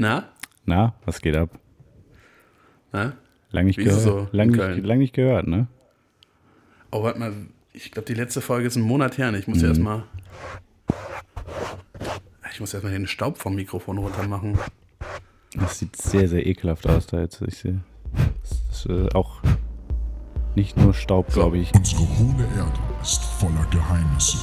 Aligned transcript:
Na? 0.00 0.30
Na, 0.64 0.94
was 1.04 1.20
geht 1.20 1.36
ab? 1.36 1.50
Na? 2.90 3.12
Lang 3.50 3.66
nicht, 3.66 3.78
gehört, 3.78 4.00
so 4.00 4.28
lang, 4.32 4.48
nicht, 4.48 4.86
lang 4.86 4.98
nicht 4.98 5.12
gehört, 5.12 5.46
ne? 5.46 5.66
Oh, 6.90 7.02
warte 7.02 7.18
mal. 7.18 7.32
Ich 7.74 7.90
glaube, 7.92 8.06
die 8.06 8.14
letzte 8.14 8.40
Folge 8.40 8.66
ist 8.66 8.76
ein 8.76 8.82
Monat 8.82 9.18
her. 9.18 9.30
Ich 9.34 9.46
muss 9.46 9.58
Mhm. 9.58 9.62
ja 9.62 9.68
erstmal. 9.68 10.02
Ich 12.50 12.60
muss 12.60 12.72
erstmal 12.72 12.94
den 12.94 13.06
Staub 13.06 13.36
vom 13.36 13.54
Mikrofon 13.56 13.98
runter 13.98 14.26
machen. 14.26 14.58
Das 15.54 15.78
sieht 15.78 15.96
sehr, 15.96 16.28
sehr 16.28 16.46
ekelhaft 16.46 16.86
aus 16.88 17.06
da 17.06 17.20
jetzt. 17.20 17.42
Ich 17.42 17.58
sehe. 17.58 17.80
Das 18.40 18.52
ist 18.78 18.86
äh, 18.86 19.08
auch 19.14 19.42
nicht 20.54 20.78
nur 20.78 20.94
Staub, 20.94 21.28
glaube 21.32 21.58
ich. 21.58 21.74
Unsere 21.74 22.00
hohle 22.18 22.44
Erde 22.56 22.78
ist 23.02 23.22
voller 23.22 23.66
Geheimnisse 23.70 24.38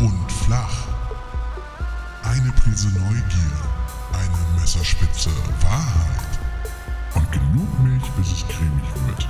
und 0.00 0.32
flach. 0.32 0.88
Eine 2.24 2.52
Prise 2.52 2.88
Neugier, 2.98 3.77
Messerspitze 4.68 5.30
Wahrheit 5.62 6.38
und 7.14 7.32
genug 7.32 7.80
Milch, 7.82 8.04
bis 8.18 8.32
es 8.32 8.48
cremig 8.48 8.84
wird. 9.06 9.26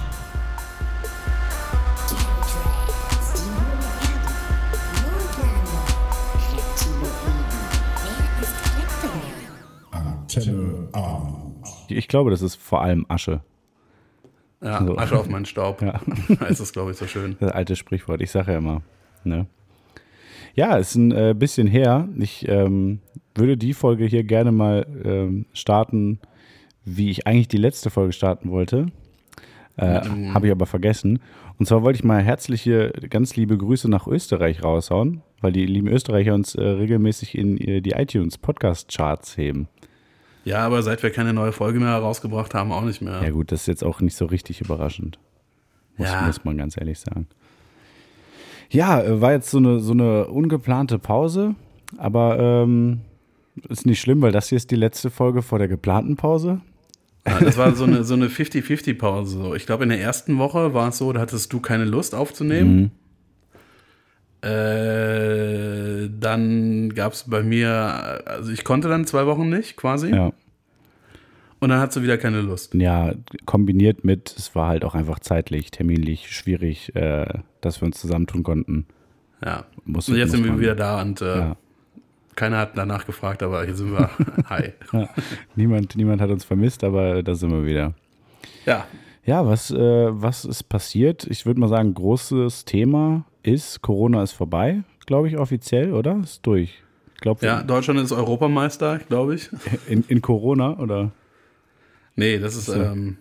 Antenne. 9.92 10.88
Ich 11.86 12.08
glaube, 12.08 12.32
das 12.32 12.42
ist 12.42 12.56
vor 12.56 12.82
allem 12.82 13.06
Asche. 13.08 13.40
Ja, 14.60 14.84
So. 14.84 14.98
Asche 14.98 15.20
auf 15.20 15.28
meinen 15.28 15.46
Staub. 15.46 15.80
Ja. 15.82 16.00
das, 16.48 16.72
glaube 16.72 16.90
ich, 16.90 16.96
so 16.96 17.06
schön. 17.06 17.36
Das 17.38 17.52
alte 17.52 17.76
Sprichwort, 17.76 18.20
ich 18.22 18.32
sage 18.32 18.50
ja 18.50 18.58
immer. 18.58 18.82
Ne? 19.22 19.46
Ja, 20.58 20.76
ist 20.76 20.96
ein 20.96 21.12
äh, 21.12 21.36
bisschen 21.38 21.68
her. 21.68 22.08
Ich 22.18 22.48
ähm, 22.48 22.98
würde 23.36 23.56
die 23.56 23.74
Folge 23.74 24.06
hier 24.06 24.24
gerne 24.24 24.50
mal 24.50 24.88
ähm, 25.04 25.46
starten, 25.52 26.18
wie 26.84 27.10
ich 27.10 27.28
eigentlich 27.28 27.46
die 27.46 27.58
letzte 27.58 27.90
Folge 27.90 28.12
starten 28.12 28.50
wollte. 28.50 28.86
Äh, 29.76 30.00
Habe 30.34 30.46
ich 30.46 30.52
aber 30.52 30.66
vergessen. 30.66 31.20
Und 31.60 31.66
zwar 31.66 31.84
wollte 31.84 31.98
ich 32.00 32.04
mal 32.04 32.20
herzliche, 32.20 32.90
ganz 33.08 33.36
liebe 33.36 33.56
Grüße 33.56 33.88
nach 33.88 34.08
Österreich 34.08 34.64
raushauen, 34.64 35.22
weil 35.40 35.52
die 35.52 35.64
lieben 35.64 35.86
Österreicher 35.86 36.34
uns 36.34 36.56
äh, 36.56 36.60
regelmäßig 36.60 37.38
in 37.38 37.56
äh, 37.58 37.80
die 37.80 37.92
iTunes 37.92 38.36
Podcast 38.36 38.92
Charts 38.92 39.36
heben. 39.36 39.68
Ja, 40.44 40.66
aber 40.66 40.82
seit 40.82 41.04
wir 41.04 41.10
keine 41.10 41.32
neue 41.32 41.52
Folge 41.52 41.78
mehr 41.78 41.90
herausgebracht 41.90 42.54
haben, 42.54 42.72
auch 42.72 42.84
nicht 42.84 43.00
mehr. 43.00 43.22
Ja 43.22 43.30
gut, 43.30 43.52
das 43.52 43.60
ist 43.60 43.66
jetzt 43.68 43.84
auch 43.84 44.00
nicht 44.00 44.16
so 44.16 44.24
richtig 44.26 44.60
überraschend. 44.60 45.20
Muss, 45.96 46.08
Ja. 46.08 46.22
muss 46.22 46.44
man 46.44 46.58
ganz 46.58 46.76
ehrlich 46.76 46.98
sagen. 46.98 47.28
Ja, 48.70 49.02
äh, 49.02 49.20
war 49.20 49.32
jetzt 49.32 49.50
so 49.50 49.58
eine, 49.58 49.80
so 49.80 49.92
eine 49.92 50.26
ungeplante 50.26 50.98
Pause, 50.98 51.54
aber 51.96 52.38
ähm, 52.38 53.00
ist 53.68 53.86
nicht 53.86 54.00
schlimm, 54.00 54.22
weil 54.22 54.32
das 54.32 54.48
hier 54.48 54.56
ist 54.56 54.70
die 54.70 54.76
letzte 54.76 55.10
Folge 55.10 55.42
vor 55.42 55.58
der 55.58 55.68
geplanten 55.68 56.16
Pause. 56.16 56.60
Ja, 57.26 57.40
das 57.40 57.56
war 57.56 57.74
so 57.74 57.84
eine, 57.84 58.04
so 58.04 58.14
eine 58.14 58.28
50-50-Pause. 58.28 59.38
So. 59.38 59.54
Ich 59.54 59.66
glaube, 59.66 59.84
in 59.84 59.90
der 59.90 60.00
ersten 60.00 60.38
Woche 60.38 60.74
war 60.74 60.88
es 60.88 60.98
so, 60.98 61.12
da 61.12 61.20
hattest 61.20 61.52
du 61.52 61.60
keine 61.60 61.84
Lust 61.84 62.14
aufzunehmen. 62.14 62.92
Äh, 64.40 66.08
dann 66.20 66.94
gab 66.94 67.12
es 67.12 67.24
bei 67.24 67.42
mir, 67.42 68.22
also 68.24 68.52
ich 68.52 68.64
konnte 68.64 68.88
dann 68.88 69.04
zwei 69.06 69.26
Wochen 69.26 69.48
nicht 69.48 69.76
quasi. 69.76 70.10
Ja. 70.10 70.32
Und 71.60 71.70
dann 71.70 71.80
hattest 71.80 71.96
du 71.96 72.02
wieder 72.02 72.18
keine 72.18 72.40
Lust. 72.40 72.74
ja, 72.74 73.12
kombiniert 73.44 74.04
mit, 74.04 74.32
es 74.36 74.54
war 74.54 74.68
halt 74.68 74.84
auch 74.84 74.94
einfach 74.94 75.18
zeitlich, 75.18 75.70
terminlich 75.72 76.30
schwierig, 76.30 76.94
äh, 76.94 77.26
dass 77.60 77.80
wir 77.80 77.86
uns 77.86 78.00
zusammentun 78.00 78.42
konnten. 78.44 78.86
Ja. 79.44 79.64
Muss- 79.84 80.08
und 80.08 80.16
jetzt 80.16 80.30
sind 80.32 80.44
wir 80.44 80.58
wieder 80.60 80.74
da 80.76 81.00
und 81.02 81.20
äh, 81.20 81.38
Ja. 81.38 81.56
keiner 82.36 82.58
hat 82.58 82.76
danach 82.76 83.06
gefragt, 83.06 83.42
aber 83.42 83.64
hier 83.64 83.74
sind 83.74 83.90
wir. 83.92 84.08
Hi. 84.48 84.72
Ja. 84.92 85.08
niemand, 85.56 85.96
niemand 85.96 86.20
hat 86.20 86.30
uns 86.30 86.44
vermisst, 86.44 86.84
aber 86.84 87.22
da 87.24 87.34
sind 87.34 87.50
wir 87.50 87.64
wieder. 87.66 87.94
Ja. 88.64 88.86
Ja, 89.24 89.44
was, 89.46 89.70
äh, 89.70 89.76
was 90.10 90.44
ist 90.44 90.68
passiert? 90.68 91.26
Ich 91.28 91.44
würde 91.44 91.60
mal 91.60 91.68
sagen, 91.68 91.92
großes 91.92 92.64
Thema 92.64 93.24
ist, 93.42 93.82
Corona 93.82 94.22
ist 94.22 94.32
vorbei, 94.32 94.82
glaube 95.06 95.28
ich, 95.28 95.36
offiziell, 95.38 95.92
oder? 95.92 96.20
Ist 96.22 96.46
durch. 96.46 96.82
Ich 97.14 97.20
glaube, 97.20 97.44
Ja, 97.44 97.62
Deutschland 97.62 97.98
ist 98.00 98.12
Europameister, 98.12 98.98
glaube 99.08 99.34
ich. 99.34 99.50
in, 99.88 100.04
in 100.08 100.22
Corona, 100.22 100.78
oder? 100.78 101.10
Nee, 102.18 102.38
das 102.40 102.56
ist 102.56 102.68
ähm, 102.68 103.16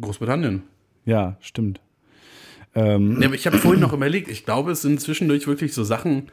Großbritannien. 0.00 0.62
Ja, 1.04 1.36
stimmt. 1.40 1.80
Ähm, 2.74 3.18
Nee, 3.18 3.26
aber 3.26 3.36
ich 3.36 3.46
habe 3.46 3.58
vorhin 3.58 3.80
noch 3.80 3.92
überlegt, 3.92 4.28
ich 4.28 4.44
glaube, 4.44 4.72
es 4.72 4.82
sind 4.82 5.00
zwischendurch 5.00 5.46
wirklich 5.46 5.72
so 5.72 5.84
Sachen 5.84 6.24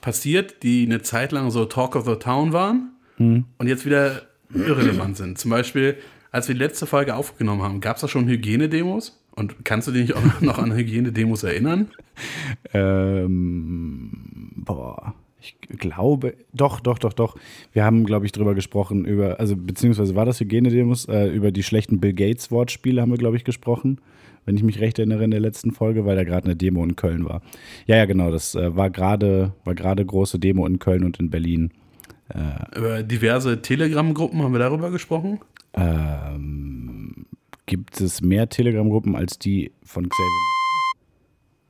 passiert, 0.00 0.62
die 0.62 0.86
eine 0.86 1.02
Zeit 1.02 1.32
lang 1.32 1.50
so 1.50 1.66
Talk 1.66 1.96
of 1.96 2.06
the 2.06 2.16
Town 2.16 2.52
waren 2.54 2.92
Hm. 3.18 3.44
und 3.58 3.66
jetzt 3.68 3.84
wieder 3.84 4.22
irrelevant 4.54 5.18
sind. 5.18 5.38
Zum 5.38 5.50
Beispiel, 5.50 5.96
als 6.32 6.48
wir 6.48 6.54
die 6.54 6.60
letzte 6.62 6.86
Folge 6.86 7.14
aufgenommen 7.14 7.62
haben, 7.62 7.80
gab 7.80 7.96
es 7.96 8.00
da 8.00 8.08
schon 8.08 8.26
Hygienedemos? 8.26 9.20
Und 9.36 9.64
kannst 9.64 9.86
du 9.88 9.92
dich 9.92 10.14
auch 10.14 10.40
noch 10.40 10.58
an 10.58 10.72
Hygienedemos 10.74 11.42
erinnern? 11.42 11.90
ähm, 12.72 14.10
boah, 14.56 15.14
ich 15.44 15.78
glaube, 15.78 16.34
doch, 16.52 16.80
doch, 16.80 16.98
doch, 16.98 17.12
doch. 17.12 17.36
Wir 17.72 17.84
haben, 17.84 18.04
glaube 18.04 18.26
ich, 18.26 18.32
drüber 18.32 18.54
gesprochen, 18.54 19.04
über, 19.04 19.38
also 19.38 19.56
beziehungsweise 19.56 20.14
war 20.14 20.24
das 20.24 20.40
Hygienedemos, 20.40 21.06
äh, 21.06 21.26
über 21.28 21.52
die 21.52 21.62
schlechten 21.62 22.00
Bill 22.00 22.14
Gates 22.14 22.50
Wortspiele 22.50 23.02
haben 23.02 23.10
wir, 23.10 23.18
glaube 23.18 23.36
ich, 23.36 23.44
gesprochen, 23.44 24.00
wenn 24.46 24.56
ich 24.56 24.62
mich 24.62 24.80
recht 24.80 24.98
erinnere 24.98 25.24
in 25.24 25.30
der 25.30 25.40
letzten 25.40 25.70
Folge, 25.70 26.06
weil 26.06 26.16
da 26.16 26.24
gerade 26.24 26.46
eine 26.46 26.56
Demo 26.56 26.82
in 26.82 26.96
Köln 26.96 27.24
war. 27.24 27.42
Ja, 27.86 27.96
ja, 27.96 28.04
genau, 28.06 28.30
das 28.30 28.54
äh, 28.54 28.74
war 28.74 28.90
gerade 28.90 29.52
war 29.64 29.74
gerade 29.74 30.04
große 30.04 30.38
Demo 30.38 30.66
in 30.66 30.78
Köln 30.78 31.04
und 31.04 31.20
in 31.20 31.30
Berlin. 31.30 31.70
Über 32.74 33.02
diverse 33.02 33.60
Telegram-Gruppen 33.60 34.42
haben 34.42 34.52
wir 34.52 34.58
darüber 34.58 34.90
gesprochen? 34.90 35.40
Ähm, 35.74 37.26
gibt 37.66 38.00
es 38.00 38.22
mehr 38.22 38.48
Telegram-Gruppen 38.48 39.14
als 39.14 39.38
die 39.38 39.72
von 39.84 40.08
Xavier? 40.08 40.53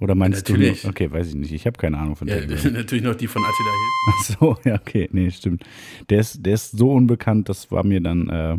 Oder 0.00 0.14
meinst 0.14 0.48
Natürlich. 0.48 0.82
du? 0.82 0.86
nur- 0.88 0.90
Okay, 0.92 1.10
weiß 1.10 1.28
ich 1.28 1.34
nicht. 1.34 1.52
Ich 1.52 1.66
habe 1.66 1.76
keine 1.78 1.98
Ahnung 1.98 2.16
von 2.16 2.26
Ja, 2.28 2.40
Telegram. 2.40 2.72
natürlich 2.72 3.04
noch 3.04 3.14
die 3.14 3.26
von 3.28 3.42
Attila 3.42 3.70
Hill. 3.70 3.90
Ach 4.08 4.22
so, 4.64 4.68
ja, 4.68 4.74
okay, 4.74 5.08
nee, 5.12 5.30
stimmt. 5.30 5.64
Der 6.10 6.20
ist, 6.20 6.44
der 6.44 6.54
ist 6.54 6.72
so 6.72 6.92
unbekannt, 6.92 7.48
das 7.48 7.70
war 7.70 7.84
mir 7.84 8.00
dann, 8.00 8.28
äh, 8.28 8.58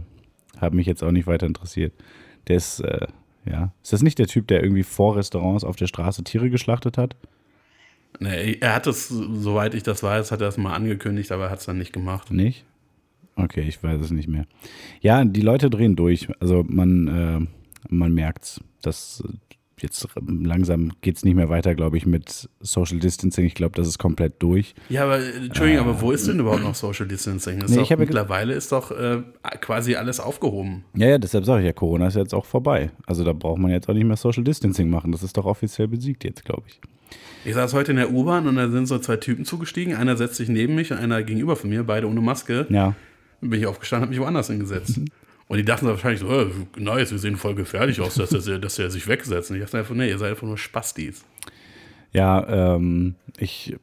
hat 0.58 0.74
mich 0.74 0.88
jetzt 0.88 1.04
auch 1.04 1.12
nicht 1.12 1.28
weiter 1.28 1.46
interessiert. 1.46 1.94
Der 2.48 2.56
ist, 2.58 2.80
äh, 2.80 3.08
ja. 3.46 3.74
Ist 3.84 3.94
das 3.94 4.02
nicht 4.02 4.18
der 4.18 4.28
Typ, 4.28 4.48
der 4.48 4.64
irgendwie 4.64 4.84
vor 4.84 5.18
Restaurants 5.18 5.64
auf 5.64 5.76
der 5.76 5.88
Straße 5.88 6.24
Tiere 6.24 6.50
geschlachtet 6.50 6.98
hat? 6.98 7.16
Nee, 8.20 8.58
er 8.62 8.74
hat 8.76 8.88
es, 8.88 9.10
soweit 9.10 9.74
ich 9.76 9.84
das 9.84 10.02
weiß, 10.02 10.32
hat 10.32 10.40
er 10.42 10.48
es 10.48 10.58
mal 10.58 10.74
angekündigt, 10.74 11.32
aber 11.34 11.46
er 11.46 11.50
hat 11.52 11.60
es 11.60 11.66
dann 11.66 11.78
nicht 11.78 11.92
gemacht. 11.92 12.32
Nicht? 12.32 12.64
Okay, 13.36 13.62
ich 13.68 13.84
weiß 13.84 14.00
es 14.00 14.12
nicht 14.12 14.30
mehr. 14.30 14.46
Ja, 15.02 15.26
die 15.26 15.42
Leute 15.42 15.70
drehen 15.70 15.98
durch. 15.98 16.30
Also 16.40 16.64
man, 16.66 17.08
äh, 17.10 17.94
man 17.94 18.14
merkt's, 18.14 18.62
dass 18.82 19.22
äh, 19.28 19.34
jetzt 19.86 20.08
langsam 20.28 20.92
geht's 21.02 21.24
nicht 21.24 21.36
mehr 21.36 21.50
weiter, 21.50 21.76
glaube 21.76 21.98
ich, 21.98 22.06
mit 22.06 22.50
Social 22.60 23.00
Distancing. 23.00 23.46
Ich 23.46 23.56
glaube, 23.56 23.76
das 23.76 23.88
ist 23.88 23.98
komplett 23.98 24.42
durch. 24.42 24.76
Ja, 24.90 25.04
aber 25.04 25.20
äh, 25.20 25.46
Entschuldigung, 25.46 25.88
aber 25.88 26.02
wo 26.02 26.12
ist 26.12 26.28
denn 26.28 26.40
überhaupt 26.40 26.64
noch 26.64 26.76
Social 26.76 27.08
Distancing? 27.08 27.62
Ist 27.62 27.72
Nee, 27.72 27.84
doch, 27.84 27.98
mittlerweile 27.98 28.54
ist 28.54 28.72
doch 28.72 28.92
äh, 28.92 29.22
quasi 29.62 29.96
alles 29.96 30.20
aufgehoben. 30.20 30.84
Ja, 30.96 31.08
ja, 31.08 31.18
deshalb 31.18 31.46
sage 31.46 31.62
ich 31.62 31.68
ja, 31.68 31.74
Corona 31.74 32.08
ist 32.08 32.16
jetzt 32.16 32.34
auch 32.34 32.46
vorbei. 32.46 32.92
Also 33.06 33.24
da 33.24 33.34
braucht 33.34 33.60
man 33.60 33.72
jetzt 33.72 33.88
auch 33.88 33.94
nicht 33.94 34.06
mehr 34.06 34.18
Social 34.18 34.44
Distancing 34.44 34.90
machen. 34.90 35.12
Das 35.12 35.24
ist 35.24 35.38
doch 35.38 35.46
offiziell 35.46 35.88
besiegt 35.88 36.24
jetzt, 36.24 36.44
glaube 36.44 36.64
ich. 36.68 36.82
Ich 37.46 37.54
saß 37.54 37.74
heute 37.74 37.92
in 37.92 37.98
der 37.98 38.12
U-Bahn 38.12 38.48
und 38.48 38.56
da 38.56 38.70
sind 38.70 38.88
so 38.88 38.98
zwei 38.98 39.18
Typen 39.18 39.46
zugestiegen. 39.46 39.96
Einer 39.96 40.18
setzt 40.18 40.36
sich 40.36 40.50
neben 40.50 40.76
mich 40.76 40.92
und 40.92 40.98
einer 40.98 41.22
gegenüber 41.24 41.56
von 41.56 41.70
mir, 41.70 41.84
beide 41.84 42.08
ohne 42.08 42.22
Maske. 42.22 42.66
Ja. 42.70 42.96
Bin 43.40 43.60
ich 43.60 43.68
aufgestanden, 43.68 44.08
habe 44.08 44.10
mich 44.10 44.20
woanders 44.20 44.48
hingesetzt. 44.48 45.00
Und 45.48 45.58
die 45.58 45.66
dachten 45.66 45.86
wahrscheinlich 45.86 46.22
so, 46.22 46.30
äh, 46.30 46.48
nice, 46.78 47.12
wir 47.12 47.20
sehen 47.20 47.38
voll 47.38 47.56
gefährlich 47.56 48.02
aus, 48.02 48.16
dass 48.16 48.48
er, 48.48 48.60
dass 48.60 48.80
er 48.80 48.90
sich 48.90 49.08
wegsetzt. 49.08 49.52
Und 49.52 49.58
ich 49.58 49.64
dachte 49.64 49.78
einfach, 49.78 49.96
nee, 49.96 50.10
ihr 50.10 50.18
seid 50.18 50.32
einfach 50.32 50.48
nur 50.48 50.58
Spastis. 50.58 51.24
Ja, 52.14 52.76
ähm, 52.76 53.16
ich 53.38 53.76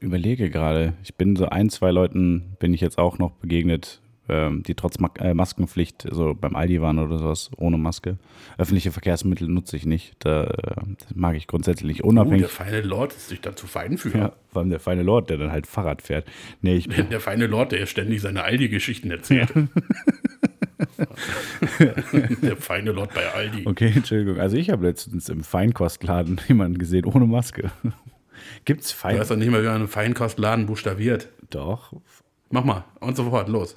überlege 0.00 0.50
gerade, 0.50 0.94
ich 1.02 1.14
bin 1.14 1.36
so 1.36 1.48
ein, 1.48 1.68
zwei 1.70 1.90
Leuten 1.90 2.56
bin 2.58 2.72
ich 2.74 2.80
jetzt 2.80 2.98
auch 2.98 3.18
noch 3.18 3.32
begegnet, 3.32 4.00
ähm, 4.28 4.62
die 4.62 4.74
trotz 4.74 4.98
Ma 4.98 5.10
äh, 5.18 5.34
Maskenpflicht 5.34 6.06
so 6.10 6.34
beim 6.34 6.54
Aldi 6.54 6.80
waren 6.80 6.98
oder 7.00 7.18
sowas, 7.18 7.50
ohne 7.56 7.76
Maske. 7.78 8.16
Öffentliche 8.58 8.92
Verkehrsmittel 8.92 9.48
nutze 9.48 9.76
ich 9.76 9.86
nicht. 9.86 10.14
Da 10.20 10.44
äh, 10.44 10.74
mag 11.14 11.36
ich 11.36 11.48
grundsätzlich 11.48 11.88
nicht. 11.88 12.04
Oh, 12.04 12.08
Unabhängig. 12.08 12.42
der 12.42 12.48
feine 12.48 12.80
Lord 12.82 13.12
ist 13.12 13.28
sich 13.28 13.40
dazu 13.40 13.66
fein 13.66 13.98
für. 13.98 14.16
ja, 14.16 14.32
vor 14.48 14.60
allem 14.60 14.70
der 14.70 14.80
feine 14.80 15.02
Lord, 15.02 15.30
der 15.30 15.38
dann 15.38 15.50
halt 15.50 15.66
Fahrrad 15.66 16.02
fährt. 16.02 16.26
Nee, 16.62 16.76
ich 16.76 16.88
bin, 16.96 17.08
Der 17.10 17.20
feine 17.20 17.46
Lord, 17.46 17.72
der 17.72 17.84
ständig 17.86 18.20
seine 18.20 18.44
Aldi-Geschichten 18.44 19.10
erzählt. 19.10 19.52
der 22.42 22.56
feine 22.56 22.92
Lord 22.92 23.14
bei 23.14 23.28
Aldi. 23.32 23.66
Okay, 23.66 23.92
Entschuldigung. 23.94 24.38
Also 24.40 24.56
ich 24.56 24.70
habe 24.70 24.86
letztens 24.86 25.28
im 25.28 25.42
Feinkostladen 25.44 26.40
jemanden 26.48 26.78
gesehen 26.78 27.04
ohne 27.04 27.26
Maske. 27.26 27.70
Gibt's 28.64 28.90
Du 28.90 28.96
Fein? 28.96 29.18
weißt 29.18 29.30
doch 29.30 29.36
nicht 29.36 29.50
mal, 29.50 29.62
wie 29.62 29.66
man 29.66 29.76
einen 29.76 29.88
Feinkostladen 29.88 30.66
buchstabiert. 30.66 31.28
Doch. 31.50 31.92
Mach 32.50 32.64
mal. 32.64 32.84
Und 33.00 33.16
so 33.16 33.28
fort, 33.30 33.48
los. 33.48 33.76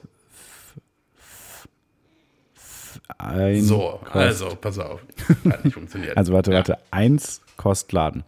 Ein 3.17 3.61
So, 3.63 3.99
Kost- 4.03 4.15
also, 4.15 4.55
pass 4.59 4.79
auf. 4.79 5.01
Hat 5.49 5.65
nicht 5.65 5.73
funktioniert. 5.73 6.15
Also 6.17 6.33
warte, 6.33 6.51
Ja. 6.51 6.57
warte. 6.57 6.77
Eins 6.91 7.41
Kostladen. 7.57 8.23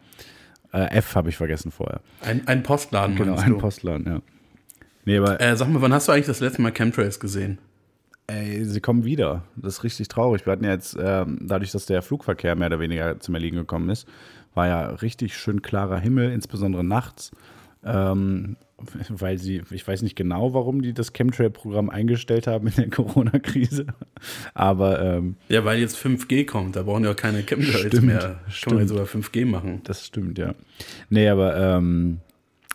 Äh, 0.73 0.97
F 0.97 1.15
habe 1.15 1.29
ich 1.29 1.37
vergessen 1.37 1.71
vorher. 1.71 2.01
Ein, 2.21 2.47
ein 2.47 2.63
Postladen, 2.63 3.15
Genau, 3.15 3.35
ein 3.37 3.51
du? 3.51 3.57
Postladen, 3.57 4.05
ja. 4.05 4.21
Nee, 5.05 5.17
aber 5.17 5.39
Äh, 5.39 5.55
sag 5.55 5.69
mal, 5.69 5.81
wann 5.81 5.93
hast 5.93 6.07
du 6.07 6.11
eigentlich 6.11 6.25
das 6.25 6.39
letzte 6.39 6.61
Mal 6.61 6.71
Chemtrails 6.71 7.19
gesehen? 7.19 7.59
Ey, 8.27 8.65
sie 8.65 8.81
kommen 8.81 9.05
wieder. 9.05 9.43
Das 9.55 9.75
ist 9.75 9.83
richtig 9.83 10.07
traurig. 10.07 10.45
Wir 10.45 10.53
hatten 10.53 10.63
ja 10.63 10.71
jetzt, 10.71 10.97
ähm, 10.99 11.37
dadurch, 11.41 11.71
dass 11.71 11.85
der 11.85 12.01
Flugverkehr 12.01 12.55
mehr 12.55 12.67
oder 12.67 12.79
weniger 12.79 13.19
zum 13.19 13.35
Erliegen 13.35 13.57
gekommen 13.57 13.89
ist, 13.89 14.07
war 14.55 14.67
ja 14.67 14.87
richtig 14.87 15.37
schön 15.37 15.61
klarer 15.61 15.99
Himmel, 15.99 16.31
insbesondere 16.31 16.83
nachts. 16.83 17.31
Ähm, 17.83 18.57
weil 19.09 19.37
sie, 19.37 19.61
ich 19.71 19.87
weiß 19.87 20.01
nicht 20.01 20.15
genau, 20.15 20.53
warum 20.53 20.81
die 20.81 20.93
das 20.93 21.13
Chemtrail-Programm 21.13 21.89
eingestellt 21.89 22.47
haben 22.47 22.67
in 22.67 22.73
der 22.75 22.89
Corona-Krise. 22.89 23.85
Aber 24.53 24.99
ähm, 25.01 25.37
Ja, 25.49 25.63
weil 25.63 25.79
jetzt 25.79 25.97
5G 25.97 26.45
kommt, 26.45 26.75
da 26.75 26.83
brauchen 26.83 27.03
ja 27.03 27.11
auch 27.11 27.15
keine 27.15 27.43
Chemtrails 27.43 27.87
Stimmt, 27.87 28.07
mehr. 28.07 28.39
Stimmt. 28.49 28.79
jetzt 28.81 28.89
sogar 28.89 29.05
5G 29.05 29.45
machen. 29.45 29.81
das 29.83 30.05
stimmt, 30.05 30.37
ja. 30.39 30.55
Nee, 31.09 31.29
aber 31.29 31.55
ähm, 31.55 32.19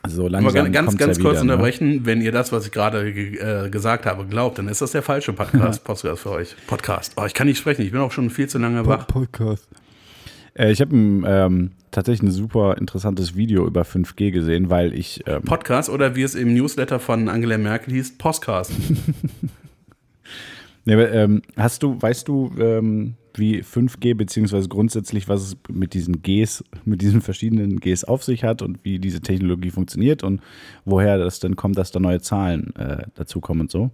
so 0.09 0.23
Aber 0.23 0.31
langsam 0.31 0.73
ganz, 0.73 0.73
ganz, 0.73 0.99
ganz 0.99 1.19
ja 1.19 1.23
kurz 1.23 1.37
wieder, 1.37 1.45
ne? 1.45 1.53
unterbrechen, 1.53 2.07
wenn 2.07 2.21
ihr 2.21 2.33
das, 2.33 2.53
was 2.53 2.67
ich 2.67 2.73
gerade 2.73 3.13
ge 3.13 3.37
äh, 3.37 3.71
gesagt 3.71 4.07
habe, 4.07 4.25
glaubt, 4.27 4.59
dann 4.59 4.69
ist 4.69 4.81
das 4.81 4.93
der 4.93 5.03
falsche 5.03 5.33
Podcast, 5.33 5.85
Podcast 5.85 6.23
für 6.23 6.31
euch. 6.31 6.57
Podcast. 6.67 7.13
Oh, 7.17 7.25
ich 7.27 7.35
kann 7.35 7.47
nicht 7.47 7.59
sprechen, 7.59 7.83
ich 7.83 7.93
bin 7.93 8.01
auch 8.01 8.13
schon 8.13 8.31
viel 8.31 8.49
zu 8.49 8.59
lange 8.59 8.87
wach. 8.87 9.07
Podcast. 9.07 9.69
Äh, 10.55 10.73
ich 10.73 10.81
habe 10.81 10.97
ähm, 10.97 11.73
tatsächlich 11.91 12.29
ein 12.29 12.33
super 12.33 12.79
interessantes 12.79 13.37
Video 13.37 13.67
über 13.67 13.83
5G 13.83 14.31
gesehen, 14.31 14.71
weil 14.71 14.95
ich 14.95 15.23
ähm, 15.27 15.43
Podcast 15.43 15.91
oder 15.91 16.17
wie 16.17 16.23
es 16.23 16.35
im 16.35 16.55
Newsletter 16.55 16.99
von 16.99 17.29
Angela 17.29 17.59
Merkel 17.59 17.95
hieß, 17.95 18.17
Postcast. 18.19 18.73
Nee, 20.85 20.95
aber, 20.95 21.13
ähm, 21.13 21.43
hast 21.57 21.83
du, 21.83 22.01
weißt 22.01 22.27
du, 22.27 22.51
ähm, 22.59 23.15
wie 23.41 23.63
5G 23.63 24.15
beziehungsweise 24.15 24.69
grundsätzlich, 24.69 25.29
was 25.29 25.43
es 25.43 25.57
mit 25.69 25.95
diesen 25.95 26.23
Gs, 26.23 26.63
mit 26.85 27.03
diesen 27.03 27.21
verschiedenen 27.21 27.81
Gs 27.81 28.05
auf 28.05 28.23
sich 28.23 28.45
hat 28.45 28.63
und 28.63 28.79
wie 28.85 29.01
diese 29.01 29.21
Technologie 29.21 29.71
funktioniert 29.71 30.23
und 30.23 30.41
woher 30.85 31.19
das 31.19 31.41
denn 31.41 31.57
kommt, 31.57 31.77
dass 31.77 31.91
da 31.91 31.99
neue 31.99 32.21
Zahlen 32.21 32.73
äh, 32.77 33.05
dazukommen 33.15 33.63
und 33.63 33.71
so? 33.73 33.91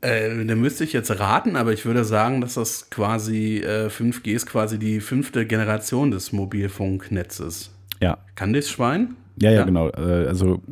Äh, 0.00 0.44
da 0.44 0.54
müsste 0.56 0.84
ich 0.84 0.92
jetzt 0.92 1.10
raten, 1.20 1.56
aber 1.56 1.72
ich 1.72 1.86
würde 1.86 2.04
sagen, 2.04 2.40
dass 2.40 2.54
das 2.54 2.90
quasi 2.90 3.58
äh, 3.58 3.86
5G 3.88 4.32
ist 4.34 4.46
quasi 4.46 4.78
die 4.78 5.00
fünfte 5.00 5.46
Generation 5.46 6.10
des 6.10 6.32
Mobilfunknetzes. 6.32 7.72
Ja, 8.02 8.18
Kann 8.34 8.52
das 8.52 8.68
Schwein? 8.68 9.16
ja, 9.40 9.50
ja, 9.50 9.58
Ja. 9.60 9.64
genau. 9.64 9.88
Äh, 9.90 10.26
also 10.26 10.62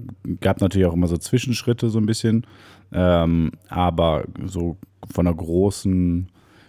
gab 0.41 0.61
natürlich 0.61 0.87
auch 0.87 0.93
immer 0.95 1.07
so 1.07 1.17
Zwischenschritte 1.17 1.89
so 1.89 1.99
ein 1.99 2.07
bisschen, 2.07 2.47
ähm, 2.93 3.53
aber 3.69 4.25
so 4.45 4.77
von 5.13 5.27
einer 5.27 5.37
großen, 5.37 6.29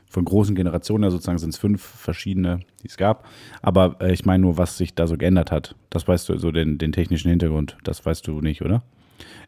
von 0.10 0.24
großen 0.26 0.56
Generationen 0.56 1.04
her 1.04 1.12
sozusagen 1.12 1.38
sind 1.40 1.50
es 1.50 1.58
fünf 1.58 1.82
verschiedene, 1.84 2.60
die 2.84 2.88
es 2.88 2.98
gab. 2.98 3.28
Aber 3.62 3.98
äh, 4.00 4.14
ich 4.14 4.26
meine 4.26 4.42
nur, 4.44 4.58
was 4.58 4.78
sich 4.78 4.94
da 4.96 5.08
so 5.08 5.18
geändert 5.18 5.52
hat. 5.52 5.76
Das 5.90 6.08
weißt 6.08 6.30
du, 6.30 6.38
so 6.38 6.52
den, 6.52 6.78
den 6.78 6.92
technischen 6.92 7.30
Hintergrund, 7.30 7.78
das 7.84 8.06
weißt 8.06 8.26
du 8.28 8.42
nicht, 8.42 8.62
oder? 8.62 8.84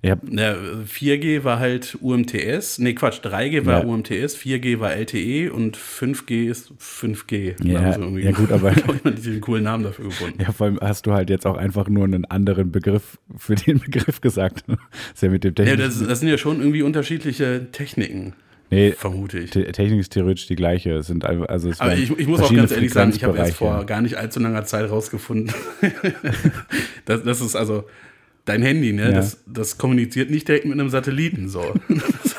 Ich 0.02 0.12
hab, 0.12 0.20
Ja, 0.30 0.54
4G 0.86 1.44
war 1.44 1.60
halt 1.60 1.98
UMTS, 2.02 2.80
nee 2.80 2.94
Quatsch, 2.94 3.20
3G 3.26 3.66
war 3.66 3.82
Ja. 3.84 3.86
UMTS, 3.86 4.38
4G 4.38 4.80
war 4.80 4.94
LTE 4.94 5.52
und 5.52 5.76
5G 5.76 6.46
ist 6.50 6.72
5G. 6.80 7.56
Da 7.58 7.66
Ja, 7.68 7.98
irgendwie- 7.98 8.22
ja 8.24 8.32
gut, 8.32 8.52
aber- 8.52 8.72
ich, 8.78 9.04
mal 9.04 9.14
diesen 9.14 9.42
coolen 9.42 9.64
Namen 9.64 9.84
dafür 9.84 10.06
gefunden. 10.06 10.40
ja, 10.42 10.52
vor 10.52 10.68
allem 10.68 10.80
hast 10.82 11.06
du 11.08 11.14
halt 11.14 11.30
jetzt 11.30 11.48
auch 11.48 11.58
einfach 11.58 11.90
nur 11.90 12.04
einen 12.06 12.26
anderen 12.26 12.72
Begriff 12.72 13.18
für 13.38 13.56
den 13.56 13.80
Begriff 13.80 14.22
gesagt. 14.22 14.64
ist 15.14 15.24
ja 15.24 15.30
mit 15.30 15.44
dem 15.44 15.54
Ja, 15.58 15.66
technischen. 15.66 16.00
das, 16.00 16.08
das 16.08 16.20
sind 16.20 16.30
ja 16.30 16.38
schon 16.38 16.60
irgendwie 16.60 16.84
unterschiedliche 16.84 17.68
Techniken, 17.72 18.34
nee, 18.70 18.92
vermute 18.92 19.40
ich. 19.40 19.52
Te- 19.52 19.72
Technik 19.72 20.00
ist 20.00 20.12
theoretisch 20.12 20.48
die 20.48 20.56
gleiche. 20.56 20.92
Es 20.96 21.08
sind 21.08 21.26
also 21.26 21.70
es 21.70 21.80
Aber 21.80 21.96
ich, 21.96 22.10
ich 22.18 22.28
muss 22.28 22.42
auch 22.42 22.54
ganz 22.54 22.72
ehrlich 22.72 22.92
sagen, 22.94 23.12
ich 23.16 23.24
habe 23.24 23.38
jetzt 23.38 23.54
Frequenzbereiche. 23.56 23.76
vor 23.80 23.86
gar 23.86 24.02
nicht 24.02 24.16
allzu 24.16 24.40
langer 24.40 24.66
Zeit 24.66 24.90
rausgefunden, 24.90 25.54
das, 27.06 27.24
das 27.24 27.42
ist 27.42 27.56
also 27.56 27.84
dein 28.48 28.62
Handy, 28.62 28.94
ne? 28.94 29.04
Ja. 29.04 29.12
Das, 29.12 29.44
das 29.46 29.78
kommuniziert 29.78 30.32
nicht 30.32 30.48
direkt 30.48 30.66
mit 30.66 30.74
einem 30.74 30.90
Satelliten. 30.90 31.50
So. 31.50 31.74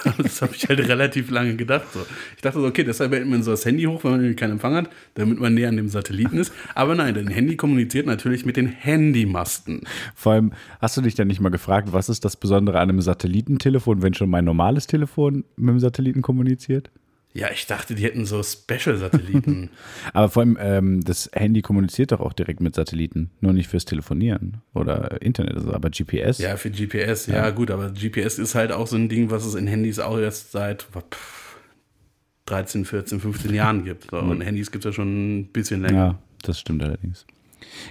Das, 0.09 0.17
das 0.17 0.43
habe 0.43 0.55
ich 0.55 0.69
halt 0.69 0.81
relativ 0.81 1.31
lange 1.31 1.57
gedacht. 1.57 1.87
So. 1.93 2.01
Ich 2.37 2.43
dachte 2.43 2.61
so, 2.61 2.67
okay, 2.67 2.85
deshalb 2.85 3.13
hält 3.13 3.27
man 3.27 3.43
so 3.43 3.51
das 3.51 3.65
Handy 3.65 3.85
hoch, 3.85 4.05
wenn 4.05 4.13
man 4.13 4.21
irgendwie 4.21 4.37
keinen 4.37 4.53
Empfang 4.53 4.75
hat, 4.75 4.89
damit 5.15 5.39
man 5.39 5.55
näher 5.55 5.69
an 5.69 5.77
dem 5.77 5.89
Satelliten 5.89 6.39
ist. 6.39 6.53
Aber 6.75 6.95
nein, 6.95 7.15
dein 7.15 7.29
Handy 7.29 7.57
kommuniziert 7.57 8.07
natürlich 8.07 8.47
mit 8.47 8.57
den 8.57 8.69
Handymasten. 8.69 9.83
Vor 10.15 10.33
allem, 10.33 10.53
hast 10.81 10.97
du 10.97 11.03
dich 11.03 11.15
dann 11.15 11.29
nicht 11.29 11.41
mal 11.41 11.51
gefragt, 11.51 11.93
was 11.93 12.09
ist 12.09 12.25
das 12.25 12.37
Besondere 12.37 12.79
an 12.79 12.89
einem 12.89 13.01
Satellitentelefon, 13.01 14.03
wenn 14.03 14.15
schon 14.15 14.31
mein 14.31 14.45
normales 14.45 14.87
Telefon 14.87 15.45
mit 15.57 15.71
dem 15.71 15.81
Satelliten 15.81 16.23
kommuniziert? 16.23 16.91
Ja, 17.38 17.50
ich 17.52 17.67
dachte, 17.67 17.94
die 17.94 18.02
hätten 18.02 18.25
so 18.25 18.43
Special-Satelliten. 18.43 19.70
Aber 20.12 20.29
vor 20.29 20.43
allem, 20.43 20.58
ähm, 20.61 21.05
das 21.05 21.31
Handy 21.32 21.62
kommuniziert 21.62 22.11
doch 22.11 22.19
auch 22.19 22.32
direkt 22.32 22.61
mit 22.61 22.75
Satelliten, 22.75 23.31
nur 23.40 23.52
nicht 23.52 23.69
fürs 23.69 23.85
Telefonieren 23.85 24.56
oder 24.75 25.23
Internet, 25.23 25.55
also, 25.55 25.73
aber 25.73 25.90
GPS. 25.90 26.38
ja, 26.38 26.56
für 26.56 26.70
GPS, 26.70 27.26
ja. 27.26 27.49
gut, 27.50 27.70
aber 27.70 27.90
GPS 27.90 28.38
ist 28.38 28.55
halt 28.55 28.73
auch 28.73 28.88
so 28.88 28.96
ein 28.96 29.08
Ding, 29.08 29.31
was 29.31 29.44
es 29.44 29.55
in 29.55 29.69
Handys 29.69 30.00
auch 30.00 30.19
erst 30.19 30.50
seit 30.50 30.82
pff, 30.82 31.56
13, 32.46 32.85
14, 32.85 33.20
15 33.20 33.55
Jahren 33.55 33.85
gibt. 33.85 34.11
So. 34.11 34.19
Und 34.19 34.40
Handys 34.40 34.73
gibt 34.73 34.85
es 34.85 34.88
ja 34.88 34.93
schon 34.93 35.38
ein 35.38 35.46
bisschen 35.52 35.82
länger. 35.82 35.96
Ja, 35.96 36.19
das 36.43 36.58
stimmt 36.58 36.82
allerdings. 36.82 37.25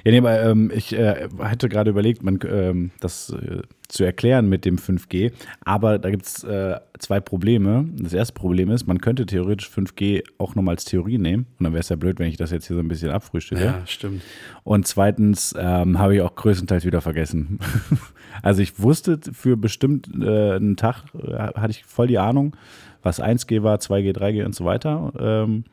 Ja, 0.04 0.12
nee, 0.12 0.18
aber 0.20 0.42
ähm, 0.42 0.72
ich 0.74 0.94
äh, 0.94 1.28
hatte 1.40 1.70
gerade 1.70 1.90
überlegt, 1.90 2.24
man, 2.24 2.40
ähm, 2.48 2.92
das 3.00 3.30
äh, 3.30 3.62
zu 3.88 4.04
erklären 4.04 4.50
mit 4.50 4.66
dem 4.66 4.78
5G, 4.78 5.32
aber 5.62 5.98
da 5.98 6.10
gibt 6.10 6.26
es 6.26 6.44
äh, 6.44 6.80
zwei 7.00 7.20
Probleme. 7.20 7.86
Das 7.98 8.14
erste 8.14 8.34
Problem 8.34 8.70
ist, 8.70 8.86
man 8.86 9.00
könnte 9.00 9.26
theoretisch 9.26 9.70
5G 9.70 10.24
auch 10.38 10.56
nochmal 10.56 10.76
als 10.76 10.86
Theorie 10.86 11.18
nehmen 11.18 11.48
und 11.58 11.64
dann 11.64 11.74
wäre 11.74 11.82
es 11.82 11.90
ja 11.90 11.96
blöd, 11.96 12.20
wenn 12.20 12.28
ich 12.28 12.38
das 12.38 12.52
jetzt 12.52 12.68
hier 12.68 12.76
so 12.76 12.82
ein 12.82 12.88
bisschen 12.88 13.12
abfrühstücke. 13.12 13.64
Ja, 13.64 13.82
stimmt. 13.86 14.22
Und 14.64 14.88
zweitens 14.88 15.56
ähm, 15.58 16.00
habe 16.00 16.16
ich 16.16 16.22
auch 16.22 16.36
größtenteils 16.36 16.86
wieder 16.86 17.02
vergessen. 17.02 17.60
also 18.42 18.62
ich 18.62 18.80
wusste 18.80 19.20
für 19.32 19.56
bestimmt 19.58 20.10
äh, 20.22 20.56
einen 20.56 20.76
Tag, 20.76 21.04
äh, 21.16 21.38
hatte 21.38 21.72
ich 21.72 21.86
voll 21.86 22.08
die 22.08 22.20
Ahnung, 22.20 22.56
was 23.04 23.22
1G 23.22 23.64
war, 23.64 23.78
2G, 23.78 24.18
3G 24.18 24.46
und 24.46 24.54
so 24.54 24.66
weiter. 24.66 25.14
Ähm, 25.20 25.64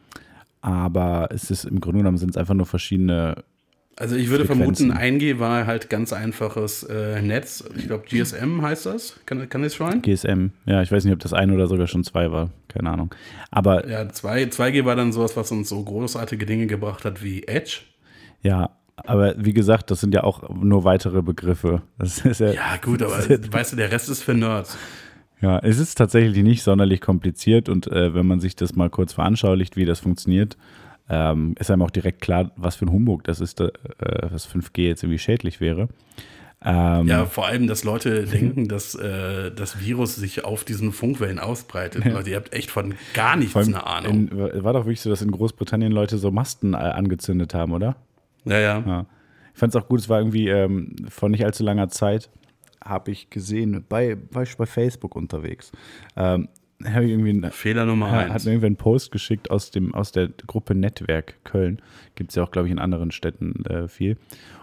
aber 0.64 1.28
es 1.30 1.50
ist 1.50 1.66
im 1.66 1.78
Grunde 1.78 1.98
genommen 1.98 2.16
sind 2.16 2.30
es 2.30 2.36
einfach 2.38 2.54
nur 2.54 2.64
verschiedene. 2.64 3.44
Also 3.96 4.16
ich 4.16 4.28
würde 4.28 4.44
Frequenzen. 4.44 4.90
vermuten, 4.90 5.20
1G 5.20 5.38
war 5.38 5.66
halt 5.66 5.88
ganz 5.88 6.12
einfaches 6.12 6.82
äh, 6.82 7.22
Netz. 7.22 7.62
Ich 7.76 7.86
glaube, 7.86 8.04
GSM 8.08 8.60
heißt 8.60 8.86
das. 8.86 9.20
Kann, 9.24 9.48
kann 9.48 9.62
das 9.62 9.74
schon? 9.76 10.02
GSM. 10.02 10.50
Ja, 10.66 10.82
ich 10.82 10.90
weiß 10.90 11.04
nicht, 11.04 11.14
ob 11.14 11.20
das 11.20 11.32
eine 11.32 11.54
oder 11.54 11.68
sogar 11.68 11.86
schon 11.86 12.02
zwei 12.02 12.32
war. 12.32 12.50
Keine 12.68 12.90
Ahnung. 12.90 13.14
Aber 13.52 13.88
Ja, 13.88 14.08
2, 14.08 14.44
2G 14.44 14.84
war 14.84 14.96
dann 14.96 15.12
sowas, 15.12 15.36
was 15.36 15.52
uns 15.52 15.68
so 15.68 15.82
großartige 15.82 16.44
Dinge 16.44 16.66
gebracht 16.66 17.04
hat 17.04 17.22
wie 17.22 17.44
Edge. 17.44 17.80
ja, 18.42 18.70
aber 18.96 19.34
wie 19.38 19.52
gesagt, 19.52 19.90
das 19.90 20.00
sind 20.00 20.14
ja 20.14 20.22
auch 20.22 20.48
nur 20.54 20.84
weitere 20.84 21.20
Begriffe. 21.20 21.82
Ja, 22.24 22.52
Ja, 22.52 22.76
gut, 22.80 23.02
aber 23.02 23.18
weißt 23.18 23.72
du, 23.72 23.76
der 23.76 23.90
Rest 23.90 24.08
ist 24.08 24.22
für 24.22 24.34
Nerds. 24.34 24.76
Ja, 25.40 25.58
es 25.58 25.78
ist 25.78 25.96
tatsächlich 25.96 26.42
nicht 26.44 26.62
sonderlich 26.62 27.00
kompliziert 27.00 27.68
und 27.68 27.88
äh, 27.88 28.14
wenn 28.14 28.26
man 28.26 28.38
sich 28.40 28.54
das 28.56 28.74
mal 28.76 28.90
kurz 28.90 29.12
veranschaulicht, 29.12 29.76
wie 29.76 29.84
das 29.84 29.98
funktioniert, 30.00 30.56
ähm, 31.08 31.54
ist 31.58 31.70
einem 31.70 31.82
auch 31.82 31.90
direkt 31.90 32.20
klar, 32.20 32.50
was 32.56 32.76
für 32.76 32.86
ein 32.86 32.92
Humbug 32.92 33.24
das 33.24 33.40
ist, 33.40 33.60
äh, 33.60 33.70
dass 33.98 34.48
5G 34.48 34.82
jetzt 34.82 35.02
irgendwie 35.02 35.18
schädlich 35.18 35.60
wäre. 35.60 35.88
Ähm, 36.64 37.06
Ja, 37.06 37.26
vor 37.26 37.46
allem, 37.46 37.66
dass 37.66 37.84
Leute 37.84 38.24
denken, 38.32 38.68
dass 38.68 38.94
äh, 38.94 39.50
das 39.50 39.80
Virus 39.80 40.16
sich 40.16 40.44
auf 40.44 40.64
diesen 40.64 40.92
Funkwellen 40.92 41.38
ausbreitet. 41.38 42.04
Leute, 42.06 42.30
ihr 42.30 42.36
habt 42.36 42.54
echt 42.54 42.70
von 42.70 42.94
gar 43.12 43.36
nichts 43.36 43.54
allem 43.54 43.74
eine 43.74 43.86
Ahnung. 43.86 44.28
In, 44.28 44.64
war 44.64 44.72
doch 44.72 44.86
wirklich 44.86 45.02
so, 45.02 45.10
dass 45.10 45.20
in 45.20 45.30
Großbritannien 45.30 45.92
Leute 45.92 46.16
so 46.16 46.30
Masten 46.30 46.72
äh, 46.72 46.78
angezündet 46.78 47.54
haben, 47.54 47.72
oder? 47.72 47.96
ja, 48.46 48.58
ja. 48.58 48.84
Ja. 48.86 49.06
Ich 49.52 49.60
fand 49.60 49.74
es 49.74 49.80
auch 49.80 49.88
gut, 49.88 50.00
es 50.00 50.08
war 50.08 50.18
irgendwie 50.18 50.48
ähm, 50.48 50.96
vor 51.08 51.28
nicht 51.28 51.44
allzu 51.44 51.62
langer 51.62 51.88
Zeit, 51.88 52.28
habe 52.84 53.12
ich 53.12 53.30
gesehen, 53.30 53.84
bei, 53.88 54.16
war 54.30 54.42
ich 54.42 54.56
bei 54.56 54.66
Facebook 54.66 55.14
unterwegs. 55.14 55.70
Ähm, 56.16 56.48
habe 56.92 57.04
ich 57.04 57.10
irgendwie 57.10 57.30
ein, 57.30 57.50
Fehler 57.50 57.86
Nummer 57.86 58.08
Ja, 58.08 58.18
eins. 58.18 58.34
hat 58.34 58.44
mir 58.44 58.52
irgendwer 58.52 58.66
einen 58.66 58.76
Post 58.76 59.12
geschickt 59.12 59.50
aus, 59.50 59.70
dem, 59.70 59.94
aus 59.94 60.12
der 60.12 60.28
Gruppe 60.46 60.74
Netzwerk 60.74 61.42
Köln. 61.44 61.80
Gibt 62.14 62.30
es 62.30 62.36
ja 62.36 62.42
auch, 62.42 62.50
glaube 62.50 62.68
ich, 62.68 62.72
in 62.72 62.78
anderen 62.78 63.10
Städten 63.10 63.64
äh, 63.66 63.88
viel. 63.88 64.16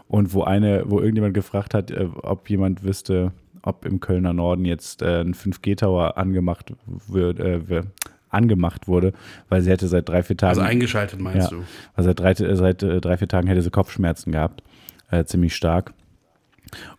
Und 0.07 0.33
wo 0.33 0.43
eine, 0.43 0.83
wo 0.87 0.99
irgendjemand 0.99 1.33
gefragt 1.33 1.73
hat, 1.73 1.91
äh, 1.91 2.07
ob 2.21 2.49
jemand 2.49 2.83
wüsste, 2.83 3.31
ob 3.61 3.85
im 3.85 3.99
Kölner 3.99 4.33
Norden 4.33 4.65
jetzt 4.65 5.01
äh, 5.01 5.21
ein 5.21 5.33
5G-Tower 5.33 6.17
angemacht, 6.17 6.73
wird, 7.07 7.39
äh, 7.39 7.83
angemacht 8.29 8.87
wurde, 8.87 9.13
weil 9.49 9.61
sie 9.61 9.69
hätte 9.69 9.87
seit 9.87 10.09
drei, 10.09 10.23
vier 10.23 10.37
Tagen. 10.37 10.49
also 10.49 10.61
eingeschaltet, 10.61 11.19
meinst 11.19 11.51
ja, 11.51 11.57
du? 11.57 11.63
weil 11.95 12.05
seit 12.05 12.19
drei, 12.19 12.31
äh, 12.31 12.55
seit 12.55 12.83
äh, 12.83 13.01
drei, 13.01 13.17
vier 13.17 13.27
Tagen 13.27 13.47
hätte 13.47 13.61
sie 13.61 13.69
Kopfschmerzen 13.69 14.31
gehabt. 14.31 14.63
Äh, 15.09 15.25
ziemlich 15.25 15.55
stark. 15.55 15.93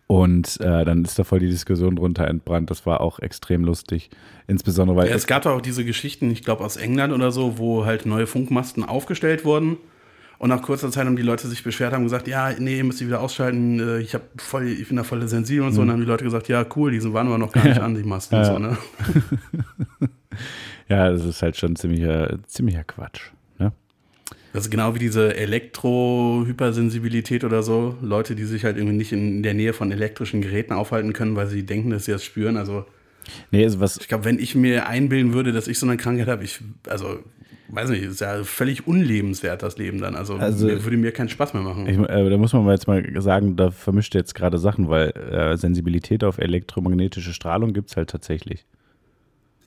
Und 0.07 0.59
äh, 0.59 0.85
dann 0.85 1.03
ist 1.03 1.17
da 1.17 1.23
voll 1.23 1.39
die 1.39 1.49
Diskussion 1.49 1.95
drunter 1.95 2.27
entbrannt. 2.27 2.69
Das 2.69 2.85
war 2.85 3.01
auch 3.01 3.19
extrem 3.19 3.63
lustig. 3.63 4.09
Insbesondere, 4.47 4.97
weil 4.97 5.09
Ja, 5.09 5.15
es 5.15 5.27
gab 5.27 5.43
doch 5.43 5.51
auch 5.51 5.61
diese 5.61 5.85
Geschichten, 5.85 6.29
ich 6.31 6.43
glaube 6.43 6.63
aus 6.63 6.75
England 6.75 7.13
oder 7.13 7.31
so, 7.31 7.57
wo 7.57 7.85
halt 7.85 8.05
neue 8.05 8.27
Funkmasten 8.27 8.83
aufgestellt 8.83 9.45
wurden. 9.45 9.77
Und 10.39 10.49
nach 10.49 10.61
kurzer 10.61 10.91
Zeit 10.91 11.05
haben 11.05 11.15
die 11.15 11.21
Leute 11.21 11.47
sich 11.47 11.63
beschwert, 11.63 11.93
haben 11.93 12.03
gesagt, 12.03 12.27
ja, 12.27 12.51
nee, 12.59 12.77
ihr 12.77 12.83
müsst 12.83 12.99
die 12.99 13.07
wieder 13.07 13.21
ausschalten, 13.21 13.79
äh, 13.79 13.99
ich, 13.99 14.13
hab 14.13 14.23
voll, 14.41 14.67
ich 14.67 14.87
bin 14.89 14.97
da 14.97 15.03
voll 15.03 15.25
sensibel 15.27 15.65
und 15.65 15.73
so. 15.73 15.81
Und 15.81 15.87
dann 15.87 15.93
haben 15.93 16.01
die 16.01 16.07
Leute 16.07 16.25
gesagt, 16.25 16.49
ja, 16.49 16.65
cool, 16.75 16.91
die 16.91 17.13
waren 17.13 17.27
aber 17.27 17.37
noch 17.37 17.53
gar 17.53 17.63
nicht 17.63 17.79
an, 17.79 17.95
die 17.95 18.03
Masten. 18.03 18.37
und 18.39 18.43
Ja. 18.43 18.53
so, 18.53 18.59
ne? 18.59 18.77
ja, 20.89 21.09
das 21.11 21.23
ist 21.23 21.41
halt 21.41 21.55
schon 21.55 21.75
ziemlicher, 21.77 22.39
ziemlicher 22.45 22.83
Quatsch. 22.83 23.31
Das 24.53 24.65
ist 24.65 24.69
genau 24.69 24.93
wie 24.95 24.99
diese 24.99 25.35
Elektro-Hypersensibilität 25.35 27.43
oder 27.43 27.63
so. 27.63 27.97
Leute, 28.01 28.35
die 28.35 28.43
sich 28.45 28.63
halt 28.63 28.77
irgendwie 28.77 28.95
nicht 28.95 29.11
in 29.11 29.41
der 29.43 29.53
Nähe 29.55 29.73
von 29.73 29.91
elektrischen 29.91 30.41
Geräten 30.41 30.73
aufhalten 30.73 31.11
können, 31.13 31.35
weil 31.35 31.47
sie 31.47 31.65
denken, 31.65 31.89
dass 31.89 32.05
sie 32.05 32.11
das 32.11 32.23
spüren. 32.23 32.55
Also 32.57 32.85
Nee, 33.51 33.63
also 33.63 33.79
was, 33.79 33.97
Ich 33.97 34.07
glaube, 34.07 34.25
wenn 34.25 34.39
ich 34.39 34.55
mir 34.55 34.87
einbilden 34.87 35.33
würde, 35.33 35.51
dass 35.53 35.67
ich 35.67 35.79
so 35.79 35.85
eine 35.87 35.97
Krankheit 35.97 36.27
habe, 36.27 36.43
ich, 36.43 36.59
also, 36.87 37.19
weiß 37.69 37.89
nicht, 37.89 38.03
ist 38.03 38.21
ja 38.21 38.43
völlig 38.43 38.85
unlebenswert, 38.87 39.63
das 39.63 39.77
Leben 39.77 39.99
dann. 40.01 40.15
Also, 40.15 40.35
Also- 40.35 40.67
mir, 40.67 40.83
würde 40.83 40.97
mir 40.97 41.11
keinen 41.11 41.29
Spaß 41.29 41.53
mehr 41.53 41.63
machen. 41.63 41.87
ich, 41.87 41.97
äh, 41.97 42.29
da 42.29 42.37
muss 42.37 42.53
man 42.53 42.67
jetzt 42.69 42.87
mal 42.87 43.03
sagen, 43.21 43.55
da 43.55 43.71
vermischt 43.71 44.13
jetzt 44.13 44.35
gerade 44.35 44.57
Sachen, 44.57 44.89
weil 44.89 45.09
äh, 45.11 45.57
Sensibilität 45.57 46.23
auf 46.23 46.37
elektromagnetische 46.37 47.33
Strahlung 47.33 47.73
gibt 47.73 47.89
es 47.91 47.97
halt 47.97 48.09
tatsächlich. 48.09 48.65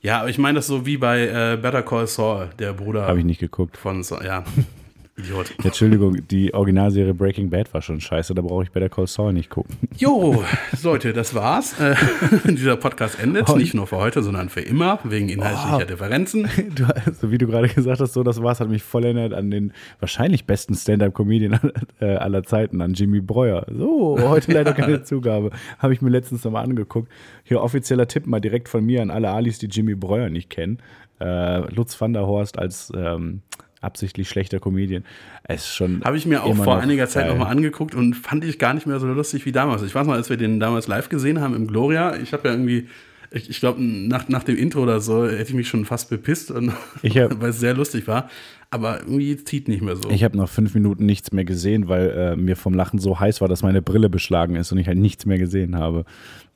Ja, 0.06 0.20
aber 0.20 0.28
ich 0.28 0.38
meine 0.38 0.56
das 0.58 0.68
so 0.68 0.86
wie 0.86 0.96
bei 0.98 1.22
äh, 1.26 1.56
Better 1.60 1.82
Call 1.82 2.06
Saul, 2.06 2.48
der 2.60 2.72
Bruder 2.72 3.06
Habe 3.06 3.18
ich 3.18 3.24
nicht 3.24 3.40
geguckt. 3.40 3.76
von 3.76 4.04
Saul. 4.04 4.24
Ja, 4.24 4.44
Idiot. 5.18 5.54
Ja, 5.58 5.64
Entschuldigung, 5.66 6.26
die 6.28 6.52
Originalserie 6.52 7.14
Breaking 7.14 7.48
Bad 7.48 7.72
war 7.72 7.80
schon 7.80 8.00
scheiße, 8.00 8.34
da 8.34 8.42
brauche 8.42 8.64
ich 8.64 8.70
Better 8.70 8.88
Call 8.90 9.06
Saul 9.06 9.32
nicht 9.32 9.48
gucken. 9.50 9.74
Jo, 9.96 10.44
Leute, 10.82 11.12
das 11.14 11.34
war's. 11.34 11.78
Äh, 11.80 11.94
dieser 12.44 12.76
Podcast 12.76 13.18
endet, 13.22 13.48
Oh. 13.48 13.56
nicht 13.56 13.72
nur 13.74 13.86
für 13.86 13.96
heute, 13.96 14.22
sondern 14.22 14.48
für 14.50 14.60
immer, 14.60 14.98
wegen 15.04 15.28
inhaltlicher 15.30 15.78
Oh. 15.82 15.84
Differenzen. 15.86 16.48
Du, 16.74 16.84
also 16.84 17.30
wie 17.30 17.38
du 17.38 17.46
gerade 17.46 17.68
gesagt 17.68 18.00
hast, 18.00 18.12
so 18.12 18.22
das 18.22 18.42
war's, 18.42 18.60
hat 18.60 18.68
mich 18.68 18.82
voll 18.82 19.04
erinnert 19.04 19.32
an 19.32 19.50
den 19.50 19.72
wahrscheinlich 20.00 20.44
besten 20.44 20.74
Stand-Up-Comedian 20.74 21.58
äh, 22.00 22.16
aller 22.16 22.42
Zeiten, 22.42 22.80
an 22.82 22.92
Jimmy 22.92 23.20
Breuer. 23.20 23.64
So, 23.74 24.18
heute 24.20 24.52
leider 24.52 24.72
keine 24.74 25.02
Zugabe. 25.02 25.50
Habe 25.78 25.94
ich 25.94 26.02
mir 26.02 26.10
letztens 26.10 26.44
nochmal 26.44 26.64
angeguckt. 26.64 27.10
Hier 27.42 27.62
offizieller 27.62 28.06
Tipp 28.06 28.26
mal 28.26 28.40
direkt 28.40 28.68
von 28.68 28.84
mir 28.84 29.00
an 29.00 29.10
alle 29.10 29.30
Alis, 29.30 29.58
die 29.58 29.66
Jimmy 29.68 29.94
Breuer 29.94 30.28
nicht 30.28 30.50
kennen. 30.50 30.78
Äh, 31.20 31.60
Lutz 31.74 31.98
van 31.98 32.12
der 32.12 32.26
Horst 32.26 32.58
als 32.58 32.92
ähm, 32.94 33.40
absichtlich 33.80 34.28
schlechter 34.28 34.58
Comedian. 34.58 35.04
Es 35.44 35.62
ist 35.62 35.74
schon. 35.74 36.02
Habe 36.04 36.16
ich 36.16 36.26
mir 36.26 36.42
auch 36.42 36.54
vor 36.56 36.78
einiger 36.78 37.08
Zeit 37.08 37.28
nochmal 37.28 37.50
angeguckt 37.50 37.94
und 37.94 38.14
fand 38.14 38.44
ich 38.44 38.58
gar 38.58 38.74
nicht 38.74 38.86
mehr 38.86 38.98
so 39.00 39.06
lustig 39.06 39.46
wie 39.46 39.52
damals. 39.52 39.82
Ich 39.82 39.94
weiß 39.94 40.06
noch, 40.06 40.14
als 40.14 40.30
wir 40.30 40.36
den 40.36 40.60
damals 40.60 40.86
live 40.88 41.08
gesehen 41.08 41.40
haben 41.40 41.54
im 41.54 41.66
Gloria, 41.66 42.16
ich 42.16 42.32
habe 42.32 42.48
ja 42.48 42.54
irgendwie, 42.54 42.88
ich, 43.30 43.50
ich 43.50 43.60
glaube, 43.60 43.82
nach, 43.82 44.28
nach 44.28 44.44
dem 44.44 44.56
Intro 44.56 44.82
oder 44.82 45.00
so 45.00 45.26
hätte 45.26 45.42
ich 45.50 45.54
mich 45.54 45.68
schon 45.68 45.84
fast 45.84 46.10
bepisst, 46.10 46.52
weil 47.02 47.50
es 47.50 47.60
sehr 47.60 47.74
lustig 47.74 48.06
war. 48.08 48.28
Aber 48.70 49.00
irgendwie 49.02 49.36
zieht 49.36 49.68
nicht 49.68 49.80
mehr 49.80 49.94
so. 49.94 50.10
Ich 50.10 50.24
habe 50.24 50.36
nach 50.36 50.48
fünf 50.48 50.74
Minuten 50.74 51.06
nichts 51.06 51.30
mehr 51.30 51.44
gesehen, 51.44 51.86
weil 51.86 52.10
äh, 52.10 52.36
mir 52.36 52.56
vom 52.56 52.74
Lachen 52.74 52.98
so 52.98 53.20
heiß 53.20 53.40
war, 53.40 53.46
dass 53.46 53.62
meine 53.62 53.80
Brille 53.80 54.10
beschlagen 54.10 54.56
ist 54.56 54.72
und 54.72 54.78
ich 54.78 54.88
halt 54.88 54.98
nichts 54.98 55.24
mehr 55.24 55.38
gesehen 55.38 55.76
habe. 55.76 56.04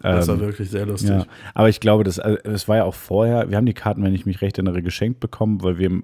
das 0.00 0.27
war 0.27 0.35
Ähm, 0.35 0.41
wirklich 0.41 0.71
sehr 0.71 0.87
lustig. 0.87 1.11
Ja, 1.11 1.27
aber 1.55 1.69
ich 1.69 1.79
glaube, 1.79 2.03
das, 2.03 2.19
also, 2.19 2.37
es 2.43 2.67
war 2.67 2.79
ja 2.79 2.85
auch 2.85 2.97
vorher, 2.97 3.49
wir 3.50 3.57
haben 3.57 3.65
die 3.67 3.75
Karten, 3.75 4.03
wenn 4.03 4.12
ich 4.12 4.27
mich 4.27 4.41
recht 4.43 4.59
erinnere, 4.59 4.83
geschenkt 4.83 5.21
bekommen, 5.21 5.62
weil 5.62 5.79
wir 5.79 6.03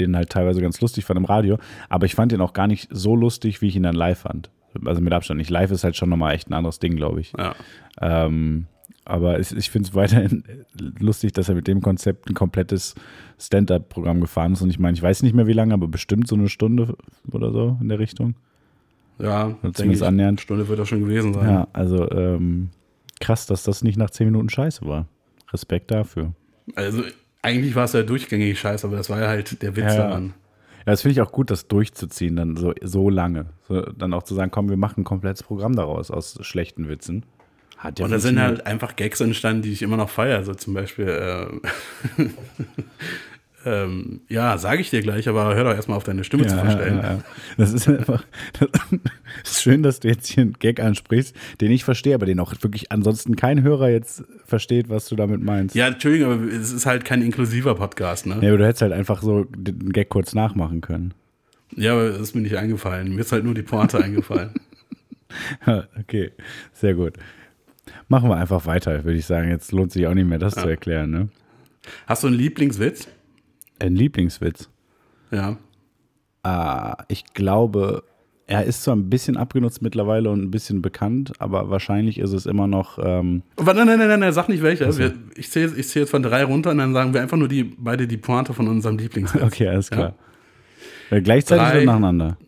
den 0.00 0.16
halt 0.16 0.30
teilweise 0.30 0.60
ganz 0.60 0.80
lustig 0.80 1.04
fanden 1.04 1.24
im 1.24 1.26
Radio, 1.26 1.58
aber 1.88 2.06
ich 2.06 2.14
fand 2.14 2.32
den 2.32 2.40
auch 2.40 2.52
gar 2.52 2.66
nicht 2.66 2.88
so 2.90 3.14
lustig, 3.14 3.62
wie 3.62 3.68
ich 3.68 3.76
ihn 3.76 3.82
dann 3.82 3.94
live 3.94 4.20
fand. 4.20 4.50
Also 4.84 5.00
mit 5.00 5.12
Abstand 5.12 5.38
nicht. 5.38 5.50
Live 5.50 5.70
ist 5.70 5.84
halt 5.84 5.96
schon 5.96 6.08
nochmal 6.08 6.34
echt 6.34 6.48
ein 6.48 6.54
anderes 6.54 6.78
Ding, 6.78 6.96
glaube 6.96 7.20
ich. 7.20 7.32
Ja. 7.36 7.54
Ähm, 8.00 8.66
aber 9.04 9.38
es, 9.38 9.50
ich 9.50 9.70
finde 9.70 9.88
es 9.88 9.94
weiterhin 9.94 10.44
lustig, 11.00 11.32
dass 11.32 11.48
er 11.48 11.54
mit 11.56 11.66
dem 11.66 11.80
Konzept 11.80 12.28
ein 12.28 12.34
komplettes 12.34 12.94
Stand-up-Programm 13.38 14.20
gefahren 14.20 14.52
ist. 14.52 14.62
Und 14.62 14.70
ich 14.70 14.78
meine, 14.78 14.96
ich 14.96 15.02
weiß 15.02 15.22
nicht 15.22 15.34
mehr 15.34 15.46
wie 15.46 15.52
lange, 15.52 15.74
aber 15.74 15.88
bestimmt 15.88 16.28
so 16.28 16.36
eine 16.36 16.48
Stunde 16.48 16.96
oder 17.32 17.50
so 17.50 17.78
in 17.80 17.88
der 17.88 17.98
Richtung. 17.98 18.36
Ja, 19.18 19.48
denke 19.48 19.72
zumindest 19.72 20.02
ich, 20.02 20.08
annähernd. 20.08 20.40
Stunde 20.40 20.68
wird 20.68 20.78
das 20.78 20.88
schon 20.88 21.00
gewesen 21.00 21.34
sein. 21.34 21.48
Ja, 21.48 21.68
also 21.72 22.08
ähm, 22.10 22.70
krass, 23.20 23.46
dass 23.46 23.64
das 23.64 23.82
nicht 23.82 23.98
nach 23.98 24.10
zehn 24.10 24.26
Minuten 24.26 24.48
scheiße 24.48 24.86
war. 24.86 25.08
Respekt 25.52 25.90
dafür. 25.90 26.32
Also 26.76 27.02
eigentlich 27.42 27.74
war 27.74 27.84
es 27.84 27.92
ja 27.92 28.02
durchgängig 28.02 28.58
scheiße, 28.58 28.86
aber 28.86 28.96
das 28.96 29.10
war 29.10 29.20
ja 29.20 29.28
halt 29.28 29.62
der 29.62 29.76
Witz 29.76 29.84
Ja, 29.84 29.94
ja. 29.94 30.08
daran. 30.08 30.34
Ja, 30.78 30.92
das 30.92 31.02
finde 31.02 31.12
ich 31.12 31.20
auch 31.20 31.32
gut, 31.32 31.50
das 31.50 31.68
durchzuziehen, 31.68 32.36
dann 32.36 32.56
so, 32.56 32.72
so 32.82 33.10
lange. 33.10 33.46
So, 33.68 33.82
dann 33.82 34.14
auch 34.14 34.22
zu 34.22 34.34
sagen, 34.34 34.50
komm, 34.50 34.70
wir 34.70 34.78
machen 34.78 35.02
ein 35.02 35.04
komplettes 35.04 35.42
Programm 35.42 35.76
daraus 35.76 36.10
aus 36.10 36.38
schlechten 36.40 36.88
Witzen. 36.88 37.26
Hat 37.76 37.98
ja 37.98 38.04
Und 38.04 38.10
da 38.10 38.18
sind 38.18 38.40
halt 38.40 38.66
einfach 38.66 38.96
Gags 38.96 39.20
entstanden, 39.20 39.62
die 39.62 39.72
ich 39.72 39.82
immer 39.82 39.96
noch 39.96 40.10
feiere. 40.10 40.42
So 40.44 40.54
zum 40.54 40.74
Beispiel, 40.74 41.08
äh, 41.08 42.24
ähm, 43.64 44.20
ja, 44.28 44.56
sage 44.56 44.80
ich 44.80 44.90
dir 44.90 45.02
gleich, 45.02 45.28
aber 45.28 45.54
hör 45.54 45.64
doch 45.64 45.74
erstmal 45.74 45.96
auf 45.96 46.04
deine 46.04 46.24
Stimme 46.24 46.46
zu 46.46 46.56
ja, 46.56 46.62
verstellen. 46.62 46.96
ja, 46.96 47.12
ja. 47.12 47.18
Das 47.58 47.72
ist 47.72 47.88
einfach 47.88 48.24
das 48.58 48.70
ist 49.44 49.62
schön, 49.62 49.82
dass 49.82 50.00
du 50.00 50.08
jetzt 50.08 50.26
hier 50.28 50.42
einen 50.42 50.54
Gag 50.54 50.80
ansprichst, 50.80 51.36
den 51.60 51.70
ich 51.70 51.84
verstehe, 51.84 52.14
aber 52.14 52.26
den 52.26 52.40
auch 52.40 52.54
wirklich 52.60 52.90
ansonsten 52.90 53.36
kein 53.36 53.62
Hörer 53.62 53.90
jetzt 53.90 54.24
versteht, 54.46 54.88
was 54.88 55.08
du 55.08 55.16
damit 55.16 55.42
meinst. 55.42 55.74
Ja, 55.74 55.88
Entschuldigung, 55.88 56.32
aber 56.32 56.44
es 56.44 56.72
ist 56.72 56.86
halt 56.86 57.04
kein 57.04 57.22
inklusiver 57.22 57.74
Podcast, 57.74 58.26
ne? 58.26 58.38
Ja, 58.40 58.48
aber 58.48 58.58
du 58.58 58.66
hättest 58.66 58.82
halt 58.82 58.92
einfach 58.92 59.22
so 59.22 59.44
den 59.44 59.92
Gag 59.92 60.08
kurz 60.08 60.34
nachmachen 60.34 60.80
können. 60.80 61.12
Ja, 61.76 61.92
aber 61.92 62.08
das 62.10 62.20
ist 62.20 62.34
mir 62.34 62.40
nicht 62.40 62.56
eingefallen. 62.56 63.14
Mir 63.14 63.20
ist 63.20 63.32
halt 63.32 63.44
nur 63.44 63.54
die 63.54 63.62
Pointe 63.62 63.98
eingefallen. 64.02 64.54
okay, 65.98 66.32
sehr 66.72 66.94
gut. 66.94 67.14
Machen 68.08 68.28
wir 68.28 68.36
einfach 68.36 68.66
weiter, 68.66 69.04
würde 69.04 69.18
ich 69.18 69.26
sagen. 69.26 69.50
Jetzt 69.50 69.70
lohnt 69.72 69.92
sich 69.92 70.06
auch 70.06 70.14
nicht 70.14 70.26
mehr, 70.26 70.38
das 70.38 70.54
zu 70.54 70.66
erklären. 70.68 71.10
Ne? 71.10 71.28
Hast 72.06 72.22
du 72.22 72.28
einen 72.28 72.36
Lieblingswitz? 72.36 73.08
Ein 73.80 73.94
Lieblingswitz. 73.94 74.68
Ja. 75.30 75.56
Ah, 76.42 76.96
ich 77.08 77.24
glaube, 77.34 78.04
er 78.46 78.64
ist 78.64 78.82
zwar 78.82 78.96
ein 78.96 79.08
bisschen 79.08 79.36
abgenutzt 79.36 79.80
mittlerweile 79.80 80.30
und 80.30 80.42
ein 80.42 80.50
bisschen 80.50 80.82
bekannt, 80.82 81.32
aber 81.38 81.70
wahrscheinlich 81.70 82.18
ist 82.18 82.32
es 82.32 82.46
immer 82.46 82.66
noch. 82.66 82.98
Ähm, 83.00 83.42
Warte, 83.56 83.84
nein, 83.84 83.98
nein, 83.98 84.08
nein, 84.08 84.20
nein, 84.20 84.32
sag 84.32 84.48
nicht 84.48 84.62
welche. 84.62 84.98
Wir, 84.98 85.14
ich 85.36 85.50
zähle 85.50 85.76
ich 85.76 85.88
zähl 85.88 86.02
jetzt 86.02 86.10
von 86.10 86.22
drei 86.22 86.44
runter 86.44 86.70
und 86.72 86.78
dann 86.78 86.92
sagen 86.92 87.14
wir 87.14 87.22
einfach 87.22 87.36
nur 87.36 87.48
die, 87.48 87.62
beide 87.62 88.08
die 88.08 88.16
Pointe 88.16 88.52
von 88.52 88.66
unserem 88.66 88.98
Lieblingswitz. 88.98 89.42
okay, 89.44 89.68
alles 89.68 89.90
klar. 89.90 90.14
Äh, 91.10 91.22
gleichzeitig 91.22 91.64
Drei. 91.64 91.76
oder 91.76 91.84
nacheinander? 91.86 92.38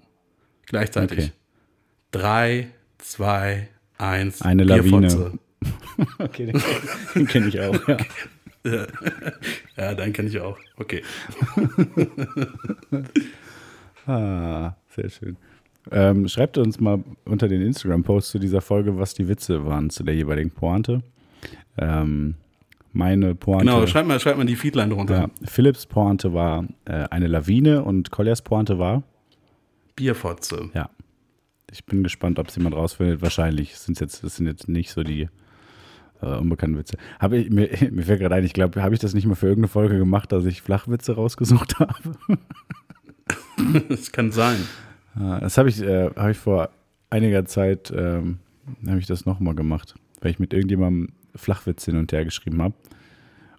Gleichzeitig. 0.67 1.19
Okay. 1.19 1.33
Drei, 2.11 2.69
zwei, 2.99 3.69
eins. 3.99 4.43
Eine 4.43 4.65
Lawine. 4.65 5.33
Okay, 6.19 6.47
den, 6.47 6.61
den 7.15 7.27
kenne 7.29 7.47
ich 7.47 7.61
auch. 7.61 7.87
Ja. 7.87 7.97
Ja, 9.76 9.95
den 9.95 10.12
kenne 10.12 10.28
ich 10.28 10.40
auch. 10.40 10.59
Okay. 10.76 11.02
Ah, 14.07 14.75
sehr 14.88 15.09
schön. 15.11 15.37
Ähm, 15.90 16.26
schreibt 16.28 16.59
uns 16.59 16.81
mal 16.81 17.02
unter 17.25 17.49
den 17.49 17.62
Instagram-Post 17.62 18.31
zu 18.31 18.38
dieser 18.38 18.61
Folge, 18.61 18.99
was 18.99 19.14
die 19.14 19.28
Witze 19.28 19.64
waren 19.64 19.90
zu 19.90 20.02
der 20.02 20.14
jeweiligen 20.14 20.50
Pointe. 20.50 21.02
Ähm, 21.78 22.35
meine 22.92 23.35
Pointe. 23.35 23.64
Genau, 23.64 23.87
schreib 23.87 24.07
mal, 24.07 24.21
schreib 24.21 24.37
mal 24.37 24.45
die 24.47 24.57
Feedline 24.57 24.92
drunter. 24.95 25.14
ja, 25.14 25.31
Philips 25.45 25.87
Pointe 25.87 26.35
war 26.35 26.66
äh, 26.85 27.04
eine 27.11 27.26
Lawine 27.26 27.85
und 27.85 28.11
Colliers 28.11 28.42
Pointe 28.42 28.78
war. 28.78 29.02
Bierfotze. 29.97 30.71
Ja. 30.75 30.90
Ich 31.71 31.87
bin 31.87 32.02
gespannt, 32.02 32.38
ob 32.38 32.49
es 32.49 32.57
jemand 32.57 32.76
rausfindet. 32.76 33.23
Wahrscheinlich 33.23 33.76
sind 33.78 33.99
jetzt, 34.00 34.23
das 34.23 34.37
sind 34.37 34.47
jetzt 34.47 34.69
nicht 34.69 34.90
so 34.90 35.02
die 35.02 35.28
äh, 36.23 36.37
unbekannten 36.37 36.79
Witze. 36.79 36.97
Habe 37.19 37.38
ich, 37.38 37.50
mir, 37.50 37.69
mir 37.91 38.02
fällt 38.02 38.21
gerade 38.21 38.35
ein, 38.35 38.45
ich 38.45 38.52
glaube, 38.52 38.83
habe 38.83 38.95
ich 38.95 39.00
das 39.00 39.14
nicht 39.14 39.26
mal 39.26 39.35
für 39.35 39.47
irgendeine 39.47 39.69
Folge 39.69 39.99
gemacht, 39.99 40.33
dass 40.33 40.45
ich 40.45 40.62
Flachwitze 40.62 41.14
rausgesucht 41.14 41.79
habe? 41.79 42.17
Das 43.88 44.12
kann 44.12 44.33
sein. 44.33 44.59
Das 45.14 45.59
habe 45.59 45.69
ich, 45.69 45.81
äh, 45.83 46.11
hab 46.17 46.31
ich 46.31 46.38
vor 46.38 46.71
einiger 47.11 47.45
Zeit, 47.45 47.93
ähm, 47.95 48.38
habe 48.87 48.99
ich 48.99 49.07
das 49.07 49.26
nochmal 49.26 49.55
gemacht, 49.55 49.95
weil 50.21 50.31
ich 50.31 50.38
mit 50.38 50.52
irgendjemandem 50.55 51.09
Flachwitze 51.35 51.91
hin 51.91 52.00
und 52.00 52.12
her 52.12 52.25
geschrieben 52.25 52.62
habe. 52.62 52.75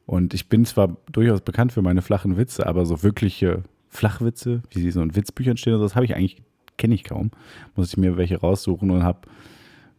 Und 0.06 0.34
ich 0.34 0.50
bin 0.50 0.66
zwar 0.66 0.98
durchaus 1.12 1.42
bekannt 1.42 1.72
für 1.72 1.82
meine 1.82 2.02
flachen 2.02 2.38
Witze, 2.38 2.66
aber 2.66 2.86
so 2.86 3.04
wirkliche 3.04 3.64
Flachwitze, 3.90 4.64
wie 4.72 4.80
sie 4.80 4.92
so 4.92 5.02
in 5.02 5.16
Witzbüchern 5.16 5.58
stehen, 5.58 5.80
das 5.80 5.96
habe 5.96 6.06
ich 6.06 6.16
eigentlich, 6.16 6.42
kenne 6.78 6.96
ich 6.96 7.04
kaum. 7.04 7.32
Muss 7.76 7.90
ich 7.90 7.98
mir 7.98 8.18
welche 8.18 8.40
raussuchen 8.40 8.90
und 8.92 9.04
habe 9.04 9.22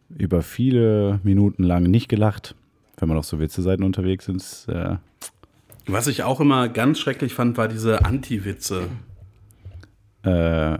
über 0.09 0.41
viele 0.41 1.19
Minuten 1.23 1.63
lang 1.63 1.83
nicht 1.83 2.07
gelacht, 2.09 2.55
wenn 2.97 3.09
man 3.09 3.17
auf 3.17 3.25
so 3.25 3.39
Witze-Seiten 3.39 3.83
unterwegs 3.83 4.27
ist. 4.27 4.67
Äh, 4.69 4.97
Was 5.87 6.07
ich 6.07 6.23
auch 6.23 6.39
immer 6.39 6.69
ganz 6.69 6.99
schrecklich 6.99 7.33
fand, 7.33 7.57
war 7.57 7.67
diese 7.67 8.05
Anti-Witze. 8.05 8.87
äh, 10.23 10.77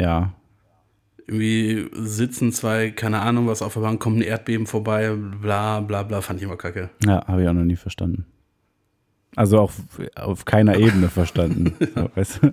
ja, 0.00 0.32
Irgendwie 1.26 1.88
sitzen 1.92 2.52
zwei, 2.52 2.90
keine 2.90 3.20
Ahnung 3.20 3.46
was, 3.48 3.62
auf 3.62 3.74
der 3.74 3.80
Bank, 3.80 4.00
kommt 4.00 4.18
ein 4.18 4.22
Erdbeben 4.22 4.66
vorbei, 4.66 5.12
bla 5.14 5.80
bla 5.80 6.02
bla, 6.04 6.20
fand 6.20 6.38
ich 6.40 6.44
immer 6.44 6.56
kacke. 6.56 6.90
Ja, 7.04 7.26
habe 7.26 7.42
ich 7.42 7.48
auch 7.48 7.52
noch 7.52 7.64
nie 7.64 7.76
verstanden. 7.76 8.24
Also 9.36 9.58
auf, 9.60 9.76
auf 10.16 10.44
keiner 10.44 10.76
Ebene 10.78 11.08
verstanden. 11.08 11.74
So, 11.94 12.10
weißt 12.14 12.42
du? 12.42 12.52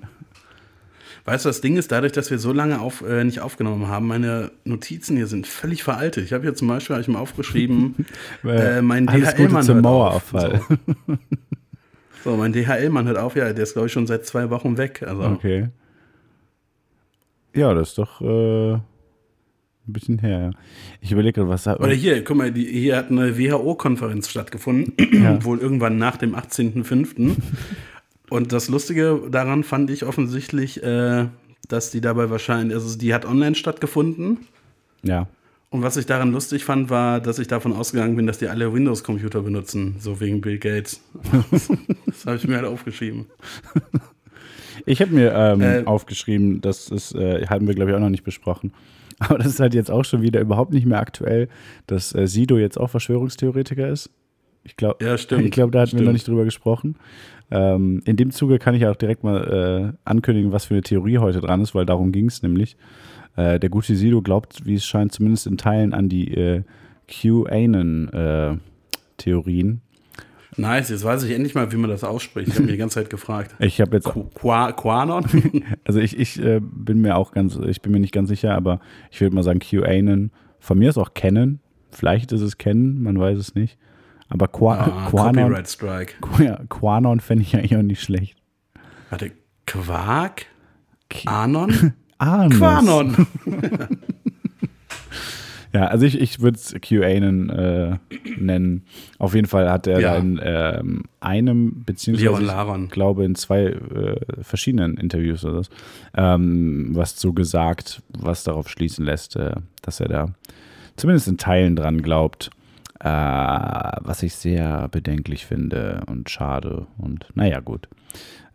Weißt 1.26 1.44
du, 1.44 1.50
das 1.50 1.60
Ding 1.60 1.76
ist, 1.76 1.92
dadurch, 1.92 2.12
dass 2.12 2.30
wir 2.30 2.38
so 2.38 2.54
lange 2.54 2.80
auf, 2.80 3.02
äh, 3.02 3.24
nicht 3.24 3.40
aufgenommen 3.40 3.88
haben, 3.88 4.06
meine 4.08 4.52
Notizen 4.64 5.18
hier 5.18 5.26
sind 5.26 5.48
völlig 5.48 5.84
veraltet. 5.84 6.24
Ich 6.24 6.34
habe 6.34 6.44
hier 6.44 6.54
zum 6.54 6.68
Beispiel 6.68 6.96
hab 6.96 7.02
ich 7.02 7.08
mal 7.08 7.20
aufgeschrieben, 7.20 8.06
äh, 8.44 8.84
mein 8.84 9.08
DHL-Mann 9.08 9.64
zum. 9.64 9.84
Auf. 9.84 10.32
So. 10.32 10.60
so, 12.24 12.38
mein 12.38 12.54
DHL-Mann 12.54 13.08
hört 13.08 13.18
auf, 13.18 13.36
ja, 13.36 13.52
der 13.54 13.64
ist, 13.64 13.74
glaube 13.74 13.88
ich, 13.88 13.94
schon 13.94 14.06
seit 14.06 14.28
zwei 14.28 14.52
Wochen 14.52 14.78
weg. 14.78 15.04
Also, 15.06 15.24
Okay. 15.24 15.70
Ja, 17.56 17.74
das 17.74 17.90
ist 17.90 17.98
doch 17.98 18.22
äh, 18.22 18.74
ein 18.74 18.84
bisschen 19.88 20.20
her. 20.20 20.40
ja. 20.40 20.52
Ich 21.02 21.12
überlege 21.12 21.42
gerade, 21.42 21.50
was 21.50 21.66
Oder 21.68 21.94
hier, 21.94 22.24
guck 22.24 22.38
mal, 22.38 22.52
die, 22.52 22.66
hier 22.66 22.98
hat 22.98 23.10
eine 23.10 23.40
WHO-Konferenz 23.40 24.30
stattgefunden, 24.30 24.94
wohl 25.44 25.60
irgendwann 25.60 25.98
nach 25.98 26.18
dem 26.18 26.36
18.05. 26.36 27.38
Und 28.30 28.52
das 28.52 28.70
Lustige 28.70 29.22
daran 29.30 29.64
fand 29.64 29.90
ich 29.90 30.06
offensichtlich, 30.06 30.82
äh, 30.84 31.28
dass 31.68 31.92
die 31.92 32.02
dabei 32.02 32.30
wahrscheinlich, 32.30 32.76
also 32.76 32.98
die 32.98 33.14
hat 33.14 33.26
online 33.26 33.56
stattgefunden 33.56 34.40
Ja. 35.04 35.28
Und 35.72 35.82
was 35.82 35.98
ich 35.98 36.06
daran 36.06 36.32
lustig 36.32 36.64
fand, 36.64 36.90
war, 36.90 37.20
dass 37.20 37.38
ich 37.38 37.48
davon 37.48 37.74
ausgegangen 37.74 38.16
bin, 38.16 38.28
dass 38.28 38.38
die 38.38 38.48
alle 38.48 38.72
Windows-Computer 38.74 39.42
benutzen, 39.42 39.96
so 40.00 40.22
wegen 40.22 40.40
Bill 40.40 40.58
Gates. 40.58 41.02
das 42.06 42.26
habe 42.26 42.38
ich 42.38 42.48
mir 42.48 42.56
halt 42.58 42.66
aufgeschrieben. 42.66 43.26
Ich 44.86 45.02
habe 45.02 45.12
mir 45.12 45.34
ähm, 45.34 45.62
Äh, 45.62 45.84
aufgeschrieben, 45.86 46.62
das 46.62 46.90
ist, 46.90 47.14
äh, 47.16 47.46
hatten 47.48 47.68
wir 47.68 47.74
glaube 47.74 47.92
ich 47.92 47.98
auch 47.98 48.02
noch 48.02 48.10
nicht 48.10 48.24
besprochen. 48.24 48.72
Aber 49.20 49.38
das 49.38 49.48
ist 49.48 49.60
halt 49.60 49.74
jetzt 49.74 49.92
auch 49.92 50.06
schon 50.06 50.22
wieder 50.22 50.40
überhaupt 50.42 50.74
nicht 50.74 50.86
mehr 50.86 51.00
aktuell, 51.00 51.50
dass 51.88 52.14
äh, 52.14 52.28
Sido 52.28 52.58
jetzt 52.58 52.80
auch 52.80 52.90
Verschwörungstheoretiker 52.90 53.88
ist. 53.90 54.10
Ich 54.66 54.76
glaube, 54.76 55.04
Ja, 55.06 55.18
stimmt. 55.18 55.46
ich 55.46 55.52
glaube, 55.52 55.72
da 55.72 55.80
hatten 55.80 55.92
wir 55.94 56.00
Stimmt. 56.00 56.06
noch 56.08 56.14
nicht 56.14 56.28
drüber 56.28 56.44
gesprochen. 56.44 56.96
Ähm, 57.52 58.02
in 58.06 58.18
dem 58.18 58.32
Zuge 58.32 58.58
kann 58.60 58.74
ich 58.76 58.86
auch 58.88 58.96
direkt 58.96 59.24
mal 59.24 59.94
äh, 59.94 59.98
ankündigen, 60.04 60.52
was 60.52 60.66
für 60.66 60.74
eine 60.74 60.82
Theorie 60.82 61.20
heute 61.20 61.40
dran 61.40 61.62
ist, 61.62 61.74
weil 61.76 61.86
darum 61.86 62.12
ging 62.12 62.26
es 62.26 62.42
nämlich. 62.42 62.76
Äh, 63.36 63.60
der 63.60 63.70
gute 63.70 63.96
Sido 63.96 64.22
glaubt, 64.22 64.66
wie 64.66 64.74
es 64.76 64.86
scheint, 64.86 65.12
zumindest 65.14 65.46
in 65.48 65.58
Teilen 65.58 65.94
an 65.94 66.10
die 66.10 66.34
äh, 66.34 66.64
QAnon-Theorien. 67.08 68.62
Nice, 70.58 70.90
jetzt 70.90 71.04
weiß 71.04 71.24
ich 71.24 71.32
endlich 71.32 71.54
mal, 71.54 71.70
wie 71.72 71.76
man 71.76 71.90
das 71.90 72.04
ausspricht. 72.06 72.48
Ich 72.48 72.54
habe 72.56 72.66
mir 72.66 72.72
die 72.72 72.78
ganze 72.78 72.96
Zeit 72.96 73.10
gefragt. 73.10 73.54
ich 73.60 73.82
habe 73.82 73.98
jetzt 73.98 74.06
Qu 74.06 74.24
Qua 74.34 74.72
Quanon? 74.72 75.26
Also 75.84 76.00
ich, 76.00 76.18
ich 76.18 76.42
äh, 76.42 76.62
bin 76.62 77.02
mir 77.02 77.18
auch 77.18 77.34
ganz, 77.34 77.60
ich 77.68 77.82
bin 77.82 77.92
mir 77.92 78.00
nicht 78.00 78.14
ganz 78.14 78.30
sicher, 78.30 78.56
aber 78.56 78.80
ich 79.12 79.20
würde 79.22 79.36
mal 79.36 79.44
sagen 79.44 79.60
QAnon. 79.60 80.32
Von 80.60 80.80
mir 80.80 80.90
ist 80.90 80.98
auch 80.98 81.14
Canon. 81.14 81.60
Vielleicht 81.92 82.32
ist 82.32 82.42
es 82.42 82.58
Canon, 82.58 83.04
man 83.04 83.20
weiß 83.20 83.38
es 83.38 83.54
nicht. 83.54 83.78
Aber 84.30 84.48
Qua 84.48 84.76
Ah, 84.80 85.10
Quanon, 85.10 85.34
Copyright 85.46 85.68
Strike. 85.70 86.14
ja, 86.44 86.60
Quanon 86.70 87.20
fände 87.20 87.44
ich 87.44 87.56
eigentlich 87.56 87.76
auch 87.78 87.82
nicht 87.84 88.02
schlecht. 88.02 88.38
Warte, 89.10 89.32
Quark? 89.66 90.46
Anon? 91.26 91.94
Anus. 92.18 92.58
Quanon. 92.58 93.28
Ja, 95.74 95.88
also 95.88 96.06
ich, 96.06 96.18
ich 96.22 96.40
würde 96.40 96.56
es 96.58 96.74
QAnon 96.82 97.50
äh, 97.50 97.98
nennen. 98.38 98.86
Auf 99.20 99.36
jeden 99.36 99.48
Fall 99.48 99.70
hat 99.70 99.88
er 99.88 100.00
Ja. 100.00 100.12
da 100.14 100.18
in 100.20 100.40
ähm, 100.42 101.04
einem, 101.20 101.84
beziehungsweise 101.86 102.44
ich 102.86 102.90
glaube 102.92 103.26
in 103.26 103.36
zwei 103.36 103.64
äh, 103.66 104.16
verschiedenen 104.42 104.96
Interviews 104.96 105.44
oder 105.44 105.64
so, 105.64 105.70
ähm, 106.16 106.92
was 106.94 107.20
so 107.20 107.34
gesagt, 107.34 108.02
was 108.18 108.46
darauf 108.46 108.70
schließen 108.70 109.04
lässt, 109.06 109.36
äh, 109.36 109.56
dass 109.82 110.00
er 110.00 110.08
da 110.08 110.28
zumindest 110.96 111.28
in 111.28 111.38
Teilen 111.38 111.76
dran 111.76 112.02
glaubt, 112.02 112.52
äh, 113.00 113.08
was 113.08 114.24
ich 114.24 114.36
sehr 114.36 114.88
bedenklich 114.90 115.46
finde 115.46 116.02
und 116.08 116.30
schade 116.30 116.88
und 116.98 117.26
naja, 117.36 117.60
gut. 117.60 117.88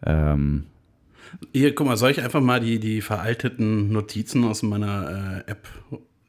Ähm, 0.04 0.66
Hier, 1.52 1.74
guck 1.74 1.86
mal, 1.86 1.96
soll 1.96 2.10
ich 2.10 2.22
einfach 2.22 2.40
mal 2.40 2.60
die, 2.60 2.78
die 2.78 3.00
veralteten 3.00 3.92
Notizen 3.92 4.44
aus 4.44 4.62
meiner 4.62 5.42
äh, 5.46 5.50
App, 5.50 5.68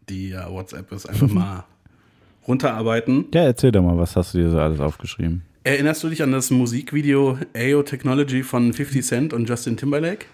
die 0.09 0.29
ja 0.29 0.49
WhatsApp 0.51 0.91
ist, 0.91 1.07
einfach 1.07 1.27
mal 1.29 1.63
runterarbeiten? 2.47 3.25
ja, 3.33 3.43
erzähl 3.43 3.71
doch 3.71 3.81
mal, 3.83 3.97
was 3.97 4.15
hast 4.15 4.33
du 4.33 4.39
dir 4.39 4.49
so 4.49 4.59
alles 4.59 4.79
aufgeschrieben? 4.79 5.43
Erinnerst 5.63 6.03
du 6.03 6.09
dich 6.09 6.23
an 6.23 6.31
das 6.31 6.49
Musikvideo 6.49 7.37
AO 7.55 7.83
Technology 7.83 8.41
von 8.43 8.73
50 8.73 9.05
Cent 9.05 9.33
und 9.33 9.47
Justin 9.47 9.77
Timberlake? 9.77 10.25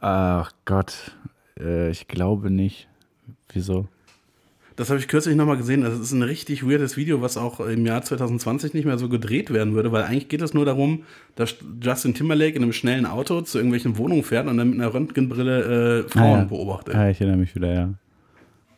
Ach 0.00 0.50
Gott, 0.64 1.12
äh, 1.58 1.90
ich 1.90 2.08
glaube 2.08 2.50
nicht. 2.50 2.88
Wieso? 3.52 3.86
Das 4.76 4.88
habe 4.90 4.98
ich 4.98 5.08
kürzlich 5.08 5.36
nochmal 5.36 5.56
gesehen. 5.56 5.82
Das 5.82 5.98
ist 5.98 6.12
ein 6.12 6.22
richtig 6.22 6.66
weirdes 6.66 6.96
Video, 6.96 7.20
was 7.20 7.36
auch 7.36 7.60
im 7.60 7.84
Jahr 7.86 8.02
2020 8.02 8.74
nicht 8.74 8.84
mehr 8.84 8.98
so 8.98 9.08
gedreht 9.08 9.52
werden 9.52 9.74
würde, 9.74 9.92
weil 9.92 10.04
eigentlich 10.04 10.28
geht 10.28 10.40
es 10.42 10.54
nur 10.54 10.64
darum, 10.64 11.04
dass 11.36 11.56
Justin 11.82 12.14
Timberlake 12.14 12.56
in 12.56 12.62
einem 12.62 12.72
schnellen 12.72 13.04
Auto 13.06 13.40
zu 13.42 13.58
irgendwelchen 13.58 13.98
Wohnungen 13.98 14.22
fährt 14.22 14.46
und 14.48 14.56
dann 14.56 14.70
mit 14.70 14.80
einer 14.80 14.92
Röntgenbrille 14.94 16.04
äh, 16.04 16.08
Frauen 16.08 16.22
Ah, 16.34 16.38
ja. 16.38 16.44
beobachtet. 16.44 16.94
Ah, 16.94 17.10
ich 17.10 17.20
erinnere 17.20 17.38
mich 17.38 17.54
wieder, 17.54 17.72
ja. 17.74 17.94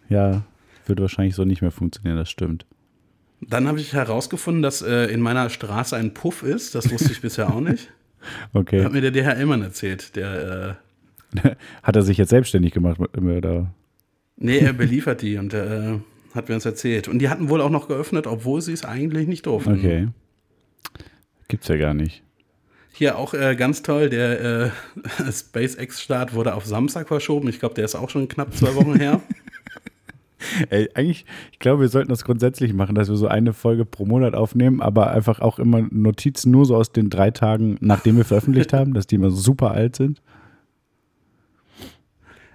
Ja, 0.09 0.43
wird 0.87 1.01
wahrscheinlich 1.01 1.35
so 1.35 1.45
nicht 1.45 1.63
mehr 1.63 1.71
funktionieren, 1.71 2.17
das 2.17 2.31
stimmt. 2.31 2.67
Dann 3.41 3.69
habe 3.69 3.79
ich 3.79 3.93
herausgefunden, 3.93 4.63
dass 4.63 4.83
äh, 4.83 5.07
in 5.07 5.21
meiner 5.21 5.51
Straße 5.51 5.97
ein 5.97 6.15
Puff 6.15 6.43
ist. 6.43 6.75
Das 6.75 6.91
wusste 6.91 7.13
ich 7.13 7.21
bisher 7.21 7.53
auch 7.53 7.61
nicht. 7.61 7.91
Okay. 8.55 8.83
Hat 8.83 8.93
mir 8.95 9.03
der 9.03 9.11
DHL-Mann 9.11 9.61
erzählt. 9.61 10.17
Der, 10.17 10.79
äh, 11.35 11.51
Hat 11.83 11.95
er 11.95 12.01
sich 12.01 12.17
jetzt 12.17 12.31
selbstständig 12.31 12.73
gemacht? 12.73 12.99
Oder? 12.99 13.67
Nee, 14.37 14.59
er 14.59 14.73
beliefert 14.73 15.23
die 15.23 15.37
und 15.37 15.55
äh, 15.55 15.99
hat 16.35 16.49
mir 16.49 16.55
das 16.55 16.67
erzählt. 16.67 17.09
Und 17.09 17.21
die 17.21 17.29
hatten 17.29 17.49
wohl 17.49 17.61
auch 17.61 17.71
noch 17.71 17.89
geöffnet, 17.89 18.27
obwohl 18.27 18.61
sie 18.61 18.73
es 18.73 18.85
eigentlich 18.85 19.29
nicht 19.29 19.47
durften. 19.47 19.75
Okay. 19.75 20.09
Gibt's 21.49 21.69
ja 21.69 21.77
gar 21.77 21.95
nicht. 21.95 22.23
Hier 22.93 23.19
auch 23.19 23.35
äh, 23.35 23.57
ganz 23.57 23.83
toll, 23.83 24.09
der 24.09 24.41
äh, 24.41 24.71
SpaceX-Start 25.33 26.35
wurde 26.35 26.55
auf 26.55 26.65
Samstag 26.65 27.09
verschoben. 27.09 27.49
Ich 27.49 27.59
glaube, 27.59 27.75
der 27.75 27.85
ist 27.85 27.97
auch 27.97 28.11
schon 28.11 28.29
knapp 28.29 28.55
zwei 28.55 28.75
Wochen 28.77 28.97
her. 28.97 29.21
Ey, 30.71 30.89
eigentlich, 30.95 31.25
ich 31.53 31.59
glaube, 31.59 31.83
wir 31.83 31.89
sollten 31.89 32.11
das 32.11 32.25
grundsätzlich 32.25 32.73
machen, 32.73 32.95
dass 32.95 33.09
wir 33.09 33.17
so 33.17 33.27
eine 33.27 33.53
Folge 33.53 33.85
pro 33.85 34.05
Monat 34.05 34.35
aufnehmen, 34.35 34.81
aber 34.81 35.11
einfach 35.11 35.41
auch 35.41 35.59
immer 35.59 35.87
Notizen 35.91 36.51
nur 36.51 36.67
so 36.67 36.77
aus 36.77 36.93
den 36.93 37.11
drei 37.11 37.31
Tagen, 37.31 37.79
nachdem 37.81 38.17
wir 38.17 38.25
veröffentlicht 38.25 38.73
haben, 38.73 38.95
dass 38.95 39.07
die 39.07 39.17
immer 39.17 39.31
super 39.31 39.73
alt 39.73 39.97
sind. 39.97 40.21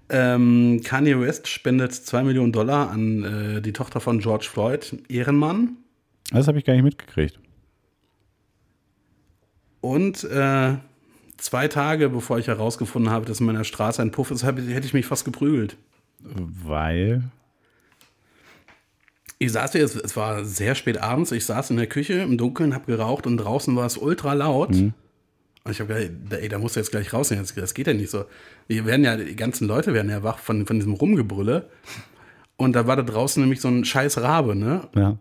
Ähm, 0.09 0.81
Kanye 0.83 1.19
West 1.19 1.47
spendet 1.47 1.93
2 1.93 2.23
Millionen 2.23 2.51
Dollar 2.51 2.89
an 2.89 3.23
äh, 3.57 3.61
die 3.61 3.73
Tochter 3.73 3.99
von 3.99 4.19
George 4.19 4.47
Floyd, 4.51 4.97
Ehrenmann. 5.07 5.77
Das 6.31 6.47
habe 6.47 6.57
ich 6.57 6.65
gar 6.65 6.73
nicht 6.73 6.83
mitgekriegt. 6.83 7.39
Und 9.81 10.23
äh, 10.25 10.75
zwei 11.37 11.67
Tage 11.67 12.09
bevor 12.09 12.39
ich 12.39 12.47
herausgefunden 12.47 13.11
habe, 13.11 13.25
dass 13.25 13.39
in 13.39 13.45
meiner 13.45 13.63
Straße 13.63 14.01
ein 14.01 14.11
Puff 14.11 14.31
ist, 14.31 14.43
hab, 14.43 14.57
hätte 14.57 14.85
ich 14.85 14.93
mich 14.93 15.05
fast 15.05 15.25
geprügelt. 15.25 15.77
Weil. 16.19 17.23
Ich 19.37 19.53
saß 19.53 19.71
hier, 19.71 19.85
es, 19.85 19.95
es 19.95 20.17
war 20.17 20.43
sehr 20.43 20.75
spät 20.75 20.97
abends, 20.97 21.31
ich 21.31 21.45
saß 21.45 21.69
in 21.69 21.77
der 21.77 21.87
Küche 21.87 22.13
im 22.13 22.37
Dunkeln, 22.37 22.73
habe 22.73 22.87
geraucht 22.87 23.25
und 23.25 23.37
draußen 23.37 23.73
war 23.75 23.85
es 23.85 23.97
ultra 23.97 24.33
laut. 24.33 24.75
Und 25.69 25.73
ich 25.73 25.81
habe 25.81 25.93
gedacht, 25.93 26.41
ey, 26.41 26.49
da 26.49 26.57
musst 26.57 26.75
du 26.75 26.79
jetzt 26.79 26.89
gleich 26.89 27.13
raus. 27.13 27.29
Das, 27.29 27.73
geht 27.75 27.85
ja 27.85 27.93
nicht 27.93 28.09
so. 28.09 28.25
Wir 28.67 28.87
werden 28.87 29.05
ja, 29.05 29.15
die 29.15 29.35
ganzen 29.35 29.67
Leute 29.67 29.93
werden 29.93 30.09
ja 30.09 30.23
wach 30.23 30.39
von, 30.39 30.65
von 30.65 30.77
diesem 30.77 30.93
Rumgebrülle. 30.93 31.69
Und 32.57 32.75
da 32.75 32.87
war 32.87 32.95
da 32.95 33.03
draußen 33.03 33.39
nämlich 33.39 33.61
so 33.61 33.67
ein 33.67 33.85
scheiß 33.85 34.17
Rabe, 34.17 34.55
ne? 34.55 34.87
Ja. 34.95 35.19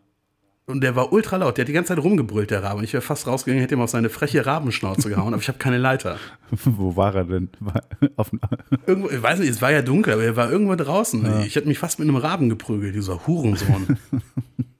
Und 0.64 0.80
der 0.82 0.96
war 0.96 1.12
ultra 1.12 1.36
laut. 1.36 1.58
Der 1.58 1.64
hat 1.64 1.68
die 1.68 1.74
ganze 1.74 1.94
Zeit 1.94 2.02
rumgebrüllt, 2.02 2.50
der 2.50 2.62
Rabe. 2.62 2.78
Und 2.78 2.84
ich 2.84 2.94
wäre 2.94 3.02
fast 3.02 3.26
rausgegangen, 3.26 3.60
hätte 3.60 3.74
ihm 3.74 3.82
auf 3.82 3.90
seine 3.90 4.08
freche 4.08 4.46
Rabenschnauze 4.46 5.10
gehauen, 5.10 5.34
aber 5.34 5.42
ich 5.42 5.48
habe 5.48 5.58
keine 5.58 5.76
Leiter. 5.76 6.16
Wo 6.50 6.96
war 6.96 7.14
er 7.14 7.24
denn? 7.24 7.50
War 7.60 7.82
Irgendwo, 8.86 9.10
ich 9.10 9.22
weiß 9.22 9.40
nicht, 9.40 9.50
es 9.50 9.60
war 9.60 9.70
ja 9.70 9.82
dunkel, 9.82 10.14
aber 10.14 10.24
er 10.24 10.36
war 10.36 10.50
irgendwo 10.50 10.76
draußen. 10.76 11.42
Ich 11.42 11.56
hätte 11.56 11.68
mich 11.68 11.78
fast 11.78 11.98
mit 11.98 12.08
einem 12.08 12.16
Raben 12.16 12.48
geprügelt, 12.48 12.94
dieser 12.94 13.26
Hurensohn. 13.26 13.98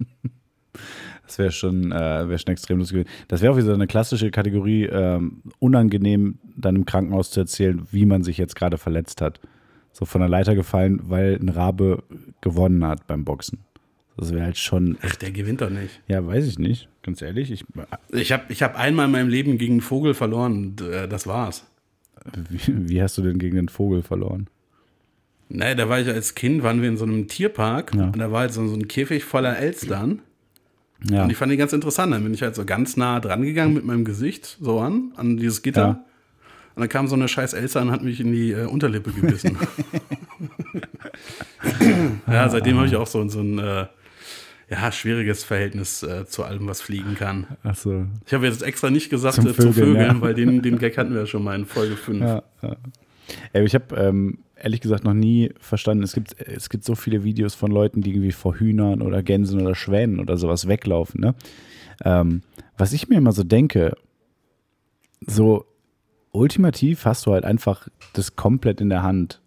Das 1.29 1.39
wäre 1.39 1.53
schon, 1.53 1.93
äh, 1.93 2.29
wär 2.29 2.39
schon 2.39 2.53
extrem 2.53 2.79
lustig 2.79 2.97
gewesen. 3.05 3.11
Das 3.29 3.41
wäre 3.43 3.53
auch 3.53 3.57
wieder 3.57 3.67
so 3.69 3.73
eine 3.75 3.87
klassische 3.87 4.31
Kategorie, 4.31 4.85
ähm, 4.87 5.43
unangenehm 5.61 6.39
dann 6.57 6.75
im 6.77 6.85
Krankenhaus 6.85 7.31
zu 7.31 7.41
erzählen, 7.41 7.87
wie 7.93 8.05
man 8.07 8.23
sich 8.25 8.39
jetzt 8.39 8.57
gerade 8.57 8.79
verletzt 8.79 9.21
hat. 9.21 9.41
So 9.93 10.05
von 10.05 10.21
der 10.21 10.29
Leiter 10.29 10.55
gefallen, 10.55 11.01
weil 11.05 11.39
ein 11.41 11.49
Rabe 11.49 12.03
gewonnen 12.41 12.85
hat 12.87 13.07
beim 13.07 13.25
Boxen. 13.25 13.59
Das 14.17 14.33
wäre 14.33 14.45
halt 14.45 14.59
schon, 14.59 14.99
Ach, 15.03 15.15
der 15.17 15.31
gewinnt 15.31 15.61
doch 15.61 15.71
nicht. 15.71 16.01
ja, 16.09 16.27
weiß 16.27 16.47
ich 16.49 16.59
nicht, 16.59 16.89
ganz 17.03 17.23
ehrlich. 17.23 17.53
Ich, 17.53 17.65
Ich 18.11 18.33
habe 18.33 18.45
ich 18.49 18.63
hab 18.65 18.77
einmal 18.77 19.07
in 19.07 19.13
meinem 19.13 19.29
Leben 19.29 19.59
gegen 19.59 19.75
einen 19.75 19.81
Vogel 19.81 20.15
verloren. 20.15 20.53
und, 20.57 20.81
äh, 20.81 21.07
Das 21.09 21.27
war's. 21.29 21.65
wie, 22.51 22.89
wie 22.91 23.03
hast 23.03 23.17
du 23.19 23.23
denn 23.23 23.39
gegen 23.39 23.57
den 23.57 23.69
Vogel 23.69 24.03
verloren? 24.03 24.49
Ne, 25.51 25.75
da 25.77 25.89
war 25.89 26.01
ich 26.01 26.09
als 26.09 26.35
Kind, 26.35 26.63
waren 26.63 26.83
wir 26.83 26.89
in 26.89 26.97
so 26.99 27.05
einem 27.05 27.27
Tierpark 27.29 27.95
Ja. 27.95 28.05
und 28.07 28.19
da 28.19 28.31
war 28.33 28.41
halt 28.41 28.53
so, 28.53 28.67
so 28.67 28.75
ein 28.75 28.87
Käfig 28.89 29.25
voller 29.25 29.57
Elstern. 29.59 30.21
Ja, 31.05 31.25
Und 31.25 31.31
ich 31.31 31.37
fand 31.37 31.53
die 31.53 31.57
ganz 31.57 31.73
interessant. 31.73 32.13
Dann 32.13 32.25
bin 32.25 32.35
ich 32.35 32.43
halt 32.43 32.55
so 32.55 32.65
ganz 32.65 32.97
nah 32.97 33.21
dran 33.21 33.43
gegangen 33.43 33.75
mit 33.75 33.85
meinem 33.85 34.05
Gesicht, 34.05 34.59
so 34.61 34.81
an, 34.81 35.13
an 35.17 35.37
dieses 35.37 35.63
Gitter. 35.63 35.81
Ja. 35.81 36.05
Und 36.75 36.83
dann 36.83 36.89
kam 36.89 37.09
so 37.09 37.17
eine 37.17 37.29
scheiß 37.29 37.55
Elster 37.55 37.83
und 37.83 37.91
hat 37.91 38.03
mich 38.03 38.21
in 38.21 38.33
die 38.33 38.53
äh, 38.53 38.67
Unterlippe 38.67 39.11
gebissen. 39.11 39.59
ja, 42.27 42.49
seitdem 42.49 42.77
habe 42.77 42.87
ich 42.87 42.97
auch 42.97 43.07
so, 43.07 43.27
so 43.29 43.41
ein 43.41 43.59
äh, 43.59 43.87
ja, 44.71 44.93
schwieriges 44.93 45.45
Verhältnis 45.45 46.03
äh, 46.03 46.27
zu 46.27 46.45
allem, 46.45 46.69
was 46.69 46.81
fliegen 46.81 47.15
kann. 47.15 47.47
ach 47.65 47.75
so. 47.75 48.07
Ich 48.27 48.35
habe 48.35 48.47
jetzt 48.47 48.63
extra 48.63 48.91
nicht 48.91 49.11
gesagt 49.11 49.37
Zum 49.37 49.47
äh, 49.47 49.55
zu 49.55 49.73
Vögeln, 49.73 49.75
Vögeln, 49.75 50.17
ja. 50.17 50.21
weil 50.21 50.35
den, 50.35 50.63
den 50.63 50.79
Gag 50.79 50.99
hatten 50.99 51.15
wir 51.15 51.21
ja 51.21 51.27
schon 51.27 51.43
mal 51.43 51.57
in 51.57 51.67
Folge 51.67 51.97
5. 51.97 52.21
Ja, 52.21 52.43
ja. 52.63 52.77
Ey, 53.53 53.65
ich 53.65 53.75
habe 53.75 53.97
ähm, 53.97 54.39
ehrlich 54.63 54.81
gesagt 54.81 55.05
noch 55.05 55.15
nie 55.15 55.53
verstanden, 55.61 56.03
es 56.05 56.13
gibt, 56.13 56.41
es 56.41 56.69
gibt 56.69 56.85
so 56.85 56.95
viele 56.95 57.25
Videos 57.25 57.55
von 57.55 57.71
Leuten, 57.71 58.03
die 58.03 58.11
irgendwie 58.11 58.33
vor 58.33 58.57
Hühnern 58.57 59.03
oder 59.03 59.23
Gänsen 59.23 59.61
oder 59.61 59.75
Schwänen 59.75 60.21
oder 60.21 60.37
sowas 60.37 60.69
weglaufen. 60.69 61.21
Ne? 61.21 61.35
Ähm, 62.05 62.43
was 62.77 62.93
ich 62.93 63.09
mir 63.09 63.17
immer 63.17 63.33
so 63.33 63.45
denke, 63.45 63.97
so 65.21 65.65
ultimativ 66.33 67.05
hast 67.05 67.27
du 67.27 67.33
halt 67.33 67.45
einfach 67.45 67.89
das 68.13 68.37
komplett 68.37 68.81
in 68.81 68.89
der 68.89 69.03
Hand, 69.03 69.41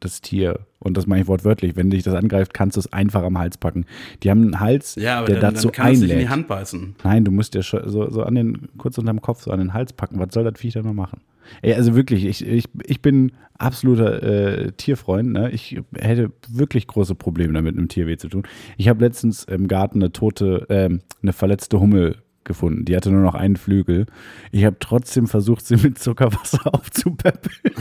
das 0.00 0.20
Tier. 0.20 0.60
Und 0.80 0.96
das 0.96 1.06
meine 1.06 1.22
ich 1.22 1.28
wortwörtlich. 1.28 1.74
Wenn 1.76 1.90
dich 1.90 2.04
das 2.04 2.14
angreift, 2.14 2.54
kannst 2.54 2.76
du 2.76 2.80
es 2.80 2.92
einfach 2.92 3.22
am 3.24 3.36
Hals 3.36 3.58
packen. 3.58 3.84
Die 4.22 4.30
haben 4.30 4.42
einen 4.42 4.60
Hals, 4.60 4.94
Ja, 4.94 5.24
der 5.24 5.40
dann, 5.40 5.54
dazu 5.54 5.68
dann 5.68 5.72
kann 5.72 5.92
es 5.92 5.98
sich 6.00 6.02
in 6.02 6.08
die 6.08 6.14
einlädt. 6.14 6.30
Hand 6.30 6.48
beißen. 6.48 6.96
Nein, 7.02 7.24
du 7.24 7.32
musst 7.32 7.54
ja 7.54 7.62
schon 7.62 7.88
so, 7.88 8.08
so 8.10 8.22
an 8.22 8.34
den, 8.36 8.68
kurz 8.78 8.96
unterm 8.98 9.20
Kopf, 9.20 9.42
so 9.42 9.50
an 9.50 9.58
den 9.58 9.74
Hals 9.74 9.92
packen. 9.92 10.18
Was 10.20 10.32
soll 10.32 10.44
das 10.44 10.58
Viech 10.60 10.74
da 10.74 10.82
noch 10.82 10.92
machen? 10.94 11.20
Ey, 11.62 11.74
also 11.74 11.94
wirklich, 11.94 12.24
ich, 12.24 12.46
ich, 12.46 12.64
ich 12.84 13.02
bin 13.02 13.32
absoluter 13.58 14.22
äh, 14.22 14.72
Tierfreund. 14.72 15.32
Ne? 15.32 15.50
Ich 15.50 15.80
hätte 15.96 16.32
wirklich 16.48 16.86
große 16.86 17.14
Probleme 17.14 17.52
damit, 17.52 17.76
einem 17.76 17.88
Tier 17.88 18.06
weh 18.06 18.16
zu 18.16 18.28
tun. 18.28 18.44
Ich 18.76 18.88
habe 18.88 19.04
letztens 19.04 19.44
im 19.44 19.68
Garten 19.68 20.02
eine 20.02 20.12
tote, 20.12 20.66
ähm, 20.70 21.00
eine 21.22 21.32
verletzte 21.32 21.80
Hummel 21.80 22.16
gefunden. 22.48 22.84
Die 22.84 22.96
hatte 22.96 23.12
nur 23.12 23.22
noch 23.22 23.34
einen 23.34 23.56
Flügel. 23.56 24.06
Ich 24.50 24.64
habe 24.64 24.76
trotzdem 24.80 25.28
versucht, 25.28 25.64
sie 25.66 25.76
mit 25.76 25.98
Zuckerwasser 25.98 26.60
aufzupäppeln. 26.74 27.74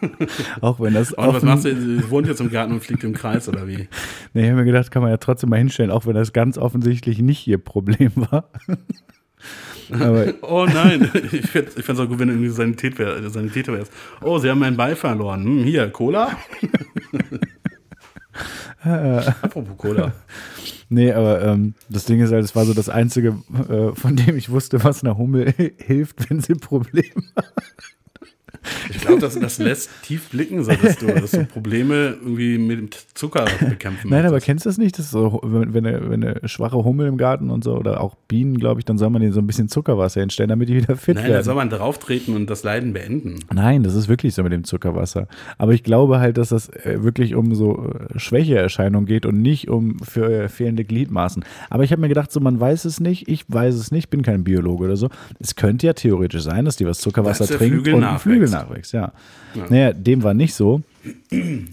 Auch 0.60 0.80
wenn 0.80 0.94
das 0.94 1.12
Und 1.12 1.34
was 1.34 1.42
machst 1.44 1.64
du? 1.64 1.76
Sie 1.76 2.10
wohnt 2.10 2.26
jetzt 2.26 2.40
im 2.40 2.50
Garten 2.50 2.72
und 2.72 2.80
fliegt 2.80 3.04
im 3.04 3.12
Kreis 3.12 3.48
oder 3.48 3.68
wie? 3.68 3.88
Nee, 4.32 4.42
ich 4.42 4.46
habe 4.46 4.60
mir 4.60 4.64
gedacht, 4.64 4.90
kann 4.90 5.02
man 5.02 5.10
ja 5.10 5.18
trotzdem 5.18 5.50
mal 5.50 5.58
hinstellen, 5.58 5.90
auch 5.90 6.06
wenn 6.06 6.14
das 6.14 6.32
ganz 6.32 6.58
offensichtlich 6.58 7.20
nicht 7.20 7.46
ihr 7.46 7.58
Problem 7.58 8.12
war. 8.14 8.50
Oh 10.42 10.66
nein, 10.66 11.10
ich 11.32 11.48
fände 11.48 11.70
es 11.76 11.98
auch 11.98 12.08
gut, 12.08 12.18
wenn 12.18 12.28
du 12.28 12.34
irgendwie 12.34 12.50
Sanität 12.50 12.98
wär, 12.98 13.28
Sanitäter 13.30 13.72
wärst. 13.72 13.92
Oh, 14.22 14.38
sie 14.38 14.50
haben 14.50 14.58
meinen 14.58 14.76
Ball 14.76 14.96
verloren. 14.96 15.44
Hm, 15.44 15.64
hier, 15.64 15.90
Cola? 15.90 16.36
Apropos 19.42 19.76
Cola. 19.76 20.12
nee, 20.88 21.12
aber 21.12 21.42
ähm, 21.42 21.74
das 21.88 22.04
Ding 22.04 22.20
ist 22.20 22.32
halt, 22.32 22.44
es 22.44 22.54
war 22.54 22.64
so 22.64 22.74
das 22.74 22.88
Einzige, 22.88 23.36
äh, 23.68 23.94
von 23.94 24.16
dem 24.16 24.36
ich 24.36 24.50
wusste, 24.50 24.82
was 24.84 25.02
einer 25.02 25.18
Hummel 25.18 25.52
hilft, 25.78 26.30
wenn 26.30 26.40
sie 26.40 26.54
Probleme 26.54 27.22
hat. 27.36 27.52
Ich 28.90 29.00
glaube, 29.00 29.20
das, 29.20 29.38
das 29.38 29.58
lässt 29.58 29.90
tief 30.02 30.28
blicken, 30.30 30.64
dass, 30.64 30.96
du, 30.98 31.06
dass 31.06 31.30
du 31.32 31.44
Probleme 31.44 32.16
irgendwie 32.20 32.58
mit 32.58 32.78
dem 32.78 32.88
Zucker 33.14 33.46
bekämpfen 33.60 34.10
Nein, 34.10 34.26
aber 34.26 34.40
kennst 34.40 34.64
du 34.64 34.68
das 34.68 34.78
nicht? 34.78 34.98
Das 34.98 35.10
so, 35.10 35.40
wenn, 35.42 35.74
wenn, 35.74 35.86
eine, 35.86 36.10
wenn 36.10 36.24
eine 36.24 36.48
schwache 36.48 36.84
Hummel 36.84 37.06
im 37.06 37.16
Garten 37.16 37.50
und 37.50 37.64
so, 37.64 37.76
oder 37.76 38.00
auch 38.00 38.14
Bienen, 38.28 38.58
glaube 38.58 38.80
ich, 38.80 38.84
dann 38.84 38.98
soll 38.98 39.10
man 39.10 39.20
denen 39.20 39.32
so 39.32 39.40
ein 39.40 39.46
bisschen 39.46 39.68
Zuckerwasser 39.68 40.20
hinstellen, 40.20 40.48
damit 40.48 40.68
die 40.68 40.76
wieder 40.76 40.96
fit 40.96 41.16
Nein, 41.16 41.24
da 41.24 41.30
werden. 41.34 41.44
soll 41.44 41.54
man 41.54 41.70
drauftreten 41.70 42.34
und 42.34 42.48
das 42.48 42.62
Leiden 42.62 42.92
beenden. 42.92 43.40
Nein, 43.52 43.82
das 43.82 43.94
ist 43.94 44.08
wirklich 44.08 44.34
so 44.34 44.42
mit 44.42 44.52
dem 44.52 44.64
Zuckerwasser. 44.64 45.28
Aber 45.56 45.72
ich 45.72 45.82
glaube 45.82 46.20
halt, 46.20 46.38
dass 46.38 46.50
das 46.50 46.68
äh, 46.68 47.02
wirklich 47.02 47.34
um 47.34 47.54
so 47.54 47.92
äh, 47.92 48.18
Schwächeerscheinungen 48.18 49.06
geht 49.06 49.26
und 49.26 49.40
nicht 49.40 49.68
um 49.68 49.98
für 50.00 50.44
äh, 50.44 50.48
fehlende 50.48 50.84
Gliedmaßen. 50.84 51.44
Aber 51.70 51.84
ich 51.84 51.92
habe 51.92 52.00
mir 52.00 52.08
gedacht, 52.08 52.32
so 52.32 52.40
man 52.40 52.58
weiß 52.60 52.84
es 52.84 53.00
nicht, 53.00 53.28
ich 53.28 53.44
weiß 53.48 53.74
es 53.74 53.90
nicht, 53.90 54.10
bin 54.10 54.22
kein 54.22 54.44
Biologe 54.44 54.84
oder 54.84 54.96
so. 54.96 55.08
Es 55.38 55.56
könnte 55.56 55.86
ja 55.86 55.92
theoretisch 55.92 56.42
sein, 56.42 56.64
dass 56.64 56.76
die 56.76 56.86
was 56.86 56.98
Zuckerwasser 56.98 57.46
trinkt 57.46 57.74
Flügel 57.74 57.94
und 57.94 58.04
ein 58.04 58.14
nachwächst. 58.14 58.22
Flügel 58.22 58.48
nachwächst, 58.62 58.92
ja. 58.92 59.12
Naja, 59.68 59.92
dem 59.92 60.22
war 60.22 60.34
nicht 60.34 60.54
so. 60.54 60.82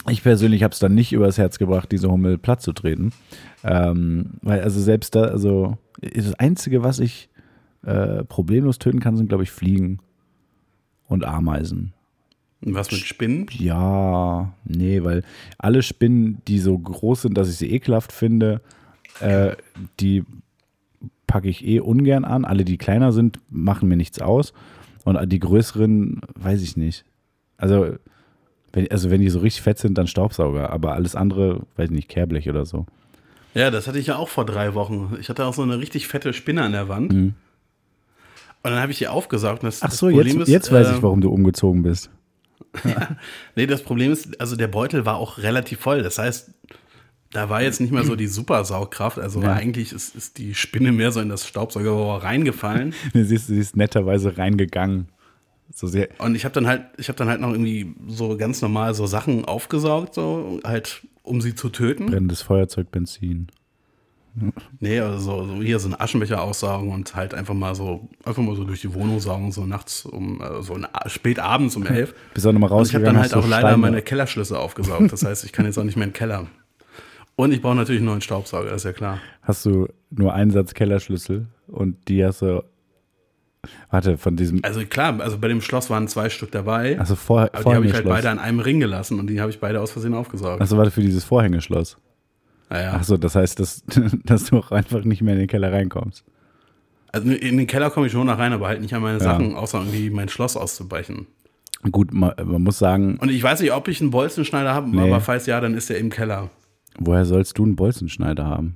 Ich 0.09 0.23
persönlich 0.23 0.63
habe 0.63 0.73
es 0.73 0.79
dann 0.79 0.95
nicht 0.95 1.13
übers 1.13 1.37
Herz 1.37 1.59
gebracht, 1.59 1.91
diese 1.91 2.09
Hummel 2.09 2.37
platt 2.37 2.61
zu 2.61 2.73
treten. 2.73 3.11
Ähm, 3.63 4.31
weil 4.41 4.61
also 4.61 4.79
selbst 4.79 5.15
da, 5.15 5.23
also 5.23 5.77
das 6.01 6.33
Einzige, 6.35 6.83
was 6.83 6.99
ich 6.99 7.29
äh, 7.83 8.23
problemlos 8.23 8.79
töten 8.79 8.99
kann, 8.99 9.17
sind, 9.17 9.29
glaube 9.29 9.43
ich, 9.43 9.51
Fliegen 9.51 9.99
und 11.07 11.25
Ameisen. 11.25 11.93
Und 12.61 12.73
was 12.73 12.91
mit 12.91 13.01
Spinnen? 13.01 13.47
Ja, 13.51 14.53
nee, 14.63 15.03
weil 15.03 15.23
alle 15.57 15.83
Spinnen, 15.83 16.41
die 16.47 16.59
so 16.59 16.77
groß 16.77 17.23
sind, 17.23 17.37
dass 17.37 17.49
ich 17.49 17.57
sie 17.57 17.71
ekelhaft 17.71 18.11
finde, 18.11 18.61
äh, 19.19 19.55
die 19.99 20.23
packe 21.27 21.49
ich 21.49 21.65
eh 21.65 21.79
ungern 21.79 22.25
an. 22.25 22.45
Alle, 22.45 22.65
die 22.65 22.77
kleiner 22.77 23.11
sind, 23.11 23.39
machen 23.49 23.87
mir 23.89 23.97
nichts 23.97 24.19
aus. 24.19 24.53
Und 25.05 25.31
die 25.31 25.39
größeren, 25.39 26.19
weiß 26.35 26.61
ich 26.61 26.75
nicht. 26.75 27.05
Also 27.57 27.95
wenn, 28.73 28.91
also 28.91 29.09
wenn 29.09 29.21
die 29.21 29.29
so 29.29 29.39
richtig 29.39 29.61
fett 29.61 29.79
sind, 29.79 29.97
dann 29.97 30.07
Staubsauger. 30.07 30.71
Aber 30.71 30.93
alles 30.93 31.15
andere, 31.15 31.61
weiß 31.77 31.85
ich 31.85 31.95
nicht, 31.95 32.09
Kehrblech 32.09 32.49
oder 32.49 32.65
so. 32.65 32.85
Ja, 33.53 33.71
das 33.71 33.87
hatte 33.87 33.99
ich 33.99 34.07
ja 34.07 34.17
auch 34.17 34.27
vor 34.27 34.45
drei 34.45 34.73
Wochen. 34.73 35.15
Ich 35.21 35.29
hatte 35.29 35.45
auch 35.45 35.53
so 35.53 35.61
eine 35.61 35.79
richtig 35.79 36.07
fette 36.07 36.33
Spinne 36.33 36.63
an 36.63 36.73
der 36.73 36.89
Wand. 36.89 37.13
Und 37.13 37.35
dann 38.63 38.81
habe 38.81 38.91
ich 38.91 38.97
die 38.97 39.07
aufgesaugt. 39.07 39.63
Und 39.63 39.67
das, 39.67 39.81
Ach 39.81 39.91
so, 39.91 40.09
jetzt, 40.09 40.33
ist, 40.33 40.47
jetzt 40.49 40.71
weiß 40.71 40.89
äh, 40.89 40.95
ich, 40.95 41.03
warum 41.03 41.21
du 41.21 41.31
umgezogen 41.31 41.83
bist. 41.83 42.09
Nee, 43.55 43.67
das 43.67 43.83
Problem 43.83 44.11
ist, 44.11 44.39
also 44.41 44.57
der 44.57 44.67
Beutel 44.67 45.05
war 45.05 45.15
auch 45.15 45.37
relativ 45.37 45.79
voll. 45.79 46.03
Das 46.03 46.17
heißt, 46.17 46.51
da 47.35 47.49
war 47.49 47.61
jetzt 47.61 47.81
nicht 47.81 47.91
mehr 47.91 48.03
so 48.05 48.15
die 48.15 48.27
Supersaugkraft. 48.27 49.19
Also 49.19 49.41
Ja. 49.41 49.53
eigentlich 49.53 49.91
ist, 49.91 50.15
ist 50.15 50.37
die 50.37 50.55
Spinne 50.55 50.91
mehr 50.93 51.11
so 51.11 51.19
in 51.19 51.29
das 51.29 51.45
Staubsaugerrohr 51.45 52.23
reingefallen. 52.23 52.93
Sie 53.13 53.35
ist, 53.35 53.47
sie 53.47 53.59
ist 53.59 53.75
netterweise 53.75 54.37
reingegangen. 54.37 55.07
So 55.73 55.87
sehr. 55.87 56.09
Und 56.19 56.35
ich 56.35 56.45
habe 56.45 56.53
dann 56.53 56.67
halt, 56.67 56.83
ich 56.97 57.09
habe 57.09 57.17
dann 57.17 57.27
halt 57.27 57.41
noch 57.41 57.51
irgendwie 57.51 57.93
so 58.07 58.37
ganz 58.37 58.61
normal 58.61 58.93
so 58.93 59.05
Sachen 59.05 59.43
aufgesaugt, 59.45 60.13
so 60.13 60.59
halt, 60.63 61.05
um 61.23 61.41
sie 61.41 61.55
zu 61.55 61.69
töten. 61.69 62.05
Brennendes 62.05 62.41
Feuerzeug, 62.41 62.91
Benzin. 62.91 63.47
Nee, 64.79 64.99
also 64.99 65.43
so, 65.43 65.61
hier 65.61 65.79
so 65.79 65.87
einen 65.87 65.99
Aschenbecher 65.99 66.41
aussaugen 66.41 66.91
und 66.91 67.15
halt 67.15 67.33
einfach 67.33 67.53
mal 67.53 67.73
so, 67.73 68.07
einfach 68.25 68.43
mal 68.43 68.55
so 68.55 68.63
durch 68.65 68.81
die 68.81 68.93
Wohnung 68.93 69.19
saugen, 69.19 69.51
so 69.51 69.65
nachts 69.65 70.05
um, 70.05 70.41
äh, 70.41 70.61
so 70.61 70.77
spät 71.07 71.39
abends 71.39 71.75
um 71.75 71.85
elf. 71.85 72.13
Bist 72.33 72.45
auch 72.45 72.51
nochmal 72.51 72.71
Und 72.71 72.85
ich 72.87 72.93
habe 72.93 73.05
rausgegangen, 73.05 73.13
dann 73.13 73.21
halt 73.21 73.33
auch 73.33 73.47
leider 73.47 73.77
meine 73.77 74.01
Kellerschlüsse 74.01 74.59
aufgesaugt. 74.59 75.11
Das 75.11 75.23
heißt, 75.23 75.45
ich 75.45 75.51
kann 75.53 75.65
jetzt 75.65 75.77
auch 75.77 75.83
nicht 75.83 75.95
mehr 75.95 76.05
in 76.05 76.11
den 76.11 76.17
Keller. 76.17 76.47
Und 77.37 77.51
ich 77.51 77.61
brauche 77.61 77.75
natürlich 77.75 77.99
einen 77.99 78.07
neuen 78.07 78.21
Staubsauger, 78.21 78.71
ist 78.73 78.85
ja 78.85 78.93
klar. 78.93 79.19
hast 79.41 79.65
du 79.65 79.87
nur 80.09 80.33
einen 80.33 80.51
Satz 80.51 80.73
Kellerschlüssel 80.73 81.47
und 81.67 82.07
die 82.07 82.23
hast 82.25 82.41
du. 82.41 82.63
Warte, 83.89 84.17
von 84.19 84.35
diesem. 84.35 84.59
Also 84.63 84.85
klar, 84.85 85.19
also 85.19 85.37
bei 85.39 85.47
dem 85.47 85.59
Schloss 85.59 85.89
waren 85.89 86.07
zwei 86.07 86.29
Stück 86.29 86.51
dabei. 86.51 86.99
Also 86.99 87.15
vor, 87.15 87.49
aber 87.51 87.63
die 87.63 87.75
habe 87.75 87.85
ich 87.87 87.93
halt 87.93 88.05
beide 88.05 88.29
an 88.29 88.37
einem 88.39 88.59
Ring 88.59 88.79
gelassen 88.79 89.19
und 89.19 89.27
die 89.27 89.41
habe 89.41 89.49
ich 89.49 89.59
beide 89.59 89.81
aus 89.81 89.91
Versehen 89.91 90.13
aufgesaugt. 90.13 90.61
Achso, 90.61 90.77
warte, 90.77 90.91
für 90.91 91.01
dieses 91.01 91.23
Vorhängeschloss. 91.23 91.97
naja. 92.69 92.93
Achso, 92.93 93.17
das 93.17 93.35
heißt, 93.35 93.59
dass, 93.59 93.83
dass 94.23 94.45
du 94.45 94.59
auch 94.59 94.71
einfach 94.71 95.03
nicht 95.03 95.21
mehr 95.23 95.33
in 95.33 95.39
den 95.39 95.47
Keller 95.47 95.71
reinkommst. 95.73 96.23
Also 97.11 97.31
in 97.31 97.57
den 97.57 97.65
Keller 97.65 97.89
komme 97.89 98.05
ich 98.05 98.11
schon 98.11 98.27
noch 98.27 98.37
rein, 98.37 98.53
aber 98.53 98.67
halt 98.67 98.81
nicht 98.81 98.93
an 98.93 99.01
meine 99.01 99.19
Sachen, 99.19 99.55
außer 99.55 99.79
irgendwie 99.79 100.09
mein 100.11 100.29
Schloss 100.29 100.55
auszubrechen. 100.57 101.25
Gut, 101.91 102.13
man, 102.13 102.33
man 102.43 102.61
muss 102.61 102.77
sagen, 102.77 103.17
Und 103.17 103.29
ich 103.29 103.41
weiß 103.41 103.61
nicht, 103.61 103.71
ob 103.73 103.87
ich 103.87 103.99
einen 104.01 104.11
Bolzenschneider 104.11 104.73
habe, 104.73 104.89
Nee. 104.89 105.01
aber 105.01 105.21
falls 105.21 105.45
ja, 105.47 105.59
dann 105.61 105.73
ist 105.75 105.89
der 105.89 105.97
im 105.97 106.09
Keller. 106.09 106.49
Woher 106.99 107.25
sollst 107.25 107.57
du 107.57 107.63
einen 107.63 107.75
Bolzenschneider 107.75 108.45
haben? 108.45 108.75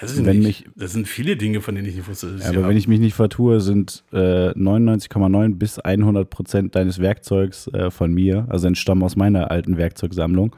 Weiß 0.00 0.18
ich 0.18 0.24
Wenn 0.26 0.38
nicht. 0.40 0.66
mich- 0.66 0.74
das 0.76 0.92
sind 0.92 1.06
viele 1.06 1.36
Dinge, 1.36 1.60
von 1.60 1.74
denen 1.74 1.86
ich 1.86 1.94
nicht 1.96 2.08
wusste. 2.08 2.34
ich 2.38 2.46
Aber 2.46 2.68
wenn 2.68 2.76
ich 2.76 2.88
mich 2.88 3.00
nicht 3.00 3.14
vertue, 3.14 3.60
sind 3.60 4.02
äh, 4.12 4.50
99,9 4.50 5.54
bis 5.56 5.78
100 5.78 6.28
Prozent 6.28 6.74
deines 6.74 6.98
Werkzeugs 7.00 7.68
äh, 7.68 7.90
von 7.90 8.12
mir, 8.12 8.46
also 8.48 8.66
entstammen 8.66 9.02
aus 9.04 9.14
meiner 9.16 9.50
alten 9.50 9.76
Werkzeugsammlung. 9.76 10.56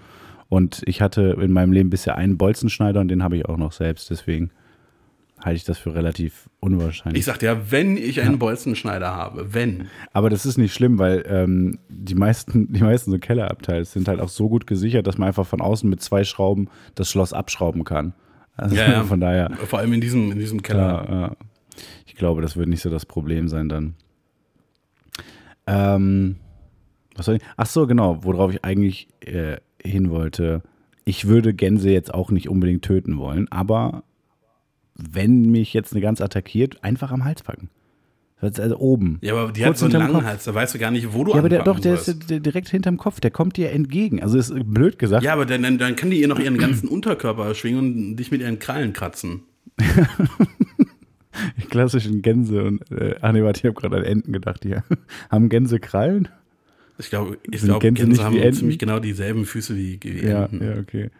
Und 0.48 0.82
ich 0.86 1.02
hatte 1.02 1.36
in 1.40 1.52
meinem 1.52 1.72
Leben 1.72 1.90
bisher 1.90 2.16
einen 2.16 2.38
Bolzenschneider 2.38 3.00
und 3.00 3.08
den 3.08 3.22
habe 3.22 3.36
ich 3.36 3.46
auch 3.46 3.56
noch 3.56 3.72
selbst. 3.72 4.08
Deswegen 4.10 4.50
halte 5.40 5.56
ich 5.56 5.64
das 5.64 5.78
für 5.78 5.94
relativ 5.94 6.48
unwahrscheinlich. 6.60 7.20
Ich 7.20 7.26
sagte 7.26 7.46
ja, 7.46 7.70
wenn 7.70 7.96
ich 7.96 8.20
einen 8.20 8.38
Bolzenschneider 8.38 9.14
habe, 9.14 9.52
wenn. 9.54 9.88
Aber 10.12 10.30
das 10.30 10.46
ist 10.46 10.56
nicht 10.56 10.72
schlimm, 10.74 10.98
weil 10.98 11.24
ähm, 11.28 11.78
die 11.88 12.14
meisten, 12.14 12.72
die 12.72 12.82
meisten 12.82 13.10
so 13.10 13.18
Kellerabteile 13.18 13.84
sind 13.84 14.08
halt 14.08 14.20
auch 14.20 14.28
so 14.28 14.48
gut 14.48 14.66
gesichert, 14.66 15.06
dass 15.06 15.18
man 15.18 15.28
einfach 15.28 15.46
von 15.46 15.60
außen 15.60 15.88
mit 15.88 16.02
zwei 16.02 16.24
Schrauben 16.24 16.68
das 16.94 17.10
Schloss 17.10 17.32
abschrauben 17.32 17.84
kann. 17.84 18.14
Also 18.56 18.74
Ja, 18.74 18.88
ja. 18.92 19.04
von 19.04 19.20
daher, 19.20 19.50
Vor 19.66 19.78
allem 19.78 19.92
in 19.92 20.00
diesem, 20.00 20.32
in 20.32 20.38
diesem 20.38 20.62
Keller. 20.62 21.04
klar, 21.04 21.20
ja. 21.20 21.36
ich 22.06 22.14
glaube, 22.14 22.40
das 22.42 22.56
wird 22.56 22.68
nicht 22.68 22.82
so 22.82 22.90
das 22.90 23.04
Problem 23.06 23.48
sein 23.48 23.68
dann. 23.68 23.94
Ähm, 25.66 26.36
was 27.14 27.26
soll 27.26 27.36
ich? 27.36 27.42
Ach 27.56 27.66
so, 27.66 27.86
genau, 27.86 28.22
worauf 28.24 28.52
ich 28.52 28.64
eigentlich 28.64 29.08
äh, 29.20 29.56
hin 29.82 30.10
wollte. 30.10 30.62
Ich 31.04 31.26
würde 31.28 31.54
Gänse 31.54 31.90
jetzt 31.90 32.12
auch 32.12 32.30
nicht 32.30 32.48
unbedingt 32.48 32.82
töten 32.82 33.18
wollen, 33.18 33.50
aber 33.50 34.04
wenn 34.96 35.50
mich 35.50 35.72
jetzt 35.72 35.92
eine 35.92 36.00
Gans 36.00 36.20
attackiert, 36.20 36.82
einfach 36.82 37.10
am 37.12 37.24
Hals 37.24 37.42
packen. 37.42 37.70
Also 38.38 38.76
oben. 38.78 39.18
Ja, 39.22 39.34
aber 39.34 39.50
die 39.50 39.62
Kurz 39.62 39.68
hat 39.70 39.78
so 39.78 39.84
einen 39.86 39.94
langen 39.94 40.14
Kopf. 40.14 40.24
Hals, 40.24 40.44
da 40.44 40.54
weißt 40.54 40.74
du 40.74 40.78
gar 40.78 40.90
nicht, 40.90 41.14
wo 41.14 41.24
du 41.24 41.32
Ja, 41.32 41.38
aber 41.38 41.48
der, 41.48 41.62
doch, 41.64 41.80
der 41.80 41.94
ist 41.94 42.30
der 42.30 42.40
direkt 42.40 42.68
hinterm 42.68 42.98
Kopf, 42.98 43.18
der 43.18 43.30
kommt 43.30 43.56
dir 43.56 43.70
entgegen. 43.70 44.22
Also 44.22 44.38
ist 44.38 44.52
blöd 44.66 44.98
gesagt. 44.98 45.24
Ja, 45.24 45.32
aber 45.32 45.46
dann, 45.46 45.62
dann, 45.62 45.78
dann 45.78 45.96
kann 45.96 46.10
die 46.10 46.20
ihr 46.20 46.28
noch 46.28 46.38
ihren 46.38 46.58
ganzen 46.58 46.88
Unterkörper 46.88 47.54
schwingen 47.54 47.78
und 48.10 48.16
dich 48.16 48.30
mit 48.30 48.42
ihren 48.42 48.58
Krallen 48.58 48.92
kratzen. 48.92 49.40
Die 51.58 51.66
klassischen 51.66 52.22
Gänse 52.22 52.64
und 52.64 52.90
äh, 52.90 53.16
ach 53.20 53.32
nee, 53.32 53.42
warte, 53.42 53.60
ich 53.60 53.64
habe 53.66 53.74
gerade 53.74 53.96
an 53.98 54.04
Enten 54.04 54.32
gedacht 54.32 54.62
hier. 54.62 54.84
Haben 55.30 55.48
Gänse 55.50 55.80
Krallen? 55.80 56.28
Ich 56.98 57.10
glaube, 57.10 57.36
ich 57.50 57.60
glaube 57.60 57.80
Gänse 57.80 58.04
Gänse 58.06 58.24
haben 58.24 58.36
Enten? 58.36 58.54
ziemlich 58.54 58.78
genau 58.78 59.00
dieselben 59.00 59.44
Füße 59.44 59.76
wie, 59.76 59.98
wie 60.02 60.26
Ja, 60.26 60.44
Enten. 60.46 60.64
ja, 60.64 60.78
okay. 60.78 61.10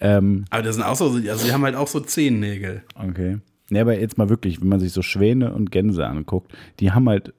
Ähm, 0.00 0.44
Aber 0.50 0.62
das 0.62 0.76
sind 0.76 0.84
auch 0.84 0.96
so, 0.96 1.10
also 1.10 1.44
die 1.46 1.52
haben 1.52 1.62
halt 1.64 1.76
auch 1.76 1.88
so 1.88 2.00
Zehennägel. 2.00 2.82
okay. 2.94 3.38
Nee, 3.70 3.80
aber 3.80 3.98
jetzt 3.98 4.18
mal 4.18 4.28
wirklich, 4.28 4.60
wenn 4.60 4.68
man 4.68 4.80
sich 4.80 4.92
so 4.92 5.00
Schwäne 5.00 5.54
und 5.54 5.70
Gänse 5.70 6.06
anguckt, 6.06 6.52
die 6.78 6.92
haben 6.92 7.08
halt, 7.08 7.32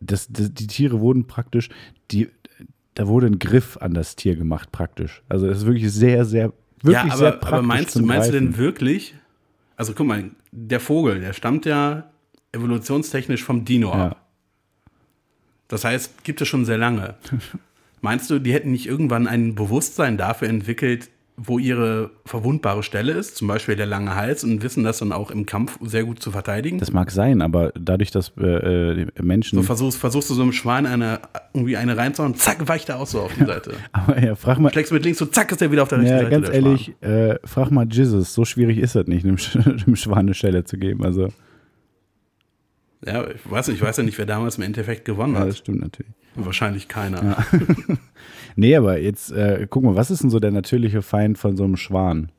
das, 0.00 0.26
das, 0.28 0.52
die 0.52 0.66
Tiere 0.66 0.98
wurden 1.00 1.28
praktisch, 1.28 1.68
die, 2.10 2.28
da 2.94 3.06
wurde 3.06 3.26
ein 3.28 3.38
Griff 3.38 3.76
an 3.80 3.94
das 3.94 4.16
Tier 4.16 4.34
gemacht 4.34 4.72
praktisch. 4.72 5.22
Also 5.28 5.46
das 5.46 5.58
ist 5.58 5.66
wirklich 5.66 5.92
sehr, 5.92 6.24
sehr, 6.24 6.52
wirklich 6.82 6.94
ja, 7.10 7.16
sehr 7.16 7.28
aber, 7.28 7.36
praktisch 7.36 7.52
aber 7.52 7.62
meinst 7.62 7.94
du, 7.94 8.00
meinst 8.04 8.28
du 8.28 8.32
denn 8.32 8.56
wirklich? 8.56 9.14
Also 9.76 9.92
guck 9.92 10.06
mal, 10.08 10.24
der 10.50 10.80
Vogel, 10.80 11.20
der 11.20 11.32
stammt 11.34 11.66
ja 11.66 12.10
evolutionstechnisch 12.50 13.44
vom 13.44 13.64
Dino 13.64 13.90
Ja. 13.90 14.06
ab. 14.08 14.26
Das 15.68 15.84
heißt, 15.84 16.24
gibt 16.24 16.40
es 16.40 16.48
schon 16.48 16.64
sehr 16.64 16.78
lange. 16.78 17.14
Meinst 18.00 18.30
du, 18.30 18.38
die 18.38 18.52
hätten 18.52 18.70
nicht 18.72 18.86
irgendwann 18.86 19.26
ein 19.26 19.54
Bewusstsein 19.54 20.16
dafür 20.16 20.48
entwickelt, 20.48 21.10
wo 21.36 21.58
ihre 21.58 22.10
verwundbare 22.24 22.82
Stelle 22.82 23.12
ist, 23.12 23.36
zum 23.36 23.46
Beispiel 23.46 23.76
der 23.76 23.86
lange 23.86 24.14
Hals, 24.14 24.42
und 24.42 24.62
wissen 24.62 24.84
das 24.84 24.98
dann 24.98 25.12
auch 25.12 25.30
im 25.30 25.44
Kampf 25.44 25.78
sehr 25.82 26.04
gut 26.04 26.22
zu 26.22 26.30
verteidigen? 26.30 26.78
Das 26.78 26.92
mag 26.92 27.10
sein, 27.10 27.42
aber 27.42 27.72
dadurch, 27.78 28.10
dass 28.10 28.32
äh, 28.38 29.02
äh, 29.02 29.06
Menschen. 29.22 29.56
so 29.56 29.62
versuchst, 29.62 29.98
versuchst 29.98 30.30
du 30.30 30.34
so 30.34 30.42
einem 30.42 30.52
Schwein 30.52 30.86
eine, 30.86 31.20
irgendwie 31.52 31.76
eine 31.76 31.96
reinzuhauen, 31.96 32.34
zack, 32.36 32.66
weicht 32.68 32.88
er 32.88 32.98
auch 32.98 33.06
so 33.06 33.20
auf 33.20 33.34
die 33.34 33.44
Seite. 33.44 33.74
aber 33.92 34.22
ja, 34.22 34.34
frag 34.34 34.58
mal. 34.58 34.72
Schlägst 34.72 34.92
mit 34.92 35.04
links 35.04 35.18
so, 35.18 35.26
zack, 35.26 35.52
ist 35.52 35.60
er 35.60 35.70
wieder 35.70 35.82
auf 35.82 35.88
der 35.88 35.98
rechten 35.98 36.12
Ja, 36.12 36.18
Seite. 36.20 36.30
ganz 36.30 36.48
ehrlich, 36.48 37.02
äh, 37.02 37.38
frag 37.44 37.70
mal 37.70 37.86
Jesus, 37.90 38.32
so 38.32 38.44
schwierig 38.46 38.78
ist 38.78 38.94
das 38.94 39.06
nicht, 39.06 39.24
einem, 39.24 39.36
Sch 39.36 39.56
einem 39.64 39.96
Schwan 39.96 40.20
eine 40.20 40.34
Stelle 40.34 40.64
zu 40.64 40.78
geben. 40.78 41.04
Also, 41.04 41.28
Schwan. 41.28 41.32
Ja, 43.04 43.24
ich 43.28 43.48
weiß 43.48 43.68
nicht, 43.68 43.76
ich 43.76 43.82
weiß 43.82 43.98
ja 43.98 44.02
nicht, 44.02 44.18
wer 44.18 44.26
damals 44.26 44.56
im 44.56 44.64
Endeffekt 44.64 45.04
gewonnen 45.04 45.34
ja, 45.34 45.40
hat. 45.40 45.48
das 45.48 45.58
stimmt 45.58 45.80
natürlich. 45.80 46.12
Wahrscheinlich 46.34 46.88
keiner. 46.88 47.44
Nee, 48.56 48.74
aber 48.74 48.98
jetzt, 48.98 49.30
äh, 49.32 49.66
guck 49.68 49.82
mal, 49.84 49.96
was 49.96 50.10
ist 50.10 50.22
denn 50.22 50.30
so 50.30 50.40
der 50.40 50.50
natürliche 50.50 51.02
Feind 51.02 51.38
von 51.38 51.56
so 51.56 51.64
einem 51.64 51.76
Schwan? 51.76 52.32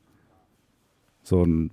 So 1.24 1.44
ein, 1.44 1.72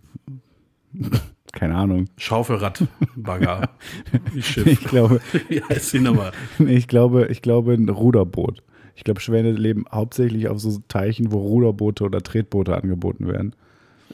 keine 1.52 1.74
Ahnung. 1.76 2.06
Schaufelradbagger. 2.18 3.68
Ich 4.36 4.46
Schiff. 4.48 4.84
glaube, 4.88 5.20
Wie 5.48 5.62
heißt 5.62 5.92
die 5.94 6.00
nochmal? 6.00 6.32
ich 6.58 6.88
glaube, 6.88 7.26
ich 7.30 7.40
glaube 7.42 7.72
ein 7.74 7.88
Ruderboot. 7.88 8.62
Ich 8.96 9.02
glaube, 9.04 9.20
Schwäne 9.20 9.52
leben 9.52 9.84
hauptsächlich 9.90 10.48
auf 10.48 10.60
so 10.60 10.78
Teichen, 10.88 11.32
wo 11.32 11.38
Ruderboote 11.38 12.04
oder 12.04 12.20
Tretboote 12.22 12.76
angeboten 12.76 13.26
werden. 13.26 13.54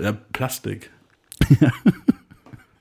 Ja, 0.01 0.13
Plastik. 0.33 0.91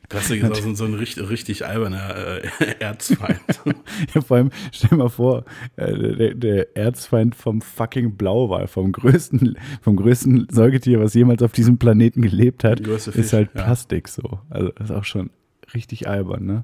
Plastik 0.09 0.43
ist 0.43 0.51
auch 0.51 0.75
so, 0.75 0.85
ein 0.85 0.95
richtig, 0.95 1.29
richtig 1.29 1.65
alberner 1.65 2.41
äh, 2.43 2.47
Erzfeind. 2.79 3.39
Ja, 4.15 4.21
vor 4.21 4.37
allem, 4.37 4.49
stell 4.71 4.89
dir 4.89 4.95
mal 4.97 5.09
vor, 5.09 5.45
äh, 5.75 6.15
der, 6.15 6.33
der 6.33 6.75
Erzfeind 6.77 7.35
vom 7.35 7.61
fucking 7.61 8.15
Blauwal, 8.15 8.67
vom 8.67 8.91
größten, 8.91 9.57
vom 9.81 9.95
größten 9.95 10.47
Säugetier, 10.49 10.99
was 10.99 11.13
jemals 11.13 11.43
auf 11.43 11.51
diesem 11.51 11.77
Planeten 11.77 12.21
gelebt 12.21 12.63
hat, 12.63 12.83
größte 12.83 13.11
ist 13.11 13.15
Fisch, 13.15 13.33
halt 13.33 13.49
ja. 13.53 13.63
Plastik 13.63 14.07
so. 14.07 14.39
Also 14.49 14.69
das 14.69 14.89
ist 14.89 14.95
auch 14.95 15.03
schon 15.05 15.29
richtig 15.73 16.07
albern, 16.07 16.45
ne? 16.45 16.63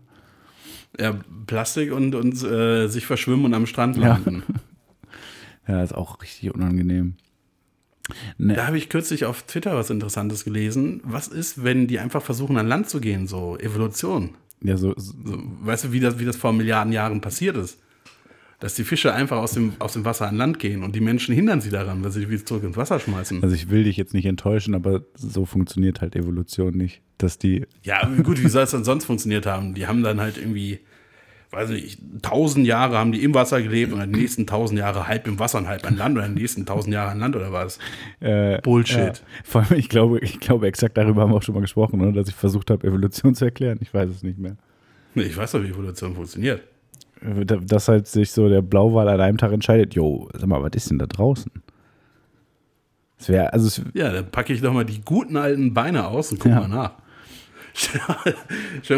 ja, 0.99 1.13
Plastik 1.45 1.91
und, 1.93 2.15
und 2.15 2.41
äh, 2.43 2.87
sich 2.87 3.05
verschwimmen 3.05 3.45
und 3.45 3.53
am 3.53 3.65
Strand 3.67 3.97
Ja. 3.97 4.07
landen. 4.23 4.43
Ja, 5.67 5.81
ist 5.81 5.95
auch 5.95 6.21
richtig 6.21 6.53
unangenehm. 6.53 7.15
Ne, 8.37 8.53
Da 8.53 8.67
habe 8.67 8.77
ich 8.77 8.89
kürzlich 8.89 9.25
auf 9.25 9.43
Twitter 9.43 9.75
was 9.75 9.89
Interessantes 9.89 10.43
gelesen. 10.43 11.01
Was 11.03 11.27
ist, 11.27 11.63
wenn 11.63 11.87
die 11.87 11.99
einfach 11.99 12.21
versuchen, 12.21 12.57
an 12.57 12.67
Land 12.67 12.89
zu 12.89 12.99
gehen? 12.99 13.27
So 13.27 13.57
Evolution. 13.57 14.31
ja, 14.61 14.77
so, 14.77 14.93
so, 14.97 15.13
weißt 15.61 15.85
du, 15.85 15.91
wie 15.91 15.99
das, 15.99 16.19
wie 16.19 16.25
das 16.25 16.35
vor 16.35 16.53
Milliarden 16.53 16.93
Jahren 16.93 17.21
passiert 17.21 17.57
ist? 17.57 17.79
Dass 18.59 18.73
die 18.73 18.85
Fische 18.85 19.13
einfach 19.13 19.37
aus 19.37 19.51
dem, 19.51 19.73
aus 19.79 19.93
dem 19.93 20.05
Wasser 20.05 20.27
an 20.27 20.37
Land 20.37 20.59
gehen 20.59 20.83
und 20.83 20.95
die 20.95 21.01
Menschen 21.01 21.35
hindern 21.35 21.59
sie 21.61 21.69
daran, 21.69 22.03
weil 22.03 22.11
sie 22.11 22.21
die 22.21 22.29
wieder 22.29 22.45
zurück 22.45 22.63
ins 22.63 22.77
Wasser 22.77 22.99
schmeißen. 22.99 23.43
also 23.43 23.53
ich 23.53 23.69
will 23.69 23.83
dich 23.83 23.97
jetzt 23.97 24.13
nicht 24.13 24.25
enttäuschen, 24.25 24.75
aber 24.75 25.01
so 25.15 25.45
funktioniert 25.45 25.99
halt 26.01 26.15
Evolution 26.15 26.73
nicht. 26.73 27.01
Dass 27.17 27.37
die, 27.37 27.65
Ja, 27.83 28.07
gut, 28.23 28.41
wie 28.41 28.47
soll 28.47 28.63
es 28.63 28.71
denn 28.71 28.83
sonst 28.85 29.05
funktioniert 29.05 29.45
haben? 29.45 29.73
Die 29.73 29.87
haben 29.87 30.03
dann 30.03 30.21
halt 30.21 30.37
irgendwie, 30.37 30.79
weiß 31.55 31.69
nicht, 31.69 31.99
tausend 32.21 32.67
Jahre 32.67 32.97
haben 32.97 33.11
die 33.11 33.23
im 33.23 33.33
Wasser 33.33 33.61
gelebt 33.61 33.93
und 33.93 33.99
die 34.13 34.19
nächsten 34.19 34.45
tausend 34.45 34.79
Jahre 34.79 35.07
halb 35.07 35.27
im 35.27 35.39
Wasser 35.39 35.57
und 35.59 35.67
halb 35.67 35.85
an 35.87 35.97
Land 35.97 36.17
oder 36.17 36.27
die 36.27 36.33
nächsten 36.41 36.65
tausend 36.65 36.93
Jahre 36.93 37.11
an 37.11 37.19
Land 37.19 37.35
oder 37.35 37.51
was? 37.53 37.79
äh, 38.19 38.59
Bullshit. 38.61 38.97
Ja, 38.97 39.13
vor 39.43 39.61
allem, 39.61 39.79
ich 39.79 39.89
glaube, 39.89 40.19
ich 40.19 40.39
glaube, 40.39 40.67
exakt 40.67 40.97
darüber 40.97 41.21
haben 41.21 41.31
wir 41.31 41.37
auch 41.37 41.43
schon 41.43 41.55
mal 41.55 41.61
gesprochen, 41.61 42.01
oder? 42.01 42.11
Dass 42.11 42.29
ich 42.29 42.35
versucht 42.35 42.69
habe, 42.69 42.85
Evolution 42.87 43.33
zu 43.35 43.45
erklären. 43.45 43.77
Ich 43.81 43.93
weiß 43.93 44.09
es 44.09 44.21
nicht 44.23 44.37
mehr. 44.37 44.55
Nee, 45.13 45.23
Ich 45.23 45.37
weiß 45.37 45.53
doch, 45.53 45.63
wie 45.63 45.69
Evolution 45.69 46.13
funktioniert. 46.13 46.61
Äh, 47.21 47.45
da- 47.45 47.55
Dass 47.57 47.87
halt 47.87 48.07
sich 48.07 48.31
so 48.31 48.49
der 48.49 48.61
Blauwal 48.61 49.07
an 49.07 49.21
einem 49.21 49.37
Tag 49.37 49.51
entscheidet, 49.53 49.93
jo, 49.95 50.27
sag 50.33 50.47
mal, 50.47 50.61
was 50.61 50.71
ist 50.75 50.91
denn 50.91 50.99
da 50.99 51.05
draußen? 51.07 51.51
Es 53.17 53.29
wäre, 53.29 53.53
also 53.53 53.81
Ja, 53.93 54.11
dann 54.11 54.29
packe 54.29 54.51
ich 54.53 54.61
doch 54.61 54.73
mal 54.73 54.83
die 54.83 55.01
guten 55.01 55.37
alten 55.37 55.73
Beine 55.73 56.07
aus 56.07 56.31
und 56.31 56.39
guck 56.39 56.51
Ja. 56.51 56.59
mal 56.61 56.67
nach. 56.67 56.91
Stell 57.77 58.33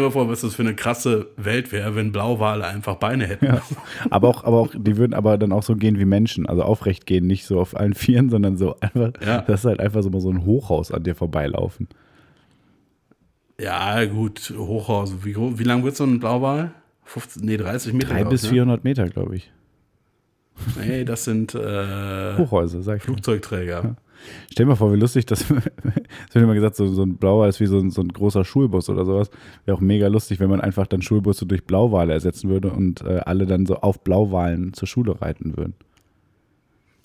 mal 0.00 0.10
vor, 0.12 0.28
was 0.28 0.42
das 0.42 0.54
für 0.54 0.62
eine 0.62 0.74
krasse 0.74 1.26
Welt 1.36 1.72
wäre, 1.72 1.96
wenn 1.96 2.12
Blauwale 2.12 2.64
einfach 2.66 2.96
Beine 2.96 3.26
hätten. 3.26 3.46
ja. 3.46 3.62
aber 4.10 4.28
auch, 4.28 4.44
aber 4.44 4.58
auch, 4.58 4.70
die 4.76 4.96
würden 4.96 5.14
aber 5.14 5.36
dann 5.36 5.52
auch 5.52 5.62
so 5.64 5.74
gehen 5.76 5.98
wie 5.98 6.04
Menschen, 6.04 6.46
also 6.46 6.62
aufrecht 6.62 7.04
gehen, 7.06 7.26
nicht 7.26 7.44
so 7.44 7.60
auf 7.60 7.76
allen 7.76 7.94
Vieren, 7.94 8.30
sondern 8.30 8.56
so 8.56 8.76
einfach, 8.80 9.12
Ja. 9.24 9.42
das 9.42 9.60
ist 9.60 9.66
halt 9.66 9.80
einfach 9.80 10.02
so 10.02 10.10
mal 10.10 10.20
so 10.20 10.30
ein 10.30 10.44
Hochhaus 10.44 10.92
an 10.92 11.02
dir 11.02 11.14
vorbeilaufen. 11.14 11.88
Ja, 13.60 14.04
gut, 14.04 14.54
Hochhaus. 14.56 15.24
Wie, 15.24 15.34
wie 15.36 15.64
lang 15.64 15.82
wird 15.82 15.96
so 15.96 16.04
ein 16.04 16.20
Blauwal? 16.20 16.70
15, 17.04 17.44
nee, 17.44 17.56
30 17.56 17.92
Meter. 17.94 18.08
Drei 18.08 18.20
glaub 18.20 18.30
bis 18.30 18.44
ich, 18.44 18.50
ne? 18.50 18.54
400 18.56 18.84
Meter, 18.84 19.08
glaube 19.08 19.34
ich. 19.36 19.50
Nee, 20.80 21.04
das 21.04 21.24
sind 21.24 21.54
äh, 21.54 22.36
Hochhäuser, 22.36 22.82
sag 22.82 22.98
ich. 22.98 23.02
Flugzeugträger. 23.04 23.96
Stell 24.50 24.64
dir 24.64 24.70
mal 24.70 24.76
vor, 24.76 24.92
wie 24.92 24.98
lustig 24.98 25.26
das. 25.26 25.42
Es 26.28 26.34
wird 26.34 26.44
immer 26.44 26.54
gesagt, 26.54 26.76
so, 26.76 26.86
so 26.86 27.02
ein 27.02 27.16
Blauwal 27.16 27.48
ist 27.48 27.60
wie 27.60 27.66
so 27.66 27.78
ein, 27.78 27.90
so 27.90 28.02
ein 28.02 28.08
großer 28.08 28.44
Schulbus 28.44 28.88
oder 28.88 29.04
sowas. 29.04 29.30
Wäre 29.64 29.76
auch 29.76 29.80
mega 29.80 30.08
lustig, 30.08 30.40
wenn 30.40 30.50
man 30.50 30.60
einfach 30.60 30.86
dann 30.86 31.02
Schulbusse 31.02 31.46
durch 31.46 31.64
Blauwale 31.64 32.12
ersetzen 32.12 32.50
würde 32.50 32.70
und 32.70 33.02
äh, 33.02 33.20
alle 33.24 33.46
dann 33.46 33.66
so 33.66 33.76
auf 33.76 34.00
Blauwalen 34.00 34.74
zur 34.74 34.88
Schule 34.88 35.20
reiten 35.20 35.56
würden. 35.56 35.74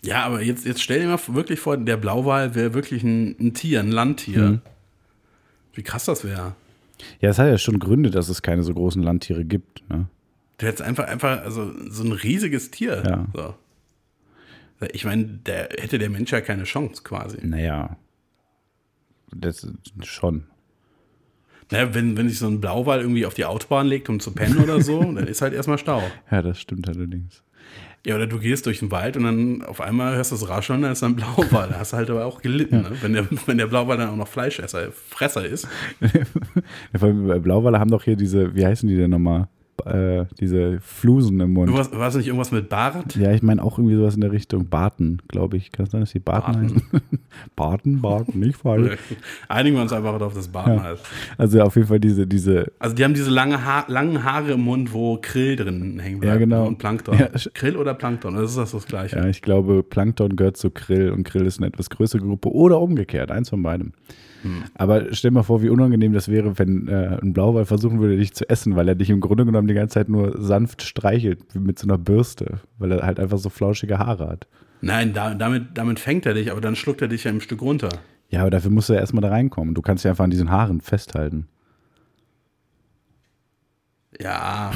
Ja, 0.04 0.26
aber 0.26 0.42
jetzt, 0.42 0.66
jetzt 0.66 0.82
stell 0.82 1.00
dir 1.00 1.08
mal 1.08 1.20
wirklich 1.30 1.60
vor, 1.60 1.78
der 1.78 1.98
Blauwal 1.98 2.56
wäre 2.56 2.74
wirklich 2.74 3.04
ein, 3.04 3.36
ein 3.40 3.54
Tier, 3.54 3.80
ein 3.80 3.92
Landtier. 3.92 4.42
Mhm. 4.42 4.62
Wie 5.74 5.84
krass 5.84 6.06
das 6.06 6.26
wäre. 6.26 6.56
Ja, 7.22 7.30
es 7.30 7.40
hat 7.40 7.48
ja 7.48 7.58
schon 7.58 7.80
Gründe, 7.80 8.10
dass 8.10 8.30
es 8.30 8.42
keine 8.42 8.64
so 8.64 8.74
großen 8.74 9.02
Landtiere 9.02 9.46
gibt. 9.46 9.90
Ne? 9.90 10.08
Du 10.58 10.66
hättest 10.66 10.82
einfach, 10.82 11.06
einfach 11.06 11.44
also 11.44 11.72
so 11.90 12.04
ein 12.04 12.12
riesiges 12.12 12.70
Tier. 12.72 13.04
Ja. 13.06 13.28
So. 13.34 13.56
Ich 14.92 15.06
meine, 15.06 15.26
der 15.26 15.70
hätte 15.80 15.98
der 15.98 16.10
Mensch 16.10 16.32
ja 16.32 16.42
keine 16.42 16.64
Chance 16.64 17.04
quasi. 17.04 17.38
Naja. 17.42 17.98
Das 19.36 19.68
schon. 20.04 20.46
Naja, 21.72 21.94
wenn, 21.94 22.18
wenn 22.18 22.30
sich 22.30 22.40
so 22.40 22.48
ein 22.48 22.62
Blauwal 22.62 23.02
irgendwie 23.02 23.26
auf 23.26 23.34
die 23.34 23.46
Autobahn 23.46 23.88
legt, 23.88 24.10
um 24.10 24.20
zu 24.20 24.32
pennen 24.32 24.60
oder 24.60 24.82
so, 24.82 25.02
dann 25.14 25.28
ist 25.28 25.42
halt 25.42 25.54
erstmal 25.54 25.78
Stau. 25.78 26.04
Ja, 26.30 26.42
das 26.42 26.60
stimmt 26.60 26.88
allerdings. 26.88 27.44
Ja, 28.06 28.16
oder 28.16 28.28
du 28.28 28.38
gehst 28.38 28.66
durch 28.66 28.80
den 28.80 28.92
Wald 28.92 29.16
und 29.16 29.24
dann 29.24 29.62
auf 29.64 29.80
einmal 29.80 30.16
hörst 30.16 30.32
du 30.32 30.36
das 30.36 30.50
Rascheln, 30.50 30.82
dann 30.82 30.92
ist 30.92 31.04
ein 31.04 31.16
Blauwal. 31.16 31.70
Da 31.70 31.80
hast 31.80 31.94
du 31.94 31.98
halt 31.98 32.10
aber 32.10 32.26
auch 32.26 32.42
gelitten, 32.42 32.82
ne? 32.82 32.92
wenn, 33.02 33.14
der, 33.14 33.28
wenn 33.46 33.58
der 33.58 33.68
Blauwal 33.68 33.98
dann 33.98 34.10
auch 34.10 34.16
noch 34.18 34.28
Fleischesser, 34.28 34.92
Fresser 34.92 35.46
ist. 35.46 35.68
Ja, 36.94 37.00
vor 37.00 37.08
allem 37.08 37.28
bei 37.28 37.40
Blauwale 37.40 37.80
haben 37.80 37.90
doch 37.90 38.04
hier 38.04 38.16
diese, 38.16 38.54
wie 38.56 38.66
heißen 38.66 38.88
die 38.88 38.98
denn 38.98 39.10
nochmal? 39.10 39.48
Äh, 39.86 40.26
diese 40.40 40.80
Flusen 40.82 41.40
im 41.40 41.54
Mund. 41.54 41.68
Irgendwas, 41.70 41.92
war 41.98 42.08
es 42.08 42.16
nicht 42.16 42.28
irgendwas 42.28 42.52
mit 42.52 42.70
Bart? 42.70 43.16
Ja, 43.16 43.32
ich 43.32 43.42
meine 43.42 43.62
auch 43.64 43.80
irgendwie 43.80 43.96
sowas 43.96 44.16
in 44.16 44.22
der 44.22 44.32
Richtung. 44.32 44.70
Barten, 44.70 45.18
glaube 45.28 45.58
ich. 45.58 45.72
Kann 45.72 45.86
es 45.88 45.92
sein, 45.92 46.02
dass 46.02 46.12
die 46.12 46.20
Barten, 46.20 46.52
Barten. 46.54 46.64
heißen? 46.76 46.82
Barten, 47.56 48.02
Barten, 48.02 48.40
nicht 48.40 48.58
falsch. 48.58 48.98
Einigen 49.50 49.76
wir 49.76 49.82
uns 49.82 49.92
einfach 49.92 50.18
darauf, 50.18 50.34
dass 50.36 50.48
Bart 50.48 50.68
Ja. 50.68 50.84
heißt. 50.84 51.04
Also 51.38 51.62
auf 51.62 51.76
jeden 51.76 51.88
Fall 51.88 52.00
diese, 52.00 52.28
diese, 52.28 52.72
Also 52.80 52.96
die 52.96 53.04
haben 53.04 53.14
diese 53.16 53.32
lange 53.32 53.66
ha 53.66 53.84
langen 53.88 54.24
Haare 54.24 54.52
im 54.54 54.62
Mund, 54.62 54.94
wo 54.94 55.18
Krill 55.22 55.56
drin 55.56 56.00
hängen 56.00 56.20
bleibt. 56.20 56.34
Ja, 56.34 56.40
genau. 56.40 56.68
Und 56.68 56.78
Plankton. 56.78 57.18
Ja, 57.18 57.30
Krill 57.54 57.76
oder 57.76 57.94
Plankton, 57.96 58.36
das 58.36 58.52
ist 58.52 58.58
das, 58.58 58.72
das 58.72 58.86
Gleiche. 58.86 59.18
ja, 59.18 59.26
ich 59.28 59.42
glaube, 59.42 59.84
Plankton 59.84 60.36
gehört 60.36 60.58
zu 60.58 60.70
Krill 60.70 61.10
und 61.12 61.24
Krill 61.24 61.46
ist 61.46 61.58
eine 61.58 61.68
etwas 61.68 61.90
größere 61.90 62.22
Gruppe 62.22 62.50
oder 62.52 62.80
umgekehrt, 62.80 63.32
eins 63.32 63.50
von 63.50 63.64
beidem. 63.64 63.94
Hm. 64.44 64.64
Aber 64.76 65.14
stell 65.14 65.32
mal 65.32 65.44
vor, 65.44 65.62
wie 65.64 65.70
unangenehm 65.70 66.14
das 66.14 66.28
wäre, 66.28 66.60
wenn 66.60 66.88
äh, 66.88 67.18
ein 67.22 67.34
Blauwal 67.34 67.66
versuchen 67.66 68.00
würde, 68.00 68.18
dich 68.18 68.34
zu 68.34 68.48
essen, 68.50 68.76
weil 68.76 68.88
er 68.88 68.96
dich 68.96 69.10
im 69.10 69.22
Grunde 69.22 69.46
genommen 69.46 69.68
die 69.68 69.74
ganze 69.74 69.96
Zeit 69.96 70.10
nur 70.10 70.40
sanft 70.42 70.84
streichelt, 70.84 71.40
wie 71.54 71.60
mit 71.60 71.80
so 71.80 71.88
einer 71.88 71.98
Bürste, 71.98 72.60
weil 72.78 72.92
er 72.92 73.06
halt 73.06 73.20
einfach 73.20 73.38
so 73.38 73.50
flauschige 73.50 73.98
Haare 74.00 74.28
hat. 74.28 74.48
Nein, 74.82 75.14
da, 75.14 75.34
damit, 75.34 75.70
damit 75.76 76.00
fängt 76.00 76.26
er 76.26 76.34
dich, 76.34 76.52
aber 76.52 76.60
dann 76.60 76.76
schluckt 76.76 77.02
er 77.02 77.08
dich 77.08 77.24
ja 77.24 77.32
im 77.32 77.42
Stück 77.42 77.62
runter. 77.62 77.90
Ja, 78.30 78.42
aber 78.42 78.50
dafür 78.50 78.72
musst 78.72 78.90
du 78.90 78.94
ja 78.94 79.00
erstmal 79.00 79.22
da 79.22 79.30
reinkommen. 79.30 79.76
Du 79.76 79.82
kannst 79.82 80.04
ja 80.04 80.12
einfach 80.12 80.26
an 80.26 80.32
diesen 80.32 80.52
Haaren 80.52 80.82
festhalten. 80.82 81.48
Ja, 84.20 84.72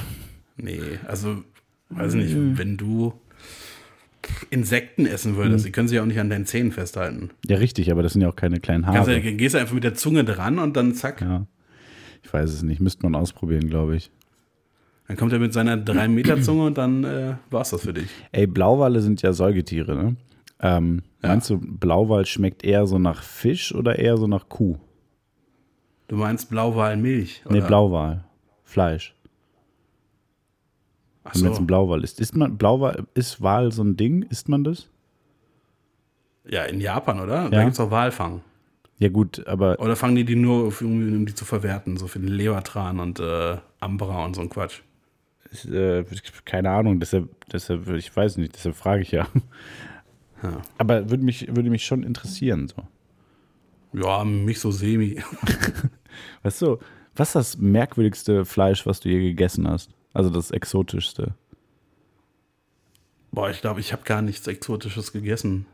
nee, 0.56 0.80
also, 1.06 1.44
weiß 1.90 2.16
nicht, 2.16 2.36
wenn 2.58 2.78
du 2.78 3.14
Insekten 4.50 5.06
essen 5.06 5.36
würdest, 5.36 5.66
die 5.66 5.72
können 5.72 5.88
sich 5.88 5.96
ja 5.98 6.02
auch 6.02 6.06
nicht 6.08 6.20
an 6.20 6.30
deinen 6.30 6.46
Zähnen 6.46 6.72
festhalten. 6.72 7.30
Ja, 7.48 7.58
richtig, 7.58 7.92
aber 7.92 8.04
das 8.04 8.14
sind 8.14 8.22
ja 8.22 8.30
auch 8.30 8.36
keine 8.36 8.60
kleinen 8.60 8.84
Kannst 8.84 9.10
Haare. 9.10 9.22
du, 9.22 9.34
gehst 9.36 9.56
du 9.56 9.60
einfach 9.60 9.74
mit 9.74 9.84
der 9.84 9.94
Zunge 9.94 10.24
dran 10.24 10.60
und 10.60 10.76
dann 10.78 10.94
zack, 10.94 11.22
Ja. 11.22 11.46
Ich 12.24 12.34
weiß 12.34 12.50
es 12.52 12.64
nicht, 12.64 12.82
müsste 12.82 13.04
man 13.04 13.16
ausprobieren, 13.16 13.70
glaube 13.70 13.96
ich. 13.96 14.12
dann 15.08 15.16
kommt 15.16 15.32
er 15.32 15.40
mit 15.40 15.54
seiner 15.54 15.78
3-Meter-Zunge 15.78 16.66
und 16.66 16.78
dann 16.78 17.04
äh, 17.06 17.36
war's 17.52 17.70
das 17.70 17.82
für 17.84 17.94
dich. 17.94 18.10
Ey, 18.34 18.48
Blauwale 18.48 19.00
sind 19.00 19.22
ja 19.22 19.32
Säugetiere, 19.32 19.96
ne? 19.96 20.16
Ähm, 20.60 21.04
Ja. 21.24 21.30
Meinst 21.30 21.50
du, 21.50 21.58
Blauwal 21.60 22.26
schmeckt 22.26 22.64
eher 22.66 22.86
so 22.88 23.00
nach 23.00 23.22
Fisch 23.24 23.74
oder 23.74 23.98
eher 24.00 24.18
so 24.18 24.28
nach 24.28 24.50
Kuh? 24.50 24.78
Du 26.10 26.16
meinst 26.18 26.50
Blauwalmilch? 26.50 27.44
Nee, 27.50 27.58
oder? 27.60 27.68
Blauwal. 27.68 28.24
Fleisch. 28.64 29.16
Ach 31.30 31.36
Wenn 31.36 31.42
man 31.42 31.50
jetzt 31.52 31.58
so. 31.58 31.64
ein 31.64 31.68
Blauwal 31.68 32.04
isst. 32.04 32.20
Ist 32.20 32.36
man, 32.36 32.58
Blauwal, 32.58 33.06
ist 33.14 33.42
Wal 33.42 33.72
so 33.72 33.84
ein 33.84 33.98
Ding? 33.98 34.24
Isst 34.24 34.50
man 34.50 34.64
das? 34.64 34.90
Ja, 36.50 36.64
in 36.64 36.80
Japan, 36.80 37.20
oder? 37.20 37.44
Ja. 37.44 37.50
Da 37.50 37.64
gibt's 37.64 37.80
auch 37.80 37.92
Walfang. 37.92 38.42
Ja, 39.00 39.10
gut, 39.10 39.46
aber 39.46 39.80
Oder 39.80 39.96
fangen 39.96 40.16
die 40.16 40.26
die 40.26 40.36
nur, 40.36 40.74
um, 40.82 41.16
um 41.16 41.26
die 41.26 41.36
zu 41.36 41.46
verwerten, 41.46 41.98
so 41.98 42.08
für 42.08 42.20
den 42.20 42.30
Lebertran 42.30 43.00
und 43.00 43.20
äh, 43.20 43.58
Ambra 43.80 44.26
und 44.26 44.36
so 44.36 44.42
ein 44.42 44.50
Quatsch. 44.50 44.82
äh, 45.72 46.04
keine 46.46 46.72
Ahnung, 46.72 47.00
deshalb, 47.00 47.30
deshalb, 47.52 47.88
ich 47.90 48.16
weiß 48.16 48.38
nicht, 48.38 48.56
deshalb 48.56 48.76
frage 48.76 49.02
ich 49.04 49.12
ja. 49.12 49.28
Ja. 50.42 50.62
Aber 50.78 51.10
würde 51.10 51.24
mich, 51.24 51.48
würde 51.56 51.70
mich 51.70 51.86
schon 51.86 52.04
interessieren, 52.04 52.68
so. 52.68 52.84
Ja, 53.94 54.24
mich 54.24 54.60
so 54.60 54.72
semi. 54.72 55.22
Weißt 56.44 56.62
du, 56.62 56.78
was 57.16 57.30
ist 57.30 57.36
das 57.36 57.58
merkwürdigste 57.58 58.46
Fleisch, 58.46 58.86
was 58.86 59.00
du 59.00 59.10
je 59.10 59.20
gegessen 59.20 59.68
hast? 59.68 59.92
Also 60.18 60.32
das 60.32 60.50
exotischste. 60.50 61.36
Boah, 63.32 63.52
ich 63.52 63.62
glaube, 63.62 63.82
ich 63.82 63.94
habe 63.94 64.02
gar 64.04 64.24
nichts 64.24 64.48
Exotisches 64.48 65.14
gegessen. 65.14 65.68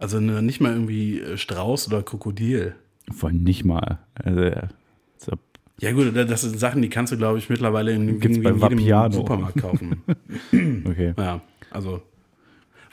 Also 0.00 0.18
ne, 0.18 0.42
nicht 0.42 0.60
mal 0.60 0.72
irgendwie 0.72 1.20
äh, 1.20 1.38
Strauß 1.38 1.86
oder 1.86 2.02
Krokodil. 2.02 2.74
Vor 3.12 3.28
allem 3.28 3.44
nicht 3.44 3.64
mal. 3.64 4.00
Also, 4.14 4.42
ja, 4.42 4.68
Ja 5.80 5.92
gut, 5.92 6.16
das 6.16 6.40
sind 6.40 6.58
Sachen, 6.58 6.82
die 6.82 6.88
kannst 6.88 7.12
du, 7.12 7.16
glaube 7.16 7.38
ich, 7.38 7.48
mittlerweile 7.48 7.92
in, 7.92 8.18
Gibt's 8.18 8.42
bei 8.42 8.50
in 8.50 8.78
jedem. 8.78 9.12
Supermarkt 9.12 9.60
kaufen. 9.60 10.02
okay. 10.86 11.14
ja, 11.16 11.40
also 11.70 12.02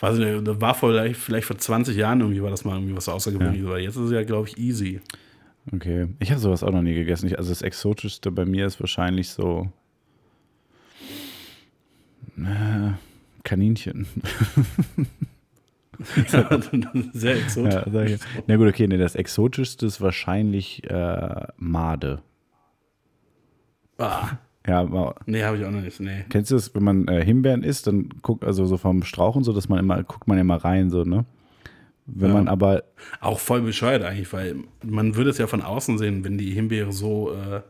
weiß 0.02 0.20
ich 0.20 0.24
nicht, 0.24 0.62
war 0.62 0.76
vielleicht, 0.76 1.20
vielleicht 1.20 1.48
vor 1.48 1.58
20 1.58 1.98
Jahren 1.98 2.20
irgendwie 2.20 2.44
war 2.44 2.52
das 2.52 2.64
mal 2.64 2.76
irgendwie 2.76 2.96
was 2.96 3.10
Außergewöhnliches, 3.10 3.66
aber 3.66 3.80
jetzt 3.80 3.96
ist 3.96 4.04
es 4.04 4.12
ja, 4.12 4.24
glaube 4.24 4.50
ich, 4.50 4.60
easy. 4.60 5.02
Okay. 5.74 6.08
Ich 6.19 6.32
habe 6.32 6.39
sowas 6.39 6.63
auch 6.63 6.71
noch 6.71 6.82
nie 6.82 6.93
gegessen. 6.95 7.28
Ich, 7.28 7.38
also 7.38 7.50
das 7.50 7.62
exotischste 7.62 8.32
bei 8.32 8.45
mir 8.45 8.65
ist 8.65 8.80
wahrscheinlich 8.80 9.30
so 9.30 9.69
äh, 12.38 12.91
Kaninchen. 13.43 14.08
Sehr 17.13 17.36
exotisch. 17.38 17.74
Ja, 17.93 18.02
ich. 18.04 18.19
Na 18.47 18.56
gut, 18.58 18.67
okay, 18.67 18.88
nee, 18.88 18.97
das 18.97 19.15
exotischste 19.15 19.86
ist 19.86 20.02
wahrscheinlich 20.02 20.84
äh, 20.89 21.47
Made. 21.58 22.21
Ah, 24.00 24.30
Ja, 24.65 24.84
ma- 24.84 25.13
nee, 25.28 25.43
habe 25.43 25.58
ich 25.58 25.65
auch 25.65 25.69
noch 25.71 25.82
nicht. 25.82 26.00
Nee. 26.00 26.26
kennst 26.30 26.50
du 26.50 26.56
das, 26.56 26.74
wenn 26.74 26.84
man 26.84 27.08
äh, 27.08 27.24
Himbeeren 27.24 27.62
isst, 27.63 27.86
dann 27.86 28.10
guckt 28.24 28.43
also 28.43 28.65
so 28.65 28.78
vom 28.78 29.04
Strauch 29.04 29.36
und 29.36 29.43
so, 29.43 29.54
dass 29.54 29.69
man 29.69 29.78
immer 29.78 30.02
guckt 30.04 30.28
man 30.28 30.39
immer 30.39 30.56
rein 30.56 30.89
so, 30.89 31.04
ne? 31.04 31.26
Wenn 32.13 32.30
Ja. 32.30 32.34
man 32.36 32.47
aber 32.47 32.84
Auch 33.19 33.39
voll 33.39 33.62
bescheuert 33.62 34.04
eigentlich, 34.04 34.32
weil 34.34 34.56
man 34.84 35.15
würde 35.15 35.30
es 35.30 35.38
ja 35.38 35.47
von 35.47 35.62
außen 35.62 35.97
sehen, 35.97 36.24
wenn 36.24 36.38
die 36.38 36.52
Himbeere 36.52 36.91
so, 36.91 37.32
äh, 37.34 37.62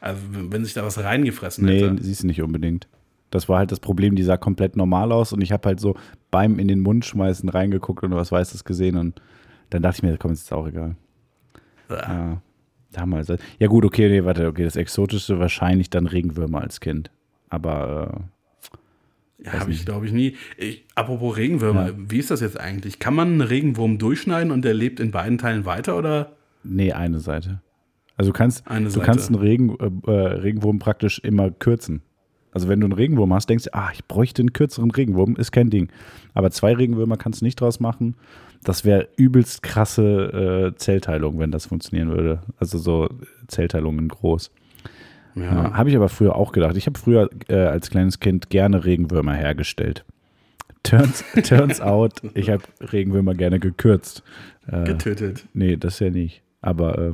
also 0.00 0.20
wenn 0.30 0.64
sich 0.64 0.74
da 0.74 0.84
was 0.84 1.02
reingefressen 1.02 1.64
nee, 1.64 1.82
hätte. 1.82 2.02
siehst 2.02 2.22
du 2.22 2.26
nicht 2.28 2.42
unbedingt. 2.42 2.88
Das 3.30 3.48
war 3.48 3.58
halt 3.58 3.72
das 3.72 3.80
Problem, 3.80 4.14
die 4.14 4.22
sah 4.22 4.36
komplett 4.36 4.76
normal 4.76 5.10
aus 5.10 5.32
und 5.32 5.40
ich 5.40 5.50
habe 5.52 5.66
halt 5.68 5.80
so 5.80 5.96
beim 6.30 6.58
in 6.60 6.68
den 6.68 6.80
Mund 6.80 7.04
schmeißen 7.04 7.48
reingeguckt 7.48 8.04
und 8.04 8.14
was 8.14 8.30
Weißes 8.30 8.64
gesehen 8.64 8.96
und 8.96 9.20
dann 9.70 9.82
dachte 9.82 9.96
ich 9.98 10.02
mir, 10.04 10.16
komm, 10.16 10.30
ist 10.32 10.42
jetzt 10.42 10.52
auch 10.52 10.68
egal. 10.68 10.94
Ah. 11.88 11.94
Ja, 11.94 12.42
damals. 12.92 13.32
Ja 13.58 13.66
gut, 13.66 13.84
okay, 13.84 14.08
nee, 14.08 14.24
warte, 14.24 14.46
okay, 14.46 14.62
das 14.64 14.76
Exotischste 14.76 15.38
wahrscheinlich 15.40 15.90
dann 15.90 16.06
Regenwürmer 16.06 16.60
als 16.60 16.78
Kind. 16.80 17.10
Aber 17.48 18.20
Ja, 19.38 19.52
habe 19.60 19.70
ich, 19.70 19.84
glaube 19.84 20.06
ich, 20.06 20.12
nie. 20.12 20.34
Ich, 20.56 20.84
apropos 20.94 21.36
Regenwürmer, 21.36 21.88
Ja. 21.88 21.94
wie 21.96 22.18
ist 22.18 22.30
das 22.30 22.40
jetzt 22.40 22.58
eigentlich? 22.58 22.98
Kann 22.98 23.14
man 23.14 23.28
einen 23.32 23.40
Regenwurm 23.42 23.98
durchschneiden 23.98 24.50
und 24.50 24.64
der 24.64 24.72
lebt 24.74 24.98
in 24.98 25.10
beiden 25.10 25.38
Teilen 25.38 25.64
weiter 25.66 25.96
oder? 25.98 26.32
nee, 26.64 26.92
eine 26.92 27.20
Seite. 27.20 27.60
Also 28.16 28.32
du 28.32 28.36
kannst, 28.36 28.66
Eine 28.66 28.86
du 28.86 28.90
Seite. 28.92 29.06
kannst 29.06 29.28
einen 29.28 29.38
Regen, 29.38 29.76
äh, 29.78 30.10
äh, 30.10 30.26
Regenwurm 30.38 30.78
praktisch 30.78 31.18
immer 31.20 31.50
kürzen. 31.50 32.00
Also 32.50 32.66
wenn 32.68 32.80
du 32.80 32.86
einen 32.86 32.94
Regenwurm 32.94 33.32
hast, 33.34 33.50
denkst 33.50 33.64
du, 33.64 33.74
ah, 33.74 33.90
ich 33.92 34.04
bräuchte 34.06 34.40
einen 34.40 34.54
kürzeren 34.54 34.90
Regenwurm, 34.90 35.36
ist 35.36 35.52
kein 35.52 35.68
Ding. 35.68 35.90
Aber 36.32 36.50
zwei 36.50 36.74
Regenwürmer 36.74 37.18
kannst 37.18 37.42
du 37.42 37.44
nicht 37.44 37.60
draus 37.60 37.78
machen. 37.78 38.16
Das 38.64 38.86
wäre 38.86 39.08
übelst 39.16 39.62
krasse 39.62 40.72
äh, 40.72 40.76
Zellteilung, 40.76 41.38
wenn 41.38 41.50
das 41.50 41.66
funktionieren 41.66 42.08
würde. 42.08 42.40
Also 42.58 42.78
so 42.78 43.08
Zellteilungen 43.48 44.08
groß. 44.08 44.50
Ja, 45.36 45.74
habe 45.74 45.90
ich 45.90 45.96
aber 45.96 46.08
früher 46.08 46.34
auch 46.34 46.52
gedacht. 46.52 46.76
Ich 46.76 46.86
habe 46.86 46.98
früher 46.98 47.28
äh, 47.48 47.56
als 47.56 47.90
kleines 47.90 48.20
Kind 48.20 48.48
gerne 48.50 48.84
Regenwürmer 48.84 49.34
hergestellt. 49.34 50.04
Turns, 50.82 51.24
turns 51.44 51.80
out, 51.80 52.22
ich 52.34 52.48
habe 52.48 52.62
Regenwürmer 52.80 53.34
gerne 53.34 53.60
gekürzt. 53.60 54.22
Äh, 54.66 54.84
Getötet. 54.84 55.46
nee, 55.52 55.76
das 55.76 55.98
ja 56.00 56.10
nicht. 56.10 56.42
Aber 56.62 56.98
äh, 56.98 57.12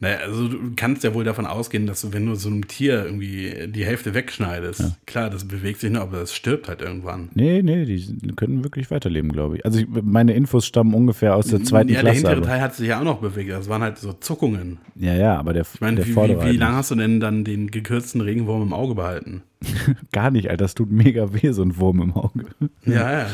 Naja, 0.00 0.18
also 0.18 0.48
du 0.48 0.58
kannst 0.76 1.04
ja 1.04 1.14
wohl 1.14 1.24
davon 1.24 1.46
ausgehen, 1.46 1.86
dass 1.86 2.00
du, 2.02 2.12
wenn 2.12 2.26
du 2.26 2.34
so 2.34 2.48
einem 2.48 2.66
Tier 2.66 3.04
irgendwie 3.04 3.68
die 3.68 3.84
Hälfte 3.86 4.12
wegschneidest, 4.12 4.82
klar, 5.06 5.30
das 5.30 5.46
bewegt 5.46 5.80
sich 5.80 5.90
nur, 5.90 6.02
aber 6.02 6.18
das 6.18 6.34
stirbt 6.34 6.68
halt 6.68 6.82
irgendwann. 6.82 7.30
nee, 7.34 7.62
nee, 7.62 7.84
die 7.84 8.18
können 8.36 8.64
wirklich 8.64 8.90
weiterleben, 8.90 9.32
glaube 9.32 9.56
ich. 9.56 9.64
Also 9.64 9.78
ich, 9.78 9.86
meine 9.88 10.34
Infos 10.34 10.66
stammen 10.66 10.94
ungefähr 10.94 11.36
aus 11.36 11.46
der 11.46 11.62
zweiten 11.62 11.88
ja, 11.90 12.02
der 12.02 12.12
Klasse. 12.12 12.16
hintere 12.16 12.36
Aber, 12.36 12.46
Teil 12.46 12.60
hat 12.60 12.74
sich 12.74 12.88
ja 12.88 12.98
auch 13.00 13.04
noch 13.04 13.20
bewegt. 13.20 13.50
Das 13.50 13.68
waren 13.68 13.82
halt 13.82 13.98
so 13.98 14.12
Zuckungen. 14.12 14.78
ja, 14.96 15.14
ja, 15.14 15.38
aber 15.38 15.52
der, 15.52 15.64
Ich 15.72 15.80
meine, 15.80 15.96
der 15.96 16.06
wie, 16.06 16.16
wie, 16.16 16.28
wie 16.28 16.36
halt 16.38 16.56
lange 16.56 16.76
hast 16.76 16.90
du 16.90 16.96
denn 16.96 17.20
dann 17.20 17.44
den 17.44 17.70
gekürzten 17.70 18.20
Regenwurm 18.20 18.62
im 18.62 18.72
Auge 18.72 18.96
behalten? 18.96 19.42
Gar 20.12 20.32
nicht, 20.32 20.50
Alter. 20.50 20.64
Das 20.64 20.74
tut 20.74 20.90
mega 20.90 21.32
weh, 21.32 21.52
so 21.52 21.62
ein 21.62 21.76
Wurm 21.78 22.02
im 22.02 22.12
Auge. 22.14 22.46
Ja, 22.84 23.12
ja. 23.12 23.26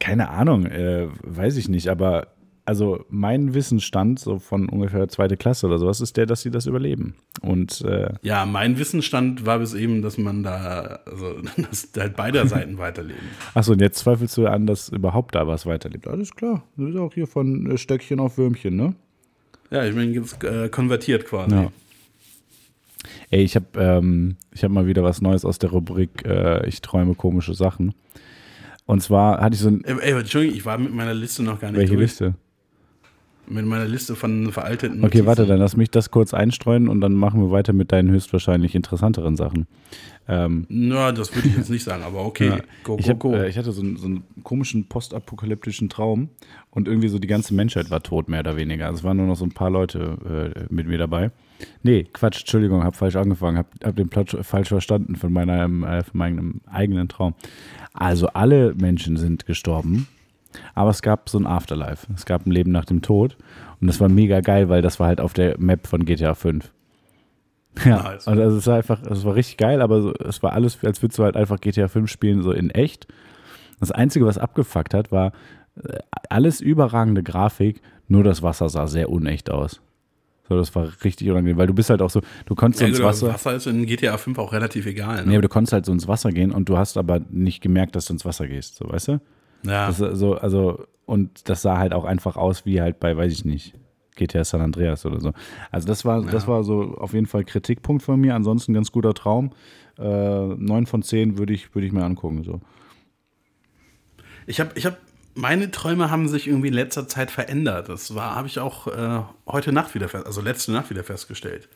Keine 0.00 0.30
Ahnung, 0.30 0.66
äh, 0.66 1.08
weiß 1.22 1.56
ich 1.58 1.68
nicht, 1.68 1.88
aber 1.88 2.28
also 2.64 3.04
mein 3.08 3.54
Wissensstand 3.54 4.20
so 4.20 4.38
von 4.38 4.68
ungefähr 4.68 5.08
zweite 5.08 5.36
Klasse 5.36 5.66
oder 5.66 5.78
sowas 5.78 6.00
ist 6.00 6.16
der, 6.16 6.26
dass 6.26 6.42
sie 6.42 6.50
das 6.50 6.66
überleben. 6.66 7.14
Und 7.40 7.80
äh, 7.82 8.10
Ja, 8.22 8.46
mein 8.46 8.78
Wissensstand 8.78 9.44
war 9.46 9.58
bis 9.58 9.74
eben, 9.74 10.00
dass 10.02 10.16
man 10.18 10.42
da, 10.42 11.00
also, 11.06 11.36
dass 11.56 11.88
halt 11.96 12.16
beide 12.16 12.46
Seiten 12.46 12.78
weiterleben. 12.78 13.22
achso, 13.54 13.72
und 13.72 13.80
jetzt 13.80 13.98
zweifelst 13.98 14.36
du 14.36 14.46
an, 14.46 14.66
dass 14.66 14.88
überhaupt 14.90 15.34
da 15.34 15.46
was 15.46 15.66
weiterlebt. 15.66 16.06
Alles 16.06 16.30
klar. 16.34 16.62
Das 16.76 16.90
ist 16.90 16.96
auch 16.96 17.12
hier 17.14 17.26
von 17.26 17.70
äh, 17.70 17.78
Stöckchen 17.78 18.20
auf 18.20 18.38
Würmchen, 18.38 18.76
ne? 18.76 18.94
Ja, 19.70 19.84
ich 19.84 19.94
bin 19.94 20.12
jetzt 20.12 20.44
äh, 20.44 20.68
konvertiert 20.68 21.24
quasi. 21.26 21.54
Ja. 21.54 21.72
Ey, 23.30 23.42
ich 23.42 23.56
habe 23.56 23.66
ähm, 23.76 24.36
ich 24.52 24.62
hab 24.62 24.70
mal 24.70 24.86
wieder 24.86 25.02
was 25.02 25.20
Neues 25.22 25.44
aus 25.44 25.58
der 25.58 25.70
Rubrik 25.70 26.24
äh, 26.26 26.66
Ich 26.68 26.82
träume 26.82 27.14
komische 27.14 27.54
Sachen. 27.54 27.94
Und 28.84 29.02
zwar 29.02 29.40
hatte 29.40 29.54
ich 29.54 29.60
so 29.60 29.68
ein. 29.68 29.82
Ey, 29.84 29.96
ey, 30.00 30.12
Entschuldigung, 30.12 30.56
ich 30.56 30.64
war 30.66 30.76
mit 30.76 30.92
meiner 30.92 31.14
Liste 31.14 31.42
noch 31.42 31.58
gar 31.60 31.70
nicht 31.70 31.78
Welche 31.80 31.94
durch. 31.94 32.02
Liste? 32.02 32.34
Mit 33.48 33.66
meiner 33.66 33.86
Liste 33.86 34.14
von 34.14 34.52
veralteten 34.52 34.98
Okay, 34.98 35.18
Notizen. 35.18 35.26
warte, 35.26 35.46
dann 35.46 35.58
lass 35.58 35.76
mich 35.76 35.90
das 35.90 36.10
kurz 36.10 36.32
einstreuen 36.32 36.88
und 36.88 37.00
dann 37.00 37.14
machen 37.14 37.40
wir 37.40 37.50
weiter 37.50 37.72
mit 37.72 37.90
deinen 37.90 38.08
höchstwahrscheinlich 38.10 38.74
interessanteren 38.74 39.36
Sachen. 39.36 39.66
Ähm, 40.28 40.66
Na, 40.68 41.10
das 41.10 41.34
würde 41.34 41.48
ich 41.48 41.56
jetzt 41.56 41.68
nicht 41.68 41.82
sagen, 41.82 42.04
aber 42.04 42.24
okay. 42.24 42.48
Ja. 42.48 42.58
Go, 42.84 42.96
ich, 42.98 43.06
go, 43.06 43.10
hab, 43.12 43.18
go. 43.18 43.34
Äh, 43.34 43.48
ich 43.48 43.58
hatte 43.58 43.72
so 43.72 43.82
einen, 43.82 43.96
so 43.96 44.06
einen 44.06 44.22
komischen 44.44 44.84
postapokalyptischen 44.86 45.88
Traum 45.88 46.28
und 46.70 46.86
irgendwie 46.86 47.08
so 47.08 47.18
die 47.18 47.26
ganze 47.26 47.52
Menschheit 47.54 47.90
war 47.90 48.02
tot, 48.02 48.28
mehr 48.28 48.40
oder 48.40 48.56
weniger. 48.56 48.86
Also 48.86 48.98
es 48.98 49.04
waren 49.04 49.16
nur 49.16 49.26
noch 49.26 49.36
so 49.36 49.44
ein 49.44 49.52
paar 49.52 49.70
Leute 49.70 50.54
äh, 50.54 50.72
mit 50.72 50.86
mir 50.86 50.98
dabei. 50.98 51.32
Nee, 51.82 52.06
Quatsch, 52.12 52.40
Entschuldigung, 52.40 52.84
hab 52.84 52.94
falsch 52.96 53.16
angefangen, 53.16 53.58
hab, 53.58 53.66
hab 53.84 53.96
den 53.96 54.08
Plot 54.08 54.38
falsch 54.42 54.68
verstanden 54.68 55.16
von, 55.16 55.32
meinem, 55.32 55.82
äh, 55.82 56.04
von 56.04 56.18
meinem 56.18 56.60
eigenen 56.66 57.08
Traum. 57.08 57.34
Also 57.92 58.28
alle 58.28 58.74
Menschen 58.74 59.16
sind 59.16 59.46
gestorben, 59.46 60.06
aber 60.74 60.90
es 60.90 61.02
gab 61.02 61.28
so 61.28 61.38
ein 61.38 61.46
Afterlife. 61.46 62.06
Es 62.14 62.26
gab 62.26 62.46
ein 62.46 62.50
Leben 62.50 62.70
nach 62.72 62.84
dem 62.84 63.02
Tod 63.02 63.36
und 63.80 63.86
das 63.86 64.00
war 64.00 64.08
mega 64.08 64.40
geil, 64.40 64.68
weil 64.68 64.82
das 64.82 65.00
war 65.00 65.06
halt 65.08 65.20
auf 65.20 65.32
der 65.32 65.58
Map 65.58 65.86
von 65.86 66.04
GTA 66.04 66.34
5. 66.34 66.72
Ja, 67.86 68.02
Nice. 68.02 68.26
und 68.26 68.38
also 68.38 68.58
es 68.58 68.66
war 68.66 68.76
einfach, 68.76 69.02
es 69.02 69.24
war 69.24 69.34
richtig 69.34 69.56
geil, 69.56 69.80
aber 69.80 70.02
so, 70.02 70.12
es 70.14 70.42
war 70.42 70.52
alles, 70.52 70.84
als 70.84 71.00
würdest 71.02 71.18
du 71.18 71.24
halt 71.24 71.36
einfach 71.36 71.58
GTA 71.58 71.88
5 71.88 72.10
spielen, 72.10 72.42
so 72.42 72.52
in 72.52 72.68
echt. 72.70 73.06
Das 73.80 73.90
Einzige, 73.90 74.26
was 74.26 74.36
abgefuckt 74.36 74.92
hat, 74.92 75.10
war 75.10 75.32
äh, 75.82 75.98
alles 76.28 76.60
überragende 76.60 77.22
Grafik, 77.22 77.80
nur 78.08 78.24
das 78.24 78.42
Wasser 78.42 78.68
sah 78.68 78.86
sehr 78.88 79.08
unecht 79.08 79.50
aus. 79.50 79.80
So, 80.50 80.56
das 80.58 80.74
war 80.74 80.86
richtig 81.02 81.30
unangenehm, 81.30 81.56
weil 81.56 81.66
du 81.66 81.72
bist 81.72 81.88
halt 81.88 82.02
auch 82.02 82.10
so, 82.10 82.20
du 82.44 82.54
konntest 82.54 82.82
ja, 82.82 82.88
ins 82.88 83.00
Wasser. 83.02 83.28
Wasser 83.32 83.54
ist 83.54 83.66
in 83.66 83.86
GTA 83.86 84.18
5 84.18 84.38
auch 84.38 84.52
relativ 84.52 84.84
egal. 84.84 85.22
Nee, 85.22 85.28
Ne? 85.30 85.34
aber 85.36 85.42
du 85.42 85.48
konntest 85.48 85.72
halt 85.72 85.86
so 85.86 85.92
ins 85.92 86.06
Wasser 86.06 86.30
gehen 86.30 86.52
und 86.52 86.68
du 86.68 86.76
hast 86.76 86.98
aber 86.98 87.20
nicht 87.30 87.62
gemerkt, 87.62 87.96
dass 87.96 88.04
du 88.04 88.12
ins 88.12 88.26
Wasser 88.26 88.46
gehst, 88.48 88.76
so, 88.76 88.86
weißt 88.90 89.08
du? 89.08 89.20
Ja. 89.64 89.88
Das 89.88 89.98
so, 89.98 90.34
also, 90.34 90.86
und 91.06 91.48
das 91.48 91.62
sah 91.62 91.78
halt 91.78 91.92
auch 91.92 92.04
einfach 92.04 92.36
aus 92.36 92.64
wie 92.64 92.80
halt 92.80 93.00
bei, 93.00 93.16
weiß 93.16 93.32
ich 93.32 93.44
nicht, 93.44 93.74
GTA 94.16 94.44
San 94.44 94.60
Andreas 94.60 95.06
oder 95.06 95.20
so. 95.20 95.32
Also 95.70 95.86
das 95.88 96.04
war, 96.04 96.22
das 96.22 96.46
war 96.46 96.64
so 96.64 96.96
auf 96.98 97.14
jeden 97.14 97.26
Fall 97.26 97.44
Kritikpunkt 97.44 98.02
von 98.02 98.20
mir. 98.20 98.34
Ansonsten 98.34 98.74
ganz 98.74 98.92
guter 98.92 99.14
Traum. 99.14 99.50
Äh, 99.98 100.02
9 100.02 100.86
von 100.86 101.02
10 101.02 101.38
würde 101.38 101.52
ich, 101.52 101.74
würde 101.74 101.86
ich 101.86 101.92
mir 101.92 102.04
angucken. 102.04 102.44
So. 102.44 102.60
Ich 104.46 104.60
habe, 104.60 104.70
ich 104.74 104.86
habe, 104.86 104.96
meine 105.34 105.70
Träume 105.70 106.10
haben 106.10 106.28
sich 106.28 106.46
irgendwie 106.46 106.68
in 106.68 106.74
letzter 106.74 107.08
Zeit 107.08 107.30
verändert. 107.30 107.88
Das 107.88 108.14
war, 108.14 108.34
habe 108.34 108.48
ich 108.48 108.58
auch 108.58 108.86
äh, 108.86 109.22
heute 109.46 109.72
Nacht 109.72 109.94
wieder 109.94 110.08
also 110.26 110.40
letzte 110.40 110.72
Nacht 110.72 110.90
wieder 110.90 111.04
festgestellt. 111.04 111.68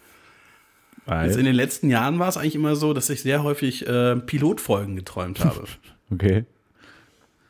Jetzt 1.08 1.36
in 1.36 1.44
den 1.44 1.54
letzten 1.54 1.88
Jahren 1.88 2.18
war 2.18 2.28
es 2.28 2.36
eigentlich 2.36 2.56
immer 2.56 2.74
so, 2.74 2.92
dass 2.92 3.08
ich 3.10 3.22
sehr 3.22 3.44
häufig 3.44 3.86
äh, 3.86 4.16
Pilotfolgen 4.16 4.96
geträumt 4.96 5.44
habe. 5.44 5.64
Okay. 6.08 6.44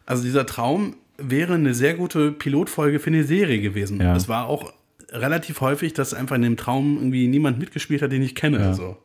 Also 0.07 0.23
dieser 0.23 0.47
Traum 0.47 0.97
wäre 1.19 1.55
eine 1.55 1.75
sehr 1.75 1.95
gute 1.95 2.33
Pilotfolge 2.33 2.99
für 2.99 3.09
eine 3.09 3.25
Serie 3.25 3.61
gewesen. 3.61 4.01
Ja. 4.01 4.15
Es 4.17 4.29
war 4.29 4.47
auch 4.47 4.73
relativ 5.11 5.61
häufig, 5.61 5.93
dass 5.93 6.15
einfach 6.15 6.37
in 6.37 6.43
dem 6.43 6.57
Traum 6.57 6.97
irgendwie 6.97 7.29
niemand 7.29 7.59
mitgespielt 7.59 8.03
hat, 8.03 8.13
den 8.13 8.23
ich 8.23 8.35
kenne. 8.35 8.61
Ja. 8.61 8.69
Also. 8.69 8.97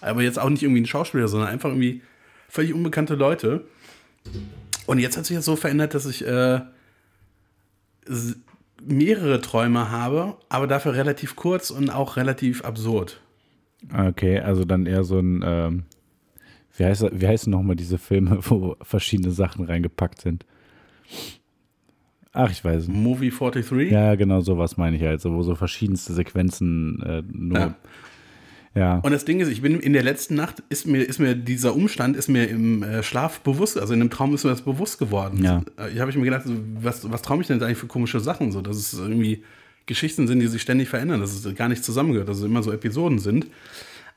Aber 0.00 0.22
jetzt 0.22 0.38
auch 0.38 0.48
nicht 0.48 0.62
irgendwie 0.62 0.82
ein 0.82 0.86
Schauspieler, 0.86 1.28
sondern 1.28 1.48
einfach 1.48 1.70
irgendwie 1.70 2.02
völlig 2.48 2.74
unbekannte 2.74 3.14
Leute. 3.14 3.64
Und 4.86 4.98
jetzt 4.98 5.16
hat 5.16 5.26
sich 5.26 5.36
das 5.36 5.44
so 5.44 5.56
verändert, 5.56 5.94
dass 5.94 6.06
ich 6.06 6.26
äh, 6.26 6.60
mehrere 8.82 9.40
Träume 9.40 9.90
habe, 9.90 10.36
aber 10.48 10.66
dafür 10.66 10.94
relativ 10.94 11.36
kurz 11.36 11.70
und 11.70 11.90
auch 11.90 12.16
relativ 12.16 12.64
absurd. 12.64 13.20
Okay, 13.92 14.40
also 14.40 14.64
dann 14.64 14.86
eher 14.86 15.04
so 15.04 15.18
ein, 15.18 15.42
ähm, 15.44 15.82
wie, 16.76 16.84
heißt, 16.84 17.06
wie 17.12 17.26
heißen 17.26 17.50
nochmal 17.50 17.76
diese 17.76 17.98
Filme, 17.98 18.38
wo 18.48 18.76
verschiedene 18.82 19.30
Sachen 19.30 19.64
reingepackt 19.64 20.20
sind? 20.20 20.44
Ach, 22.32 22.50
ich 22.50 22.62
weiß 22.64 22.88
nicht. 22.88 22.96
Movie 22.96 23.30
43? 23.30 23.90
Ja, 23.90 24.14
genau 24.14 24.40
sowas 24.40 24.76
meine 24.76 24.96
ich 24.96 25.02
halt, 25.02 25.20
so, 25.20 25.32
wo 25.32 25.42
so 25.42 25.54
verschiedenste 25.54 26.12
Sequenzen 26.12 27.02
äh, 27.02 27.22
nur. 27.32 27.58
Ja. 27.58 27.74
Ja. 28.74 28.98
Und 28.98 29.10
das 29.12 29.24
Ding 29.24 29.40
ist, 29.40 29.48
ich 29.48 29.62
bin 29.62 29.80
in 29.80 29.94
der 29.94 30.02
letzten 30.02 30.34
Nacht, 30.34 30.62
ist 30.68 30.86
mir, 30.86 31.02
ist 31.02 31.18
mir 31.18 31.34
dieser 31.34 31.74
Umstand, 31.74 32.14
ist 32.14 32.28
mir 32.28 32.46
im 32.46 32.82
äh, 32.82 33.02
Schlaf 33.02 33.40
bewusst, 33.40 33.78
also 33.78 33.94
in 33.94 34.00
dem 34.00 34.10
Traum 34.10 34.34
ist 34.34 34.44
mir 34.44 34.50
das 34.50 34.60
bewusst 34.60 34.98
geworden. 34.98 35.42
Ja. 35.42 35.62
Äh, 35.78 35.94
Ich 35.94 36.00
habe 36.00 36.10
ich 36.10 36.16
mir 36.18 36.24
gedacht, 36.24 36.44
was, 36.78 37.10
was 37.10 37.22
traue 37.22 37.40
ich 37.40 37.46
denn 37.46 37.56
jetzt 37.56 37.64
eigentlich 37.64 37.78
für 37.78 37.86
komische 37.86 38.20
Sachen? 38.20 38.52
So, 38.52 38.60
dass 38.60 38.76
es 38.76 38.98
irgendwie 38.98 39.42
Geschichten 39.86 40.26
sind, 40.26 40.40
die 40.40 40.46
sich 40.46 40.60
ständig 40.60 40.90
verändern, 40.90 41.20
dass 41.20 41.32
es 41.32 41.54
gar 41.54 41.70
nicht 41.70 41.84
zusammengehört, 41.84 42.28
dass 42.28 42.36
es 42.38 42.44
immer 42.44 42.62
so 42.62 42.70
Episoden 42.70 43.18
sind. 43.18 43.46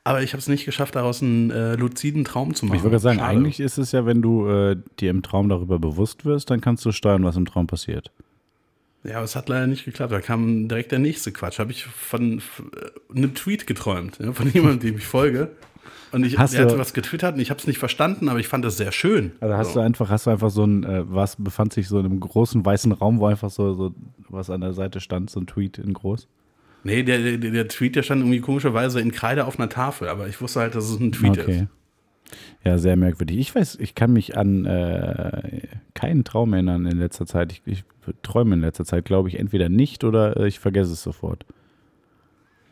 Aber 0.04 0.22
ich 0.22 0.32
habe 0.32 0.38
es 0.38 0.48
nicht 0.48 0.64
geschafft, 0.64 0.94
daraus 0.96 1.22
einen 1.22 1.50
äh, 1.50 1.74
luziden 1.76 2.24
Traum 2.24 2.54
zu 2.54 2.64
machen. 2.66 2.76
Ich 2.78 2.82
würde 2.82 2.98
sagen, 2.98 3.18
Schade. 3.18 3.30
eigentlich 3.36 3.60
ist 3.60 3.76
es 3.78 3.92
ja, 3.92 4.06
wenn 4.06 4.22
du 4.22 4.48
äh, 4.48 4.76
dir 4.98 5.10
im 5.10 5.22
Traum 5.22 5.48
darüber 5.48 5.78
bewusst 5.78 6.24
wirst, 6.24 6.50
dann 6.50 6.60
kannst 6.60 6.84
du 6.84 6.92
steuern, 6.92 7.22
was 7.24 7.36
im 7.36 7.44
Traum 7.44 7.66
passiert. 7.66 8.10
Ja, 9.04 9.16
aber 9.16 9.24
es 9.24 9.36
hat 9.36 9.48
leider 9.48 9.66
nicht 9.66 9.84
geklappt. 9.84 10.12
Da 10.12 10.20
kam 10.20 10.68
direkt 10.68 10.92
der 10.92 10.98
nächste 10.98 11.32
Quatsch. 11.32 11.58
Habe 11.58 11.70
ich 11.72 11.84
von 11.84 12.38
äh, 12.38 13.16
einem 13.16 13.34
Tweet 13.34 13.66
geträumt, 13.66 14.18
ja, 14.20 14.32
von 14.32 14.48
jemandem, 14.52 14.80
dem 14.90 14.96
ich 14.98 15.06
folge. 15.06 15.50
Und 16.12 16.24
ich, 16.24 16.38
Hast 16.38 16.54
der 16.54 16.64
du- 16.64 16.72
hat 16.72 16.78
was 16.78 16.92
getwittert 16.92 17.34
und 17.36 17.40
ich 17.40 17.50
habe 17.50 17.60
es 17.60 17.66
nicht 17.68 17.78
verstanden, 17.78 18.28
aber 18.28 18.40
ich 18.40 18.48
fand 18.48 18.64
das 18.64 18.76
sehr 18.76 18.90
schön. 18.92 19.32
Also 19.40 19.54
hast 19.56 19.76
du 19.76 19.80
einfach, 19.80 20.08
hast 20.10 20.26
du 20.26 20.30
einfach 20.30 20.50
so 20.50 20.64
ein, 20.64 20.82
äh, 20.82 21.02
was 21.06 21.36
befand 21.36 21.72
sich 21.72 21.86
so 21.88 21.98
in 22.00 22.06
einem 22.06 22.18
großen 22.20 22.64
weißen 22.64 22.90
Raum, 22.92 23.20
wo 23.20 23.26
einfach 23.26 23.50
so, 23.50 23.74
so 23.74 23.94
was 24.28 24.50
an 24.50 24.60
der 24.62 24.72
Seite 24.72 24.98
stand, 25.00 25.30
so 25.30 25.38
ein 25.40 25.46
Tweet 25.46 25.78
in 25.78 25.92
groß. 25.92 26.26
Nee, 26.82 27.02
der, 27.02 27.36
der, 27.36 27.50
der 27.50 27.68
Tweet, 27.68 27.96
der 27.96 28.02
stand 28.02 28.22
irgendwie 28.22 28.40
komischerweise 28.40 29.00
in 29.00 29.12
Kreide 29.12 29.46
auf 29.46 29.58
einer 29.58 29.68
Tafel, 29.68 30.08
aber 30.08 30.28
ich 30.28 30.40
wusste 30.40 30.60
halt, 30.60 30.74
dass 30.74 30.88
es 30.88 30.98
ein 30.98 31.12
Tweet 31.12 31.38
okay. 31.38 31.52
ist. 31.52 31.66
Ja, 32.64 32.78
sehr 32.78 32.96
merkwürdig. 32.96 33.38
Ich 33.38 33.54
weiß, 33.54 33.76
ich 33.80 33.94
kann 33.94 34.12
mich 34.12 34.36
an 34.36 34.66
äh, 34.66 35.62
keinen 35.94 36.24
Traum 36.24 36.52
erinnern 36.52 36.86
in 36.86 36.98
letzter 36.98 37.26
Zeit. 37.26 37.52
Ich, 37.52 37.62
ich 37.64 37.84
träume 38.22 38.54
in 38.54 38.60
letzter 38.60 38.84
Zeit, 38.84 39.04
glaube 39.04 39.28
ich, 39.28 39.38
entweder 39.38 39.68
nicht 39.68 40.04
oder 40.04 40.36
äh, 40.36 40.46
ich 40.46 40.60
vergesse 40.60 40.92
es 40.92 41.02
sofort. 41.02 41.44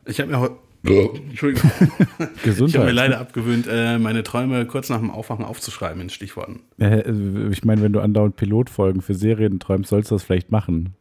Ich 0.07 0.21
habe 0.21 0.31
mir 0.31 0.41
heute. 0.41 0.57
Entschuldigung. 0.85 1.71
Ich 1.81 2.19
habe 2.19 2.31
mir 2.35 2.43
Gesundheit. 2.45 2.93
leider 2.93 3.21
abgewöhnt, 3.21 3.67
äh, 3.69 3.99
meine 3.99 4.23
Träume 4.23 4.65
kurz 4.67 4.89
nach 4.89 4.99
dem 4.99 5.11
Aufwachen 5.11 5.45
aufzuschreiben 5.45 6.01
in 6.01 6.09
Stichworten. 6.09 6.61
Äh, 6.79 7.11
ich 7.51 7.65
meine, 7.65 7.83
wenn 7.83 7.93
du 7.93 8.01
andauernd 8.01 8.37
Pilotfolgen 8.37 9.03
für 9.03 9.15
Serien 9.15 9.59
träumst, 9.59 9.91
sollst 9.91 10.11
du 10.11 10.15
das 10.15 10.23
vielleicht 10.23 10.53
machen. 10.53 10.95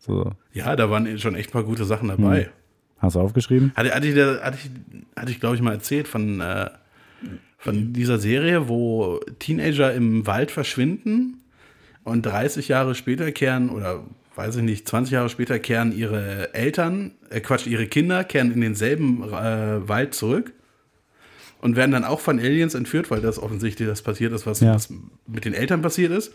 So. 0.00 0.32
Ja, 0.52 0.74
da 0.76 0.90
waren 0.90 1.18
schon 1.18 1.34
echt 1.34 1.50
ein 1.50 1.52
paar 1.52 1.64
gute 1.64 1.84
Sachen 1.84 2.08
dabei. 2.08 2.50
Hast 2.98 3.16
du 3.16 3.20
aufgeschrieben? 3.20 3.72
Hatte, 3.76 3.94
hatte 3.94 4.06
ich, 4.08 4.16
hatte 4.16 4.58
ich, 4.62 4.70
hatte 5.16 5.30
ich 5.30 5.40
glaube 5.40 5.56
ich, 5.56 5.62
mal 5.62 5.72
erzählt 5.72 6.08
von, 6.08 6.40
äh, 6.40 6.68
von 7.58 7.92
dieser 7.92 8.18
Serie, 8.18 8.68
wo 8.68 9.20
Teenager 9.38 9.92
im 9.94 10.26
Wald 10.26 10.50
verschwinden 10.50 11.38
und 12.04 12.24
30 12.26 12.68
Jahre 12.68 12.94
später 12.94 13.30
kehren, 13.32 13.70
oder 13.70 14.04
weiß 14.36 14.56
ich 14.56 14.62
nicht, 14.62 14.88
20 14.88 15.12
Jahre 15.12 15.28
später 15.28 15.58
kehren 15.58 15.92
ihre 15.96 16.52
Eltern, 16.54 17.12
äh 17.28 17.40
Quatsch, 17.40 17.66
ihre 17.66 17.86
Kinder 17.86 18.24
kehren 18.24 18.52
in 18.52 18.60
denselben 18.62 19.22
äh, 19.24 19.86
Wald 19.88 20.14
zurück 20.14 20.52
und 21.60 21.76
werden 21.76 21.90
dann 21.92 22.04
auch 22.04 22.20
von 22.20 22.38
Aliens 22.38 22.74
entführt, 22.74 23.10
weil 23.10 23.20
das 23.20 23.38
offensichtlich 23.38 23.86
das 23.88 24.00
passiert 24.02 24.32
ist, 24.32 24.46
was, 24.46 24.60
Ja. 24.60 24.74
was 24.74 24.90
mit 25.26 25.44
den 25.44 25.52
Eltern 25.52 25.82
passiert 25.82 26.10
ist. 26.12 26.32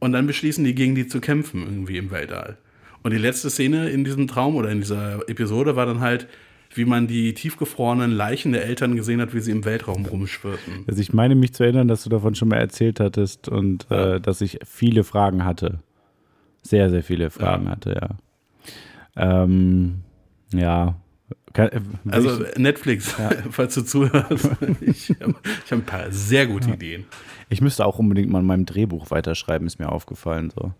Und 0.00 0.12
dann 0.12 0.26
beschließen 0.26 0.64
die, 0.64 0.74
gegen 0.74 0.94
die 0.94 1.06
zu 1.06 1.20
kämpfen, 1.20 1.62
irgendwie 1.62 1.96
im 1.98 2.10
Weltall. 2.10 2.56
Und 3.04 3.12
die 3.12 3.18
letzte 3.18 3.50
Szene 3.50 3.90
in 3.90 4.02
diesem 4.02 4.26
Traum 4.26 4.56
oder 4.56 4.70
in 4.70 4.80
dieser 4.80 5.28
Episode 5.28 5.76
war 5.76 5.86
dann 5.86 6.00
halt, 6.00 6.26
wie 6.74 6.84
man 6.86 7.06
die 7.06 7.34
tiefgefrorenen 7.34 8.10
Leichen 8.10 8.50
der 8.52 8.64
Eltern 8.64 8.96
gesehen 8.96 9.20
hat, 9.20 9.32
wie 9.34 9.40
sie 9.40 9.52
im 9.52 9.64
Weltraum 9.64 10.06
rumschwirrten. 10.06 10.84
Also 10.88 11.00
ich 11.00 11.12
meine 11.12 11.36
mich 11.36 11.52
zu 11.54 11.62
erinnern, 11.62 11.86
dass 11.86 12.02
du 12.02 12.10
davon 12.10 12.34
schon 12.34 12.48
mal 12.48 12.56
erzählt 12.56 12.98
hattest 12.98 13.48
und 13.48 13.86
Ja. 13.90 14.14
äh, 14.16 14.20
dass 14.20 14.40
ich 14.40 14.58
viele 14.64 15.04
Fragen 15.04 15.44
hatte. 15.44 15.78
Sehr, 16.62 16.90
sehr 16.90 17.04
viele 17.04 17.30
Fragen 17.30 17.66
Ja. 17.66 17.70
hatte, 17.70 17.94
ja. 19.16 19.44
Ähm, 19.44 20.00
ja. 20.52 20.96
Kann, 21.52 21.68
äh, 21.68 21.80
Also 22.10 22.44
ich, 22.44 22.56
Netflix, 22.58 23.14
falls 23.50 23.74
du 23.74 23.82
zuhörst, 23.82 24.50
ich 24.80 25.10
habe 25.20 25.34
hab 25.34 25.72
ein 25.72 25.84
paar 25.84 26.10
sehr 26.10 26.46
gute 26.46 26.70
Ideen. 26.70 27.04
ich 27.50 27.60
müsste 27.60 27.84
auch 27.86 27.98
unbedingt 27.98 28.30
mal 28.30 28.40
in 28.40 28.46
meinem 28.46 28.66
Drehbuch 28.66 29.10
weiterschreiben, 29.10 29.66
ist 29.66 29.78
mir 29.78 29.92
aufgefallen. 29.92 30.50
So. 30.50 30.72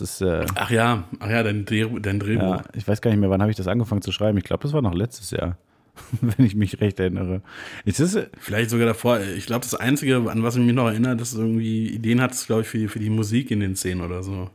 Ist, 0.00 0.20
äh, 0.22 0.46
Ach 0.54 0.70
ja, 0.70 1.04
ach 1.18 1.28
ja, 1.30 1.42
dein, 1.42 1.64
Dreh, 1.64 1.86
dein 2.00 2.20
Drehbuch. 2.20 2.42
ja, 2.42 2.62
ich 2.74 2.86
weiß 2.86 3.00
gar 3.00 3.10
nicht 3.10 3.18
mehr, 3.20 3.28
wann 3.30 3.40
habe 3.40 3.50
ich 3.50 3.56
das 3.56 3.66
angefangen 3.66 4.02
zu 4.02 4.12
schreiben. 4.12 4.38
Ich 4.38 4.44
glaube, 4.44 4.62
das 4.62 4.72
war 4.72 4.82
noch 4.82 4.94
letztes 4.94 5.30
Jahr, 5.32 5.58
wenn 6.20 6.46
ich 6.46 6.54
mich 6.54 6.80
recht 6.80 7.00
erinnere. 7.00 7.42
Es 7.84 7.98
ist, 8.00 8.14
äh, 8.14 8.28
Vielleicht 8.38 8.70
sogar 8.70 8.86
davor. 8.86 9.20
Ich 9.20 9.46
glaube, 9.46 9.62
das 9.62 9.74
Einzige, 9.74 10.16
an 10.30 10.42
was 10.42 10.56
ich 10.56 10.62
mich 10.62 10.74
noch 10.74 10.86
erinnere, 10.86 11.16
dass 11.16 11.32
du 11.32 11.40
irgendwie 11.40 11.88
Ideen 11.88 12.20
hattest, 12.20 12.46
glaube 12.46 12.62
ich, 12.62 12.68
für, 12.68 12.88
für 12.88 12.98
die 13.00 13.10
Musik 13.10 13.50
in 13.50 13.60
den 13.60 13.74
Szenen 13.76 14.00
oder 14.02 14.22
so. 14.22 14.48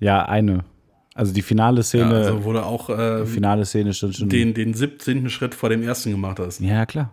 ja, 0.00 0.24
eine. 0.26 0.64
Also 1.14 1.32
die 1.32 1.40
finale 1.42 1.78
Ja, 1.78 1.82
Szene, 1.82 2.14
also 2.14 2.44
wo 2.44 2.52
du 2.52 2.62
auch 2.62 2.90
äh, 2.90 3.24
finale 3.24 3.64
Szene 3.64 3.94
stand 3.94 4.16
schon. 4.16 4.28
den, 4.28 4.52
den 4.52 4.74
17. 4.74 5.30
Schritt 5.30 5.54
vor 5.54 5.70
dem 5.70 5.82
ersten 5.82 6.10
gemacht 6.10 6.38
hast. 6.38 6.60
Ja, 6.60 6.84
klar. 6.84 7.10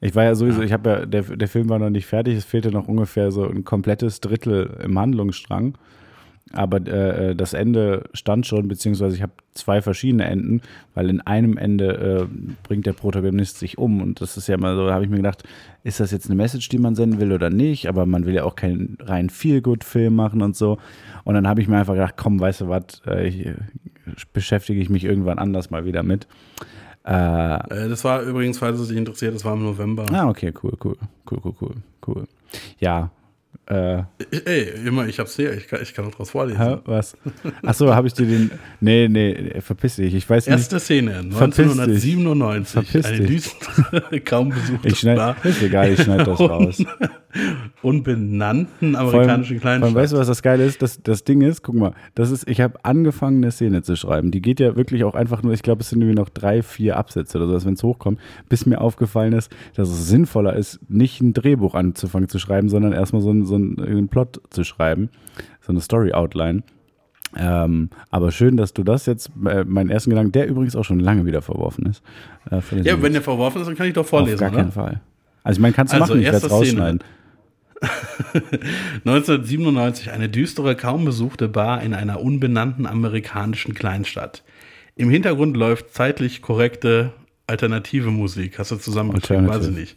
Ich 0.00 0.14
war 0.16 0.24
ja 0.24 0.34
sowieso, 0.34 0.60
ich 0.62 0.72
habe 0.72 0.90
ja, 0.90 1.06
der, 1.06 1.22
der 1.22 1.48
Film 1.48 1.68
war 1.68 1.78
noch 1.78 1.88
nicht 1.90 2.06
fertig, 2.06 2.36
es 2.36 2.44
fehlte 2.44 2.70
noch 2.72 2.88
ungefähr 2.88 3.30
so 3.30 3.48
ein 3.48 3.62
komplettes 3.62 4.20
Drittel 4.20 4.76
im 4.82 4.98
Handlungsstrang. 4.98 5.78
Aber 6.52 6.76
äh, 6.86 7.34
das 7.34 7.54
Ende 7.54 8.04
stand 8.12 8.46
schon, 8.46 8.68
beziehungsweise 8.68 9.16
ich 9.16 9.22
habe 9.22 9.32
zwei 9.52 9.82
verschiedene 9.82 10.24
Enden, 10.26 10.62
weil 10.94 11.10
in 11.10 11.20
einem 11.20 11.56
Ende 11.56 12.28
äh, 12.30 12.52
bringt 12.62 12.86
der 12.86 12.92
Protagonist 12.92 13.58
sich 13.58 13.78
um. 13.78 14.00
Und 14.00 14.20
das 14.20 14.36
ist 14.36 14.46
ja 14.46 14.56
mal 14.56 14.76
so, 14.76 14.86
da 14.86 14.94
habe 14.94 15.04
ich 15.04 15.10
mir 15.10 15.16
gedacht, 15.16 15.42
ist 15.82 15.98
das 15.98 16.12
jetzt 16.12 16.26
eine 16.26 16.36
Message, 16.36 16.68
die 16.68 16.78
man 16.78 16.94
senden 16.94 17.18
will 17.20 17.32
oder 17.32 17.50
nicht? 17.50 17.88
Aber 17.88 18.06
man 18.06 18.26
will 18.26 18.34
ja 18.34 18.44
auch 18.44 18.54
keinen 18.54 18.96
rein 19.00 19.28
Feel-Good-Film 19.28 20.14
machen 20.14 20.40
und 20.40 20.54
so. 20.56 20.78
Und 21.24 21.34
dann 21.34 21.48
habe 21.48 21.60
ich 21.60 21.68
mir 21.68 21.78
einfach 21.78 21.94
gedacht, 21.94 22.14
komm, 22.16 22.38
weißt 22.38 22.60
du 22.62 22.68
was, 22.68 23.02
äh, 23.06 23.28
äh, 23.28 23.54
beschäftige 24.32 24.80
ich 24.80 24.88
mich 24.88 25.04
irgendwann 25.04 25.40
anders 25.40 25.70
mal 25.70 25.84
wieder 25.84 26.04
mit. 26.04 26.28
Äh, 27.04 27.54
Äh, 27.56 27.88
das 27.88 28.04
war 28.04 28.22
übrigens, 28.22 28.58
falls 28.58 28.78
es 28.78 28.88
dich 28.88 28.96
interessiert, 28.96 29.34
das 29.34 29.44
war 29.44 29.54
im 29.54 29.62
November. 29.64 30.06
Ah, 30.12 30.28
okay, 30.28 30.52
cool, 30.62 30.72
cool, 30.84 30.96
cool, 31.30 31.40
cool, 31.44 31.54
cool, 31.60 31.74
cool. 32.06 32.24
Ja, 32.78 33.10
äh, 33.66 34.02
Ey, 34.44 34.86
immer, 34.86 35.06
ich 35.08 35.18
hab's 35.18 35.34
hier, 35.34 35.52
ich 35.52 35.66
kann, 35.66 35.80
ich 35.82 35.92
kann 35.92 36.04
auch 36.06 36.14
draus 36.14 36.30
vorlesen. 36.30 36.60
hä, 36.60 36.76
was? 36.84 37.16
Achso, 37.62 37.92
habe 37.92 38.06
ich 38.06 38.14
dir 38.14 38.26
den. 38.26 38.50
Nee, 38.80 39.08
nee, 39.08 39.60
verpiss 39.60 39.96
dich. 39.96 40.14
Ich 40.14 40.28
weiß 40.28 40.46
nicht. 40.46 40.52
Erste 40.52 40.78
Szene, 40.78 41.24
Verpiss 41.30 41.56
dich. 41.56 41.80
1997. 41.80 42.72
Verpiss 42.72 43.06
eine 43.06 43.26
dich. 43.26 43.28
düstere, 43.28 44.20
kaum 44.24 44.50
besuchte 44.50 44.88
Ich 44.88 45.00
schneide. 45.00 45.16
Bar 45.16 45.36
Ist 45.44 45.62
egal, 45.62 45.92
ich 45.92 46.00
schneide 46.02 46.24
das 46.24 46.38
raus. 46.40 46.84
unbenannten 47.82 48.96
amerikanischen 48.96 49.60
vor 49.60 49.70
allem, 49.70 49.80
Kleinstadt. 49.80 50.02
weißt 50.02 50.12
du, 50.12 50.16
was 50.18 50.26
das 50.26 50.42
Geile 50.42 50.64
ist? 50.64 50.82
Das, 50.82 51.02
das 51.02 51.24
Ding 51.24 51.42
ist, 51.42 51.62
guck 51.62 51.74
mal, 51.74 51.92
das 52.14 52.30
ist, 52.30 52.48
ich 52.48 52.60
habe 52.60 52.84
angefangen, 52.84 53.42
eine 53.42 53.50
Szene 53.50 53.82
zu 53.82 53.96
schreiben. 53.96 54.30
Die 54.30 54.40
geht 54.40 54.60
ja 54.60 54.76
wirklich 54.76 55.04
auch 55.04 55.14
einfach 55.14 55.42
nur, 55.42 55.52
ich 55.52 55.62
glaube, 55.62 55.82
es 55.82 55.90
sind 55.90 56.00
irgendwie 56.00 56.18
noch 56.18 56.28
drei, 56.28 56.62
vier 56.62 56.96
Absätze 56.96 57.38
oder 57.38 57.58
so, 57.58 57.66
wenn 57.66 57.74
es 57.74 57.82
hochkommt, 57.82 58.20
bis 58.48 58.66
mir 58.66 58.80
aufgefallen 58.80 59.32
ist, 59.32 59.54
dass 59.74 59.88
es 59.88 60.08
sinnvoller 60.08 60.54
ist, 60.56 60.80
nicht 60.88 61.20
ein 61.20 61.32
Drehbuch 61.34 61.74
anzufangen 61.74 62.28
zu 62.28 62.38
schreiben, 62.38 62.68
sondern 62.68 62.92
erstmal 62.92 63.22
so 63.22 63.30
einen, 63.30 63.44
so 63.44 63.55
einen, 63.56 63.80
einen 63.80 64.08
Plot 64.08 64.40
zu 64.50 64.64
schreiben, 64.64 65.10
so 65.60 65.72
eine 65.72 65.80
Story-Outline. 65.80 66.62
Ähm, 67.36 67.90
aber 68.10 68.30
schön, 68.32 68.56
dass 68.56 68.72
du 68.72 68.82
das 68.82 69.06
jetzt, 69.06 69.30
äh, 69.46 69.64
meinen 69.64 69.90
ersten 69.90 70.10
Gedanken, 70.10 70.32
der 70.32 70.46
übrigens 70.46 70.76
auch 70.76 70.84
schon 70.84 71.00
lange 71.00 71.26
wieder 71.26 71.42
verworfen 71.42 71.86
ist. 71.86 72.02
Äh, 72.50 72.60
ja, 72.82 73.02
wenn 73.02 73.12
der 73.12 73.22
verworfen 73.22 73.60
ist, 73.60 73.66
dann 73.66 73.76
kann 73.76 73.86
ich 73.86 73.94
doch 73.94 74.02
Auf 74.02 74.08
vorlesen, 74.08 74.38
gar 74.38 74.50
keinen 74.50 74.66
oder? 74.66 74.72
Fall. 74.72 75.00
Also 75.42 75.58
ich 75.58 75.62
meine, 75.62 75.74
kannst 75.74 75.92
du 75.92 76.00
Also, 76.00 76.14
machen, 76.14 76.20
ich 76.20 76.26
werde 76.26 76.46
es 76.46 76.50
rausschneiden. 76.50 77.00
1997, 79.04 80.10
eine 80.10 80.28
düstere, 80.28 80.76
kaum 80.76 81.04
besuchte 81.04 81.48
Bar 81.48 81.82
in 81.82 81.92
einer 81.92 82.20
unbenannten 82.20 82.86
amerikanischen 82.86 83.74
Kleinstadt. 83.74 84.42
Im 84.94 85.10
Hintergrund 85.10 85.56
läuft 85.56 85.92
zeitlich 85.92 86.40
korrekte 86.40 87.12
alternative 87.46 88.10
Musik. 88.10 88.58
Hast 88.58 88.70
du 88.70 88.76
zusammengeschrieben? 88.76 89.46
Weiß 89.46 89.68
ich 89.68 89.76
nicht. 89.76 89.96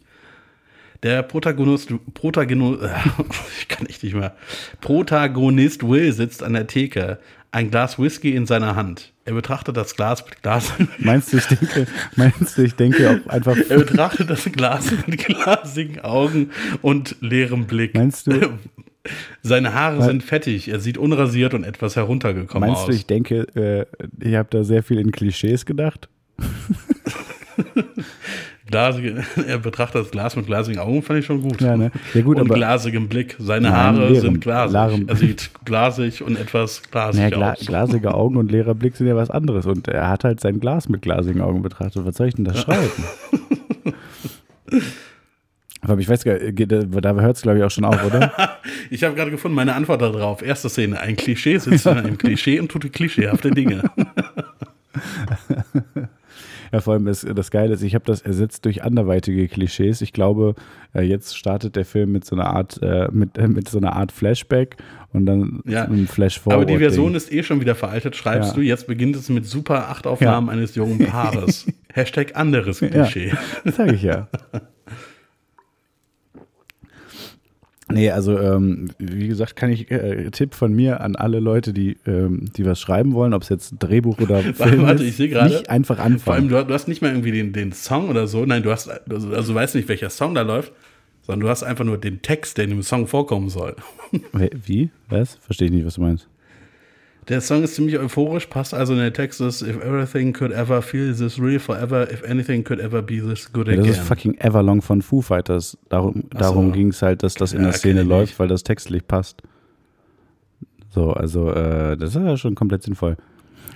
Der 1.02 1.22
Protagonist, 1.22 1.92
Protagonist, 2.14 2.82
ich 3.60 3.68
kann 3.68 3.86
echt 3.86 4.02
nicht 4.02 4.14
mehr. 4.14 4.34
Protagonist 4.80 5.82
Will 5.88 6.12
sitzt 6.12 6.42
an 6.42 6.52
der 6.52 6.66
Theke, 6.66 7.18
ein 7.52 7.70
Glas 7.70 7.98
Whisky 7.98 8.34
in 8.36 8.46
seiner 8.46 8.76
Hand. 8.76 9.12
Er 9.24 9.32
betrachtet 9.34 9.76
das 9.76 9.96
Glas 9.96 10.24
mit 10.24 10.42
Glas. 10.42 10.72
Meinst 10.98 11.32
du, 11.32 11.38
ich 11.38 11.46
denke, 11.46 11.86
meinst 12.16 12.58
du, 12.58 12.62
ich 12.62 12.74
denke 12.74 13.10
auch 13.26 13.30
einfach, 13.30 13.56
Er 13.68 13.78
betrachtet 13.78 14.28
das 14.30 14.44
Glas 14.44 14.90
mit 15.06 15.24
glasigen 15.24 16.00
Augen 16.00 16.50
und 16.82 17.16
leerem 17.20 17.66
Blick. 17.66 17.94
Meinst 17.94 18.26
du- 18.26 18.32
Seine 19.42 19.72
Haare 19.72 20.02
sind 20.02 20.22
fettig, 20.22 20.68
er 20.68 20.78
sieht 20.78 20.98
unrasiert 20.98 21.54
und 21.54 21.64
etwas 21.64 21.96
heruntergekommen 21.96 22.68
meinst 22.68 22.82
aus. 22.82 22.88
du, 22.88 22.92
ich 22.92 23.06
denke, 23.06 23.46
äh, 23.56 23.86
ich 24.22 24.34
habe 24.34 24.48
da 24.50 24.62
sehr 24.62 24.82
viel 24.82 24.98
in 24.98 25.10
Klischees 25.10 25.64
gedacht? 25.64 26.10
Glasige, 28.70 29.24
er 29.46 29.58
betrachtet 29.58 30.02
das 30.02 30.10
Glas 30.10 30.36
mit 30.36 30.46
glasigen 30.46 30.78
Augen, 30.78 31.02
fand 31.02 31.18
ich 31.18 31.26
schon 31.26 31.42
gut. 31.42 31.60
Ja, 31.60 31.76
ne? 31.76 31.90
Ja, 32.14 32.22
gut, 32.22 32.36
und 32.38 32.46
aber- 32.46 32.54
glasigem 32.54 33.08
Blick. 33.08 33.36
Seine 33.38 33.68
Nein, 33.70 33.76
Haare 33.76 34.08
leerem- 34.08 34.20
sind 34.20 34.40
glasig. 34.40 34.74
leerem- 34.74 35.08
Er 35.08 35.16
sieht 35.16 35.50
glasig 35.64 36.22
und 36.22 36.38
etwas 36.38 36.82
glasig 36.90 37.20
Naja, 37.20 37.30
gla 37.36 37.52
aus. 37.52 37.60
glasige 37.60 38.14
Augen 38.14 38.36
und 38.36 38.50
leerer 38.50 38.74
Blick 38.74 38.96
sind 38.96 39.06
ja 39.06 39.16
was 39.16 39.30
anderes. 39.30 39.66
Und 39.66 39.88
er 39.88 40.08
hat 40.08 40.24
halt 40.24 40.40
sein 40.40 40.60
Glas 40.60 40.88
mit 40.88 41.02
glasigen 41.02 41.40
Augen 41.40 41.62
betrachtet. 41.62 42.04
Was 42.06 42.16
soll 42.16 42.28
ich 42.28 42.34
denn 42.34 42.44
da 42.44 42.54
schreiben? 42.54 42.90
Aber 45.82 45.98
ich 45.98 46.08
weiß 46.08 46.24
gar 46.24 46.34
nicht, 46.38 46.70
da 46.70 47.14
hört 47.14 47.36
es 47.36 47.42
glaube 47.42 47.58
ich 47.58 47.64
auch 47.64 47.70
schon 47.70 47.84
auf, 47.86 48.04
oder? 48.04 48.32
ich 48.90 49.02
habe 49.02 49.14
gerade 49.14 49.30
gefunden, 49.30 49.54
meine 49.54 49.74
Antwort 49.74 50.02
darauf. 50.02 50.42
Erste 50.42 50.68
Szene, 50.68 51.00
ein 51.00 51.16
Klischee 51.16 51.56
sitzt 51.58 51.86
in 51.86 51.96
einem 51.96 52.18
Klischee 52.18 52.60
und 52.60 52.68
tut 52.70 52.92
klischeehafte 52.92 53.50
Dinge. 53.50 53.82
Ja, 56.72 56.80
vor 56.80 56.94
allem 56.94 57.04
das, 57.06 57.26
das 57.34 57.50
Geile 57.50 57.74
ist, 57.74 57.82
ich 57.82 57.94
habe 57.94 58.04
das 58.04 58.22
ersetzt 58.22 58.64
durch 58.64 58.82
anderweitige 58.84 59.48
Klischees. 59.48 60.00
Ich 60.02 60.12
glaube, 60.12 60.54
äh, 60.94 61.02
jetzt 61.02 61.36
startet 61.36 61.74
der 61.76 61.84
Film 61.84 62.12
mit 62.12 62.24
so 62.24 62.36
einer 62.36 62.46
Art, 62.46 62.78
äh, 62.82 63.08
mit, 63.10 63.36
äh, 63.38 63.48
mit 63.48 63.68
so 63.68 63.78
einer 63.78 63.94
Art 63.96 64.12
Flashback 64.12 64.76
und 65.12 65.26
dann 65.26 65.62
Ja. 65.66 65.84
ein 65.84 66.06
Flash 66.06 66.40
Aber 66.44 66.64
die 66.64 66.78
Version 66.78 67.14
ist 67.14 67.32
eh 67.32 67.42
schon 67.42 67.60
wieder 67.60 67.74
veraltet, 67.74 68.14
schreibst 68.16 68.50
Ja. 68.50 68.54
du. 68.56 68.60
Jetzt 68.62 68.86
beginnt 68.86 69.16
es 69.16 69.28
mit 69.28 69.46
super 69.46 69.88
acht 69.88 70.06
Aufnahmen 70.06 70.46
Ja. 70.46 70.52
eines 70.52 70.74
jungen 70.76 70.98
Paares. 71.06 71.66
Hashtag 71.92 72.36
anderes 72.36 72.78
Klischee. 72.78 73.32
Das 73.64 73.76
sage 73.76 73.94
ich 73.94 74.02
ja. 74.02 74.28
Nee, 77.92 78.10
also 78.10 78.38
ähm, 78.38 78.90
wie 78.98 79.28
gesagt, 79.28 79.56
kann 79.56 79.70
ich 79.70 79.90
äh, 79.90 80.30
Tipp 80.30 80.54
von 80.54 80.72
mir 80.72 81.00
an 81.00 81.16
alle 81.16 81.40
Leute, 81.40 81.72
die, 81.72 81.96
ähm, 82.06 82.46
die 82.56 82.64
was 82.64 82.80
schreiben 82.80 83.12
wollen, 83.14 83.34
ob 83.34 83.42
es 83.42 83.48
jetzt 83.48 83.74
Drehbuch 83.78 84.18
oder 84.20 84.38
Film 84.54 84.82
warte, 84.82 85.04
ich 85.04 85.16
sehe 85.16 85.28
gerade- 85.28 85.50
nicht 85.50 85.68
einfach 85.70 85.96
Vor 85.96 86.04
allem, 86.04 86.12
anfangen. 86.14 86.48
du, 86.48 86.64
du 86.64 86.72
hast 86.74 86.88
nicht 86.88 87.02
mal 87.02 87.08
irgendwie 87.10 87.32
den, 87.32 87.52
den 87.52 87.72
Song 87.72 88.08
oder 88.08 88.26
so. 88.26 88.44
Nein, 88.46 88.62
du 88.62 88.70
hast, 88.70 88.88
also, 88.88 89.28
also 89.30 89.52
du 89.52 89.54
weißt 89.54 89.74
nicht, 89.74 89.88
welcher 89.88 90.10
Song 90.10 90.34
da 90.34 90.42
läuft, 90.42 90.72
sondern 91.22 91.40
du 91.40 91.48
hast 91.48 91.62
einfach 91.62 91.84
nur 91.84 91.98
den 91.98 92.22
Text, 92.22 92.56
der 92.56 92.64
in 92.64 92.70
dem 92.70 92.82
Song 92.82 93.06
vorkommen 93.06 93.50
soll. 93.50 93.76
Wie- 94.32 94.50
Wie? 94.64 94.90
Was? 95.08 95.34
Verstehe 95.42 95.66
ich 95.68 95.72
nicht, 95.74 95.84
was 95.84 95.94
du 95.96 96.00
meinst. 96.00 96.28
Der 97.28 97.40
Song 97.40 97.62
ist 97.62 97.74
ziemlich 97.76 97.98
euphorisch, 97.98 98.46
passt 98.46 98.74
also 98.74 98.92
in 98.94 98.98
der 98.98 99.12
Text 99.12 99.40
ist, 99.40 99.62
if 99.62 99.76
everything 99.82 100.32
could 100.32 100.50
ever 100.52 100.82
feel 100.82 101.14
this 101.14 101.38
real 101.38 101.60
forever, 101.60 102.10
if 102.10 102.22
anything 102.24 102.64
could 102.64 102.80
ever 102.80 103.02
be 103.02 103.20
this 103.20 103.52
good 103.52 103.68
again. 103.68 103.80
das 103.86 103.98
ist 103.98 104.00
fucking 104.00 104.34
Everlong 104.40 104.82
von 104.82 105.00
Foo 105.02 105.20
Fighters. 105.20 105.78
Darum, 105.88 106.24
so. 106.32 106.38
darum 106.38 106.72
ging 106.72 106.88
es 106.88 107.02
halt, 107.02 107.22
dass 107.22 107.34
das 107.34 107.52
in 107.52 107.60
Ja, 107.60 107.66
der 107.66 107.72
Szene 107.74 108.02
ich 108.02 108.06
läuft, 108.08 108.38
weil 108.38 108.48
das 108.48 108.62
textlich 108.64 109.06
passt. 109.06 109.42
So, 110.92 111.12
also 111.12 111.50
äh, 111.52 111.96
das 111.96 112.16
ist 112.16 112.22
ja 112.22 112.36
schon 112.36 112.54
komplett 112.56 112.82
sinnvoll. 112.82 113.16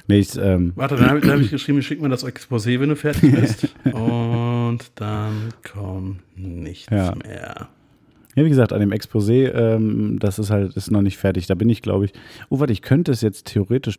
Nee, 0.09 0.19
ich, 0.19 0.37
ähm, 0.37 0.73
Warte, 0.75 0.97
dann 0.97 1.09
habe 1.11 1.21
hab 1.27 1.39
ich 1.41 1.51
geschrieben, 1.53 1.81
schick 1.83 2.01
mir 2.03 2.09
das 2.09 2.25
Exposé, 2.27 2.81
wenn 2.81 2.89
du 2.89 2.97
fertig 2.97 3.33
bist. 3.35 3.69
Und 3.93 4.79
dann 4.97 5.51
kommt 5.73 6.19
nichts 6.37 6.91
Ja. 6.91 7.15
mehr. 7.15 7.69
Ja, 8.35 8.45
wie 8.45 8.49
gesagt, 8.49 8.73
an 8.73 8.81
dem 8.81 8.91
Exposé, 8.93 9.53
ähm, 9.55 10.19
das 10.19 10.39
ist 10.39 10.51
halt, 10.51 10.77
ist 10.77 10.91
noch 10.91 11.03
nicht 11.03 11.19
fertig. 11.19 11.47
Da 11.47 11.55
bin 11.55 11.69
ich, 11.69 11.83
glaube 11.83 12.07
ich. 12.07 12.13
Oh, 12.49 12.59
warte, 12.61 12.73
ich 12.73 12.83
könnte 12.83 13.13
es 13.13 13.21
jetzt 13.21 13.47
theoretisch. 13.47 13.99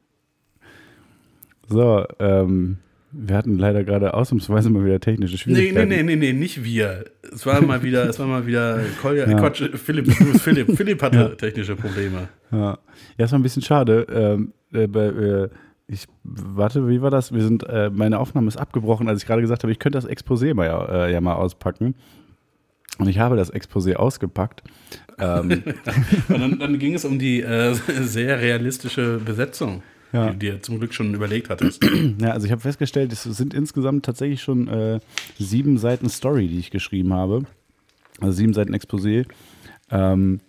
So, 1.68 2.06
ähm, 2.20 2.78
wir 3.12 3.38
hatten 3.38 3.58
leider 3.58 3.84
gerade 3.84 4.14
ausnahmsweise 4.14 4.70
mal 4.70 4.84
wieder 4.86 5.00
technische 5.00 5.34
Nee, 5.34 5.38
Schwierigkeiten. 5.38 5.90
nee, 5.90 6.04
nee, 6.04 6.16
nee, 6.16 6.34
nee, 6.34 6.34
nicht 6.34 6.64
wir. 6.64 7.06
Es 7.34 7.46
war 7.46 7.62
mal 7.62 7.82
wieder, 7.82 8.10
es 8.10 8.20
war 8.20 8.28
mal 8.28 8.46
wieder 8.46 8.80
Kolja, 9.02 9.28
Ja. 9.28 9.38
Quatsch, 9.40 9.64
Philipp, 9.76 10.12
Philipp. 10.12 10.76
Philipp 10.76 11.02
hatte 11.02 11.18
Ja. 11.18 11.30
technische 11.30 11.76
Probleme. 11.76 12.28
Ja, 12.52 12.78
ja 13.18 13.26
ist 13.26 13.32
war 13.32 13.40
ein 13.40 13.44
bisschen 13.44 13.62
schade. 13.62 14.06
Ähm, 14.14 14.52
äh, 14.74 14.88
bei, 14.88 15.06
äh, 15.06 15.50
ich, 15.88 16.06
warte, 16.24 16.88
wie 16.90 17.02
war 17.02 17.10
das? 17.12 17.32
Wir 17.34 17.42
sind, 17.42 17.64
äh, 17.70 17.90
meine 17.90 18.20
Aufnahme 18.20 18.48
ist 18.48 18.58
abgebrochen, 18.58 19.08
als 19.08 19.22
ich 19.22 19.28
gerade 19.28 19.42
gesagt 19.42 19.64
habe, 19.64 19.72
ich 19.72 19.80
könnte 19.80 19.98
das 19.98 20.10
Exposé 20.10 20.54
mal, 20.54 20.66
ja, 20.66 21.06
äh, 21.06 21.12
ja 21.14 21.22
mal 21.22 21.36
auspacken. 21.36 21.96
Und 22.98 23.08
ich 23.10 23.20
habe 23.20 23.36
das 23.36 23.54
Exposé 23.54 23.96
ausgepackt. 23.96 24.64
Ähm, 25.20 25.64
Und 26.30 26.40
dann, 26.42 26.60
dann 26.60 26.80
ging 26.80 26.94
es 26.96 27.06
um 27.06 27.20
die 27.20 27.42
äh, 27.42 27.74
sehr 28.04 28.40
realistische 28.40 29.20
Besetzung, 29.24 29.84
Ja. 30.14 30.28
die 30.28 30.32
du 30.34 30.38
dir 30.54 30.62
zum 30.62 30.80
Glück 30.80 30.94
schon 30.94 31.14
überlegt 31.14 31.50
hattest. 31.50 31.84
Ja, 32.20 32.32
also 32.32 32.46
ich 32.46 32.52
habe 32.52 32.62
festgestellt, 32.62 33.12
es 33.12 33.24
sind 33.24 33.54
insgesamt 33.54 34.06
tatsächlich 34.06 34.42
schon 34.42 34.68
äh, 34.68 35.00
sieben 35.38 35.78
Seiten 35.78 36.10
Story, 36.10 36.48
die 36.48 36.60
ich 36.60 36.72
geschrieben 36.72 37.14
habe. 37.14 37.44
Also 38.22 38.32
sieben 38.34 38.54
Seiten 38.54 38.74
Exposé. 38.74 39.26
Ähm, 39.92 40.40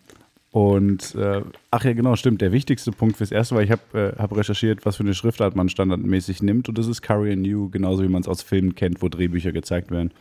und 0.53 1.15
äh, 1.17 1.43
ach 1.71 1.85
ja, 1.85 1.93
genau, 1.93 2.17
stimmt. 2.17 2.41
Der 2.41 2.51
wichtigste 2.53 2.91
Punkt 2.93 3.19
fürs 3.19 3.31
erste 3.31 3.55
war, 3.57 3.63
ich 3.63 3.71
habe 3.71 4.15
äh, 4.17 4.19
hab 4.19 4.35
recherchiert, 4.35 4.87
was 4.87 4.97
für 4.97 5.03
eine 5.03 5.13
Schriftart 5.15 5.55
man 5.55 5.69
standardmäßig 5.69 6.43
nimmt. 6.43 6.69
Und 6.69 6.79
das 6.79 6.87
ist 6.87 7.03
Curry 7.03 7.33
and 7.33 7.43
New, 7.43 7.69
genauso 7.69 8.03
wie 8.05 8.09
man 8.09 8.23
es 8.23 8.29
aus 8.29 8.41
Filmen 8.43 8.75
kennt, 8.75 9.03
wo 9.03 9.09
Drehbücher 9.09 9.53
gezeigt 9.53 9.91
werden. 9.91 10.13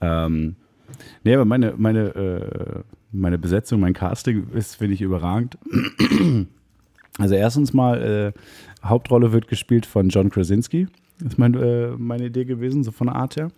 Ähm, 0.00 0.54
nee, 1.24 1.34
aber 1.34 1.44
meine, 1.44 1.74
meine, 1.76 2.14
äh, 2.14 2.82
meine 3.12 3.38
Besetzung, 3.38 3.80
mein 3.80 3.94
Casting 3.94 4.48
ist, 4.54 4.76
finde 4.76 4.94
ich, 4.94 5.02
überragend. 5.02 5.58
Also 7.18 7.36
erstens 7.36 7.72
mal, 7.72 8.02
äh, 8.34 8.86
Hauptrolle 8.86 9.32
wird 9.32 9.48
gespielt 9.48 9.86
von 9.86 10.08
John 10.08 10.30
Krasinski. 10.30 10.88
Ist 11.24 11.38
mein, 11.38 11.54
äh, 11.54 11.90
meine 11.96 12.26
Idee 12.26 12.44
gewesen, 12.44 12.82
so 12.82 12.90
von 12.90 13.06
der 13.06 13.16
Art 13.16 13.36
her. 13.36 13.50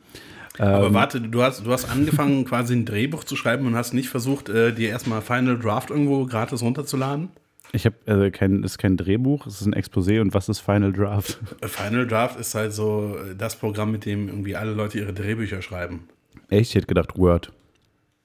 Aber 0.58 0.86
Ähm, 0.86 0.94
warte, 0.94 1.20
du 1.20 1.42
hast, 1.42 1.66
du 1.66 1.72
hast 1.72 1.90
angefangen, 1.90 2.44
quasi 2.46 2.74
ein 2.74 2.84
Drehbuch 2.84 3.24
zu 3.24 3.36
schreiben 3.36 3.66
und 3.66 3.74
hast 3.74 3.94
nicht 3.94 4.08
versucht, 4.08 4.48
äh, 4.48 4.72
dir 4.72 4.90
erstmal 4.90 5.22
Final 5.22 5.58
Draft 5.58 5.90
irgendwo 5.90 6.26
gratis 6.26 6.62
runterzuladen? 6.62 7.30
Ich 7.72 7.84
habe 7.84 7.96
äh, 8.06 8.30
kein, 8.30 8.62
das 8.62 8.72
ist 8.72 8.78
kein 8.78 8.96
Drehbuch, 8.96 9.46
es 9.46 9.60
ist 9.60 9.66
ein 9.66 9.74
Exposé 9.74 10.20
und 10.20 10.34
was 10.34 10.48
ist 10.48 10.60
Final 10.60 10.92
Draft? 10.92 11.38
Final 11.62 12.06
Draft 12.06 12.38
ist 12.38 12.54
halt 12.54 12.72
so 12.72 13.16
äh, 13.18 13.34
das 13.34 13.56
Programm, 13.56 13.90
mit 13.90 14.04
dem 14.06 14.28
irgendwie 14.28 14.56
alle 14.56 14.72
Leute 14.72 14.98
ihre 14.98 15.12
Drehbücher 15.12 15.62
schreiben. 15.62 16.04
Echt? 16.48 16.70
Ich 16.70 16.74
hätte 16.74 16.86
gedacht 16.86 17.18
Word. 17.18 17.52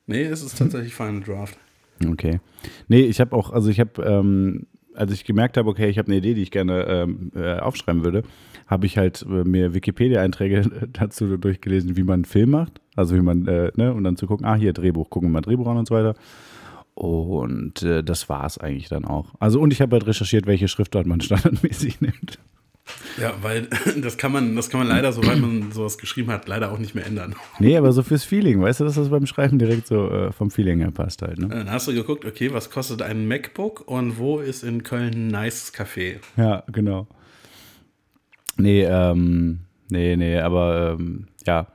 Nee, 0.08 0.24
es 0.24 0.44
ist 0.44 0.58
tatsächlich 0.58 0.94
Final 0.94 1.22
Draft. 1.22 1.58
Okay. 2.06 2.40
Nee, 2.88 3.02
ich 3.02 3.20
habe 3.20 3.36
auch, 3.36 3.52
also 3.52 3.70
ich 3.70 3.80
habe, 3.80 4.02
ähm, 4.04 4.68
als 4.94 5.12
ich 5.14 5.24
gemerkt 5.24 5.58
habe, 5.58 5.70
okay, 5.70 5.90
ich 5.90 5.98
habe 5.98 6.08
eine 6.08 6.18
Idee, 6.18 6.34
die 6.34 6.42
ich 6.42 6.52
gerne 6.52 6.84
ähm, 6.88 7.32
äh, 7.36 7.60
aufschreiben 7.60 8.04
würde, 8.04 8.24
habe 8.68 8.86
ich 8.86 8.98
halt 8.98 9.24
äh, 9.24 9.44
mir 9.44 9.74
Wikipedia-Einträge 9.74 10.90
dazu 10.94 11.38
durchgelesen, 11.38 11.98
wie 11.98 12.04
man 12.04 12.16
einen 12.16 12.26
Film 12.26 12.52
macht. 12.52 12.82
Also 12.96 13.16
wie 13.16 13.22
man, 13.22 13.48
äh, 13.48 13.72
ne, 13.76 13.94
und 13.94 14.04
dann 14.04 14.18
zu 14.18 14.28
gucken, 14.28 14.46
ah, 14.46 14.56
hier 14.56 14.74
Drehbuch, 14.74 15.10
gucken 15.10 15.30
wir 15.30 15.34
mal 15.34 15.42
Drehbuch 15.42 15.68
an 15.68 15.78
und 15.78 15.88
so 15.88 15.96
weiter. 15.96 16.16
Und 16.94 17.84
äh, 17.84 18.04
das 18.04 18.28
war 18.30 18.46
es 18.46 18.58
eigentlich 18.58 18.90
dann 18.90 19.06
auch. 19.06 19.34
Also, 19.40 19.62
und 19.62 19.72
ich 19.72 19.82
habe 19.82 19.96
halt 19.96 20.08
recherchiert, 20.08 20.46
welche 20.46 20.68
Schriftart 20.68 21.08
man 21.08 21.22
standardmäßig 21.22 22.02
nimmt. 22.02 22.40
Ja, 23.20 23.34
weil 23.42 23.68
das 24.02 24.18
kann 24.18 24.32
man, 24.32 24.56
das 24.56 24.70
kann 24.70 24.80
man 24.80 24.88
leider, 24.88 25.12
sobald 25.12 25.40
man 25.40 25.72
sowas 25.72 25.98
geschrieben 25.98 26.32
hat, 26.32 26.48
leider 26.48 26.72
auch 26.72 26.78
nicht 26.78 26.96
mehr 26.96 27.06
ändern. 27.06 27.36
Nee, 27.60 27.78
aber 27.78 27.92
so 27.92 28.04
fürs 28.04 28.24
Feeling, 28.24 28.62
weißt 28.62 28.80
du, 28.80 28.86
dass 28.86 28.96
das 28.96 29.10
beim 29.10 29.26
Schreiben 29.26 29.60
direkt 29.60 29.88
so 29.88 30.10
äh, 30.10 30.32
vom 30.32 30.52
Feeling 30.52 30.80
her 30.80 30.92
passt 30.92 31.22
halt, 31.22 31.40
ne? 31.40 31.48
Dann 31.48 31.72
hast 31.72 31.88
du 31.88 31.94
geguckt, 31.94 32.26
okay, 32.26 32.54
was 32.54 32.70
kostet 32.70 33.02
ein 33.02 33.28
MacBook 33.28 33.88
und 33.88 34.18
wo 34.18 34.40
ist 34.40 34.64
in 34.64 34.84
Köln 34.84 35.14
ein 35.14 35.28
nice 35.28 35.74
Café? 35.74 36.18
Ja, 36.38 36.64
genau. 36.72 37.08
Nee, 38.58 38.84
ähm, 38.84 39.62
nee, 39.90 40.16
nee, 40.16 40.40
aber 40.40 40.98
ähm, 41.00 41.28
ja, 41.46 41.68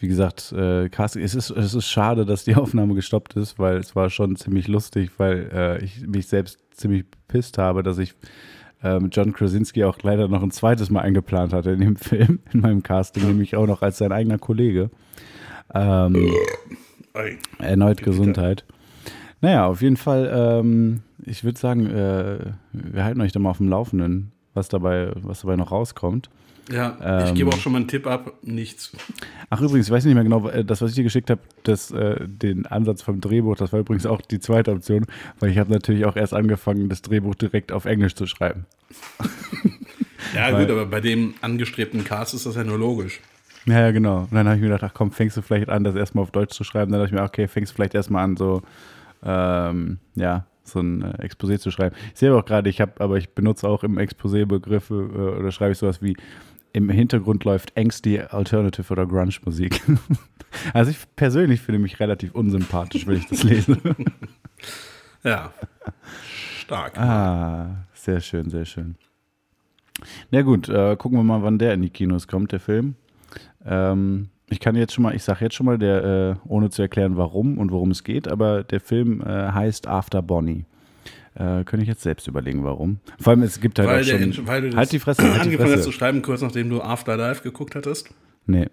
wie 0.00 0.08
gesagt, 0.08 0.52
äh, 0.52 0.88
Casting, 0.88 1.22
es 1.22 1.34
ist, 1.34 1.50
es 1.50 1.74
ist 1.74 1.88
schade, 1.88 2.24
dass 2.24 2.44
die 2.44 2.54
Aufnahme 2.56 2.94
gestoppt 2.94 3.36
ist, 3.36 3.58
weil 3.58 3.76
es 3.76 3.94
war 3.94 4.10
schon 4.10 4.36
ziemlich 4.36 4.66
lustig, 4.66 5.10
weil 5.18 5.50
äh, 5.52 5.84
ich 5.84 6.06
mich 6.06 6.26
selbst 6.26 6.58
ziemlich 6.72 7.04
pisst 7.28 7.58
habe, 7.58 7.82
dass 7.82 7.98
ich 7.98 8.14
ähm, 8.82 9.08
John 9.12 9.32
Krasinski 9.32 9.84
auch 9.84 9.98
leider 10.02 10.28
noch 10.28 10.42
ein 10.42 10.50
zweites 10.50 10.90
Mal 10.90 11.00
eingeplant 11.00 11.52
hatte 11.52 11.70
in 11.70 11.80
dem 11.80 11.96
Film, 11.96 12.40
in 12.52 12.60
meinem 12.60 12.82
Casting, 12.82 13.26
nämlich 13.26 13.56
auch 13.56 13.66
noch 13.66 13.82
als 13.82 13.98
sein 13.98 14.12
eigener 14.12 14.38
Kollege. 14.38 14.90
Ähm. 15.74 16.32
Erneut. 17.58 18.02
Gesundheit. 18.02 18.64
Naja, 19.40 19.66
auf 19.66 19.82
jeden 19.82 19.96
Fall, 19.96 20.30
ähm, 20.32 21.02
ich 21.24 21.44
würde 21.44 21.58
sagen, 21.58 21.86
äh, 21.86 22.38
wir 22.72 23.04
halten 23.04 23.20
euch 23.20 23.32
da 23.32 23.38
mal 23.38 23.50
auf 23.50 23.58
dem 23.58 23.68
Laufenden, 23.68 24.32
was 24.54 24.68
dabei, 24.68 25.12
was 25.14 25.40
dabei 25.40 25.56
noch 25.56 25.72
rauskommt. 25.72 26.30
Ja, 26.72 27.22
ich 27.24 27.30
Ähm. 27.30 27.34
gebe 27.34 27.50
auch 27.50 27.58
schon 27.58 27.72
mal 27.72 27.78
einen 27.78 27.88
Tipp 27.88 28.06
ab, 28.06 28.34
nichts. 28.42 28.92
Ach 29.48 29.60
übrigens, 29.60 29.86
ich 29.86 29.92
weiß 29.92 30.04
nicht 30.04 30.14
mehr 30.14 30.22
genau, 30.24 30.48
äh, 30.48 30.64
das, 30.64 30.80
was 30.82 30.90
ich 30.90 30.96
dir 30.96 31.02
geschickt 31.04 31.30
habe, 31.30 31.40
das, 31.64 31.90
äh, 31.90 32.16
den 32.28 32.66
Ansatz 32.66 33.02
vom 33.02 33.20
Drehbuch, 33.20 33.56
das 33.56 33.72
war 33.72 33.80
übrigens 33.80 34.06
auch 34.06 34.20
die 34.20 34.38
zweite 34.40 34.70
Option, 34.72 35.06
weil 35.40 35.50
ich 35.50 35.58
habe 35.58 35.72
natürlich 35.72 36.04
auch 36.04 36.16
erst 36.16 36.34
angefangen, 36.34 36.88
das 36.88 37.02
Drehbuch 37.02 37.34
direkt 37.34 37.72
auf 37.72 37.84
Englisch 37.86 38.14
zu 38.14 38.26
schreiben. 38.26 38.66
Ja, 40.34 40.52
weil- 40.52 40.62
gut, 40.66 40.70
aber 40.70 40.86
bei 40.86 41.00
dem 41.00 41.34
angestrebten 41.40 42.04
Cast 42.04 42.34
ist 42.34 42.46
das 42.46 42.54
ja 42.54 42.62
nur 42.62 42.78
logisch. 42.78 43.20
Ja, 43.66 43.80
ja, 43.80 43.90
genau. 43.90 44.20
Und 44.22 44.32
dann 44.34 44.46
habe 44.46 44.56
ich 44.56 44.62
mir 44.62 44.68
gedacht, 44.68 44.84
ach 44.84 44.94
komm, 44.94 45.10
fängst 45.10 45.36
du 45.36 45.42
vielleicht 45.42 45.68
an, 45.68 45.82
das 45.82 45.94
erstmal 45.96 46.22
auf 46.22 46.30
Deutsch 46.30 46.54
zu 46.54 46.62
schreiben. 46.62 46.92
Dann 46.92 47.00
dachte 47.00 47.14
ich 47.14 47.18
mir, 47.20 47.24
okay, 47.26 47.48
fängst 47.48 47.72
du 47.72 47.74
vielleicht 47.74 47.94
erstmal 47.94 48.22
an, 48.24 48.36
so, 48.36 48.62
ähm, 49.24 49.98
ja, 50.14 50.46
so 50.62 50.78
ein 50.80 51.02
äh, 51.02 51.26
Exposé 51.26 51.58
zu 51.58 51.70
schreiben. 51.70 51.96
Ich 52.12 52.20
sehe 52.20 52.30
aber 52.30 52.38
auch 52.40 52.44
gerade, 52.44 52.70
ich 52.70 52.80
habe, 52.80 52.92
aber 53.00 53.16
ich 53.18 53.30
benutze 53.30 53.66
auch 53.68 53.82
im 53.82 53.98
Exposé 53.98 54.46
Begriffe 54.46 54.94
äh, 54.94 55.40
oder 55.40 55.50
schreibe 55.50 55.72
ich 55.72 55.78
sowas 55.78 56.00
wie, 56.00 56.16
im 56.72 56.88
Hintergrund 56.88 57.44
läuft 57.44 57.76
angsty 57.76 58.20
Alternative 58.20 58.92
oder 58.92 59.06
Grunge-Musik. 59.06 59.82
also 60.74 60.90
ich 60.90 60.98
persönlich 61.16 61.60
finde 61.60 61.80
mich 61.80 62.00
relativ 62.00 62.34
unsympathisch, 62.34 63.06
wenn 63.06 63.16
ich 63.16 63.26
das 63.26 63.42
lese. 63.42 63.78
Ja. 65.22 65.52
Stark. 66.58 66.98
ah, 66.98 67.84
sehr 67.92 68.20
schön, 68.20 68.48
sehr 68.48 68.64
schön. 68.64 68.94
Na 70.30 70.40
gut, 70.40 70.68
äh, 70.70 70.96
gucken 70.96 71.18
wir 71.18 71.22
mal, 71.22 71.42
wann 71.42 71.58
der 71.58 71.74
in 71.74 71.82
die 71.82 71.90
Kinos 71.90 72.26
kommt, 72.26 72.52
der 72.52 72.60
Film. 72.60 72.94
Ähm, 73.66 74.30
ich 74.48 74.60
kann 74.60 74.76
jetzt 74.76 74.94
schon 74.94 75.02
mal, 75.02 75.14
ich 75.14 75.22
sage 75.22 75.44
jetzt 75.44 75.54
schon 75.54 75.66
mal, 75.66 75.78
der, 75.78 76.04
äh, 76.04 76.48
ohne 76.48 76.70
zu 76.70 76.82
erklären, 76.82 77.16
warum 77.16 77.58
und 77.58 77.70
worum 77.70 77.90
es 77.90 78.02
geht, 78.02 78.28
aber 78.28 78.64
der 78.64 78.80
Film 78.80 79.20
äh, 79.20 79.52
heißt 79.52 79.86
After 79.86 80.22
Bonnie. 80.22 80.64
Äh, 81.34 81.64
könnte 81.64 81.82
ich 81.82 81.88
jetzt 81.88 82.02
selbst 82.02 82.26
überlegen, 82.26 82.64
warum. 82.64 82.98
Vor 83.20 83.32
allem, 83.32 83.42
es 83.42 83.60
gibt 83.60 83.78
halt 83.78 83.88
weil, 83.88 84.02
auch 84.02 84.34
schon. 84.34 84.46
weil 84.46 84.70
du 84.70 84.76
halt 84.76 84.90
die 84.90 84.98
Fresse, 84.98 85.22
halt 85.22 85.36
die 85.36 85.40
angefangen 85.40 85.68
hast 85.68 85.74
Fresse. 85.74 85.90
zu 85.90 85.92
schreiben, 85.92 86.22
kurz 86.22 86.42
nachdem 86.42 86.70
du 86.70 86.82
Afterlife 86.82 87.42
geguckt 87.42 87.76
hattest. 87.76 88.12
Nee. 88.46 88.68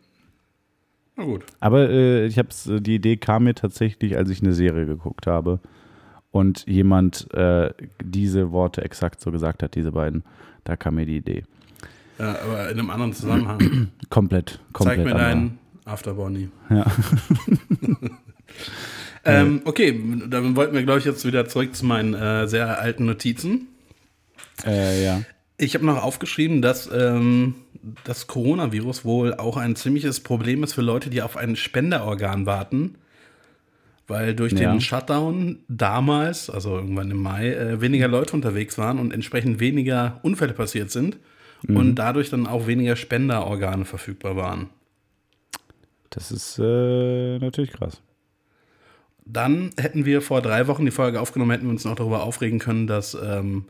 Na 1.16 1.24
gut. 1.24 1.45
Aber 1.60 1.89
äh, 1.89 2.26
ich 2.26 2.39
hab's, 2.39 2.70
die 2.80 2.95
Idee 2.95 3.18
kam 3.18 3.43
mir 3.43 3.53
tatsächlich, 3.53 4.18
als 4.18 4.30
ich 4.30 4.41
eine 4.41 4.53
Serie 4.53 4.86
geguckt 4.86 5.28
habe 5.28 5.60
und 6.32 6.66
jemand 6.68 7.32
äh, 7.34 7.72
diese 8.03 8.51
Worte 8.51 8.84
exakt 8.84 9.22
so 9.22 9.32
gesagt 9.32 9.62
hat, 9.62 9.76
diese 9.76 9.91
beiden. 9.91 10.24
Da 10.64 10.76
kam 10.76 10.95
mir 10.95 11.05
die 11.05 11.18
Idee. 11.18 11.43
Ja, 12.18 12.39
aber 12.43 12.70
in 12.72 12.80
einem 12.80 12.89
anderen 12.89 13.14
Zusammenhang. 13.14 13.89
Komplett, 14.10 14.60
komplett. 14.74 14.97
Zeig 14.97 15.05
mir 15.05 15.14
deinen 15.14 15.60
Afterbody. 15.86 16.49
Ja. 16.70 16.86
Ähm, 19.28 19.61
okay, 19.65 20.01
dann 20.30 20.55
wollten 20.55 20.73
wir, 20.73 20.84
glaube 20.84 20.99
ich, 20.99 21.05
jetzt 21.05 21.25
wieder 21.25 21.47
zurück 21.47 21.75
zu 21.75 21.86
meinen 21.86 22.13
äh, 22.13 22.47
sehr 22.47 22.80
alten 22.80 23.05
Notizen. 23.05 23.67
Äh, 24.65 25.03
ja. 25.03 25.21
Ich 25.57 25.75
habe 25.75 25.86
noch 25.86 26.01
aufgeschrieben, 26.03 26.61
dass 26.61 26.89
ähm, 26.91 27.55
das 28.03 28.28
Coronavirus 28.28 29.05
wohl 29.05 29.34
auch 29.34 29.57
ein 29.57 29.75
ziemliches 29.75 30.19
Problem 30.19 30.63
ist 30.63 30.73
für 30.73 30.82
Leute, 30.82 31.09
die 31.09 31.21
auf 31.21 31.36
ein 31.38 31.55
Spenderorgan 31.55 32.45
warten. 32.45 32.95
Weil 34.07 34.36
durch 34.36 34.53
Ja. 34.53 34.71
den 34.71 34.80
Shutdown 34.80 35.59
damals, 35.67 36.49
also 36.49 36.78
irgendwann 36.78 37.11
im 37.11 37.21
Mai, 37.21 37.49
äh, 37.51 37.82
weniger 37.82 38.07
Leute 38.07 38.34
unterwegs 38.34 38.78
waren 38.78 38.99
und 38.99 39.13
entsprechend 39.13 39.59
weniger 39.59 40.19
Unfälle 40.23 40.53
passiert 40.53 40.91
sind 40.91 41.17
und 41.67 41.95
dadurch 41.95 42.30
dann 42.30 42.47
auch 42.47 42.67
weniger 42.67 42.95
Spenderorgane 42.95 43.84
verfügbar 43.84 44.36
waren. 44.38 44.69
Das 46.11 46.32
ist 46.32 46.57
äh, 46.59 47.38
natürlich 47.39 47.71
krass. 47.71 48.01
Dann 49.30 49.71
hätten 49.78 50.05
wir 50.05 50.21
vor 50.21 50.41
drei 50.41 50.67
Wochen 50.67 50.86
die 50.86 50.91
Folge 50.91 51.19
aufgenommen, 51.19 51.51
hätten 51.51 51.65
wir 51.65 51.71
uns 51.71 51.86
noch 51.86 51.95
darüber 51.95 52.23
aufregen 52.23 52.59
können, 52.59 52.88
dass 52.88 53.13
ähm, 53.21 53.65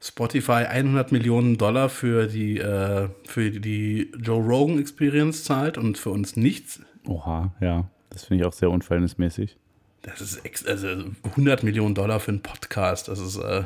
Spotify 0.00 0.64
100 0.68 1.12
Millionen 1.12 1.56
Dollar 1.58 1.88
für 1.88 2.26
die, 2.26 2.58
äh, 2.58 3.08
für 3.26 3.50
die 3.50 4.10
Joe 4.20 4.42
Rogan 4.44 4.78
Experience 4.78 5.44
zahlt 5.44 5.78
und 5.78 5.96
für 5.96 6.10
uns 6.10 6.36
nichts. 6.36 6.80
Oha, 7.06 7.54
ja. 7.60 7.88
Das 8.10 8.24
finde 8.24 8.42
ich 8.44 8.48
auch 8.48 8.52
sehr 8.52 8.70
unverhältnismäßig. 8.70 9.56
Das 10.02 10.20
ist 10.20 10.68
also 10.68 10.88
100 11.22 11.62
Millionen 11.62 11.94
Dollar 11.94 12.20
für 12.20 12.30
einen 12.32 12.42
Podcast. 12.42 13.08
Das 13.08 13.18
ist, 13.20 13.38
äh, 13.38 13.62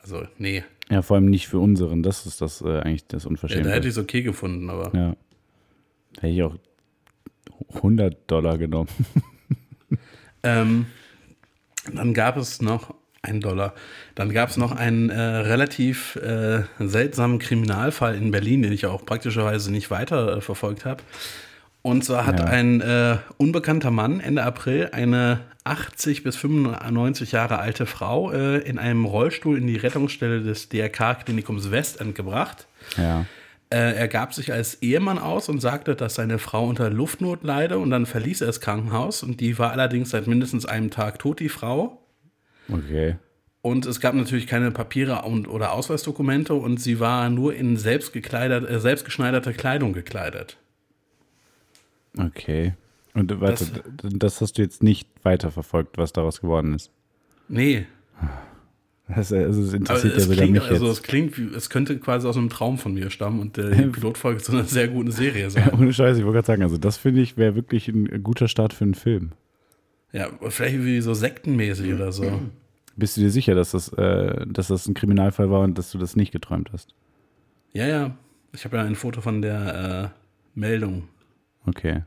also, 0.00 0.22
nee. 0.38 0.64
Ja, 0.90 1.02
vor 1.02 1.16
allem 1.16 1.26
nicht 1.26 1.48
für 1.48 1.58
unseren. 1.58 2.02
Das 2.02 2.26
ist 2.26 2.40
das 2.40 2.62
äh, 2.62 2.80
eigentlich 2.80 3.06
das 3.06 3.24
Ja, 3.24 3.30
Unverschämte. 3.30 3.68
da 3.68 3.74
hätte 3.74 3.88
ich 3.88 3.92
es 3.94 3.98
okay 3.98 4.22
gefunden, 4.22 4.70
aber. 4.70 4.90
ja. 4.96 5.16
Hätte 6.20 6.28
ich 6.32 6.42
auch 6.42 6.54
100 7.74 8.30
Dollar 8.30 8.58
genommen. 8.58 8.88
Ähm, 10.42 10.86
dann 11.92 12.14
gab 12.14 12.36
es 12.36 12.62
noch 12.62 12.94
ein 13.22 13.40
Dollar. 13.40 13.74
Dann 14.14 14.32
gab 14.32 14.48
es 14.50 14.56
noch 14.56 14.72
einen 14.72 15.10
äh, 15.10 15.20
relativ 15.20 16.16
äh, 16.16 16.62
seltsamen 16.80 17.38
Kriminalfall 17.38 18.16
in 18.16 18.30
Berlin, 18.32 18.62
den 18.62 18.72
ich 18.72 18.86
auch 18.86 19.06
praktischerweise 19.06 19.70
nicht 19.70 19.90
weiter 19.90 20.36
äh, 20.38 20.40
verfolgt 20.40 20.84
habe. 20.84 21.02
Und 21.82 22.04
zwar 22.04 22.26
hat 22.26 22.40
Ja. 22.40 22.46
ein 22.46 22.80
äh, 22.80 23.18
unbekannter 23.38 23.90
Mann 23.90 24.20
Ende 24.20 24.42
April 24.44 24.90
eine 24.92 25.40
80 25.64 26.24
bis 26.24 26.36
95 26.36 27.32
Jahre 27.32 27.58
alte 27.58 27.86
Frau 27.86 28.32
äh, 28.32 28.58
in 28.58 28.78
einem 28.78 29.04
Rollstuhl 29.04 29.56
in 29.56 29.66
die 29.68 29.76
Rettungsstelle 29.76 30.42
des 30.42 30.68
DRK-Klinikums 30.68 31.70
Westend 31.70 32.14
gebracht. 32.16 32.66
Ja. 32.96 33.26
Äh, 33.72 33.94
er 33.94 34.06
gab 34.06 34.34
sich 34.34 34.52
als 34.52 34.82
Ehemann 34.82 35.16
aus 35.16 35.48
und 35.48 35.60
sagte, 35.60 35.96
dass 35.96 36.16
seine 36.16 36.38
Frau 36.38 36.68
unter 36.68 36.90
Luftnot 36.90 37.42
leide 37.42 37.78
und 37.78 37.88
dann 37.88 38.04
verließ 38.04 38.42
er 38.42 38.48
das 38.48 38.60
Krankenhaus 38.60 39.22
und 39.22 39.40
die 39.40 39.58
war 39.58 39.70
allerdings 39.70 40.10
seit 40.10 40.26
mindestens 40.26 40.66
einem 40.66 40.90
Tag 40.90 41.18
tot, 41.18 41.40
die 41.40 41.48
Frau. 41.48 42.02
Okay. 42.68 43.16
Und 43.62 43.86
es 43.86 43.98
gab 44.00 44.14
natürlich 44.14 44.46
keine 44.46 44.72
Papiere 44.72 45.22
und, 45.22 45.48
oder 45.48 45.72
Ausweisdokumente 45.72 46.52
und 46.52 46.82
sie 46.82 47.00
war 47.00 47.30
nur 47.30 47.54
in 47.54 47.78
selbstgekleidert, 47.78 48.68
äh, 48.68 48.78
selbstgeschneiderte 48.78 49.54
Kleidung 49.54 49.94
gekleidet. 49.94 50.58
Okay. 52.18 52.74
Und 53.14 53.40
warte, 53.40 53.64
das, 54.02 54.12
das 54.12 54.40
hast 54.42 54.58
du 54.58 54.62
jetzt 54.62 54.82
nicht 54.82 55.08
weiterverfolgt, 55.22 55.96
was 55.96 56.12
daraus 56.12 56.42
geworden 56.42 56.74
ist. 56.74 56.90
Nee, 57.48 57.86
Das, 59.08 59.32
also, 59.32 59.62
das 59.62 59.74
interessiert 59.74 60.16
es 60.16 60.24
ja 60.24 60.30
wieder 60.30 60.42
klingt, 60.42 60.52
mich 60.54 60.70
also 60.70 60.86
jetzt. 60.86 60.98
es 60.98 61.02
klingt, 61.02 61.38
wie, 61.38 61.54
es 61.54 61.70
könnte 61.70 61.98
quasi 61.98 62.26
aus 62.26 62.36
einem 62.36 62.48
Traum 62.48 62.78
von 62.78 62.94
mir 62.94 63.10
stammen 63.10 63.40
und 63.40 63.58
äh, 63.58 63.74
die 63.74 63.82
Pilotfolge 63.92 64.40
zu 64.40 64.52
einer 64.52 64.64
sehr 64.64 64.88
guten 64.88 65.10
Serie 65.10 65.50
sein. 65.50 65.70
Ohne 65.72 65.92
Scheiß, 65.92 66.16
ich 66.16 66.24
wollte 66.24 66.36
gerade 66.36 66.46
sagen, 66.46 66.62
also 66.62 66.78
das 66.78 66.96
finde 66.96 67.20
ich 67.20 67.36
wäre 67.36 67.54
wirklich 67.54 67.88
ein 67.88 68.22
guter 68.22 68.48
Start 68.48 68.72
für 68.72 68.84
einen 68.84 68.94
Film. 68.94 69.32
Ja, 70.12 70.28
vielleicht 70.48 70.84
wie 70.84 71.00
so 71.00 71.14
sektenmäßig 71.14 71.92
oder 71.94 72.12
so. 72.12 72.40
Bist 72.96 73.16
du 73.16 73.22
dir 73.22 73.30
sicher, 73.30 73.54
dass 73.54 73.72
das, 73.72 73.88
äh, 73.94 74.46
dass 74.46 74.68
das 74.68 74.86
ein 74.86 74.94
Kriminalfall 74.94 75.50
war 75.50 75.60
und 75.60 75.78
dass 75.78 75.90
du 75.90 75.98
das 75.98 76.14
nicht 76.14 76.30
geträumt 76.30 76.70
hast? 76.72 76.94
Ja, 77.72 77.86
ja. 77.86 78.16
Ich 78.54 78.64
habe 78.66 78.76
ja 78.76 78.82
ein 78.82 78.96
Foto 78.96 79.22
von 79.22 79.40
der 79.40 80.12
äh, 80.14 80.58
Meldung. 80.58 81.08
Okay. 81.66 82.02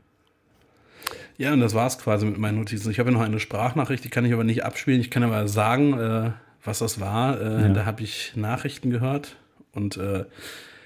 Ja, 1.38 1.52
und 1.52 1.60
das 1.60 1.74
war's 1.74 1.98
quasi 1.98 2.24
mit 2.24 2.38
meinen 2.38 2.58
Notizen. 2.58 2.90
Ich 2.90 2.98
habe 2.98 3.10
ja 3.10 3.16
noch 3.16 3.24
eine 3.24 3.40
Sprachnachricht, 3.40 4.04
die 4.04 4.08
kann 4.08 4.24
ich 4.24 4.32
aber 4.32 4.44
nicht 4.44 4.64
abspielen. 4.64 5.00
Ich 5.00 5.10
kann 5.10 5.24
aber 5.24 5.48
sagen, 5.48 5.98
äh, 5.98 6.30
was 6.66 6.78
das 6.80 7.00
war. 7.00 7.40
Äh, 7.40 7.62
Ja. 7.62 7.68
Da 7.68 7.86
habe 7.86 8.02
ich 8.02 8.32
Nachrichten 8.36 8.90
gehört 8.90 9.36
und 9.72 9.96
äh, 9.96 10.24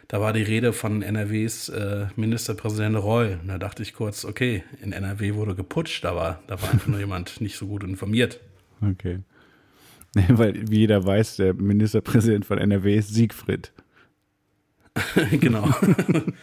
da 0.09 0.21
war 0.21 0.33
die 0.33 0.43
Rede 0.43 0.73
von 0.73 1.03
NRWs 1.03 1.69
äh, 1.69 2.07
Ministerpräsident 2.17 2.97
Reul. 2.97 3.39
Und 3.41 3.49
da 3.49 3.59
dachte 3.59 3.83
ich 3.85 3.95
kurz, 3.95 4.25
okay, 4.25 4.65
in 4.83 4.93
NRW 4.93 5.35
wurde 5.35 5.55
geputscht, 5.55 6.05
aber 6.05 6.41
da 6.49 6.61
war 6.61 6.71
einfach 6.73 6.89
nur 6.89 6.99
jemand 7.07 7.41
nicht 7.41 7.57
so 7.57 7.67
gut 7.69 7.85
informiert. 7.85 8.41
Okay. 8.83 9.21
Weil, 10.29 10.69
wie 10.69 10.81
jeder 10.81 11.05
weiß, 11.07 11.37
der 11.37 11.55
Ministerpräsident 11.55 12.45
von 12.45 12.59
NRW 12.59 12.97
ist 12.97 13.15
Siegfried. 13.15 13.73
genau. 15.41 15.69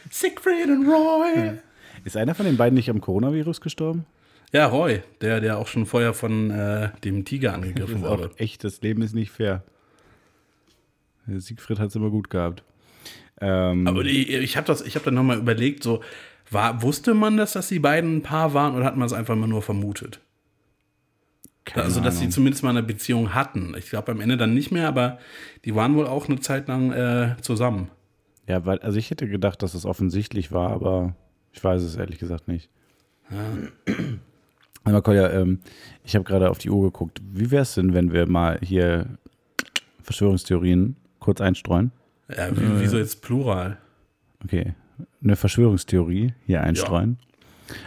Siegfried 0.10 0.70
und 0.70 0.88
Roy. 0.88 1.58
Ist 2.06 2.16
einer 2.16 2.34
von 2.36 2.46
den 2.46 2.56
beiden 2.56 2.76
nicht 2.76 2.90
am 2.90 3.02
Coronavirus 3.02 3.60
gestorben? 3.60 4.06
Ja, 4.54 4.68
Roy, 4.68 5.02
der, 5.22 5.42
der 5.42 5.58
auch 5.58 5.68
schon 5.68 5.86
vorher 5.86 6.14
von 6.14 6.52
äh, 6.52 6.90
dem 7.04 7.26
Tiger 7.26 7.54
angegriffen 7.54 8.02
wurde. 8.02 8.32
echt, 8.38 8.64
das 8.64 8.82
Leben 8.82 9.02
ist 9.02 9.14
nicht 9.14 9.32
fair. 9.32 9.64
Siegfried 11.28 11.80
hat 11.80 11.90
es 11.90 11.96
immer 11.96 12.10
gut 12.10 12.30
gehabt. 12.30 12.64
Ähm, 13.42 13.88
Aber 13.88 14.04
ich, 14.06 14.30
ich 14.30 14.58
habe 14.58 14.66
das, 14.66 14.82
ich 14.82 14.96
habe 14.96 15.06
dann 15.06 15.16
nochmal 15.16 15.38
überlegt, 15.38 15.84
so, 15.84 16.02
war, 16.50 16.82
wusste 16.82 17.14
man 17.14 17.36
das, 17.38 17.54
dass 17.54 17.68
die 17.68 17.80
beiden 17.80 18.18
ein 18.18 18.22
Paar 18.24 18.54
waren 18.54 18.76
oder 18.76 18.86
hat 18.86 18.96
man 18.96 19.06
es 19.06 19.14
einfach 19.14 19.34
immer 19.34 19.48
nur 19.48 19.62
vermutet? 19.62 20.22
also, 21.76 22.00
dass 22.00 22.16
sie 22.16 22.22
Ahnung. 22.22 22.32
zumindest 22.32 22.64
mal 22.64 22.70
eine 22.70 22.84
Beziehung 22.84 23.34
hatten. 23.34 23.76
Ich 23.78 23.90
glaube 23.90 24.14
am 24.14 24.22
Ende 24.22 24.38
dann 24.38 24.54
nicht 24.54 24.72
mehr, 24.72 24.88
aber 24.88 25.20
die 25.66 25.76
waren 25.76 25.96
wohl 25.96 26.08
auch 26.08 26.30
eine 26.30 26.40
Zeit 26.40 26.70
lang 26.70 26.94
äh, 26.94 27.36
zusammen. 27.42 27.90
Ja, 28.48 28.66
weil, 28.66 28.80
also 28.80 28.98
ich 28.98 29.12
hätte 29.12 29.28
gedacht, 29.28 29.62
dass 29.62 29.74
es 29.74 29.86
offensichtlich 29.86 30.54
war, 30.54 30.72
aber 30.72 31.14
ich 31.52 31.62
weiß 31.62 31.82
es 31.82 31.98
ehrlich 31.98 32.20
gesagt 32.20 32.48
nicht. 32.48 32.70
Aber 34.88 35.02
Kolja, 35.02 35.30
ähm, 35.32 35.60
ich 36.06 36.16
habe 36.16 36.24
gerade 36.24 36.50
auf 36.50 36.58
die 36.60 36.70
Uhr 36.70 36.82
geguckt. 36.84 37.22
Wie 37.34 37.52
wäre 37.52 37.64
es 37.64 37.74
denn, 37.74 37.94
wenn 37.94 38.14
wir 38.14 38.26
mal 38.26 38.58
hier 38.62 39.06
Verschwörungstheorien 40.02 40.96
kurz 41.20 41.42
einstreuen? 41.42 41.92
Ja, 42.30 42.50
wie, 42.56 42.80
wieso 42.82 42.98
jetzt 42.98 43.22
Plural? 43.22 43.78
Okay. 44.44 44.74
Eine 45.22 45.36
Verschwörungstheorie 45.36 46.34
hier 46.46 46.62
einstreuen. 46.62 47.18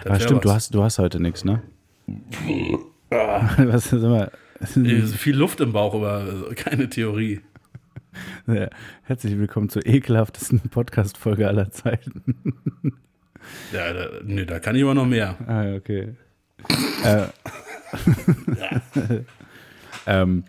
Das 0.04 0.12
Ah, 0.12 0.20
stimmt, 0.20 0.44
du 0.44 0.50
hast, 0.52 0.74
du 0.74 0.82
hast 0.82 0.98
heute 0.98 1.20
nichts, 1.20 1.42
ne? 1.44 1.62
Was 3.10 3.86
ist 3.92 4.02
immer. 4.02 4.30
Äh, 4.60 5.00
Viel 5.06 5.36
Luft 5.36 5.60
im 5.60 5.72
Bauch, 5.72 5.94
aber 5.94 6.50
äh, 6.50 6.54
keine 6.54 6.88
Theorie. 6.88 7.40
Ja, 8.48 8.68
Herzlich 9.04 9.38
willkommen 9.38 9.68
zur 9.68 9.86
ekelhaftesten 9.86 10.58
Podcast-Folge 10.68 11.46
aller 11.46 11.70
Zeiten. 11.70 12.34
Ja, 13.72 13.92
da, 13.92 14.06
nö, 14.24 14.44
da 14.44 14.58
kann 14.58 14.74
ich 14.74 14.82
aber 14.82 14.94
noch 14.94 15.06
mehr. 15.06 15.36
Ah, 15.46 15.74
okay. 15.76 16.14
Äh, 17.04 17.26
ähm, 20.06 20.44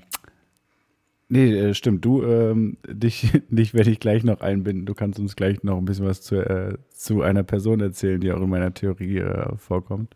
nee, 1.30 1.54
äh, 1.54 1.74
stimmt. 1.74 2.06
Du, 2.06 2.24
ähm, 2.24 2.78
dich, 2.88 3.32
dich 3.50 3.74
werde 3.74 3.92
ich 3.92 4.00
gleich 4.00 4.24
noch 4.24 4.42
einbinden. 4.42 4.86
Du 4.86 4.94
kannst 4.94 5.20
uns 5.20 5.36
gleich 5.36 5.64
noch 5.64 5.78
ein 5.78 5.86
bisschen 5.86 6.06
was 6.06 6.22
zu, 6.22 6.36
äh, 6.38 6.78
zu 6.94 7.22
einer 7.22 7.44
Person 7.44 7.80
erzählen, 7.82 8.20
die 8.22 8.32
auch 8.32 8.42
in 8.42 8.50
meiner 8.50 8.74
Theorie 8.74 9.18
äh, 9.18 9.56
vorkommt. 9.58 10.16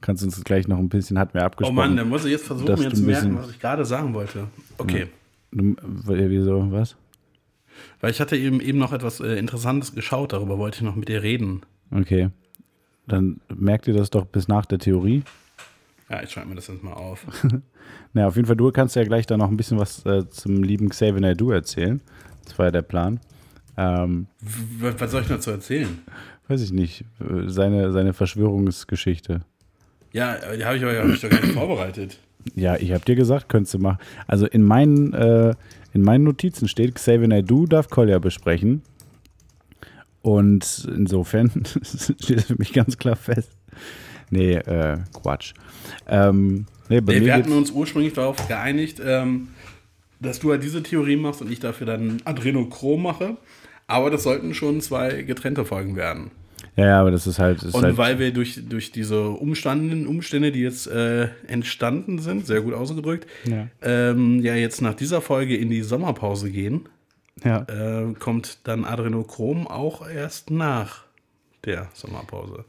Kannst 0.00 0.22
uns 0.22 0.42
gleich 0.44 0.68
noch 0.68 0.78
ein 0.78 0.88
bisschen, 0.88 1.18
hat 1.18 1.34
mir 1.34 1.40
Oh 1.42 1.44
abgesprochen. 1.46 1.74
Mann, 1.76 1.96
dann 1.96 2.08
muss 2.08 2.24
ich 2.24 2.32
jetzt 2.32 2.46
versuchen, 2.46 2.78
mir 2.78 2.92
zu 2.92 3.02
merken, 3.02 3.36
was 3.38 3.50
ich 3.50 3.58
gerade 3.60 3.84
sagen 3.84 4.14
wollte. 4.14 4.48
Okay. 4.78 5.06
Du, 5.52 5.74
weil- 5.82 6.30
wieso, 6.30 6.70
was? 6.70 6.96
Weil 8.00 8.10
ich 8.10 8.20
hatte 8.20 8.36
eben, 8.36 8.60
eben 8.60 8.78
noch 8.78 8.92
etwas 8.92 9.20
äh, 9.20 9.38
Interessantes 9.38 9.94
geschaut, 9.94 10.32
darüber 10.32 10.58
wollte 10.58 10.78
ich 10.78 10.82
noch 10.82 10.96
mit 10.96 11.08
dir 11.08 11.22
reden. 11.22 11.62
Okay. 11.90 12.30
Dann 13.06 13.40
merkt 13.54 13.86
ihr 13.88 13.94
das 13.94 14.10
doch 14.10 14.24
bis 14.26 14.48
nach 14.48 14.66
der 14.66 14.78
Theorie. 14.78 15.22
Ja, 16.10 16.22
ich 16.22 16.30
schreibe 16.30 16.48
mir 16.48 16.54
das 16.56 16.68
jetzt 16.68 16.82
mal 16.82 16.92
auf. 16.92 17.26
Na, 18.12 18.26
auf 18.28 18.36
jeden 18.36 18.46
Fall, 18.46 18.56
du 18.56 18.70
kannst 18.70 18.96
ja 18.96 19.04
gleich 19.04 19.26
da 19.26 19.36
noch 19.36 19.48
ein 19.50 19.56
bisschen 19.56 19.78
was 19.78 20.04
äh, 20.06 20.28
zum 20.28 20.62
lieben 20.62 20.88
Xavier 20.88 21.20
Naidoo 21.20 21.50
erzählen. 21.50 22.00
Das 22.44 22.58
war 22.58 22.66
ja 22.66 22.70
der 22.72 22.82
Plan. 22.82 23.20
Ähm, 23.76 24.26
was 24.80 25.10
soll 25.10 25.22
ich 25.22 25.28
dazu 25.28 25.50
erzählen? 25.50 25.98
weiß 26.48 26.62
ich 26.62 26.70
nicht, 26.72 27.04
seine, 27.46 27.90
seine 27.90 28.12
Verschwörungsgeschichte. 28.12 29.40
Ja, 30.12 30.36
die 30.56 30.64
habe 30.64 30.76
ich, 30.76 30.82
aber- 30.84 30.96
hab 30.96 31.08
ich 31.08 31.20
doch 31.20 31.28
gar 31.28 31.40
nicht 31.40 31.52
vorbereitet. 31.54 32.18
Ja, 32.54 32.76
ich 32.76 32.92
habe 32.92 33.04
dir 33.04 33.16
gesagt, 33.16 33.48
könntest 33.48 33.74
du 33.74 33.78
machen. 33.80 33.98
Also 34.28 34.46
in 34.46 34.62
meinen, 34.62 35.12
äh, 35.12 35.54
in 35.92 36.02
meinen 36.02 36.22
Notizen 36.22 36.68
steht, 36.68 36.94
Xavier 36.94 37.26
Naidoo 37.26 37.66
darf 37.66 37.90
Kolja 37.90 38.20
besprechen. 38.20 38.82
Und 40.26 40.88
insofern 40.92 41.50
steht 42.20 42.38
das 42.38 42.44
für 42.46 42.56
mich 42.56 42.72
ganz 42.72 42.98
klar 42.98 43.14
fest. 43.14 43.48
Nee, 44.30 44.54
äh, 44.54 44.98
Quatsch. 45.22 45.52
Ähm, 46.08 46.66
nee, 46.88 47.00
Nee, 47.00 47.20
wir 47.20 47.32
hatten 47.32 47.52
uns 47.52 47.70
ursprünglich 47.70 48.14
darauf 48.14 48.48
geeinigt, 48.48 49.00
ähm, 49.04 49.48
dass 50.18 50.40
du 50.40 50.50
halt 50.50 50.64
diese 50.64 50.82
Theorie 50.82 51.14
machst 51.14 51.42
und 51.42 51.52
ich 51.52 51.60
dafür 51.60 51.86
dann 51.86 52.20
Adrenochrom 52.24 53.02
mache. 53.04 53.36
Aber 53.86 54.10
das 54.10 54.24
sollten 54.24 54.52
schon 54.52 54.80
zwei 54.80 55.22
getrennte 55.22 55.64
Folgen 55.64 55.94
werden. 55.94 56.32
ja, 56.74 56.86
ja, 56.86 57.00
aber 57.00 57.12
das 57.12 57.28
ist 57.28 57.38
halt. 57.38 57.62
Ist 57.62 57.74
Und 57.76 57.84
halt 57.84 57.96
weil 57.96 58.18
wir 58.18 58.32
durch, 58.32 58.60
durch 58.68 58.90
diese 58.90 59.28
Umstanden, 59.28 60.08
Umstände, 60.08 60.50
die 60.50 60.62
jetzt 60.62 60.88
äh, 60.88 61.28
entstanden 61.46 62.18
sind, 62.18 62.48
sehr 62.48 62.62
gut 62.62 62.74
ausgedrückt, 62.74 63.28
Ja. 63.44 63.68
ähm, 63.80 64.40
ja 64.42 64.56
jetzt 64.56 64.82
nach 64.82 64.94
dieser 64.94 65.20
Folge 65.20 65.56
in 65.56 65.70
die 65.70 65.82
Sommerpause 65.82 66.50
gehen, 66.50 66.88
ja. 67.44 67.66
äh, 67.68 68.12
kommt 68.14 68.66
dann 68.66 68.84
Adrenochrom 68.84 69.66
auch 69.66 70.06
erst 70.08 70.50
nach 70.50 71.04
der 71.64 71.88
Sommerpause. 71.94 72.64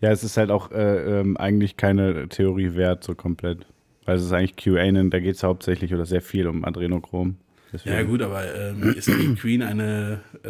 ja, 0.00 0.10
es 0.10 0.22
ist 0.24 0.36
halt 0.36 0.50
auch 0.50 0.70
äh, 0.72 1.20
ähm, 1.20 1.36
eigentlich 1.36 1.76
keine 1.76 2.28
Theorie 2.28 2.74
wert, 2.74 3.04
so 3.04 3.14
komplett. 3.14 3.66
Weil 4.04 4.16
es 4.16 4.24
ist 4.24 4.32
eigentlich 4.32 4.56
QAnon, 4.56 5.10
da 5.10 5.20
geht 5.20 5.34
es 5.34 5.42
hauptsächlich 5.42 5.92
oder 5.92 6.06
sehr 6.06 6.22
viel 6.22 6.46
um 6.46 6.64
Adrenochrom. 6.64 7.36
Deswegen- 7.70 7.94
Ja 7.96 8.02
gut, 8.02 8.22
aber 8.22 8.42
ähm, 8.54 8.94
ist 8.96 9.08
die 9.08 9.34
Queen 9.34 9.62
eine 9.62 10.20
äh, 10.42 10.48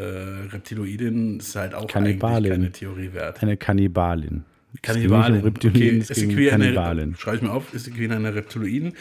Reptiloidin, 0.53 1.39
ist 1.41 1.57
halt 1.57 1.75
auch 1.75 1.89
Kannibalin. 1.89 2.37
eigentlich 2.37 2.53
keine 2.53 2.73
Theorie 2.73 3.13
wert. 3.13 3.43
Eine 3.43 3.57
Kannibalin. 3.57 4.45
Um 4.71 5.41
Reptilien, 5.43 6.03
Okay, 6.09 6.25
um 6.27 6.35
Queen 6.35 6.51
eine, 6.51 6.65
Kannibalin. 6.65 7.17
schreibe 7.17 7.37
ich 7.39 7.43
mir 7.43 7.53
auf, 7.53 7.73
ist 7.75 7.87
die 7.87 7.91
Queen 7.91 8.13
eine 8.13 8.35
Reptiloidin? 8.35 8.93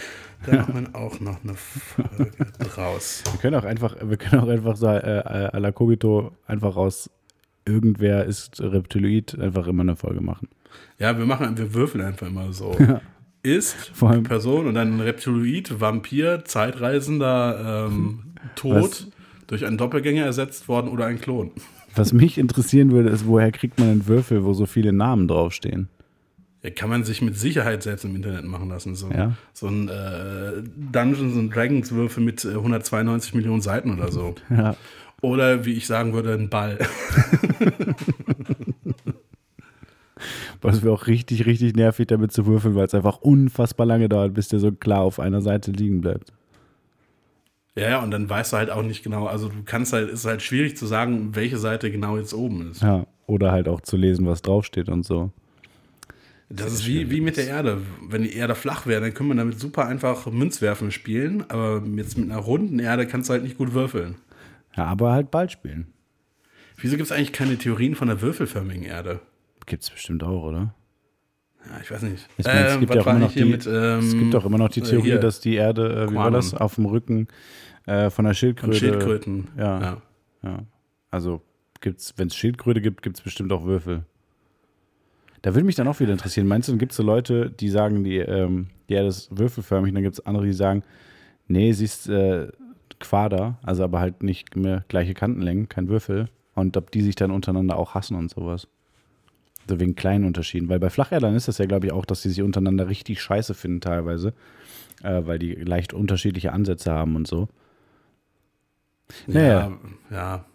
Da 0.45 0.57
machen 0.57 0.87
wir 0.91 0.95
auch 0.99 1.19
noch 1.19 1.43
eine 1.43 1.55
Folge 1.55 2.31
draus. 2.59 3.23
Wir 3.31 3.39
können 3.41 3.55
auch 3.55 3.65
einfach, 3.65 3.95
wir 4.01 4.17
können 4.17 4.41
auch 4.41 4.47
einfach 4.47 4.75
so 4.77 4.87
äh, 4.87 4.97
äh, 5.19 5.21
à 5.49 5.59
la 5.59 5.71
Kobito 5.71 6.31
einfach 6.47 6.75
aus 6.77 7.09
irgendwer 7.65 8.23
ist 8.25 8.61
Reptiloid 8.61 9.37
einfach 9.39 9.67
immer 9.67 9.81
eine 9.83 9.95
Folge 9.97 10.21
machen. 10.21 10.47
Ja, 10.99 11.17
wir 11.17 11.25
machen, 11.25 11.57
wir 11.57 11.73
würfeln 11.73 12.03
einfach 12.03 12.27
immer 12.27 12.53
so. 12.53 12.75
Ist 13.43 13.75
Vor 13.93 14.09
allem- 14.11 14.23
Person 14.23 14.67
und 14.67 14.73
dann 14.73 14.99
Reptiloid, 15.01 15.79
Vampir, 15.79 16.43
Zeitreisender, 16.45 17.87
ähm, 17.89 18.33
tot, 18.55 18.73
Was? 18.83 19.07
durch 19.47 19.65
einen 19.65 19.77
Doppelgänger 19.77 20.25
ersetzt 20.25 20.67
worden 20.67 20.87
oder 20.89 21.05
ein 21.05 21.19
Klon. 21.21 21.51
Was 21.97 22.13
mich 22.13 22.37
interessieren 22.37 22.91
würde, 22.91 23.09
ist, 23.09 23.25
woher 23.27 23.51
kriegt 23.51 23.79
man 23.79 23.89
einen 23.89 24.07
Würfel, 24.07 24.43
wo 24.45 24.53
so 24.53 24.65
viele 24.65 24.93
Namen 24.93 25.27
draufstehen? 25.27 25.89
Ja, 26.63 26.69
kann 26.71 26.89
man 26.89 27.03
sich 27.03 27.21
mit 27.21 27.37
Sicherheit 27.37 27.83
selbst 27.83 28.03
im 28.05 28.15
Internet 28.15 28.45
machen 28.45 28.69
lassen. 28.69 28.95
So, 28.95 29.09
Ja. 29.11 29.33
so 29.53 29.67
ein 29.67 29.87
äh, 29.89 30.63
Dungeons 30.91 31.37
and 31.37 31.55
Dragons 31.55 31.91
Würfel 31.91 32.23
mit 32.23 32.43
äh, 32.45 32.49
192 32.49 33.33
Millionen 33.33 33.61
Seiten 33.61 33.91
oder 33.93 34.11
so. 34.11 34.35
Ja. 34.49 34.75
Oder 35.21 35.65
wie 35.65 35.73
ich 35.73 35.87
sagen 35.87 36.13
würde, 36.13 36.33
ein 36.33 36.49
Ball. 36.49 36.77
Es 40.63 40.81
wäre 40.83 40.93
auch 40.93 41.07
richtig, 41.07 41.45
richtig 41.45 41.75
nervig, 41.75 42.07
damit 42.07 42.31
zu 42.31 42.45
würfeln, 42.45 42.75
weil 42.75 42.85
es 42.87 42.93
einfach 42.93 43.19
unfassbar 43.19 43.85
lange 43.85 44.09
dauert, 44.09 44.33
bis 44.33 44.47
der 44.49 44.59
so 44.59 44.71
klar 44.71 45.01
auf 45.01 45.19
einer 45.19 45.41
Seite 45.41 45.71
liegen 45.71 46.01
bleibt. 46.01 46.33
Ja, 47.77 47.89
ja, 47.89 48.03
und 48.03 48.09
dann 48.09 48.27
weißt 48.27 48.53
du 48.53 48.57
halt 48.57 48.71
auch 48.71 48.81
nicht 48.81 49.03
genau, 49.03 49.27
also 49.27 49.49
du 49.49 49.63
kannst 49.63 49.93
halt, 49.93 50.09
ist 50.09 50.25
halt 50.25 50.41
schwierig 50.41 50.75
zu 50.75 50.87
sagen, 50.87 51.35
welche 51.35 51.59
Seite 51.59 51.91
genau 51.91 52.17
jetzt 52.17 52.33
oben 52.33 52.71
ist. 52.71 52.81
Ja. 52.81 53.05
Oder 53.27 53.51
halt 53.51 53.67
auch 53.67 53.81
zu 53.81 53.97
lesen, 53.97 54.25
was 54.25 54.41
draufsteht 54.41 54.89
und 54.89 55.05
so. 55.05 55.31
Das 56.49 56.71
ist 56.73 56.87
wie, 56.87 57.11
wie 57.11 57.21
mit 57.21 57.37
der 57.37 57.45
Erde. 57.47 57.81
Wenn 58.01 58.23
die 58.23 58.33
Erde 58.33 58.55
flach 58.55 58.87
wäre, 58.87 59.01
dann 59.01 59.13
können 59.13 59.29
wir 59.29 59.35
damit 59.35 59.59
super 59.59 59.85
einfach 59.85 60.25
Münzwerfen 60.25 60.91
spielen, 60.91 61.43
aber 61.49 61.83
jetzt 61.97 62.17
mit 62.17 62.31
einer 62.31 62.39
runden 62.39 62.79
Erde 62.79 63.05
kannst 63.05 63.29
du 63.29 63.33
halt 63.33 63.43
nicht 63.43 63.57
gut 63.57 63.73
würfeln. 63.73 64.15
Ja, 64.75 64.85
aber 64.85 65.11
halt 65.11 65.29
Ball 65.29 65.49
spielen. 65.49 65.87
Wieso 66.77 66.95
gibt 66.95 67.07
es 67.07 67.11
eigentlich 67.11 67.33
keine 67.33 67.57
Theorien 67.57 67.95
von 67.95 68.07
der 68.07 68.21
würfelförmigen 68.21 68.83
Erde? 68.83 69.19
Gibt 69.65 69.83
es 69.83 69.89
bestimmt 69.89 70.23
auch, 70.23 70.43
oder? 70.43 70.73
Ja, 71.65 71.81
ich 71.81 71.91
weiß 71.91 72.03
nicht. 72.03 72.27
Ich 72.37 72.45
meine, 72.45 72.67
es 72.67 72.79
gibt 72.79 72.89
was 72.89 72.95
ja 72.95 73.01
auch 73.01 73.07
immer 73.07 73.19
noch 73.19 73.33
die, 73.33 73.45
mit, 73.45 73.67
ähm, 73.67 73.99
es 73.99 74.13
gibt 74.13 74.35
auch 74.35 74.45
immer 74.45 74.57
noch 74.57 74.69
die 74.69 74.79
äh, 74.79 74.83
Theorie, 74.83 75.03
hier, 75.03 75.19
dass 75.19 75.41
die 75.41 75.55
Erde, 75.55 76.07
äh, 76.07 76.11
wie 76.11 76.15
war 76.15 76.31
das, 76.31 76.53
auf 76.53 76.75
dem 76.75 76.85
Rücken 76.85 77.27
äh, 77.87 78.09
von 78.09 78.25
der 78.25 78.33
von 78.33 78.35
Schildkröte. 78.35 78.77
Schildkröten. 78.77 79.47
Ja. 79.57 79.81
ja. 79.81 80.01
Ja. 80.43 80.59
Also 81.09 81.41
gibt's, 81.81 82.13
wenn 82.17 82.27
es 82.27 82.35
Schildkröte 82.35 82.81
gibt, 82.81 83.01
gibt 83.01 83.17
es 83.17 83.23
bestimmt 83.23 83.51
auch 83.51 83.65
Würfel. 83.65 84.03
Da 85.41 85.53
würde 85.55 85.65
mich 85.65 85.75
dann 85.75 85.87
auch 85.87 85.99
wieder 85.99 86.11
interessieren. 86.11 86.47
Meinst 86.47 86.67
du, 86.67 86.73
dann 86.73 86.79
gibt 86.79 86.91
es 86.91 86.97
so 86.97 87.03
Leute, 87.03 87.49
die 87.49 87.69
sagen, 87.69 88.03
die, 88.03 88.17
ähm, 88.17 88.67
die 88.89 88.93
Erde 88.95 89.07
ist 89.07 89.35
würfelförmig, 89.35 89.91
und 89.91 89.95
dann 89.95 90.03
gibt 90.03 90.19
es 90.19 90.25
andere, 90.25 90.45
die 90.45 90.53
sagen, 90.53 90.83
nee, 91.47 91.71
sie 91.71 91.85
ist 91.85 92.09
äh, 92.09 92.47
Quader, 92.99 93.57
also 93.61 93.83
aber 93.83 93.99
halt 93.99 94.23
nicht 94.23 94.55
mehr 94.55 94.83
gleiche 94.87 95.13
Kantenlängen, 95.13 95.69
kein 95.69 95.87
Würfel. 95.87 96.29
Und 96.55 96.75
ob 96.75 96.91
die 96.91 97.01
sich 97.01 97.15
dann 97.15 97.31
untereinander 97.31 97.77
auch 97.77 97.93
hassen 97.93 98.15
und 98.15 98.31
sowas. 98.31 98.67
So 99.69 99.79
wegen 99.79 99.95
kleinen 99.95 100.25
Unterschieden. 100.25 100.69
Weil 100.69 100.79
bei 100.79 100.89
Flacherdern 100.89 101.35
ist 101.35 101.47
das 101.47 101.59
ja, 101.59 101.65
glaube 101.65 101.87
ich, 101.87 101.93
auch, 101.93 102.05
dass 102.05 102.23
die 102.23 102.29
sich 102.29 102.41
untereinander 102.41 102.89
richtig 102.89 103.21
scheiße 103.21 103.53
finden 103.53 103.81
teilweise. 103.81 104.33
Äh, 105.03 105.21
weil 105.25 105.37
die 105.37 105.53
leicht 105.53 105.93
unterschiedliche 105.93 106.51
Ansätze 106.51 106.91
haben 106.91 107.15
und 107.15 107.27
so. 107.27 107.47
Naja. 109.27 109.71
Ja, 110.09 110.15
ja. 110.15 110.45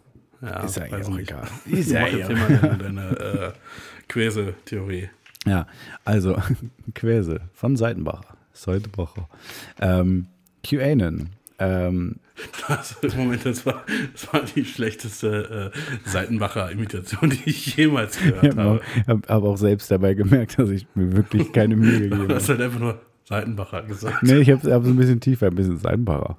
ja 0.43 0.57
Ist 0.65 0.77
ja 0.77 0.85
eh 0.87 1.05
auch 1.05 1.19
egal. 1.19 1.49
Ist 1.67 1.91
ja 1.91 2.05
hier 2.07 2.29
mal 2.37 2.49
deine, 2.59 2.79
deine 2.79 3.19
äh, 3.19 3.53
Quäse-Theorie. 4.09 5.09
Ja, 5.47 5.67
also 6.05 6.37
Quäse 6.95 7.41
von 7.55 7.77
Seitenbacher. 7.77 8.37
Seitenbacher. 8.53 9.29
Ähm, 9.81 10.27
QAnon. 10.63 11.31
Ähm, 11.59 12.17
Das, 12.69 12.97
Moment, 13.17 13.45
das 13.47 13.65
war, 13.67 13.85
das 14.13 14.33
war 14.33 14.43
die 14.43 14.65
schlechteste 14.65 15.73
äh, 15.75 16.09
Seitenbacher-Imitation, 16.09 17.31
die 17.31 17.43
ich 17.51 17.77
jemals 17.77 18.17
ich 18.17 18.25
gehört 18.29 18.57
habe 18.57 18.63
habe. 18.63 18.81
auch, 18.81 19.07
hab, 19.09 19.29
hab 19.29 19.43
auch 19.45 19.57
selbst 19.57 19.91
dabei 19.91 20.15
gemerkt, 20.15 20.59
dass 20.59 20.71
ich 20.71 20.87
mir 20.95 21.13
wirklich 21.15 21.53
keine 21.53 21.77
Mühe 21.77 21.93
gegeben 22.01 22.17
Du 22.17 22.23
habe. 22.25 22.35
hast 22.37 22.49
halt 22.49 22.61
einfach 22.61 22.81
nur 22.81 23.01
Seitenbacher 23.25 23.83
gesagt. 23.83 24.23
Nee, 24.23 24.39
ich 24.39 24.51
habe 24.51 24.69
es 24.69 24.87
ein 24.87 24.97
bisschen 24.97 25.21
tiefer, 25.21 25.47
ein 25.49 25.55
bisschen 25.55 25.79
Seitenbacher. 25.79 26.37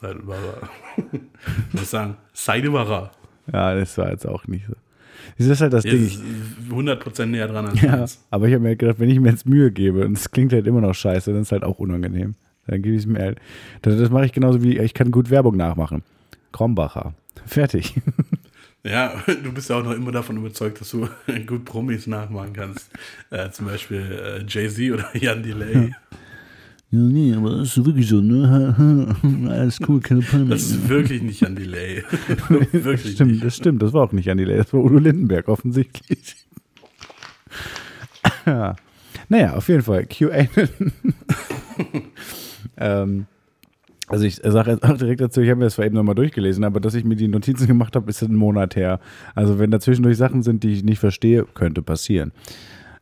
Seitenbacher. 0.00 0.68
Ich 1.72 1.74
muss 1.80 1.90
sagen, 1.90 2.16
Seidenbacher. 2.32 3.10
Ja, 3.52 3.74
das 3.74 3.96
war 3.98 4.10
jetzt 4.10 4.26
auch 4.26 4.46
nicht 4.46 4.66
so. 4.66 4.74
Das 5.36 5.46
ist 5.46 5.60
halt 5.60 5.72
das 5.72 5.84
Der 5.84 5.92
Ding. 5.92 6.06
ist 6.06 6.20
Ich, 6.66 6.72
100% 6.72 7.26
näher 7.26 7.48
dran 7.48 7.66
als 7.66 7.80
ja, 7.80 8.04
aber 8.30 8.46
ich 8.48 8.54
habe 8.54 8.62
mir 8.62 8.68
halt 8.70 8.78
gedacht, 8.78 8.98
wenn 8.98 9.10
ich 9.10 9.20
mir 9.20 9.30
jetzt 9.30 9.46
Mühe 9.46 9.70
gebe 9.70 10.04
und 10.04 10.16
es 10.16 10.30
klingt 10.30 10.52
halt 10.52 10.66
immer 10.66 10.80
noch 10.80 10.94
scheiße, 10.94 11.32
dann 11.32 11.42
ist 11.42 11.48
es 11.48 11.52
halt 11.52 11.64
auch 11.64 11.78
unangenehm. 11.78 12.34
Dann 12.66 12.82
gebe 12.82 12.94
ich 12.94 13.02
es 13.02 13.06
mir 13.06 13.20
halt. 13.20 13.38
Das, 13.82 13.96
das 13.98 14.10
mache 14.10 14.26
ich 14.26 14.32
genauso 14.32 14.62
wie 14.62 14.78
ich 14.78 14.94
kann 14.94 15.10
gut 15.10 15.30
Werbung 15.30 15.56
nachmachen. 15.56 16.02
Krombacher. 16.52 17.14
Fertig. 17.46 17.94
Ja, 18.84 19.12
du 19.26 19.52
bist 19.52 19.68
ja 19.68 19.76
auch 19.76 19.82
noch 19.82 19.92
immer 19.92 20.12
davon 20.12 20.36
überzeugt, 20.36 20.80
dass 20.80 20.90
du 20.90 21.08
gut 21.46 21.64
Promis 21.64 22.06
nachmachen 22.06 22.52
kannst. 22.52 22.88
Äh, 23.28 23.50
zum 23.50 23.66
Beispiel 23.66 24.00
äh, 24.00 24.44
Jay-Z 24.46 24.92
oder 24.92 25.04
Jan 25.16 25.42
Delay. 25.42 25.88
Ja, 25.88 25.96
nee, 26.90 27.34
aber 27.34 27.50
das 27.58 27.76
ist 27.76 27.84
wirklich 27.84 28.08
so, 28.08 28.20
ne? 28.20 29.14
Alles 29.50 29.78
cool, 29.86 30.00
keine 30.00 30.22
Panik. 30.22 30.50
Das 30.50 30.62
ist 30.62 30.88
wirklich 30.88 31.22
nicht 31.22 31.40
Jan 31.40 31.54
Delay. 31.54 32.02
wirklich 32.48 33.12
stimmt, 33.14 33.32
nicht. 33.32 33.44
das 33.44 33.56
stimmt. 33.56 33.82
Das 33.82 33.92
war 33.92 34.04
auch 34.04 34.12
nicht 34.12 34.26
Jan 34.26 34.38
Delay, 34.38 34.56
das 34.56 34.72
war 34.72 34.82
Udo 34.82 34.98
Lindenberg 34.98 35.48
offensichtlich. 35.48 36.36
ja. 38.46 38.76
Naja, 39.30 39.54
auf 39.54 39.68
jeden 39.68 39.82
Fall. 39.82 40.06
QAnon. 40.06 40.92
ähm, 42.78 43.26
also 44.06 44.24
ich 44.24 44.36
sage 44.36 44.70
jetzt 44.70 44.82
auch 44.82 44.96
direkt 44.96 45.20
dazu, 45.20 45.42
ich 45.42 45.50
habe 45.50 45.58
mir 45.58 45.66
das 45.66 45.74
zwar 45.74 45.84
eben 45.84 45.94
nochmal 45.94 46.14
durchgelesen, 46.14 46.64
aber 46.64 46.80
dass 46.80 46.94
ich 46.94 47.04
mir 47.04 47.16
die 47.16 47.28
Notizen 47.28 47.66
gemacht 47.66 47.94
habe, 47.94 48.08
ist 48.08 48.22
ein 48.22 48.34
Monat 48.34 48.74
her. 48.74 49.00
Also 49.34 49.58
wenn 49.58 49.70
dazwischendurch 49.70 50.16
Sachen 50.16 50.42
sind, 50.42 50.64
die 50.64 50.72
ich 50.72 50.82
nicht 50.82 50.98
verstehe, 50.98 51.44
könnte 51.44 51.82
passieren. 51.82 52.32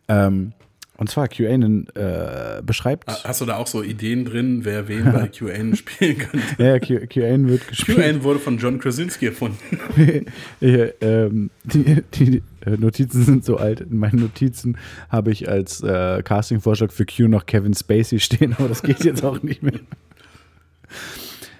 Ähm, 0.09 0.53
und 0.99 1.11
zwar 1.11 1.29
QAnon 1.29 1.87
äh, 1.95 2.63
beschreibt... 2.65 3.07
Hast 3.25 3.41
du 3.41 3.45
da 3.45 3.57
auch 3.57 3.67
so 3.67 3.83
Ideen 3.83 4.25
drin, 4.25 4.65
wer 4.65 4.89
wen 4.89 5.05
bei 5.13 5.29
QAnon 5.33 5.77
spielen 5.77 6.19
könnte? 6.19 6.47
Ja, 6.59 6.79
Q- 6.79 7.07
QAnon 7.07 7.49
wird 7.49 7.69
gespielt. 7.69 7.99
QAnon 7.99 8.23
wurde 8.23 8.41
von 8.41 8.59
John 8.59 8.79
Krasinski 8.79 9.27
erfunden. 9.27 9.59
ich, 10.61 10.95
ähm, 11.01 11.51
die, 11.65 12.03
die 12.15 12.43
äh, 12.65 12.77
Notizen 12.79 13.23
sind 13.25 13.45
so 13.45 13.57
alt. 13.59 13.83
In 13.83 13.99
meinen 13.99 14.21
Notizen 14.21 14.79
habe 15.09 15.31
ich 15.33 15.49
als 15.49 15.83
äh, 15.83 16.23
Castingvorschlag 16.23 16.93
für 16.93 17.05
Q 17.07 17.29
noch 17.29 17.47
Kevin 17.47 17.75
Spacey 17.75 18.19
stehen, 18.19 18.55
aber 18.59 18.69
das 18.69 18.83
geht 18.83 19.05
jetzt 19.05 19.25
auch 19.25 19.43
nicht 19.43 19.63
mehr. 19.63 19.75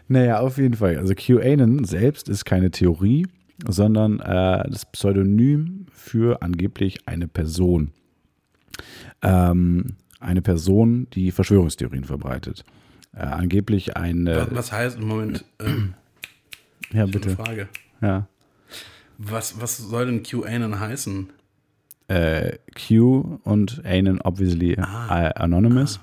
Naja, 0.09 0.39
auf 0.39 0.57
jeden 0.59 0.75
Fall. 0.75 0.99
Also 0.99 1.15
QAnon 1.17 1.85
selbst 1.85 2.29
ist 2.29 2.45
keine 2.45 2.71
Theorie, 2.71 3.27
sondern 3.67 4.21
äh, 4.21 4.69
das 4.71 4.87
Pseudonym 4.87 5.87
für 5.93 6.43
angeblich 6.43 6.99
eine 7.07 7.27
Person. 7.27 7.91
Ähm, 9.23 9.97
eine 10.21 10.43
Person, 10.43 11.09
die 11.13 11.31
Verschwörungstheorien 11.31 12.05
verbreitet. 12.05 12.65
Äh, 13.15 13.21
angeblich 13.21 13.97
eine. 13.97 14.47
Was 14.51 14.73
heißt, 14.73 15.01
Moment, 15.01 15.45
ähm, 15.61 15.95
Ja, 16.93 17.03
eine 17.05 17.13
bitte. 17.13 17.31
Frage. 17.31 17.69
Ja. 18.01 18.29
Was, 19.19 19.61
was 19.61 19.79
soll 19.79 20.07
denn 20.07 20.23
QAnon 20.23 20.79
heißen? 20.81 21.31
äh, 22.09 22.59
Q 22.87 23.41
und 23.43 23.83
Anon 23.85 24.21
obviously 24.21 24.77
Ah. 24.79 25.27
äh, 25.29 25.33
anonymous. 25.35 25.99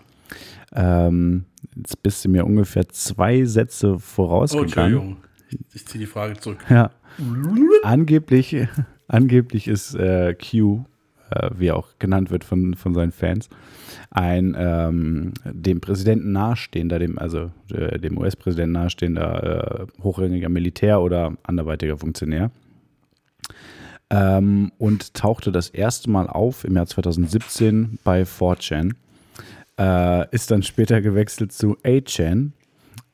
Ähm, 0.73 1.45
jetzt 1.77 2.03
bist 2.03 2.25
du 2.25 2.29
mir 2.29 2.45
ungefähr 2.45 2.89
zwei 2.89 3.45
Sätze 3.45 3.93
Oh, 3.93 3.99
vorausgegangen. 3.99 4.67
Entschuldigung. 4.73 5.17
Ich 5.73 5.85
ziehe 5.85 5.99
die 6.01 6.07
Frage 6.11 6.35
zurück. 6.37 6.57
Ja. 6.69 6.91
angeblich, 7.83 8.55
angeblich 9.07 9.67
ist 9.67 9.95
äh, 9.95 10.33
Q, 10.35 10.83
äh, 11.35 11.49
wie 11.57 11.67
er 11.67 11.77
auch 11.77 11.89
genannt 11.99 12.31
wird 12.31 12.43
von, 12.43 12.75
von 12.75 12.93
seinen 12.93 13.11
Fans, 13.11 13.49
ein 14.11 14.55
ähm, 14.57 15.33
dem 15.45 15.81
Präsidenten 15.81 16.31
nahestehender, 16.31 16.99
dem, 16.99 17.17
also 17.17 17.51
äh, 17.73 17.99
dem 17.99 18.17
US-Präsidenten 18.17 18.73
nahestehender 18.73 19.87
äh, 19.87 20.03
hochrangiger 20.03 20.49
Militär 20.49 21.01
oder 21.01 21.33
anderweitiger 21.43 21.97
Funktionär. 21.97 22.51
Ähm, 24.09 24.71
und 24.77 25.13
tauchte 25.15 25.51
das 25.51 25.69
erste 25.69 26.09
Mal 26.09 26.27
auf 26.27 26.65
im 26.65 26.75
Jahr 26.75 26.85
2017 26.85 27.97
bei 28.03 28.23
4chan. 28.23 28.93
Äh, 29.79 30.29
ist 30.35 30.51
dann 30.51 30.61
später 30.61 31.01
gewechselt 31.01 31.51
zu 31.51 31.77
8chan, 31.77 32.51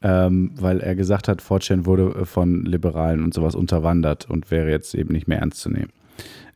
ähm, 0.02 0.52
weil 0.56 0.82
er 0.82 0.96
gesagt 0.96 1.30
hat, 1.30 1.42
4chan 1.42 1.86
wurde 1.86 2.26
von 2.26 2.66
Liberalen 2.66 3.24
und 3.24 3.34
sowas 3.34 3.56
unterwandert 3.56 4.30
und 4.30 4.52
wäre 4.52 4.70
jetzt 4.70 4.94
eben 4.94 5.14
nicht 5.14 5.28
mehr 5.28 5.40
ernst 5.40 5.62
zu 5.62 5.70
nehmen. 5.70 5.92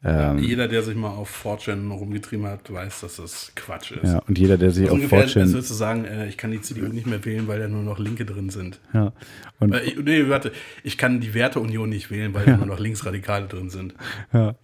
Ähm, 0.05 0.39
jeder, 0.39 0.67
der 0.67 0.83
sich 0.83 0.95
mal 0.95 1.11
auf 1.11 1.45
4chan 1.45 1.89
rumgetrieben 1.89 2.45
hat, 2.45 2.71
weiß, 2.71 3.01
dass 3.01 3.15
das 3.17 3.53
Quatsch 3.55 3.91
ist. 3.91 4.11
Ja, 4.11 4.19
und 4.27 4.37
jeder, 4.37 4.57
der 4.57 4.71
sich 4.71 4.83
also 4.83 4.95
auf 4.95 5.01
ungefähr, 5.01 5.27
4chan... 5.27 5.39
Das 5.39 5.53
würdest 5.53 5.69
du 5.69 5.75
sagen, 5.75 6.03
äh, 6.03 6.27
ich 6.27 6.35
kann 6.35 6.51
die 6.51 6.59
CDU 6.59 6.87
nicht 6.87 7.07
mehr 7.07 7.23
wählen, 7.23 7.47
weil 7.47 7.59
da 7.59 7.69
nur 7.69 7.83
noch 7.83 7.99
Linke 7.99 8.25
drin 8.25 8.49
sind. 8.49 8.81
Ja. 8.93 9.13
Und 9.59 9.73
äh, 9.73 9.95
nee, 10.03 10.27
warte, 10.27 10.51
ich 10.83 10.97
kann 10.97 11.21
die 11.21 11.33
Werteunion 11.33 11.89
nicht 11.89 12.11
wählen, 12.11 12.33
weil 12.33 12.45
ja. 12.45 12.53
da 12.53 12.57
nur 12.57 12.67
noch 12.67 12.79
Linksradikale 12.79 13.47
drin 13.47 13.69
sind. 13.69 13.95
Ja. 14.33 14.55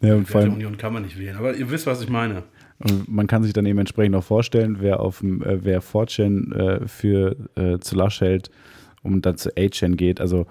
ja 0.00 0.14
und 0.14 0.28
die 0.28 0.34
Werteunion 0.34 0.76
kann 0.76 0.92
man 0.92 1.02
nicht 1.02 1.18
wählen, 1.18 1.36
aber 1.36 1.56
ihr 1.56 1.70
wisst, 1.70 1.86
was 1.86 2.00
ich 2.00 2.08
meine. 2.08 2.44
Und 2.78 3.08
man 3.08 3.26
kann 3.26 3.42
sich 3.42 3.52
dann 3.52 3.66
eben 3.66 3.80
entsprechend 3.80 4.14
auch 4.14 4.24
vorstellen, 4.24 4.76
wer 4.78 5.00
auf 5.00 5.22
äh, 5.22 5.64
wer 5.64 5.82
4chan 5.82 6.54
äh, 6.54 6.86
für 6.86 7.36
äh, 7.56 7.78
zu 7.80 7.96
lasch 7.96 8.20
hält 8.20 8.50
und 9.02 9.26
dann 9.26 9.36
zu 9.36 9.50
8chan 9.50 9.96
geht. 9.96 10.20
Also 10.20 10.46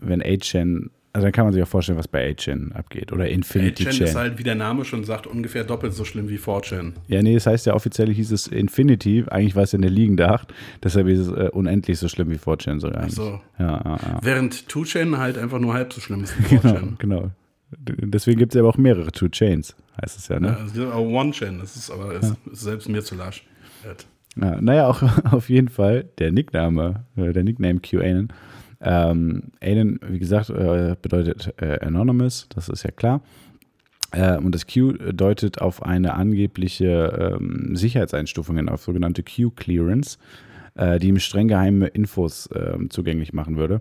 wenn 0.00 0.22
8chan 0.22 0.90
also 1.14 1.26
dann 1.26 1.32
kann 1.32 1.44
man 1.44 1.52
sich 1.54 1.62
auch 1.62 1.68
vorstellen, 1.68 1.96
was 1.96 2.08
bei 2.08 2.28
8chan 2.28 2.72
abgeht 2.72 3.12
oder 3.12 3.28
Infinity 3.28 3.84
8chan. 3.84 4.02
ist 4.02 4.16
halt, 4.16 4.36
wie 4.36 4.42
der 4.42 4.56
Name 4.56 4.84
schon 4.84 5.04
sagt, 5.04 5.28
ungefähr 5.28 5.62
doppelt 5.62 5.94
so 5.94 6.04
schlimm 6.04 6.28
wie 6.28 6.38
4chan. 6.38 6.94
Ja, 7.06 7.22
nee, 7.22 7.34
das 7.34 7.46
heißt 7.46 7.66
ja 7.66 7.74
offiziell 7.74 8.12
hieß 8.12 8.32
es 8.32 8.48
Infinity, 8.48 9.24
eigentlich 9.28 9.54
war 9.54 9.62
es 9.62 9.70
ja 9.70 9.78
eine 9.78 9.88
liegende 9.88 10.28
Acht, 10.28 10.52
deshalb 10.82 11.06
ist 11.06 11.20
es 11.20 11.28
äh, 11.28 11.50
unendlich 11.52 12.00
so 12.00 12.08
schlimm 12.08 12.30
wie 12.30 12.36
4chan 12.36 12.80
sogar. 12.80 13.04
Ach 13.06 13.10
so. 13.10 13.40
Ja, 13.60 13.80
ja, 13.84 13.98
ja. 14.02 14.18
Während 14.22 14.56
2chan 14.56 15.16
halt 15.18 15.38
einfach 15.38 15.60
nur 15.60 15.72
halb 15.72 15.92
so 15.92 16.00
schlimm 16.00 16.24
ist 16.24 16.36
wie 16.36 16.56
4chan. 16.56 16.96
genau, 16.98 17.20
genau. 17.20 17.30
Deswegen 17.78 18.40
gibt 18.40 18.52
es 18.52 18.56
ja 18.56 18.62
aber 18.62 18.70
auch 18.70 18.76
mehrere 18.76 19.10
2chains, 19.10 19.76
heißt 20.02 20.18
es 20.18 20.26
ja, 20.26 20.40
ne? 20.40 20.56
Ja, 20.74 20.90
auch 20.90 21.06
1chan, 21.06 21.60
das 21.60 21.76
ist 21.76 21.92
aber 21.92 22.14
ist, 22.14 22.34
ist 22.50 22.60
selbst 22.60 22.88
mir 22.88 23.04
zu 23.04 23.14
lasch. 23.14 23.44
Ja, 24.34 24.60
naja, 24.60 24.88
auch 24.88 25.00
auf 25.32 25.48
jeden 25.48 25.68
Fall 25.68 26.06
der 26.18 26.32
Nickname, 26.32 27.04
äh, 27.16 27.32
der 27.32 27.44
Nickname 27.44 27.78
QAnon 27.78 28.32
ähm, 28.84 29.44
Anon, 29.62 29.98
wie 30.06 30.18
gesagt, 30.18 30.50
äh, 30.50 30.94
bedeutet 31.00 31.54
äh, 31.56 31.80
Anonymous, 31.80 32.46
das 32.50 32.68
ist 32.68 32.82
ja 32.82 32.90
klar. 32.90 33.22
Äh, 34.12 34.36
und 34.36 34.54
das 34.54 34.66
Q 34.66 34.92
deutet 34.92 35.60
auf 35.60 35.82
eine 35.82 36.14
angebliche 36.14 37.36
ähm, 37.40 37.74
Sicherheitseinstufungen, 37.74 38.68
auf 38.68 38.82
sogenannte 38.82 39.22
Q-Clearance, 39.22 40.18
äh, 40.74 40.98
die 40.98 41.08
ihm 41.08 41.18
streng 41.18 41.48
geheime 41.48 41.86
Infos 41.88 42.48
ähm, 42.54 42.90
zugänglich 42.90 43.32
machen 43.32 43.56
würde. 43.56 43.80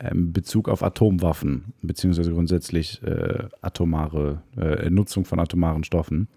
In 0.00 0.06
ähm, 0.10 0.32
Bezug 0.32 0.68
auf 0.68 0.82
Atomwaffen, 0.82 1.74
beziehungsweise 1.82 2.32
grundsätzlich 2.32 3.02
äh, 3.02 3.44
atomare 3.60 4.42
äh, 4.56 4.88
Nutzung 4.88 5.26
von 5.26 5.40
atomaren 5.40 5.84
Stoffen. 5.84 6.28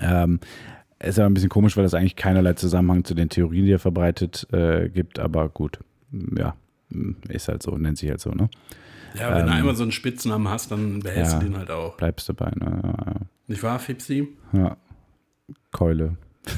Ähm, 0.00 0.40
ist 1.02 1.18
aber 1.18 1.28
ein 1.28 1.34
bisschen 1.34 1.50
komisch, 1.50 1.76
weil 1.76 1.84
das 1.84 1.94
eigentlich 1.94 2.16
keinerlei 2.16 2.54
Zusammenhang 2.54 3.04
zu 3.04 3.14
den 3.14 3.28
Theorien, 3.28 3.66
die 3.66 3.72
er 3.72 3.78
verbreitet, 3.78 4.46
äh, 4.52 4.88
gibt, 4.88 5.18
aber 5.18 5.48
gut. 5.48 5.80
Ja, 6.36 6.54
ist 7.28 7.48
halt 7.48 7.62
so, 7.62 7.76
nennt 7.76 7.98
sich 7.98 8.10
halt 8.10 8.20
so, 8.20 8.30
ne? 8.30 8.48
Ja, 9.14 9.34
wenn 9.34 9.40
ähm, 9.40 9.46
du 9.46 9.52
einmal 9.52 9.74
so 9.74 9.82
einen 9.82 9.92
Spitznamen 9.92 10.48
hast, 10.48 10.70
dann 10.70 11.00
behältst 11.00 11.32
ja, 11.32 11.38
du 11.38 11.46
den 11.46 11.56
halt 11.56 11.70
auch. 11.70 11.96
Bleibst 11.96 12.28
dabei, 12.28 12.52
ne? 12.54 12.80
Ja, 12.82 13.12
ja. 13.12 13.20
Nicht 13.48 13.62
wahr, 13.62 13.78
Fipsi? 13.78 14.28
Ja. 14.52 14.76
Keule. 15.72 16.16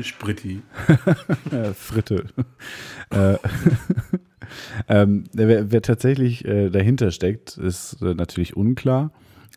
Spritti. 0.00 0.62
Fritte. 1.74 2.24
äh, 3.10 3.36
ähm, 4.88 5.24
wer, 5.32 5.70
wer, 5.70 5.82
tatsächlich 5.82 6.44
äh, 6.44 6.70
dahinter 6.70 7.10
steckt, 7.10 7.58
ist 7.58 8.00
äh, 8.02 8.14
natürlich 8.14 8.56
unklar. 8.56 9.12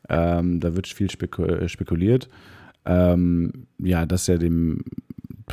Ähm, 0.10 0.60
da 0.60 0.76
wird 0.76 0.88
viel 0.88 1.08
äh, 1.08 1.70
spekuliert. 1.70 2.30
Ähm, 2.86 3.68
ja, 3.80 4.06
dass 4.06 4.28
er 4.28 4.38
dem 4.38 4.84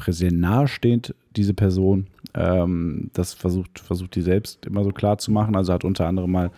Präsidenten 0.01 0.41
nahesteht, 0.41 1.15
diese 1.37 1.55
Person. 1.55 2.07
Ähm, 2.35 3.11
das 3.13 3.35
versucht, 3.35 3.79
versucht 3.79 4.15
die 4.15 4.23
selbst 4.23 4.67
immer 4.67 4.83
so 4.85 4.91
klar 4.91 5.19
zu 5.19 5.31
machen. 5.31 5.57
Also 5.57 5.73
hat 5.73 5.85
unter 5.85 6.07
anderem 6.07 6.31
mal 6.31 6.51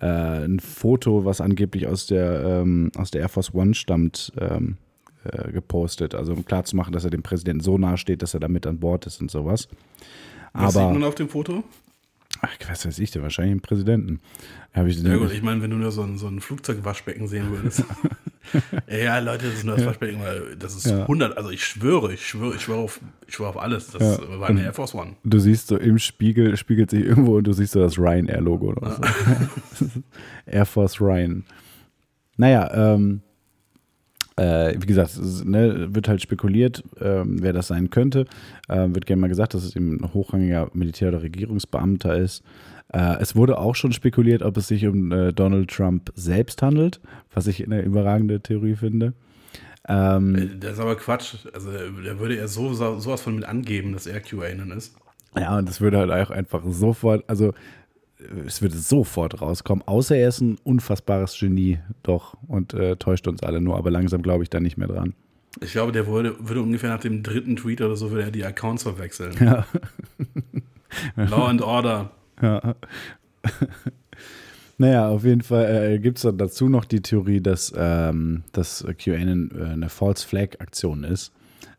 äh, 0.00 0.06
ein 0.44 0.60
Foto, 0.60 1.24
was 1.24 1.40
angeblich 1.40 1.86
aus 1.86 2.06
der, 2.06 2.44
ähm, 2.44 2.92
aus 2.96 3.10
der 3.10 3.22
Air 3.22 3.28
Force 3.28 3.54
One 3.54 3.74
stammt, 3.74 4.32
ähm, 4.38 4.76
äh, 5.24 5.50
gepostet. 5.52 6.14
Also 6.14 6.34
um 6.34 6.44
klar 6.44 6.64
zu 6.64 6.76
machen, 6.76 6.92
dass 6.92 7.04
er 7.04 7.10
dem 7.10 7.22
Präsidenten 7.22 7.62
so 7.62 7.78
nahe 7.78 7.96
steht, 7.96 8.22
dass 8.22 8.34
er 8.34 8.40
da 8.40 8.48
mit 8.48 8.66
an 8.66 8.78
Bord 8.78 9.06
ist 9.06 9.20
und 9.20 9.30
sowas. 9.30 9.68
Was 10.52 10.76
Aber, 10.76 10.86
sieht 10.86 11.00
man 11.00 11.08
auf 11.08 11.14
dem 11.14 11.28
Foto? 11.28 11.64
Ach, 12.44 12.68
was 12.68 12.84
weiß 12.84 12.98
ich 12.98 13.10
denn? 13.10 13.22
Wahrscheinlich 13.22 13.52
einen 13.52 13.60
Präsidenten. 13.60 14.20
Hab 14.74 14.86
ich 14.86 15.00
ja 15.00 15.16
gut, 15.16 15.32
ich 15.32 15.42
meine, 15.42 15.62
wenn 15.62 15.70
du 15.70 15.76
nur 15.76 15.90
so 15.90 16.02
ein, 16.02 16.18
so 16.18 16.26
ein 16.26 16.40
Flugzeugwaschbecken 16.40 17.26
sehen 17.26 17.50
würdest. 17.50 17.84
ja, 18.88 19.18
Leute, 19.18 19.46
das 19.46 19.54
ist 19.54 19.64
nur 19.64 19.76
das 19.76 19.86
Waschbecken, 19.86 20.20
weil 20.20 20.56
das 20.56 20.76
ist 20.76 20.86
ja. 20.86 21.02
100, 21.02 21.38
also 21.38 21.48
ich 21.48 21.64
schwöre, 21.64 22.12
ich 22.12 22.26
schwöre, 22.26 22.56
ich 22.56 22.62
schwöre 22.62 22.80
auf, 22.80 23.00
ich 23.26 23.34
schwöre 23.34 23.48
auf 23.48 23.56
alles. 23.56 23.92
Das 23.92 24.18
ja. 24.18 24.40
war 24.40 24.48
eine 24.48 24.62
Air 24.62 24.74
Force 24.74 24.94
One. 24.94 25.16
Du 25.24 25.38
siehst 25.38 25.68
so 25.68 25.78
im 25.78 25.98
Spiegel, 25.98 26.56
spiegelt 26.58 26.90
sich 26.90 27.04
irgendwo 27.04 27.38
und 27.38 27.46
du 27.46 27.54
siehst 27.54 27.72
so 27.72 27.80
das 27.80 27.98
Ryanair-Logo 27.98 28.72
oder 28.72 28.88
ja. 28.88 29.48
so. 29.74 29.86
Air 30.46 30.66
Force 30.66 31.00
Ryan. 31.00 31.44
Naja, 32.36 32.94
ähm, 32.94 33.22
äh, 34.36 34.74
wie 34.78 34.86
gesagt, 34.86 35.18
ne, 35.44 35.94
wird 35.94 36.08
halt 36.08 36.20
spekuliert, 36.22 36.82
ähm, 37.00 37.40
wer 37.40 37.52
das 37.52 37.68
sein 37.68 37.90
könnte. 37.90 38.26
Äh, 38.68 38.88
wird 38.88 39.06
gerne 39.06 39.20
mal 39.20 39.28
gesagt, 39.28 39.54
dass 39.54 39.64
es 39.64 39.76
eben 39.76 40.00
ein 40.00 40.12
hochrangiger 40.12 40.70
Militär- 40.74 41.08
oder 41.08 41.22
Regierungsbeamter 41.22 42.16
ist. 42.16 42.42
Äh, 42.92 43.16
es 43.20 43.36
wurde 43.36 43.58
auch 43.58 43.74
schon 43.74 43.92
spekuliert, 43.92 44.42
ob 44.42 44.56
es 44.56 44.68
sich 44.68 44.86
um 44.86 45.12
äh, 45.12 45.32
Donald 45.32 45.70
Trump 45.70 46.12
selbst 46.14 46.62
handelt, 46.62 47.00
was 47.32 47.46
ich 47.46 47.64
eine 47.64 47.82
überragende 47.82 48.40
Theorie 48.40 48.76
finde. 48.76 49.14
Ähm, 49.88 50.34
äh, 50.34 50.58
das 50.58 50.74
ist 50.74 50.80
aber 50.80 50.96
Quatsch. 50.96 51.34
Also, 51.52 51.70
der 51.70 52.18
würde 52.18 52.36
er 52.36 52.48
so, 52.48 52.72
sowas 52.72 53.20
von 53.20 53.36
mit 53.36 53.44
angeben, 53.44 53.92
dass 53.92 54.06
er 54.06 54.20
QAnon 54.20 54.72
ist. 54.72 54.96
Ja, 55.36 55.58
und 55.58 55.68
das 55.68 55.80
würde 55.80 55.98
halt 55.98 56.10
auch 56.10 56.30
einfach 56.30 56.62
sofort, 56.66 57.24
also 57.28 57.54
es 58.46 58.62
würde 58.62 58.76
sofort 58.76 59.40
rauskommen, 59.40 59.86
außer 59.86 60.16
er 60.16 60.28
ist 60.28 60.40
ein 60.40 60.58
unfassbares 60.64 61.38
Genie, 61.38 61.78
doch, 62.02 62.36
und 62.48 62.74
äh, 62.74 62.96
täuscht 62.96 63.26
uns 63.26 63.42
alle 63.42 63.60
nur, 63.60 63.76
aber 63.76 63.90
langsam 63.90 64.22
glaube 64.22 64.42
ich 64.42 64.50
da 64.50 64.60
nicht 64.60 64.76
mehr 64.76 64.88
dran. 64.88 65.14
Ich 65.60 65.72
glaube, 65.72 65.92
der 65.92 66.06
würde, 66.06 66.34
würde 66.40 66.62
ungefähr 66.62 66.90
nach 66.90 67.00
dem 67.00 67.22
dritten 67.22 67.56
Tweet 67.56 67.80
oder 67.80 67.96
so, 67.96 68.10
würde 68.10 68.24
er 68.24 68.30
die 68.30 68.44
Accounts 68.44 68.82
verwechseln. 68.82 69.34
Ja. 69.38 69.66
Law 71.16 71.46
and 71.46 71.62
Order. 71.62 72.10
Ja. 72.42 72.74
naja, 74.78 75.08
auf 75.08 75.24
jeden 75.24 75.42
Fall 75.42 75.92
äh, 75.94 75.98
gibt 75.98 76.18
es 76.18 76.32
dazu 76.36 76.68
noch 76.68 76.84
die 76.84 77.02
Theorie, 77.02 77.40
dass, 77.40 77.72
ähm, 77.76 78.42
dass 78.52 78.84
QAnon 78.98 79.50
äh, 79.56 79.64
eine 79.64 79.88
False 79.88 80.26
Flag 80.26 80.60
Aktion 80.60 81.04
ist, 81.04 81.32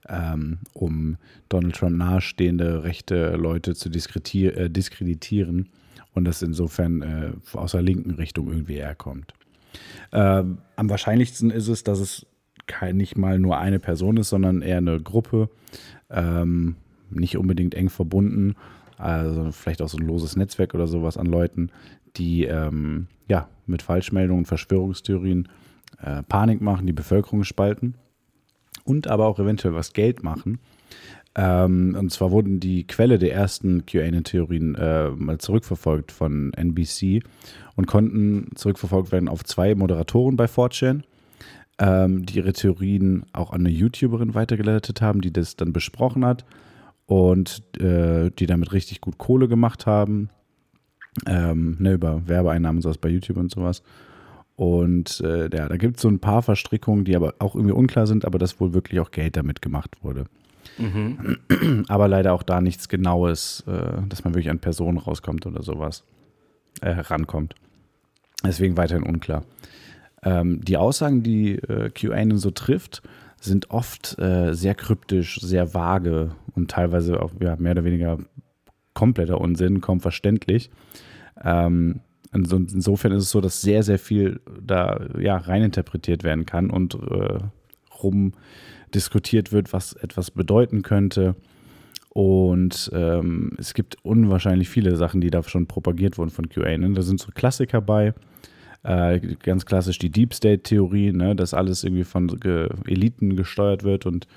ähm, 0.07 0.59
um 0.73 1.17
Donald 1.49 1.75
Trump 1.75 1.97
nahestehende 1.97 2.83
rechte 2.83 3.35
Leute 3.35 3.75
zu 3.75 3.89
äh, 3.89 4.69
diskreditieren 4.69 5.69
und 6.15 6.25
das 6.25 6.41
insofern 6.41 7.01
äh, 7.01 7.31
aus 7.55 7.73
der 7.73 7.81
linken 7.81 8.11
Richtung 8.11 8.47
irgendwie 8.47 8.75
herkommt. 8.75 9.33
Ähm, 10.11 10.57
am 10.75 10.89
wahrscheinlichsten 10.89 11.51
ist 11.51 11.67
es, 11.67 11.83
dass 11.83 11.99
es 11.99 12.25
kein, 12.65 12.97
nicht 12.97 13.17
mal 13.17 13.37
nur 13.37 13.57
eine 13.57 13.79
Person 13.79 14.17
ist, 14.17 14.29
sondern 14.29 14.63
eher 14.63 14.77
eine 14.77 14.99
Gruppe, 14.99 15.49
ähm, 16.09 16.75
nicht 17.11 17.37
unbedingt 17.37 17.75
eng 17.75 17.89
verbunden 17.89 18.55
also 18.97 19.51
vielleicht 19.51 19.81
auch 19.81 19.89
so 19.89 19.97
ein 19.97 20.05
loses 20.05 20.35
Netzwerk 20.35 20.73
oder 20.73 20.87
sowas 20.87 21.17
an 21.17 21.25
Leuten, 21.25 21.69
die 22.15 22.45
ähm, 22.45 23.07
ja 23.27 23.49
mit 23.65 23.81
Falschmeldungen, 23.81 24.45
Verschwörungstheorien 24.45 25.49
äh, 26.01 26.23
Panik 26.23 26.61
machen, 26.61 26.87
die 26.87 26.93
Bevölkerung 26.93 27.43
spalten 27.43 27.95
und 28.83 29.07
aber 29.07 29.25
auch 29.25 29.39
eventuell 29.39 29.73
was 29.73 29.93
Geld 29.93 30.23
machen. 30.23 30.59
Ähm, 31.35 31.95
und 31.99 32.11
zwar 32.11 32.31
wurden 32.31 32.59
die 32.59 32.87
Quelle 32.87 33.19
der 33.19 33.33
ersten 33.33 33.85
QAnon-Theorien 33.85 34.75
äh, 34.75 35.09
mal 35.09 35.37
zurückverfolgt 35.37 36.11
von 36.11 36.53
NBC 36.53 37.23
und 37.75 37.87
konnten 37.87 38.51
zurückverfolgt 38.55 39.11
werden 39.11 39.27
auf 39.27 39.43
zwei 39.43 39.75
Moderatoren 39.75 40.37
bei 40.37 40.45
4chan, 40.45 41.03
ähm, 41.77 42.25
die 42.25 42.37
ihre 42.37 42.53
Theorien 42.53 43.25
auch 43.33 43.51
an 43.51 43.61
eine 43.61 43.69
YouTuberin 43.69 44.33
weitergeleitet 44.33 45.01
haben, 45.01 45.19
die 45.19 45.33
das 45.33 45.57
dann 45.57 45.73
besprochen 45.73 46.23
hat 46.23 46.45
und 47.05 47.63
äh, 47.81 48.31
die 48.31 48.45
damit 48.45 48.71
richtig 48.71 49.01
gut 49.01 49.17
Kohle 49.17 49.49
gemacht 49.49 49.85
haben. 49.85 50.29
Ähm, 51.25 51.77
ne, 51.79 51.93
über 51.93 52.27
Werbeeinnahmen, 52.27 52.81
sowas 52.81 52.97
bei 52.97 53.09
YouTube 53.09 53.37
und 53.37 53.51
sowas. 53.51 53.83
Und 54.55 55.21
äh, 55.21 55.49
ja, 55.53 55.67
da 55.67 55.77
gibt 55.77 55.97
es 55.97 56.01
so 56.01 56.07
ein 56.07 56.19
paar 56.19 56.41
Verstrickungen, 56.41 57.03
die 57.03 57.15
aber 57.15 57.35
auch 57.39 57.55
irgendwie 57.55 57.73
unklar 57.73 58.07
sind, 58.07 58.23
aber 58.25 58.39
dass 58.39 58.59
wohl 58.59 58.73
wirklich 58.73 59.01
auch 59.01 59.11
Geld 59.11 59.35
damit 59.35 59.61
gemacht 59.61 59.97
wurde. 60.01 60.25
Aber 61.87 62.07
leider 62.07 62.33
auch 62.33 62.43
da 62.43 62.61
nichts 62.61 62.89
Genaues, 62.89 63.63
äh, 63.67 64.01
dass 64.07 64.23
man 64.23 64.33
wirklich 64.33 64.49
an 64.49 64.59
Personen 64.59 64.97
rauskommt 64.97 65.45
oder 65.45 65.61
sowas, 65.63 66.03
äh, 66.81 66.93
herankommt. 66.93 67.55
Deswegen 68.43 68.77
weiterhin 68.77 69.03
unklar. 69.03 69.43
Ähm, 70.23 70.61
die 70.63 70.77
Aussagen, 70.77 71.23
die 71.23 71.55
äh, 71.55 71.89
QAnon 71.89 72.37
so 72.37 72.51
trifft, 72.51 73.01
sind 73.39 73.69
oft 73.69 74.17
äh, 74.19 74.53
sehr 74.53 74.75
kryptisch, 74.75 75.39
sehr 75.39 75.73
vage 75.73 76.31
und 76.55 76.71
teilweise 76.71 77.21
auch 77.21 77.31
ja, 77.39 77.55
mehr 77.57 77.73
oder 77.73 77.83
weniger 77.83 78.17
kompletter 78.93 79.39
Unsinn, 79.39 79.81
kaum 79.81 79.99
verständlich. 79.99 80.71
Ähm, 81.43 81.99
insofern 82.33 83.11
ist 83.11 83.23
es 83.23 83.29
so, 83.29 83.41
dass 83.41 83.61
sehr, 83.61 83.83
sehr 83.83 83.99
viel 83.99 84.41
da 84.61 84.99
ja, 85.19 85.37
reininterpretiert 85.37 86.23
werden 86.23 86.45
kann 86.45 86.69
und 86.69 86.95
äh, 86.95 87.39
rum 88.03 88.33
diskutiert 88.93 89.51
wird, 89.51 89.73
was 89.73 89.93
etwas 89.93 90.31
bedeuten 90.31 90.81
könnte. 90.81 91.35
Und 92.09 92.89
ähm, 92.93 93.51
es 93.57 93.73
gibt 93.73 93.97
unwahrscheinlich 94.03 94.69
viele 94.69 94.95
Sachen, 94.95 95.19
die 95.19 95.29
da 95.29 95.43
schon 95.43 95.67
propagiert 95.67 96.17
wurden 96.17 96.29
von 96.29 96.47
QAnon. 96.47 96.93
Da 96.95 97.01
sind 97.01 97.19
so 97.19 97.29
Klassiker 97.33 97.81
bei. 97.81 98.13
Äh, 98.83 99.19
ganz 99.41 99.65
klassisch 99.65 99.97
die 99.97 100.11
Deep 100.11 100.33
State-Theorie, 100.33 101.11
ne, 101.11 101.35
dass 101.35 101.53
alles 101.53 101.83
irgendwie 101.83 102.03
von 102.03 102.27
ge 102.39 102.69
Eliten 102.87 103.35
gesteuert 103.35 103.83
wird 103.83 104.05
und 104.05 104.27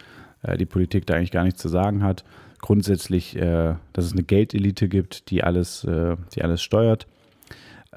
äh, 0.42 0.56
die 0.56 0.66
Politik 0.66 1.06
da 1.06 1.14
eigentlich 1.14 1.30
gar 1.30 1.44
nichts 1.44 1.60
zu 1.60 1.68
sagen 1.68 2.02
hat. 2.02 2.24
Grundsätzlich, 2.60 3.36
äh, 3.36 3.74
dass 3.92 4.06
es 4.06 4.12
eine 4.12 4.22
Geldelite 4.22 4.88
gibt, 4.88 5.30
die 5.30 5.44
alles, 5.44 5.84
äh, 5.84 6.16
die 6.34 6.42
alles 6.42 6.62
steuert. 6.62 7.06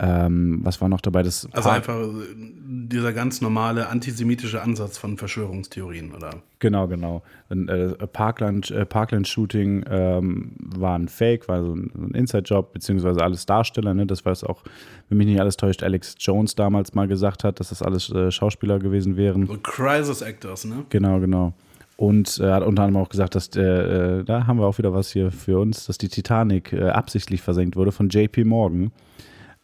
Ähm, 0.04 0.62
was 0.64 0.82
war 0.82 0.89
noch 0.89 0.99
dabei? 0.99 1.22
Das 1.22 1.47
also 1.52 1.70
einfach 1.70 1.95
äh, 1.95 2.08
dieser 2.36 3.14
ganz 3.14 3.39
normale 3.39 3.88
antisemitische 3.88 4.60
Ansatz 4.60 4.97
von 4.97 5.16
Verschwörungstheorien, 5.16 6.12
oder? 6.12 6.32
Genau, 6.58 6.88
genau. 6.88 7.22
Ein, 7.49 7.68
äh, 7.68 7.89
Parkland, 8.08 8.72
äh, 8.72 8.84
Parkland-Shooting 8.88 9.86
ähm, 9.88 10.54
war 10.58 10.97
ein 10.97 11.08
Fake, 11.08 11.47
war 11.47 11.64
so 11.64 11.76
ein, 11.76 11.91
ein 11.95 12.16
Inside-Job, 12.16 12.74
beziehungsweise 12.74 13.22
alles 13.22 13.45
Darsteller. 13.45 13.93
Ne? 13.93 14.08
Das 14.08 14.26
war 14.26 14.32
es 14.32 14.43
auch, 14.43 14.64
wenn 15.10 15.20
mich 15.20 15.28
nicht 15.28 15.39
alles 15.39 15.56
täuscht, 15.56 15.84
Alex 15.84 16.16
Jones 16.18 16.56
damals 16.56 16.95
mal 16.95 17.08
gesagt 17.08 17.43
hat, 17.43 17.60
dass 17.60 17.70
das 17.70 17.84
alles 17.84 18.10
äh, 18.10 18.32
Schauspieler 18.32 18.80
gewesen 18.80 19.18
wären. 19.18 19.45
So 19.45 19.58
Crisis 19.62 20.24
Actors, 20.24 20.66
ne? 20.66 20.84
Genau, 20.89 21.20
genau. 21.20 21.54
Und 21.95 22.39
er 22.39 22.56
hat 22.56 22.64
unter 22.64 22.82
anderem 22.82 23.04
auch 23.04 23.10
gesagt, 23.10 23.36
dass 23.36 23.56
äh, 23.56 24.24
da 24.24 24.47
haben 24.47 24.58
wir 24.58 24.66
auch 24.66 24.80
wieder 24.80 24.95
was 24.95 25.12
hier 25.12 25.32
für 25.32 25.60
uns, 25.60 25.86
dass 25.86 25.99
die 25.99 26.10
Titanic 26.10 26.74
äh, 26.74 26.89
absichtlich 26.89 27.43
versenkt 27.43 27.76
wurde 27.76 27.91
von 27.91 28.10
JP 28.10 28.45
Morgan 28.45 28.91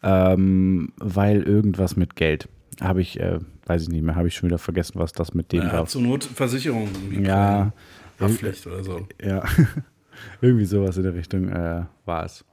ähm, 0.04 0.93
weil 0.98 1.43
irgendwas 1.43 1.95
mit 1.95 2.16
Geld. 2.16 2.48
Habe 2.82 3.02
ich, 3.02 3.20
äh, 3.20 3.39
weiß 3.66 3.84
ich 3.84 3.89
nicht 3.89 4.04
mehr, 4.04 4.16
habe 4.16 4.28
ich 4.28 4.36
schon 4.36 4.50
wieder 4.50 4.60
vergessen, 4.60 5.00
was 5.00 5.12
das 5.12 5.34
mit 5.34 5.52
dem 5.52 5.64
ja, 5.64 5.74
war. 5.74 5.86
Zur 5.88 6.02
Not 6.02 6.24
Versicherung. 6.24 6.89
Ja. 7.12 7.74
Haftpflicht 8.20 8.66
oder 8.68 8.84
so. 8.84 9.08
Ja, 9.22 9.43
irgendwie 10.41 10.66
sowas 10.66 10.98
in 10.98 11.04
der 11.04 11.14
Richtung 11.14 11.50
äh, 11.50 11.84
war 12.06 12.26
es. 12.26 12.45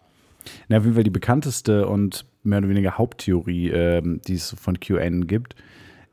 Na, 0.69 0.79
auf 0.79 0.85
jeden 0.85 0.95
Fall 0.95 1.05
die 1.05 1.11
bekannteste 1.11 1.89
und 1.89 2.27
mehr 2.43 2.59
oder 2.59 2.69
weniger 2.69 2.99
Haupttheorie, 2.99 3.71
äh, 3.71 4.03
die 4.05 4.35
es 4.35 4.55
von 4.59 4.79
QN 4.79 5.27
gibt, 5.27 5.57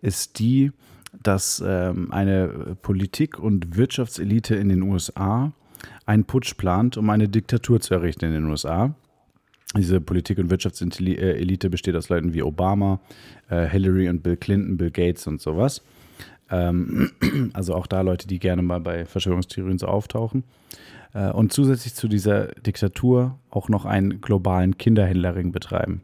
ist 0.02 0.40
die, 0.40 0.72
dass 1.22 1.62
ähm, 1.66 2.12
eine 2.12 2.78
Politik- 2.82 3.40
und 3.40 3.76
Wirtschaftselite 3.76 4.56
in 4.56 4.70
den 4.70 4.82
USA 4.84 5.52
einen 6.06 6.24
Putsch 6.24 6.56
plant, 6.56 6.98
um 6.98 7.10
eine 7.10 7.28
Diktatur 7.28 7.80
zu 7.82 7.94
errichten 7.94 8.26
in 8.26 8.34
den 8.34 8.46
USA. 8.46 8.96
Diese 9.76 10.02
Politik- 10.02 10.38
und 10.38 10.50
Wirtschaftselite 10.50 11.70
besteht 11.70 11.96
aus 11.96 12.10
Leuten 12.10 12.34
wie 12.34 12.44
Obama, 12.44 13.00
äh, 13.50 13.68
Hillary 13.68 14.10
und 14.10 14.22
Bill 14.22 14.36
Clinton, 14.36 14.78
Bill 14.78 14.92
Gates 14.92 15.28
und 15.28 15.40
sowas. 15.40 15.82
Ähm, 16.50 17.12
also 17.54 17.74
auch 17.76 17.88
da 17.88 18.02
Leute, 18.02 18.28
die 18.28 18.40
gerne 18.40 18.62
mal 18.62 18.82
bei 18.82 19.06
Verschwörungstheorien 19.06 19.78
so 19.78 19.88
auftauchen. 19.88 20.44
Äh, 21.14 21.32
und 21.32 21.54
zusätzlich 21.54 21.94
zu 21.94 22.10
dieser 22.10 22.48
Diktatur 22.48 23.40
auch 23.50 23.70
noch 23.70 23.86
einen 23.86 24.20
globalen 24.20 24.78
Kinderhändlerring 24.78 25.54
betreiben. 25.54 26.02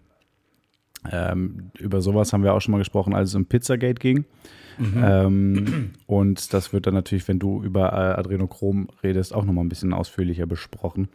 Ähm, 1.12 1.72
über 1.78 2.02
sowas 2.02 2.34
haben 2.34 2.44
wir 2.44 2.54
auch 2.54 2.62
schon 2.62 2.72
mal 2.72 2.80
gesprochen, 2.80 3.14
als 3.14 3.30
es 3.30 3.36
um 3.36 3.46
Pizzagate 3.46 4.00
ging. 4.00 4.26
Mhm. 4.78 5.04
Ähm, 5.04 5.90
und 6.06 6.54
das 6.54 6.72
wird 6.72 6.88
dann 6.88 6.94
natürlich, 6.94 7.28
wenn 7.28 7.40
du 7.40 7.64
über 7.64 7.92
äh, 7.92 8.20
Adrenochrom 8.20 8.88
redest, 9.04 9.34
auch 9.34 9.44
nochmal 9.44 9.66
ein 9.66 9.70
bisschen 9.70 9.94
ausführlicher 9.94 10.46
besprochen 10.46 11.10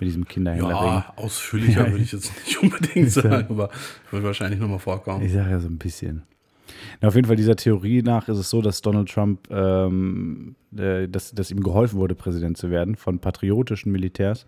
mit 0.00 0.08
diesem 0.08 0.26
Kinderhändlerring. 0.26 0.88
Ja, 0.88 1.12
ausführlicher 1.16 1.90
würde 1.90 2.02
ich 2.02 2.12
jetzt 2.12 2.32
nicht 2.46 2.62
unbedingt 2.62 3.10
sagen, 3.10 3.46
aber 3.50 3.70
wird 4.10 4.24
wahrscheinlich 4.24 4.60
nochmal 4.60 4.78
vorkommen. 4.78 5.24
Ich 5.24 5.32
sage 5.32 5.50
ja 5.50 5.60
so 5.60 5.68
ein 5.68 5.78
bisschen. 5.78 6.22
Na, 7.00 7.08
auf 7.08 7.14
jeden 7.14 7.26
Fall, 7.26 7.36
dieser 7.36 7.56
Theorie 7.56 8.02
nach 8.02 8.28
ist 8.28 8.38
es 8.38 8.50
so, 8.50 8.62
dass 8.62 8.80
Donald 8.82 9.10
Trump, 9.10 9.48
ähm, 9.50 10.56
äh, 10.76 11.08
dass, 11.08 11.32
dass 11.32 11.50
ihm 11.50 11.62
geholfen 11.62 11.98
wurde, 11.98 12.14
Präsident 12.14 12.56
zu 12.56 12.70
werden 12.70 12.96
von 12.96 13.18
patriotischen 13.18 13.92
Militärs, 13.92 14.46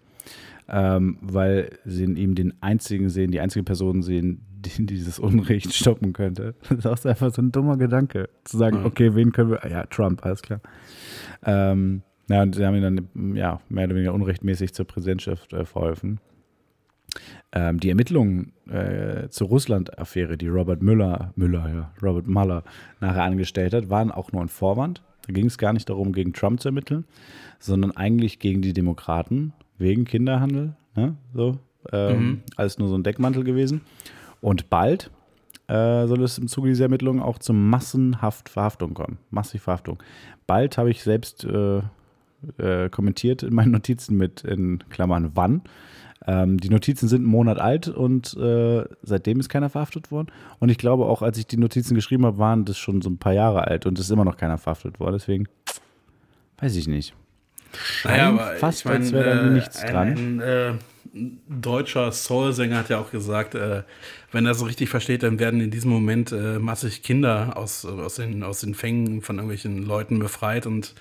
ähm, 0.68 1.18
weil 1.20 1.70
sie 1.84 2.04
in 2.04 2.16
ihm 2.16 2.34
den 2.34 2.54
einzigen 2.60 3.08
sehen, 3.08 3.30
die 3.30 3.40
einzige 3.40 3.64
Person 3.64 4.02
sehen, 4.02 4.42
die 4.50 4.86
dieses 4.86 5.18
Unrecht 5.18 5.74
stoppen 5.74 6.12
könnte. 6.12 6.54
Das 6.68 6.78
ist 6.78 6.86
auch 6.86 7.04
einfach 7.04 7.32
so 7.32 7.42
ein 7.42 7.52
dummer 7.52 7.76
Gedanke, 7.76 8.28
zu 8.44 8.56
sagen, 8.56 8.84
okay, 8.84 9.14
wen 9.14 9.32
können 9.32 9.50
wir, 9.50 9.68
ja, 9.68 9.86
Trump, 9.86 10.24
alles 10.24 10.42
klar. 10.42 10.60
Ähm, 11.44 12.02
ja, 12.32 12.42
und 12.42 12.54
sie 12.54 12.64
haben 12.64 12.74
ihn 12.74 12.82
dann 12.82 13.36
ja, 13.36 13.60
mehr 13.68 13.84
oder 13.84 13.94
weniger 13.94 14.14
unrechtmäßig 14.14 14.72
zur 14.72 14.86
Präsidentschaft 14.86 15.52
äh, 15.52 15.64
verholfen. 15.64 16.18
Ähm, 17.52 17.78
die 17.78 17.90
Ermittlungen 17.90 18.52
äh, 18.70 19.28
zur 19.28 19.48
Russland-Affäre, 19.48 20.38
die 20.38 20.48
Robert 20.48 20.82
Müller, 20.82 21.32
Müller, 21.36 21.68
ja, 21.68 21.92
Robert 22.02 22.26
Mueller 22.26 22.64
nachher 23.00 23.24
angestellt 23.24 23.74
hat, 23.74 23.90
waren 23.90 24.10
auch 24.10 24.32
nur 24.32 24.40
ein 24.40 24.48
Vorwand. 24.48 25.02
Da 25.26 25.34
ging 25.34 25.46
es 25.46 25.58
gar 25.58 25.74
nicht 25.74 25.90
darum, 25.90 26.12
gegen 26.12 26.32
Trump 26.32 26.60
zu 26.60 26.68
ermitteln, 26.68 27.04
sondern 27.58 27.90
eigentlich 27.92 28.38
gegen 28.38 28.62
die 28.62 28.72
Demokraten 28.72 29.52
wegen 29.76 30.04
Kinderhandel. 30.04 30.74
Ne? 30.96 31.16
So, 31.34 31.58
ähm, 31.92 32.16
mhm. 32.16 32.42
Alles 32.56 32.78
nur 32.78 32.88
so 32.88 32.96
ein 32.96 33.02
Deckmantel 33.02 33.44
gewesen. 33.44 33.82
Und 34.40 34.70
bald 34.70 35.10
äh, 35.68 36.06
soll 36.06 36.22
es 36.22 36.38
im 36.38 36.48
Zuge 36.48 36.70
dieser 36.70 36.84
Ermittlungen 36.84 37.20
auch 37.20 37.38
zu 37.38 37.52
Massenhaftverhaftung 37.52 38.94
kommen. 38.94 39.18
Massivverhaftung. 39.30 40.02
Bald 40.46 40.78
habe 40.78 40.90
ich 40.90 41.02
selbst 41.02 41.44
äh, 41.44 41.82
äh, 42.58 42.88
kommentiert 42.88 43.42
in 43.42 43.54
meinen 43.54 43.72
Notizen 43.72 44.16
mit 44.16 44.42
in 44.42 44.82
Klammern 44.90 45.32
wann. 45.34 45.62
Ähm, 46.26 46.58
die 46.58 46.68
Notizen 46.68 47.08
sind 47.08 47.22
einen 47.22 47.30
Monat 47.30 47.58
alt 47.58 47.88
und 47.88 48.36
äh, 48.36 48.84
seitdem 49.02 49.40
ist 49.40 49.48
keiner 49.48 49.70
verhaftet 49.70 50.10
worden. 50.10 50.28
Und 50.60 50.68
ich 50.68 50.78
glaube 50.78 51.06
auch, 51.06 51.22
als 51.22 51.38
ich 51.38 51.46
die 51.46 51.56
Notizen 51.56 51.94
geschrieben 51.94 52.24
habe, 52.24 52.38
waren 52.38 52.64
das 52.64 52.78
schon 52.78 53.02
so 53.02 53.10
ein 53.10 53.18
paar 53.18 53.32
Jahre 53.32 53.66
alt 53.66 53.86
und 53.86 53.98
es 53.98 54.06
ist 54.06 54.10
immer 54.10 54.24
noch 54.24 54.36
keiner 54.36 54.58
verhaftet 54.58 55.00
worden. 55.00 55.14
Deswegen 55.14 55.48
weiß 56.58 56.76
ich 56.76 56.86
nicht. 56.86 57.14
Naja, 58.04 58.28
aber 58.28 58.56
fast, 58.56 58.80
ich 58.80 58.84
mein, 58.84 59.02
als 59.02 59.12
wäre 59.12 59.36
da 59.36 59.46
äh, 59.46 59.50
nichts 59.50 59.82
ein, 59.82 59.92
dran. 59.92 60.08
Ein, 60.08 60.40
äh, 60.40 60.72
deutscher 61.48 62.10
Soul-Sänger 62.12 62.78
hat 62.78 62.88
ja 62.88 62.98
auch 62.98 63.10
gesagt, 63.10 63.54
äh, 63.54 63.82
wenn 64.30 64.46
er 64.46 64.54
so 64.54 64.64
richtig 64.64 64.88
versteht, 64.88 65.22
dann 65.22 65.38
werden 65.38 65.60
in 65.60 65.70
diesem 65.70 65.90
Moment 65.90 66.32
äh, 66.32 66.58
massig 66.58 67.02
Kinder 67.02 67.56
aus, 67.56 67.84
aus, 67.84 68.14
den, 68.14 68.42
aus 68.42 68.60
den 68.60 68.74
Fängen 68.74 69.20
von 69.20 69.36
irgendwelchen 69.36 69.84
Leuten 69.84 70.18
befreit 70.18 70.66
und 70.66 70.94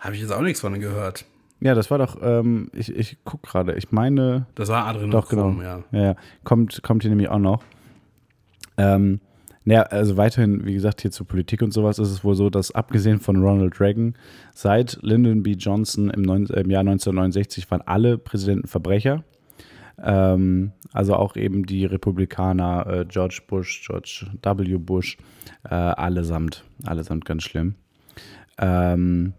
habe 0.00 0.14
ich 0.14 0.20
jetzt 0.20 0.32
auch 0.32 0.42
nichts 0.42 0.60
von 0.60 0.78
gehört. 0.78 1.24
Ja, 1.60 1.74
das 1.74 1.90
war 1.90 1.98
doch, 1.98 2.18
ähm, 2.22 2.70
ich, 2.72 2.94
ich 2.94 3.18
gucke 3.24 3.48
gerade, 3.48 3.74
ich 3.74 3.90
meine. 3.90 4.46
Das 4.54 4.68
war 4.68 4.86
Adrenochrom, 4.86 5.10
doch, 5.10 5.28
genau. 5.28 5.62
ja. 5.62 5.82
ja. 5.90 6.04
Ja, 6.04 6.16
kommt, 6.44 6.82
kommt 6.82 7.02
hier 7.02 7.10
nämlich 7.10 7.28
auch 7.28 7.38
noch. 7.38 7.64
Ähm, 8.76 9.20
naja, 9.64 9.82
also 9.82 10.16
weiterhin, 10.16 10.64
wie 10.64 10.72
gesagt, 10.72 11.02
hier 11.02 11.10
zur 11.10 11.26
Politik 11.26 11.60
und 11.60 11.72
sowas 11.72 11.98
ist 11.98 12.10
es 12.10 12.24
wohl 12.24 12.36
so, 12.36 12.48
dass 12.48 12.70
abgesehen 12.70 13.18
von 13.18 13.36
Ronald 13.36 13.80
Reagan, 13.80 14.14
seit 14.54 14.98
Lyndon 15.02 15.42
B. 15.42 15.52
Johnson 15.52 16.08
im, 16.10 16.22
neun, 16.22 16.46
im 16.46 16.70
Jahr 16.70 16.80
1969 16.80 17.70
waren 17.70 17.82
alle 17.82 18.16
Präsidenten 18.18 18.68
Verbrecher. 18.68 19.24
Ähm, 20.00 20.72
also 20.92 21.16
auch 21.16 21.36
eben 21.36 21.66
die 21.66 21.84
Republikaner, 21.84 22.86
äh, 22.86 23.04
George 23.04 23.42
Bush, 23.46 23.84
George 23.86 24.26
W. 24.42 24.78
Bush, 24.78 25.18
äh, 25.68 25.74
allesamt, 25.74 26.64
allesamt 26.86 27.24
ganz 27.24 27.42
schlimm. 27.42 27.74
Ähm, 28.58 29.34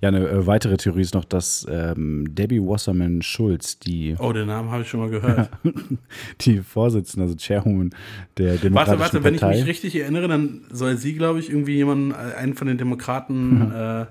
ja, 0.00 0.08
eine 0.08 0.28
äh, 0.28 0.46
weitere 0.46 0.76
Theorie 0.76 1.02
ist 1.02 1.14
noch, 1.14 1.24
dass 1.24 1.66
ähm, 1.70 2.26
Debbie 2.28 2.60
Wasserman 2.60 3.22
Schulz, 3.22 3.78
die. 3.78 4.16
Oh, 4.18 4.32
den 4.32 4.46
Namen 4.46 4.70
habe 4.70 4.82
ich 4.82 4.88
schon 4.88 5.00
mal 5.00 5.10
gehört. 5.10 5.50
die 6.40 6.58
Vorsitzende, 6.58 7.24
also 7.24 7.36
Chairwoman 7.36 7.90
der 8.36 8.56
Demokratischen 8.56 8.74
Warte, 8.74 9.14
warte, 9.14 9.24
wenn 9.24 9.34
ich 9.34 9.42
mich 9.42 9.66
richtig 9.66 9.96
erinnere, 9.96 10.28
dann 10.28 10.62
soll 10.70 10.96
sie, 10.96 11.14
glaube 11.14 11.40
ich, 11.40 11.50
irgendwie 11.50 11.76
jemanden, 11.76 12.12
äh, 12.12 12.36
einen 12.36 12.54
von 12.54 12.66
den 12.66 12.78
Demokraten. 12.78 13.72
äh, 13.72 14.06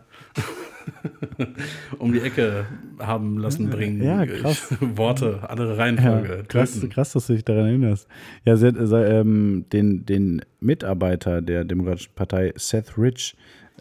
um 2.00 2.14
die 2.14 2.22
Ecke 2.22 2.66
haben 3.00 3.38
lassen 3.38 3.70
bringen. 3.70 4.04
Ja, 4.04 4.26
krass. 4.26 4.76
Worte, 4.80 5.42
andere 5.48 5.78
Reihenfolge. 5.78 6.38
Ja, 6.38 6.44
krass, 6.44 6.80
krass, 6.90 7.14
dass 7.14 7.28
du 7.28 7.34
dich 7.34 7.46
daran 7.46 7.66
erinnerst. 7.66 8.08
Ja, 8.46 8.56
sie 8.56 8.68
hat 8.68 8.76
äh, 8.78 9.20
ähm, 9.20 9.66
den, 9.72 10.06
den 10.06 10.42
Mitarbeiter 10.60 11.42
der 11.42 11.64
Demokratischen 11.66 12.14
Partei, 12.16 12.54
Seth 12.56 12.98
Rich, 12.98 13.36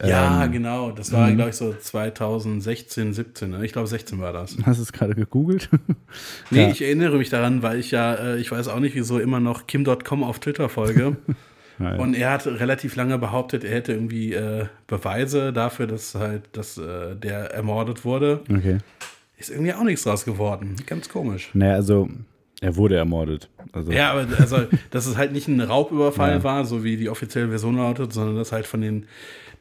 ja, 0.04 0.44
ähm, 0.44 0.52
genau. 0.52 0.90
Das 0.92 1.12
war, 1.12 1.28
mhm. 1.28 1.36
glaube 1.36 1.50
ich, 1.50 1.56
so 1.56 1.72
2016, 1.72 3.12
17. 3.12 3.50
Ne? 3.50 3.64
Ich 3.64 3.72
glaube, 3.72 3.88
16 3.88 4.20
war 4.20 4.32
das. 4.32 4.56
Hast 4.64 4.78
du 4.78 4.82
es 4.82 4.92
gerade 4.92 5.14
gegoogelt? 5.14 5.68
nee, 6.50 6.62
ja. 6.62 6.68
ich 6.70 6.82
erinnere 6.82 7.18
mich 7.18 7.30
daran, 7.30 7.62
weil 7.62 7.78
ich 7.78 7.90
ja, 7.90 8.14
äh, 8.14 8.38
ich 8.38 8.50
weiß 8.50 8.68
auch 8.68 8.80
nicht, 8.80 8.94
wieso 8.94 9.18
immer 9.18 9.40
noch 9.40 9.66
Kim.com 9.66 10.22
auf 10.22 10.38
Twitter 10.38 10.68
folge. 10.68 11.16
Nein. 11.78 12.00
Und 12.00 12.14
er 12.14 12.32
hat 12.32 12.46
relativ 12.46 12.96
lange 12.96 13.18
behauptet, 13.18 13.62
er 13.62 13.70
hätte 13.70 13.92
irgendwie 13.92 14.32
äh, 14.34 14.66
Beweise 14.88 15.52
dafür, 15.52 15.86
dass 15.86 16.14
halt, 16.16 16.48
dass 16.52 16.76
äh, 16.76 17.14
der 17.14 17.52
ermordet 17.52 18.04
wurde. 18.04 18.40
Okay. 18.50 18.78
Ist 19.36 19.50
irgendwie 19.50 19.72
auch 19.72 19.84
nichts 19.84 20.02
draus 20.02 20.24
geworden. 20.24 20.74
Ganz 20.86 21.08
komisch. 21.08 21.50
Naja, 21.54 21.74
also 21.74 22.08
er 22.60 22.74
wurde 22.74 22.96
ermordet. 22.96 23.48
Also, 23.72 23.92
Ja, 23.92 24.10
aber 24.10 24.26
also, 24.38 24.66
dass 24.90 25.06
es 25.06 25.16
halt 25.16 25.32
nicht 25.32 25.46
ein 25.46 25.60
Raubüberfall 25.60 26.38
Ja. 26.38 26.44
war, 26.44 26.64
so 26.64 26.82
wie 26.82 26.96
die 26.96 27.08
offizielle 27.08 27.48
Version 27.48 27.76
lautet, 27.76 28.12
sondern 28.12 28.36
dass 28.36 28.50
halt 28.50 28.66
von 28.66 28.80
den 28.80 29.06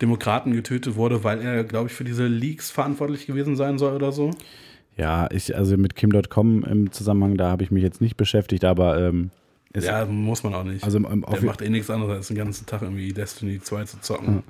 Demokraten 0.02 0.54
getötet 0.54 0.95
wurde, 0.95 1.24
weil 1.24 1.41
er, 1.41 1.64
glaube 1.64 1.88
ich, 1.88 1.93
für 1.93 2.04
diese 2.04 2.28
Leaks 2.28 2.72
verantwortlich 2.72 3.28
gewesen 3.28 3.56
sein 3.56 3.78
soll 3.78 3.95
oder 3.95 4.12
so. 4.12 4.32
ja 4.95 5.28
ich, 5.32 5.56
also 5.56 5.78
mit 5.78 5.95
Kim.com 5.95 6.64
im 6.64 6.91
Zusammenhang, 6.91 7.38
da 7.38 7.50
habe 7.50 7.64
ich 7.64 7.72
mich 7.72 7.84
jetzt 7.84 8.02
nicht 8.02 8.18
beschäftigt, 8.18 8.66
aber 8.66 9.00
ähm, 9.00 9.32
es, 9.74 9.86
ja, 9.86 10.06
muss 10.06 10.43
man 10.43 10.54
auch 10.56 10.64
nicht. 10.64 10.84
also, 10.84 10.98
im, 10.98 11.22
Der 11.22 11.30
auf, 11.30 11.41
macht 11.41 11.62
eh 11.62 11.70
nichts 11.70 11.89
anderes, 11.89 12.16
als 12.16 12.28
den 12.28 12.38
ganzen 12.38 12.66
Tag 12.66 12.82
irgendwie 12.82 13.14
Destiny 13.14 13.60
2 13.60 13.84
zu 13.86 14.00
zocken. 14.00 14.43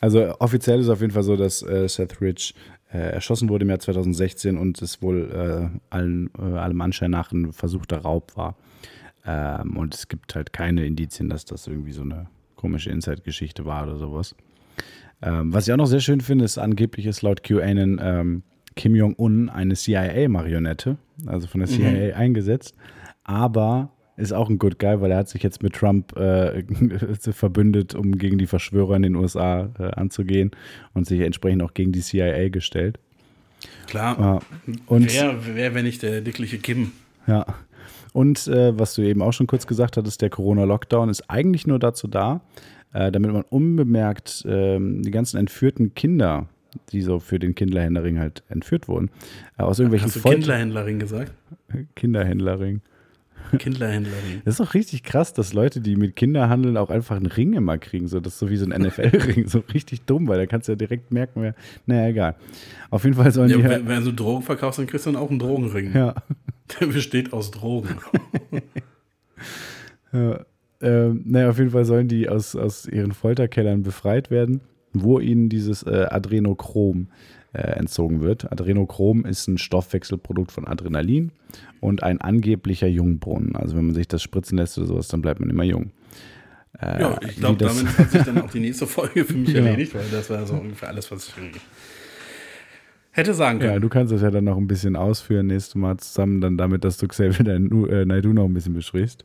also 0.00 0.34
offiziell 0.38 0.80
ist 0.80 0.86
es 0.86 0.92
auf 0.92 1.00
jeden 1.00 1.12
Fall 1.12 1.24
so, 1.24 1.36
dass 1.36 1.62
äh, 1.62 1.88
Seth 1.88 2.20
Rich 2.20 2.54
äh, 2.92 2.98
erschossen 2.98 3.48
wurde 3.48 3.64
im 3.64 3.70
Jahr 3.70 3.80
2016 3.80 4.56
und 4.56 4.80
es 4.82 5.02
wohl 5.02 5.30
äh, 5.30 5.78
allen, 5.90 6.30
äh, 6.38 6.42
allem 6.42 6.80
Anschein 6.80 7.10
nach 7.10 7.32
ein 7.32 7.52
versuchter 7.52 7.98
Raub 7.98 8.36
war. 8.36 8.56
Ähm, 9.24 9.76
und 9.76 9.94
es 9.94 10.08
gibt 10.08 10.34
halt 10.34 10.52
keine 10.52 10.84
Indizien, 10.84 11.28
dass 11.28 11.44
das 11.44 11.66
irgendwie 11.66 11.92
so 11.92 12.02
eine 12.02 12.26
komische 12.56 12.90
Inside-Geschichte 12.90 13.64
war 13.64 13.84
oder 13.84 13.96
sowas. 13.96 14.34
Ähm, 15.22 15.52
was 15.52 15.66
ich 15.66 15.72
auch 15.72 15.78
noch 15.78 15.86
sehr 15.86 16.00
schön 16.00 16.20
finde, 16.20 16.44
ist 16.44 16.58
angeblich 16.58 17.06
ist 17.06 17.22
laut 17.22 17.42
QAnon 17.42 18.00
ähm, 18.02 18.42
Kim 18.74 18.94
Jong-un 18.94 19.48
eine 19.48 19.74
CIA-Marionette, 19.74 20.96
also 21.26 21.46
von 21.46 21.60
der 21.60 21.68
CIA 21.68 22.16
eingesetzt, 22.16 22.74
aber 23.24 23.90
ist 24.16 24.32
auch 24.32 24.48
ein 24.48 24.58
Good 24.58 24.78
Guy, 24.78 25.00
weil 25.00 25.10
er 25.10 25.18
hat 25.18 25.28
sich 25.28 25.42
jetzt 25.42 25.62
mit 25.62 25.74
Trump 25.74 26.16
äh, 26.16 26.62
verbündet, 27.32 27.94
um 27.94 28.18
gegen 28.18 28.38
die 28.38 28.46
Verschwörer 28.46 28.96
in 28.96 29.02
den 29.02 29.16
USA 29.16 29.70
äh, 29.78 29.84
anzugehen 29.92 30.50
und 30.94 31.06
sich 31.06 31.20
entsprechend 31.20 31.62
auch 31.62 31.74
gegen 31.74 31.92
die 31.92 32.00
CIA 32.00 32.48
gestellt. 32.48 32.98
Klar. 33.86 34.18
Ja. 34.18 34.38
Und 34.86 35.12
wer, 35.12 35.36
wer, 35.54 35.74
wenn 35.74 35.84
nicht 35.84 36.02
der 36.02 36.20
dickliche 36.20 36.58
Kim? 36.58 36.92
Ja. 37.26 37.46
Und 38.12 38.46
äh, 38.48 38.78
was 38.78 38.94
du 38.94 39.02
eben 39.02 39.22
auch 39.22 39.32
schon 39.32 39.46
kurz 39.46 39.66
gesagt 39.66 39.96
hattest, 39.96 40.20
der 40.20 40.30
Corona-Lockdown 40.30 41.08
ist 41.08 41.30
eigentlich 41.30 41.66
nur 41.66 41.78
dazu 41.78 42.06
da, 42.06 42.42
äh, 42.92 43.10
damit 43.12 43.32
man 43.32 43.42
unbemerkt 43.42 44.44
ähm, 44.46 45.02
die 45.02 45.10
ganzen 45.10 45.38
entführten 45.38 45.94
Kinder, 45.94 46.46
die 46.92 47.02
so 47.02 47.18
für 47.20 47.38
den 47.38 47.54
Kinderhändlerring 47.54 48.18
halt 48.18 48.42
entführt 48.48 48.88
wurden, 48.88 49.10
äh, 49.58 49.62
aus 49.62 49.78
irgendwelchen 49.78 50.06
Hast 50.08 50.16
du 50.16 50.20
Folter- 50.20 50.36
Kindlerhändlerin 50.38 50.98
gesagt? 50.98 51.32
Kinderhändlerring. 51.96 52.80
Kindlerhändlerin. 53.58 54.40
Das 54.44 54.54
ist 54.54 54.60
doch 54.60 54.72
richtig 54.72 55.02
krass, 55.02 55.34
dass 55.34 55.52
Leute, 55.52 55.80
die 55.80 55.96
mit 55.96 56.16
Kindern 56.16 56.48
handeln, 56.48 56.76
auch 56.78 56.88
einfach 56.90 57.16
einen 57.16 57.26
Ring 57.26 57.52
immer 57.54 57.76
kriegen. 57.76 58.06
So, 58.08 58.20
das 58.20 58.34
ist 58.34 58.38
so 58.38 58.48
wie 58.48 58.56
so 58.56 58.64
ein 58.64 58.80
NFL-Ring. 58.82 59.46
So 59.48 59.62
richtig 59.74 60.02
dumm, 60.02 60.28
weil 60.28 60.38
da 60.38 60.46
kannst 60.46 60.68
du 60.68 60.72
ja 60.72 60.76
direkt 60.76 61.12
merken, 61.12 61.42
wer. 61.42 61.54
Naja, 61.84 62.08
egal. 62.08 62.36
Auf 62.90 63.04
jeden 63.04 63.16
Fall 63.16 63.30
sollen 63.32 63.50
Ja, 63.50 63.56
die. 63.58 63.64
wenn, 63.64 63.88
wenn 63.88 64.04
du 64.04 64.12
Drogen 64.12 64.42
verkaufst, 64.42 64.78
dann 64.78 64.86
kriegst 64.86 65.04
du 65.06 65.12
dann 65.12 65.20
auch 65.20 65.28
einen 65.28 65.38
Drogenring. 65.40 65.92
ja. 65.94 66.14
Der 66.80 66.86
besteht 66.86 67.32
aus 67.34 67.50
Drogen. 67.50 67.96
Ja, 70.12 70.44
ähm, 70.82 71.22
naja, 71.24 71.50
auf 71.50 71.58
jeden 71.58 71.70
Fall 71.70 71.84
sollen 71.84 72.08
die 72.08 72.28
aus, 72.28 72.54
aus 72.56 72.86
ihren 72.86 73.12
Folterkellern 73.12 73.82
befreit 73.82 74.30
werden, 74.30 74.60
wo 74.92 75.18
ihnen 75.20 75.48
dieses 75.48 75.82
äh, 75.84 76.06
Adrenochrom 76.10 77.08
äh, 77.52 77.60
entzogen 77.78 78.20
wird. 78.20 78.50
Adrenochrom 78.50 79.24
ist 79.24 79.46
ein 79.48 79.58
Stoffwechselprodukt 79.58 80.52
von 80.52 80.66
Adrenalin 80.66 81.32
und 81.80 82.02
ein 82.02 82.20
angeblicher 82.20 82.88
Jungbrunnen. 82.88 83.56
Also 83.56 83.76
wenn 83.76 83.86
man 83.86 83.94
sich 83.94 84.08
das 84.08 84.22
spritzen 84.22 84.58
lässt 84.58 84.76
oder 84.78 84.86
sowas, 84.86 85.08
dann 85.08 85.22
bleibt 85.22 85.40
man 85.40 85.50
immer 85.50 85.64
jung. 85.64 85.90
Äh, 86.80 87.00
Ja, 87.02 87.18
ich 87.22 87.36
glaube, 87.36 87.58
damit 87.64 87.98
hat 87.98 88.10
sich 88.10 88.22
dann 88.22 88.40
auch 88.40 88.50
die 88.50 88.60
nächste 88.60 88.86
Folge 88.86 89.24
für 89.24 89.36
mich 89.36 89.48
Ja. 89.54 89.64
erledigt, 89.64 89.94
weil 89.94 90.04
das 90.10 90.30
war 90.30 90.46
so 90.46 90.54
ungefähr 90.54 90.88
alles, 90.88 91.10
was 91.10 91.28
ich 91.28 91.34
hätte 93.10 93.34
sagen 93.34 93.60
Ja, 93.60 93.68
können. 93.68 93.82
du 93.82 93.88
kannst 93.88 94.12
das 94.12 94.22
ja 94.22 94.30
dann 94.30 94.44
noch 94.44 94.56
ein 94.56 94.66
bisschen 94.66 94.96
ausführen 94.96 95.46
nächstes 95.46 95.74
Mal 95.74 95.96
zusammen, 95.98 96.40
dann 96.40 96.56
damit, 96.56 96.84
dass 96.84 96.96
du 96.96 97.06
Xavier 97.08 97.44
Naidu 97.44 97.86
äh, 97.86 98.04
Naidu 98.06 98.32
noch 98.32 98.44
ein 98.46 98.54
bisschen 98.54 98.74
besprichst. 98.74 99.24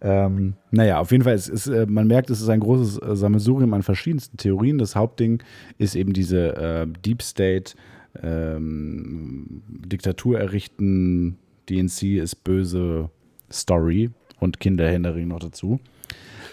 Ähm, 0.00 0.54
naja, 0.70 1.00
auf 1.00 1.10
jeden 1.10 1.24
Fall, 1.24 1.34
es 1.34 1.48
ist, 1.48 1.68
äh, 1.68 1.86
man 1.86 2.06
merkt, 2.06 2.28
es 2.30 2.40
ist 2.40 2.48
ein 2.48 2.60
großes 2.60 2.98
äh, 2.98 3.16
Sammelsurium 3.16 3.72
an 3.72 3.82
verschiedensten 3.82 4.36
Theorien. 4.36 4.78
Das 4.78 4.94
Hauptding 4.94 5.42
ist 5.78 5.94
eben 5.94 6.12
diese 6.12 6.54
äh, 6.56 6.86
Deep 7.04 7.22
State, 7.22 7.74
ähm, 8.22 9.62
Diktatur 9.68 10.38
errichten, 10.38 11.38
DNC 11.68 12.18
ist 12.18 12.44
böse 12.44 13.10
Story 13.50 14.10
und 14.38 14.60
Kinderhändering 14.60 15.28
noch 15.28 15.40
dazu. 15.40 15.80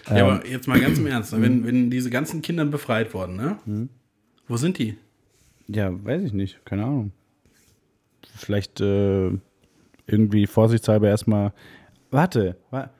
Ja, 0.08 0.16
Ähm, 0.16 0.24
aber 0.24 0.46
jetzt 0.46 0.68
mal 0.68 0.80
ganz 0.80 0.98
im 0.98 1.06
Ernst, 1.06 1.32
wenn, 1.40 1.66
wenn 1.66 1.90
diese 1.90 2.10
ganzen 2.10 2.42
Kinder 2.42 2.64
befreit 2.64 3.12
wurden, 3.14 3.36
ne? 3.36 3.58
Mhm. 3.66 3.88
Wo 4.48 4.56
sind 4.56 4.78
die? 4.78 4.96
Ja, 5.68 5.92
weiß 6.04 6.22
ich 6.22 6.32
nicht, 6.32 6.64
keine 6.66 6.84
Ahnung. 6.84 7.12
Vielleicht 8.36 8.80
äh, 8.80 9.30
irgendwie 10.06 10.46
vorsichtshalber 10.46 11.08
erstmal. 11.08 11.52
Warte, 12.10 12.56
wa 12.70 12.90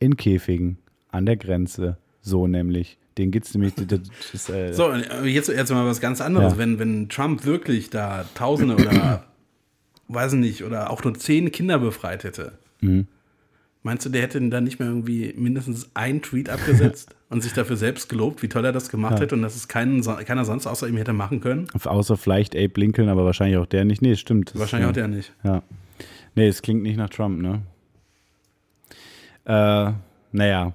in 0.00 0.16
Käfigen, 0.16 0.78
an 1.10 1.26
der 1.26 1.36
Grenze. 1.36 1.96
So 2.20 2.46
nämlich. 2.48 2.98
Den 3.18 3.30
gibt's 3.30 3.54
nämlich. 3.54 3.74
Das, 3.74 4.00
das, 4.32 4.48
äh, 4.50 4.72
So, 4.72 4.86
aber 4.86 5.26
jetzt, 5.26 5.48
jetzt 5.48 5.70
mal 5.70 5.86
was 5.86 6.00
ganz 6.00 6.20
anderes. 6.20 6.54
Ja. 6.54 6.58
Wenn, 6.58 6.78
wenn 6.78 7.08
Trump 7.08 7.44
wirklich 7.44 7.90
da 7.90 8.24
Tausende 8.34 8.74
oder, 8.74 9.24
weiß 10.08 10.32
ich 10.34 10.38
nicht, 10.40 10.64
oder 10.64 10.90
auch 10.90 11.04
nur 11.04 11.14
zehn 11.14 11.52
Kinder 11.52 11.78
befreit 11.78 12.24
hätte, 12.24 12.52
Mhm. 12.82 13.06
meinst 13.82 14.06
du, 14.06 14.10
der 14.10 14.22
hätte 14.22 14.40
dann 14.48 14.64
nicht 14.64 14.78
mehr 14.78 14.88
irgendwie 14.88 15.34
mindestens 15.36 15.90
einen 15.94 16.22
Tweet 16.22 16.48
abgesetzt 16.48 17.14
und 17.28 17.42
sich 17.42 17.52
dafür 17.52 17.76
selbst 17.76 18.08
gelobt, 18.08 18.42
wie 18.42 18.48
toll 18.48 18.64
er 18.64 18.72
das 18.72 18.88
gemacht 18.88 19.20
hätte 19.20 19.34
und 19.34 19.42
dass 19.42 19.54
es 19.54 19.68
keinen, 19.68 20.02
keiner 20.02 20.46
sonst 20.46 20.66
außer 20.66 20.88
ihm 20.88 20.96
hätte 20.96 21.12
machen 21.12 21.40
können? 21.40 21.66
Außer 21.84 22.16
vielleicht 22.16 22.56
Abe 22.56 22.72
Lincoln, 22.80 23.08
aber 23.10 23.24
wahrscheinlich 23.26 23.58
auch 23.58 23.66
der 23.66 23.84
nicht. 23.84 24.00
Nee, 24.00 24.16
stimmt. 24.16 24.52
Wahrscheinlich 24.54 24.86
ja. 24.86 24.90
auch 24.90 24.94
der 24.94 25.08
nicht. 25.08 25.32
Ja. 25.44 25.62
Nee, 26.34 26.48
es 26.48 26.62
klingt 26.62 26.82
nicht 26.82 26.96
nach 26.96 27.10
Trump, 27.10 27.40
ne? 27.42 27.60
Äh, 29.50 29.92
naja. 30.30 30.74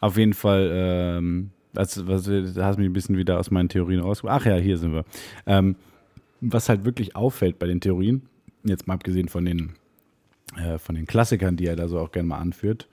Auf 0.00 0.16
jeden 0.16 0.32
Fall, 0.32 0.70
ähm, 0.72 1.50
das, 1.74 2.06
was, 2.06 2.26
hast 2.26 2.78
mich 2.78 2.88
ein 2.88 2.92
bisschen 2.92 3.18
wieder 3.18 3.38
aus 3.38 3.50
meinen 3.50 3.68
Theorien 3.68 4.00
rausgebracht. 4.00 4.40
Ach 4.40 4.46
ja, 4.46 4.56
hier 4.56 4.78
sind 4.78 4.94
wir. 4.94 5.04
Ähm, 5.46 5.76
was 6.40 6.68
halt 6.68 6.84
wirklich 6.84 7.14
auffällt 7.14 7.58
bei 7.58 7.66
den 7.66 7.80
Theorien, 7.80 8.22
jetzt 8.64 8.88
mal 8.88 8.94
abgesehen 8.94 9.28
von 9.28 9.44
den, 9.44 9.74
äh, 10.56 10.78
von 10.78 10.94
den 10.94 11.06
Klassikern, 11.06 11.56
die 11.56 11.66
er 11.66 11.76
da 11.76 11.86
so 11.86 11.98
auch 11.98 12.10
gerne 12.10 12.28
mal 12.28 12.38
anführt, 12.38 12.88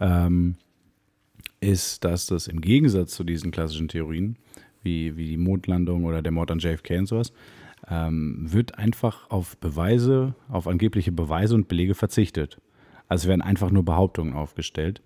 ähm, 0.00 0.56
ist, 1.60 2.04
dass 2.04 2.26
das 2.26 2.48
im 2.48 2.60
Gegensatz 2.60 3.14
zu 3.14 3.24
diesen 3.24 3.52
klassischen 3.52 3.88
Theorien, 3.88 4.36
wie, 4.82 5.16
wie 5.16 5.28
die 5.28 5.36
Mondlandung 5.36 6.04
oder 6.04 6.20
der 6.20 6.32
Mord 6.32 6.50
an 6.50 6.58
JFK 6.58 6.98
und 6.98 7.06
sowas, 7.06 7.32
ähm, 7.88 8.38
wird 8.40 8.76
einfach 8.76 9.30
auf 9.30 9.56
Beweise, 9.58 10.34
auf 10.48 10.66
angebliche 10.66 11.12
Beweise 11.12 11.54
und 11.54 11.68
Belege 11.68 11.94
verzichtet. 11.94 12.58
Also 13.12 13.28
werden 13.28 13.42
einfach 13.42 13.70
nur 13.70 13.84
Behauptungen 13.84 14.32
aufgestellt. 14.32 15.02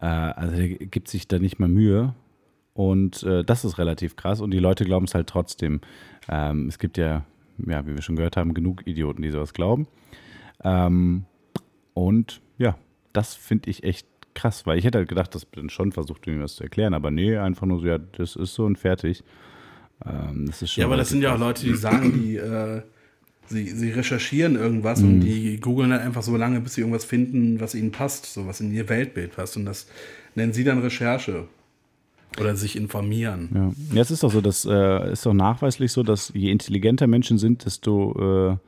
Äh, 0.00 0.06
also 0.06 0.54
er 0.54 0.68
gibt 0.68 1.08
sich 1.08 1.26
da 1.26 1.40
nicht 1.40 1.58
mal 1.58 1.68
Mühe. 1.68 2.14
Und 2.72 3.24
äh, 3.24 3.42
das 3.42 3.64
ist 3.64 3.78
relativ 3.78 4.14
krass. 4.14 4.40
Und 4.40 4.52
die 4.52 4.60
Leute 4.60 4.84
glauben 4.84 5.06
es 5.06 5.14
halt 5.16 5.26
trotzdem. 5.26 5.80
Ähm, 6.28 6.68
es 6.68 6.78
gibt 6.78 6.98
ja, 6.98 7.24
ja, 7.66 7.84
wie 7.84 7.96
wir 7.96 8.02
schon 8.02 8.14
gehört 8.14 8.36
haben, 8.36 8.54
genug 8.54 8.86
Idioten, 8.86 9.22
die 9.22 9.30
sowas 9.30 9.54
glauben. 9.54 9.88
Ähm, 10.62 11.24
und 11.94 12.42
ja, 12.58 12.78
das 13.12 13.34
finde 13.34 13.70
ich 13.70 13.82
echt 13.82 14.06
krass, 14.34 14.64
weil 14.64 14.78
ich 14.78 14.84
hätte 14.84 14.98
halt 14.98 15.08
gedacht, 15.08 15.34
das 15.34 15.48
dann 15.50 15.68
schon 15.68 15.90
versucht, 15.90 16.28
mir 16.28 16.40
was 16.40 16.54
zu 16.54 16.62
erklären. 16.62 16.94
Aber 16.94 17.10
nee, 17.10 17.36
einfach 17.36 17.66
nur 17.66 17.80
so, 17.80 17.88
ja, 17.88 17.98
das 17.98 18.36
ist 18.36 18.54
so 18.54 18.66
und 18.66 18.78
fertig. 18.78 19.24
Ähm, 20.04 20.46
das 20.46 20.62
ist 20.62 20.74
schon 20.74 20.82
Ja, 20.82 20.86
aber 20.86 20.96
das 20.96 21.08
sind 21.08 21.22
ja 21.22 21.34
auch. 21.34 21.40
Leute, 21.40 21.64
die 21.64 21.74
sagen, 21.74 22.12
die, 22.12 22.36
äh, 22.36 22.82
sie, 23.48 23.66
sie 23.68 23.90
recherchieren 23.90 24.56
irgendwas 24.56 25.00
Mhm. 25.00 25.08
und 25.08 25.20
die 25.20 25.58
googeln 25.60 25.92
halt 25.92 26.02
einfach 26.02 26.22
so 26.22 26.36
lange, 26.36 26.60
bis 26.60 26.74
sie 26.74 26.80
irgendwas 26.82 27.04
finden, 27.04 27.60
was 27.60 27.74
ihnen 27.74 27.92
passt, 27.92 28.26
so 28.32 28.46
was 28.46 28.60
in 28.60 28.72
ihr 28.72 28.88
Weltbild 28.88 29.34
passt. 29.36 29.56
Und 29.56 29.64
das 29.66 29.86
nennen 30.34 30.52
sie 30.52 30.64
dann 30.64 30.80
Recherche. 30.80 31.44
Oder 32.40 32.54
sich 32.56 32.76
informieren. 32.76 33.48
Ja. 33.54 33.96
ja, 33.96 34.02
es 34.02 34.10
ist 34.10 34.22
doch 34.22 34.30
so, 34.30 34.40
das 34.42 34.66
äh, 34.68 35.12
ist 35.12 35.24
doch 35.24 35.32
nachweislich 35.32 35.90
so, 35.92 36.02
dass 36.02 36.32
je 36.34 36.50
intelligenter 36.50 37.06
Menschen 37.06 37.38
sind, 37.38 37.64
desto 37.64 38.58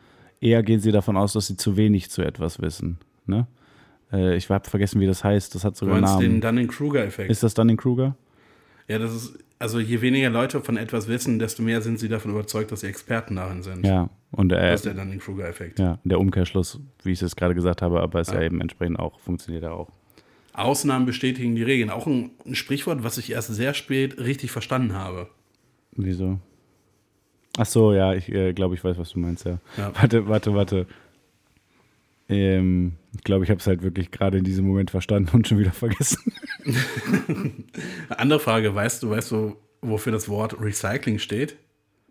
äh, 0.40 0.46
eher 0.48 0.62
gehen 0.62 0.80
sie 0.80 0.90
davon 0.92 1.16
aus, 1.18 1.34
dass 1.34 1.48
sie 1.48 1.56
zu 1.56 1.76
wenig 1.76 2.08
zu 2.10 2.22
etwas 2.22 2.62
wissen. 2.62 2.96
Ne? 3.26 3.46
Äh, 4.10 4.36
ich 4.36 4.48
habe 4.48 4.70
vergessen, 4.70 5.00
wie 5.00 5.06
das 5.06 5.22
heißt. 5.22 5.54
Das 5.54 5.64
hat 5.64 5.76
sogar 5.76 5.96
einen 5.96 6.04
meinst 6.04 6.20
den 6.20 6.38
Namen. 6.38 6.40
Dunning-Kruger-Effekt. 6.40 7.30
Ist 7.30 7.42
das 7.42 7.52
Dunning-Kruger? 7.54 8.16
Ja, 8.86 8.98
das 8.98 9.14
ist, 9.14 9.38
also 9.58 9.80
je 9.80 10.00
weniger 10.00 10.30
Leute 10.30 10.62
von 10.62 10.78
etwas 10.78 11.08
wissen, 11.08 11.38
desto 11.38 11.62
mehr 11.62 11.82
sind 11.82 11.98
sie 11.98 12.08
davon 12.08 12.30
überzeugt, 12.30 12.72
dass 12.72 12.80
sie 12.80 12.86
Experten 12.86 13.36
darin 13.36 13.62
sind. 13.62 13.84
Ja. 13.84 14.08
Und 14.30 14.52
äh, 14.52 14.70
Das 14.70 14.80
ist 14.80 14.86
der 14.86 14.94
Dunning-Kruger-Effekt. 14.94 15.78
ja, 15.78 15.98
der 16.04 16.20
Umkehrschluss, 16.20 16.80
wie 17.02 17.12
ich 17.12 17.22
es 17.22 17.34
gerade 17.36 17.54
gesagt 17.54 17.80
habe, 17.82 18.00
aber 18.00 18.20
es 18.20 18.28
ja. 18.28 18.34
Ja. 18.40 18.42
eben 18.42 18.60
entsprechend 18.60 18.98
auch, 18.98 19.18
funktioniert 19.20 19.62
ja 19.64 19.70
auch. 19.72 19.88
Ausnahmen 20.52 21.06
bestätigen 21.06 21.54
die 21.54 21.62
Regeln. 21.62 21.88
Auch 21.88 22.06
ein, 22.06 22.30
ein 22.44 22.54
Sprichwort, 22.56 23.04
was 23.04 23.16
ich 23.16 23.30
erst 23.30 23.54
sehr 23.54 23.74
spät 23.74 24.18
richtig 24.18 24.50
verstanden 24.50 24.92
habe. 24.94 25.28
Wieso? 25.92 26.40
Ach 27.56 27.66
so, 27.66 27.92
ja, 27.94 28.12
ich 28.14 28.28
äh, 28.28 28.52
glaube, 28.52 28.74
ich 28.74 28.84
weiß, 28.84 28.98
was 28.98 29.10
du 29.10 29.18
meinst, 29.20 29.44
ja. 29.46 29.58
Ja. 29.76 29.92
Warte, 29.94 30.28
warte, 30.28 30.54
warte. 30.54 30.86
Ähm, 32.28 32.94
Ich 33.16 33.24
glaube, 33.24 33.44
ich 33.44 33.50
habe 33.50 33.60
es 33.60 33.66
halt 33.66 33.82
wirklich 33.82 34.10
gerade 34.10 34.36
in 34.38 34.44
diesem 34.44 34.66
Moment 34.66 34.90
verstanden 34.90 35.30
und 35.34 35.48
schon 35.48 35.58
wieder 35.58 35.72
vergessen. 35.72 36.32
Andere 38.10 38.40
Frage, 38.40 38.74
weißt 38.74 39.02
du, 39.02 39.10
weißt 39.10 39.30
du, 39.30 39.56
wofür 39.80 40.12
das 40.12 40.28
Wort 40.28 40.60
Recycling 40.60 41.18
steht? 41.18 41.56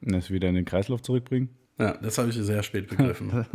Das 0.02 0.32
wieder 0.32 0.50
in 0.50 0.56
den 0.56 0.66
Kreislauf 0.66 1.02
zurückbringen? 1.02 1.50
Ja, 1.80 1.96
das 2.02 2.18
habe 2.18 2.30
ich 2.30 2.36
sehr 2.36 2.64
spät 2.64 2.90
begriffen. 2.90 3.46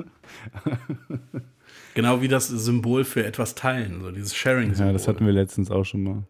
genau 1.95 2.21
wie 2.21 2.29
das 2.29 2.49
Symbol 2.49 3.05
für 3.05 3.25
etwas 3.25 3.55
teilen, 3.55 4.01
so 4.01 4.11
dieses 4.13 4.35
Sharing-Symbol. 4.35 4.87
Ja, 4.87 4.93
das 4.93 5.09
hatten 5.09 5.27
wir 5.27 5.33
letztens 5.33 5.71
auch 5.71 5.85
schon 5.85 6.03
mal. 6.05 6.23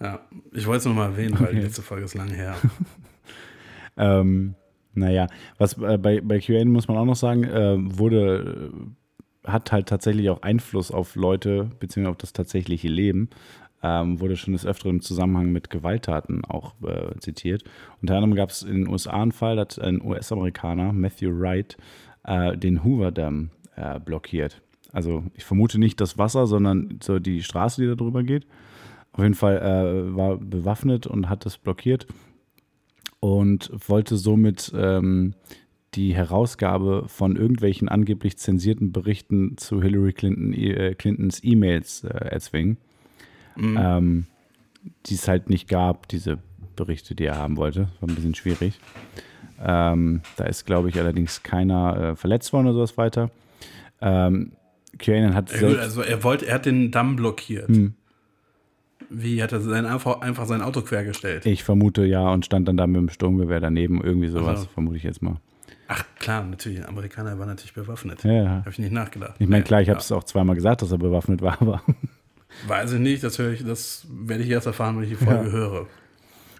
Ja, 0.00 0.20
ich 0.52 0.66
wollte 0.66 0.78
es 0.80 0.84
nochmal 0.84 1.10
erwähnen, 1.12 1.38
weil 1.38 1.54
die 1.54 1.60
letzte 1.60 1.82
Folge 1.82 2.04
ist 2.04 2.14
lange 2.14 2.34
her. 2.34 2.56
ähm, 3.96 4.54
naja, 4.92 5.28
was 5.56 5.78
äh, 5.78 5.96
bei, 5.98 6.20
bei 6.20 6.40
QA 6.40 6.64
muss 6.64 6.88
man 6.88 6.98
auch 6.98 7.04
noch 7.06 7.16
sagen, 7.16 7.44
äh, 7.44 7.76
wurde, 7.78 8.70
äh, 9.46 9.50
hat 9.50 9.72
halt 9.72 9.88
tatsächlich 9.88 10.28
auch 10.30 10.42
Einfluss 10.42 10.90
auf 10.90 11.16
Leute, 11.16 11.70
beziehungsweise 11.80 12.10
auf 12.10 12.18
das 12.18 12.32
tatsächliche 12.32 12.88
Leben. 12.88 13.30
Ähm, 13.86 14.18
wurde 14.18 14.36
schon 14.36 14.54
des 14.54 14.64
Öfteren 14.64 14.92
im 14.96 15.00
Zusammenhang 15.02 15.52
mit 15.52 15.68
Gewalttaten 15.68 16.42
auch 16.46 16.72
äh, 16.84 17.18
zitiert. 17.18 17.64
Unter 18.00 18.14
anderem 18.14 18.34
gab 18.34 18.48
es 18.48 18.62
in 18.62 18.84
den 18.84 18.88
USA 18.88 19.10
einen 19.20 19.32
Fall, 19.32 19.56
dass 19.56 19.78
ein 19.78 20.00
US-Amerikaner, 20.00 20.94
Matthew 20.94 21.38
Wright, 21.38 21.76
äh, 22.24 22.56
den 22.56 22.82
Hoover 22.82 23.12
Dam 23.12 23.50
äh, 23.76 24.00
blockiert. 24.00 24.62
Also 24.90 25.24
ich 25.34 25.44
vermute 25.44 25.78
nicht 25.78 26.00
das 26.00 26.16
Wasser, 26.16 26.46
sondern 26.46 26.98
so 27.02 27.18
die 27.18 27.42
Straße, 27.42 27.82
die 27.82 27.88
da 27.88 27.94
drüber 27.94 28.22
geht. 28.22 28.46
Auf 29.12 29.22
jeden 29.22 29.34
Fall 29.34 29.58
äh, 29.58 30.16
war 30.16 30.38
bewaffnet 30.38 31.06
und 31.06 31.28
hat 31.28 31.44
das 31.44 31.58
blockiert 31.58 32.06
und 33.20 33.70
wollte 33.86 34.16
somit 34.16 34.72
ähm, 34.74 35.34
die 35.94 36.14
Herausgabe 36.14 37.04
von 37.06 37.36
irgendwelchen 37.36 37.90
angeblich 37.90 38.38
zensierten 38.38 38.92
Berichten 38.92 39.58
zu 39.58 39.82
Hillary 39.82 40.14
Clinton, 40.14 40.54
äh, 40.54 40.94
Clintons 40.94 41.44
E-Mails 41.44 42.04
äh, 42.04 42.08
erzwingen. 42.08 42.78
Mhm. 43.56 43.78
Ähm, 43.80 44.26
die 45.06 45.14
es 45.14 45.28
halt 45.28 45.48
nicht 45.48 45.68
gab, 45.68 46.08
diese 46.08 46.38
Berichte, 46.76 47.14
die 47.14 47.24
er 47.24 47.36
haben 47.36 47.56
wollte. 47.56 47.88
War 48.00 48.08
ein 48.08 48.14
bisschen 48.14 48.34
schwierig. 48.34 48.78
Ähm, 49.62 50.22
da 50.36 50.44
ist, 50.44 50.66
glaube 50.66 50.88
ich, 50.88 50.98
allerdings 50.98 51.42
keiner 51.42 51.96
äh, 51.96 52.16
verletzt 52.16 52.52
worden 52.52 52.66
oder 52.66 52.74
sowas 52.74 52.98
weiter. 52.98 53.30
Ähm, 54.00 54.52
QAnon 54.98 55.34
hat 55.34 55.58
ja, 55.60 55.68
also 55.78 56.02
er 56.02 56.22
wollte, 56.22 56.46
er 56.46 56.56
hat 56.56 56.66
den 56.66 56.90
Damm 56.90 57.16
blockiert. 57.16 57.68
Hm. 57.68 57.94
Wie 59.10 59.42
hat 59.42 59.52
er 59.52 59.60
sein, 59.60 59.86
einfach, 59.86 60.46
sein 60.46 60.62
Auto 60.62 60.82
quergestellt? 60.82 61.46
Ich 61.46 61.62
vermute 61.62 62.04
ja 62.04 62.28
und 62.30 62.44
stand 62.44 62.68
dann 62.68 62.76
da 62.76 62.86
mit 62.86 62.96
dem 62.96 63.08
Sturmgewehr 63.08 63.60
daneben, 63.60 64.02
irgendwie 64.02 64.28
sowas, 64.28 64.60
also. 64.60 64.68
vermute 64.68 64.96
ich 64.96 65.02
jetzt 65.02 65.22
mal. 65.22 65.36
Ach 65.88 66.04
klar, 66.18 66.42
natürlich, 66.44 66.80
ein 66.80 66.86
Amerikaner 66.86 67.38
war 67.38 67.46
natürlich 67.46 67.74
bewaffnet. 67.74 68.24
Ja, 68.24 68.60
Habe 68.60 68.70
ich 68.70 68.78
nicht 68.78 68.92
nachgedacht. 68.92 69.34
Ich 69.38 69.48
meine, 69.48 69.64
klar, 69.64 69.82
ich 69.82 69.90
habe 69.90 70.00
es 70.00 70.10
auch 70.10 70.24
zweimal 70.24 70.54
gesagt, 70.54 70.82
dass 70.82 70.90
er 70.90 70.98
bewaffnet 70.98 71.42
war, 71.42 71.60
aber. 71.60 71.82
Weiß 72.66 72.92
ich 72.92 73.00
nicht, 73.00 73.22
das, 73.22 73.38
ich, 73.38 73.64
das 73.64 74.06
werde 74.10 74.42
ich 74.42 74.50
erst 74.50 74.66
erfahren, 74.66 74.96
wenn 74.96 75.04
ich 75.04 75.10
die 75.10 75.24
Folge 75.24 75.46
ja. 75.46 75.52
höre. 75.52 75.86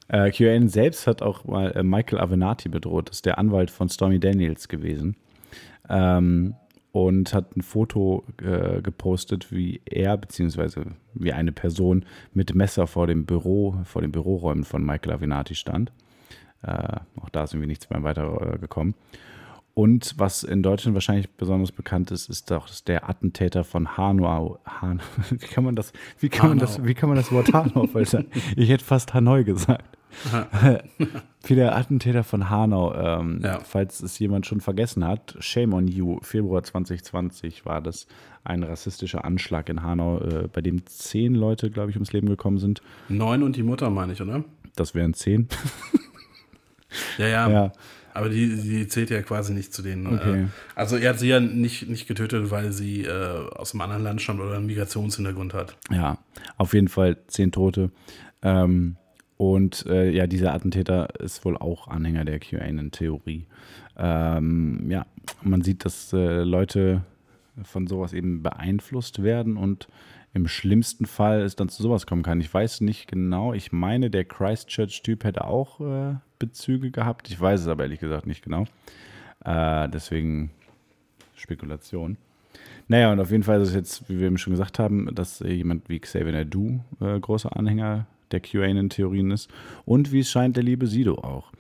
Äh, 0.09 0.31
QAnon 0.31 0.69
selbst 0.69 1.07
hat 1.07 1.23
auch 1.23 1.45
mal 1.45 1.73
äh, 1.73 1.83
Michael 1.83 2.21
Avenatti 2.21 2.69
bedroht, 2.69 3.09
das 3.09 3.16
ist 3.16 3.27
der 3.27 3.39
Anwalt 3.39 3.71
von 3.71 3.89
Stormy 3.89 4.21
Daniels 4.21 4.69
gewesen. 4.69 5.16
Ähm, 5.89 6.55
und 6.93 7.35
hat 7.35 7.57
ein 7.57 7.62
Foto 7.62 8.25
äh, 8.41 8.81
gepostet, 8.81 9.51
wie 9.51 9.81
er 9.85 10.16
beziehungsweise 10.16 10.87
wie 11.15 11.33
eine 11.33 11.51
Person 11.51 12.05
mit 12.35 12.55
Messer 12.55 12.87
vor 12.87 13.09
dem 13.09 13.27
Büro, 13.27 13.77
vor 13.85 14.01
den 14.01 14.12
Büroräumen 14.12 14.62
von 14.62 14.85
Michael 14.85 15.15
Avenatti 15.15 15.57
stand. 15.57 15.91
Äh, 16.62 16.99
auch 17.21 17.31
da 17.31 17.45
ist 17.45 17.53
irgendwie 17.53 17.66
nichts 17.66 17.91
mehr 17.91 18.05
weitergekommen. 18.05 18.95
Und 19.75 20.15
was 20.19 20.45
in 20.45 20.63
Deutschland 20.63 20.95
wahrscheinlich 20.95 21.29
besonders 21.31 21.73
bekannt 21.73 22.13
ist, 22.13 22.29
ist 22.29 22.53
doch 22.53 22.69
der 22.87 23.11
Attentäter 23.11 23.65
von 23.65 23.97
Hanau. 23.97 24.61
Han 24.65 25.03
wie 25.31 25.39
kann 25.39 25.65
man 25.65 25.75
das, 25.75 25.93
wie 26.21 26.29
kann 26.29 26.51
man 26.51 26.59
das, 26.59 26.85
wie 26.85 26.95
kann 26.95 27.09
man 27.09 27.17
das 27.17 27.33
Wort 27.33 27.53
Hanau 27.53 27.89
äußern? 27.93 28.27
Ich 28.57 28.69
hätte 28.69 28.85
fast 28.85 29.15
Hanoi 29.15 29.43
gesagt. 29.45 29.85
Wie 31.47 31.57
der 31.57 31.77
Attentäter 31.77 32.23
von 32.23 32.49
Hanau, 32.49 32.95
ähm, 32.95 33.41
ja. 33.43 33.59
falls 33.61 34.01
es 34.01 34.17
jemand 34.19 34.47
schon 34.47 34.61
vergessen 34.61 35.05
hat, 35.05 35.37
Shame 35.41 35.75
on 35.75 35.89
You, 35.89 36.19
Februar 36.23 36.63
2020 36.63 37.67
war 37.67 37.81
das 37.81 38.07
ein 38.45 38.63
rassistischer 38.63 39.25
Anschlag 39.25 39.69
in 39.69 39.83
Hanau, 39.83 40.21
äh, 40.21 40.49
bei 40.53 40.61
dem 40.61 40.87
zehn 40.87 41.35
Leute, 41.35 41.69
glaube 41.69 41.91
ich, 41.91 41.97
ums 41.97 42.13
Leben 42.13 42.29
gekommen 42.29 42.59
sind. 42.59 42.81
Neun 43.09 43.43
und 43.43 43.57
die 43.57 43.65
Mutter, 43.65 43.91
meine 43.91 44.13
ich, 44.13 44.23
oder? 44.23 44.45
Das 44.77 44.95
wären 44.95 45.15
zehn. 45.15 45.49
ja, 47.19 47.27
ja. 47.27 47.51
ja. 47.51 47.73
Aber 48.15 48.28
die, 48.28 48.57
die 48.57 48.86
zählt 48.86 49.11
ja 49.11 49.23
quasi 49.23 49.53
nicht 49.53 49.74
zu 49.74 49.82
denen. 49.82 50.07
Äh, 50.07 50.15
okay. 50.15 50.47
also 50.74 50.97
er 50.97 51.11
hat 51.11 51.19
sie 51.19 51.28
ja 51.28 51.41
nicht, 51.41 51.89
nicht 51.89 52.07
getötet, 52.07 52.51
weil 52.51 52.73
sie 52.73 53.03
äh, 53.03 53.49
aus 53.51 53.74
einem 53.74 53.81
anderen 53.82 54.05
Land 54.05 54.23
stammt 54.23 54.41
oder 54.41 54.57
einen 54.57 54.66
Migrationshintergrund 54.66 55.53
hat. 55.53 55.77
Ja, 55.91 56.19
auf 56.57 56.74
jeden 56.74 56.89
Fall 56.89 57.19
zehn 57.27 57.51
Tote. 57.51 57.91
Ähm, 58.43 58.97
und 59.36 59.85
äh, 59.86 60.11
ja, 60.11 60.28
dieser 60.28 60.55
Attentäter 60.55 61.20
ist 61.20 61.45
wohl 61.45 61.57
auch 61.57 61.89
Anhänger 61.89 62.24
der 62.24 62.39
QAnon-Theorie. 62.39 63.47
Ähm, 63.97 64.86
ja, 64.89 65.07
man 65.43 65.62
sieht, 65.62 65.85
dass 65.85 66.12
äh, 66.12 66.43
Leute 66.43 67.03
von 67.62 67.86
sowas 67.86 68.12
eben 68.12 68.43
beeinflusst 68.43 69.23
werden 69.23 69.57
und 69.57 69.89
im 70.35 70.48
schlimmsten 70.48 71.06
Fall 71.06 71.43
es 71.43 71.55
dann 71.55 71.69
zu 71.69 71.82
sowas 71.82 72.06
kommen 72.06 72.24
kann. 72.24 72.40
Ich 72.40 72.52
weiß 72.52 72.81
nicht 72.81 73.06
genau. 73.06 73.55
Ich 73.55 73.73
meine, 73.73 74.11
der 74.11 74.24
Christchurch-Typ 74.24 75.23
hätte 75.24 75.44
auch 75.44 75.81
äh, 75.81 76.16
Bezüge 76.40 76.90
gehabt. 76.90 77.31
Ich 77.31 77.40
weiß 77.40 77.61
es 77.61 77.69
aber 77.69 77.85
ehrlich 77.85 78.01
gesagt 78.01 78.27
nicht 78.27 78.44
genau. 78.44 78.65
Äh, 79.44 79.89
deswegen 79.89 80.51
Spekulation. 81.36 82.16
Naja, 82.89 83.12
und 83.12 83.20
auf 83.20 83.31
jeden 83.31 83.44
Fall 83.44 83.61
ist 83.61 83.69
es 83.69 83.74
jetzt, 83.74 84.09
wie 84.09 84.19
wir 84.19 84.27
eben 84.27 84.39
schon 84.39 84.52
gesagt 84.52 84.78
haben, 84.78 85.09
dass 85.15 85.39
jemand 85.39 85.89
wie 85.89 86.01
Xavier 86.01 86.32
Nadu 86.32 86.81
äh, 87.01 87.19
großer 87.19 87.56
Anhänger 87.56 88.06
der 88.32 88.40
QAnon-Theorien 88.40 89.31
ist. 89.31 89.48
Und 89.85 90.11
wie 90.11 90.20
es 90.20 90.31
scheint, 90.31 90.56
der 90.56 90.65
liebe 90.65 90.89
Sido 90.89 91.15
auch. 91.15 91.52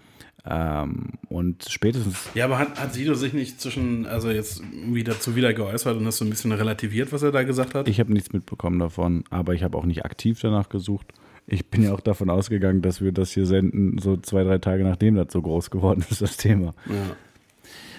Ähm, 0.46 1.12
und 1.28 1.64
spätestens. 1.68 2.28
Ja, 2.34 2.44
aber 2.44 2.58
hat, 2.58 2.78
hat 2.78 2.92
Sido 2.92 3.14
sich 3.14 3.32
nicht 3.32 3.60
zwischen, 3.60 4.06
also 4.06 4.30
jetzt 4.30 4.62
wieder 4.86 5.18
zu 5.18 5.36
wieder 5.36 5.54
geäußert 5.54 5.96
und 5.96 6.04
das 6.04 6.18
so 6.18 6.24
ein 6.24 6.30
bisschen 6.30 6.52
relativiert, 6.52 7.12
was 7.12 7.22
er 7.22 7.32
da 7.32 7.42
gesagt 7.44 7.74
hat? 7.74 7.88
Ich 7.88 7.98
habe 7.98 8.12
nichts 8.12 8.32
mitbekommen 8.32 8.78
davon, 8.78 9.24
aber 9.30 9.54
ich 9.54 9.62
habe 9.62 9.78
auch 9.78 9.86
nicht 9.86 10.04
aktiv 10.04 10.38
danach 10.40 10.68
gesucht. 10.68 11.12
Ich 11.46 11.70
bin 11.70 11.82
ja 11.82 11.92
auch 11.92 12.00
davon 12.00 12.30
ausgegangen, 12.30 12.82
dass 12.82 13.00
wir 13.00 13.12
das 13.12 13.32
hier 13.32 13.46
senden, 13.46 13.98
so 13.98 14.16
zwei, 14.16 14.44
drei 14.44 14.58
Tage 14.58 14.84
nachdem 14.84 15.14
das 15.14 15.32
so 15.32 15.40
groß 15.40 15.70
geworden 15.70 16.04
ist, 16.10 16.20
das 16.20 16.36
Thema. 16.36 16.74
Ja. 16.86 17.16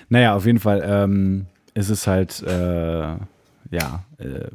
Naja, 0.10 0.36
auf 0.36 0.46
jeden 0.46 0.60
Fall 0.60 0.84
ähm, 0.86 1.48
ist 1.74 1.90
es 1.90 2.06
halt, 2.06 2.44
äh, 2.44 3.18
ja, 3.72 4.06
äh, 4.18 4.50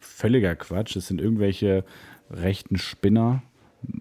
völliger 0.00 0.56
Quatsch. 0.56 0.96
Es 0.96 1.06
sind 1.08 1.20
irgendwelche 1.20 1.84
rechten 2.30 2.76
Spinner, 2.76 3.42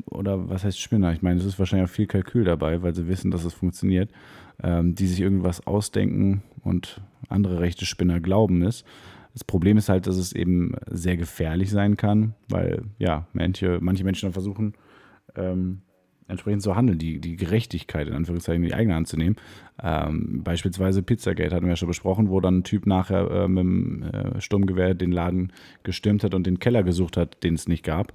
oder 0.05 0.49
was 0.49 0.63
heißt 0.63 0.79
Spinner? 0.79 1.11
Ich 1.13 1.21
meine, 1.21 1.39
es 1.39 1.45
ist 1.45 1.59
wahrscheinlich 1.59 1.89
auch 1.89 1.93
viel 1.93 2.07
Kalkül 2.07 2.43
dabei, 2.43 2.81
weil 2.81 2.95
sie 2.95 3.07
wissen, 3.07 3.31
dass 3.31 3.43
es 3.43 3.53
funktioniert, 3.53 4.09
ähm, 4.63 4.95
die 4.95 5.07
sich 5.07 5.21
irgendwas 5.21 5.65
ausdenken 5.67 6.43
und 6.63 7.01
andere 7.29 7.59
rechte 7.59 7.85
Spinner 7.85 8.19
glauben 8.19 8.61
es. 8.61 8.83
Das 9.33 9.43
Problem 9.43 9.77
ist 9.77 9.89
halt, 9.89 10.07
dass 10.07 10.15
es 10.15 10.31
eben 10.31 10.75
sehr 10.87 11.17
gefährlich 11.17 11.69
sein 11.69 11.97
kann, 11.97 12.35
weil 12.47 12.83
ja, 12.99 13.27
manche, 13.33 13.79
manche 13.81 14.05
Menschen 14.05 14.27
dann 14.27 14.33
versuchen, 14.33 14.73
ähm, 15.35 15.81
entsprechend 16.27 16.63
zu 16.63 16.75
handeln, 16.75 16.97
die, 16.97 17.19
die 17.19 17.35
Gerechtigkeit 17.35 18.07
in 18.07 18.13
Anführungszeichen 18.13 18.63
in 18.63 18.69
die 18.69 18.75
eigene 18.75 18.95
Hand 18.95 19.07
zu 19.07 19.17
nehmen. 19.17 19.35
Ähm, 19.83 20.41
beispielsweise 20.43 21.03
Pizzagate 21.03 21.53
hatten 21.53 21.65
wir 21.65 21.73
ja 21.73 21.75
schon 21.75 21.87
besprochen, 21.87 22.29
wo 22.29 22.39
dann 22.39 22.59
ein 22.59 22.63
Typ 22.63 22.87
nachher 22.87 23.29
äh, 23.29 23.47
mit 23.47 23.63
dem 23.63 24.03
äh, 24.03 24.41
Sturmgewehr 24.41 24.93
den 24.93 25.11
Laden 25.11 25.51
gestürmt 25.83 26.23
hat 26.23 26.33
und 26.33 26.47
den 26.47 26.59
Keller 26.59 26.83
gesucht 26.83 27.17
hat, 27.17 27.43
den 27.43 27.55
es 27.55 27.67
nicht 27.67 27.83
gab. 27.83 28.13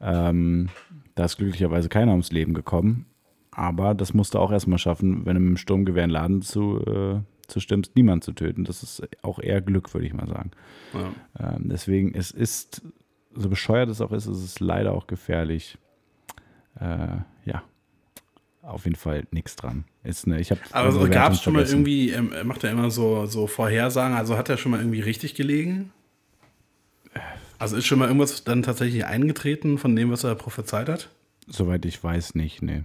Ähm, 0.00 0.70
da 1.14 1.24
ist 1.24 1.36
glücklicherweise 1.36 1.88
keiner 1.88 2.12
ums 2.12 2.32
Leben 2.32 2.54
gekommen. 2.54 3.06
Aber 3.50 3.94
das 3.94 4.14
musste 4.14 4.40
auch 4.40 4.50
erstmal 4.50 4.78
schaffen, 4.78 5.26
wenn 5.26 5.34
du 5.34 5.40
mit 5.40 5.50
dem 5.50 5.56
Sturmgewehr 5.58 6.04
einen 6.04 6.12
Laden 6.12 6.42
zu, 6.42 6.80
äh, 6.86 7.20
zu 7.46 7.60
stimmst, 7.60 7.94
niemanden 7.96 8.22
zu 8.22 8.32
töten. 8.32 8.64
Das 8.64 8.82
ist 8.82 9.02
auch 9.22 9.38
eher 9.38 9.60
Glück, 9.60 9.92
würde 9.92 10.06
ich 10.06 10.14
mal 10.14 10.26
sagen. 10.26 10.52
Ja. 10.94 11.54
Ähm, 11.54 11.68
deswegen, 11.68 12.14
es 12.14 12.30
ist, 12.30 12.80
so 13.34 13.50
bescheuert 13.50 13.90
es 13.90 14.00
auch 14.00 14.12
ist, 14.12 14.26
es 14.26 14.42
ist 14.42 14.60
leider 14.60 14.92
auch 14.92 15.06
gefährlich. 15.06 15.76
Äh, 16.80 17.18
ja, 17.44 17.62
auf 18.62 18.84
jeden 18.84 18.96
Fall 18.96 19.26
nichts 19.32 19.56
dran. 19.56 19.84
Ist 20.02 20.26
eine, 20.26 20.40
ich 20.40 20.52
Aber 20.70 20.92
so, 20.92 21.06
gab 21.08 21.32
es 21.32 21.42
schon 21.42 21.52
mal 21.52 21.64
irgendwie, 21.64 22.10
ähm, 22.10 22.32
macht 22.44 22.64
er 22.64 22.70
immer 22.70 22.90
so, 22.90 23.26
so 23.26 23.46
Vorhersagen, 23.46 24.16
also 24.16 24.38
hat 24.38 24.48
er 24.48 24.56
schon 24.56 24.70
mal 24.72 24.80
irgendwie 24.80 25.00
richtig 25.00 25.34
gelegen? 25.34 25.92
Also 27.62 27.76
ist 27.76 27.86
schon 27.86 28.00
mal 28.00 28.08
irgendwas 28.08 28.42
dann 28.42 28.64
tatsächlich 28.64 29.06
eingetreten 29.06 29.78
von 29.78 29.94
dem, 29.94 30.10
was 30.10 30.24
er 30.24 30.34
prophezeit 30.34 30.88
hat? 30.88 31.10
Soweit 31.46 31.84
ich 31.84 32.02
weiß, 32.02 32.34
nicht, 32.34 32.60
nee. 32.60 32.82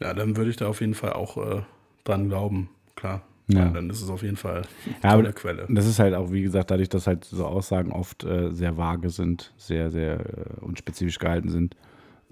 Ja, 0.00 0.14
dann 0.14 0.36
würde 0.36 0.50
ich 0.50 0.56
da 0.56 0.66
auf 0.66 0.80
jeden 0.80 0.94
Fall 0.94 1.12
auch 1.12 1.36
äh, 1.36 1.62
dran 2.02 2.28
glauben, 2.28 2.70
klar. 2.96 3.22
Ja. 3.46 3.66
ja. 3.66 3.68
dann 3.68 3.88
ist 3.88 4.02
es 4.02 4.10
auf 4.10 4.24
jeden 4.24 4.36
Fall 4.36 4.62
eine 5.02 5.26
ja, 5.26 5.32
Quelle. 5.32 5.66
Das 5.68 5.86
ist 5.86 6.00
halt 6.00 6.14
auch, 6.14 6.32
wie 6.32 6.42
gesagt, 6.42 6.72
dadurch, 6.72 6.88
dass 6.88 7.06
halt 7.06 7.24
so 7.24 7.46
Aussagen 7.46 7.92
oft 7.92 8.24
äh, 8.24 8.50
sehr 8.50 8.76
vage 8.76 9.10
sind, 9.10 9.52
sehr, 9.56 9.92
sehr 9.92 10.18
äh, 10.18 10.60
unspezifisch 10.60 11.20
gehalten 11.20 11.50
sind. 11.50 11.76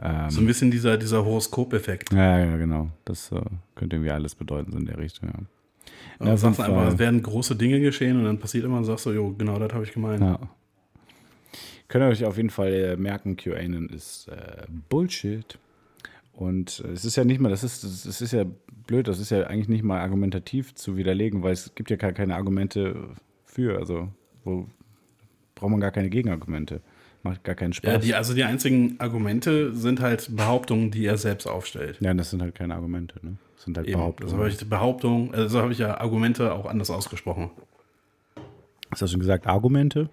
Ähm, 0.01 0.31
so 0.31 0.41
ein 0.41 0.47
bisschen 0.47 0.73
dieser, 0.73 0.97
dieser 0.97 1.25
Horoskop-Effekt. 1.25 2.13
Ja, 2.13 2.41
ja, 2.41 2.57
genau. 2.57 2.91
Das 3.05 3.31
äh, 3.31 3.41
könnte 3.77 3.95
irgendwie 3.95 4.11
alles 4.11 4.35
bedeuten, 4.35 4.73
so 4.73 4.79
in 4.79 4.87
der 4.87 4.99
Richtung, 4.99 5.29
ja. 5.29 6.27
Ja, 6.27 6.33
du 6.33 6.39
sagst 6.39 6.61
einfach, 6.61 6.89
es 6.89 6.99
werden 6.99 7.23
große 7.23 7.55
Dinge 7.55 7.79
geschehen 7.79 8.19
und 8.19 8.25
dann 8.25 8.39
passiert 8.39 8.65
immer 8.65 8.79
und 8.79 8.85
sagst 8.85 9.05
so, 9.05 9.13
jo, 9.13 9.33
genau 9.39 9.61
das 9.61 9.73
habe 9.73 9.85
ich 9.85 9.93
gemeint. 9.93 10.21
Ja. 10.21 10.41
Könnt 11.89 12.05
ihr 12.05 12.09
euch 12.09 12.25
auf 12.25 12.37
jeden 12.37 12.51
Fall 12.51 12.73
äh, 12.73 12.97
merken, 12.97 13.37
QAnon 13.37 13.89
ist 13.89 14.29
äh, 14.29 14.67
Bullshit. 14.89 15.59
Und 16.33 16.85
äh, 16.87 16.93
es 16.93 17.05
ist 17.05 17.17
ja 17.17 17.25
nicht 17.25 17.41
mal, 17.41 17.49
das 17.49 17.65
ist, 17.65 17.83
das 17.83 18.21
ist 18.21 18.33
ja 18.33 18.45
blöd, 18.87 19.09
das 19.09 19.19
ist 19.19 19.31
ja 19.31 19.47
eigentlich 19.47 19.69
nicht 19.69 19.83
mal 19.83 20.01
argumentativ 20.01 20.75
zu 20.75 20.97
widerlegen, 20.97 21.43
weil 21.43 21.53
es 21.53 21.75
gibt 21.75 21.91
ja 21.91 21.97
gar 21.97 22.13
keine 22.13 22.37
Argumente 22.37 23.09
für. 23.45 23.79
Also, 23.79 24.09
wo 24.45 24.67
braucht 25.55 25.71
man 25.71 25.81
gar 25.81 25.91
keine 25.91 26.11
Gegenargumente. 26.11 26.81
Macht 27.23 27.43
gar 27.43 27.57
keinen 27.57 27.73
Spaß. 27.73 27.93
Ja, 27.93 27.99
die, 27.99 28.15
also 28.15 28.33
die 28.33 28.45
einzigen 28.45 28.95
Argumente 29.01 29.75
sind 29.75 30.01
halt 30.01 30.37
Behauptungen, 30.37 30.93
die 30.93 31.05
er 31.05 31.17
selbst 31.17 31.47
aufstellt. 31.47 31.97
Ja, 32.01 32.15
das 32.15 32.31
sind 32.31 32.41
halt 32.41 32.55
keine 32.55 32.75
Argumente, 32.75 33.19
ne? 33.23 33.37
Das 33.57 33.65
sind 33.65 33.77
halt 33.77 33.89
Eben. 33.89 33.99
Behauptungen. 33.99 34.33
Also 34.33 34.39
habe 34.39 34.51
ich 34.51 34.69
Behauptungen, 34.69 35.35
also 35.35 35.61
habe 35.61 35.73
ich 35.73 35.79
ja 35.79 35.99
Argumente 35.99 36.53
auch 36.53 36.67
anders 36.67 36.91
ausgesprochen. 36.91 37.51
Hast 38.91 39.03
du 39.03 39.09
schon 39.09 39.19
gesagt, 39.19 39.49
Argumente? 39.49 40.09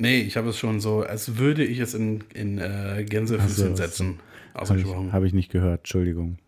Nee, 0.00 0.20
ich 0.20 0.36
habe 0.36 0.50
es 0.50 0.58
schon 0.58 0.78
so, 0.78 1.00
als 1.00 1.38
würde 1.38 1.64
ich 1.64 1.80
es 1.80 1.92
in, 1.92 2.22
in 2.32 2.58
äh, 2.58 3.04
Gänsefüßchen 3.04 3.70
so. 3.70 3.76
setzen. 3.76 4.20
Habe 4.54 4.78
ich, 4.78 4.86
hab 4.86 5.24
ich 5.24 5.32
nicht 5.32 5.50
gehört, 5.50 5.80
Entschuldigung. 5.80 6.38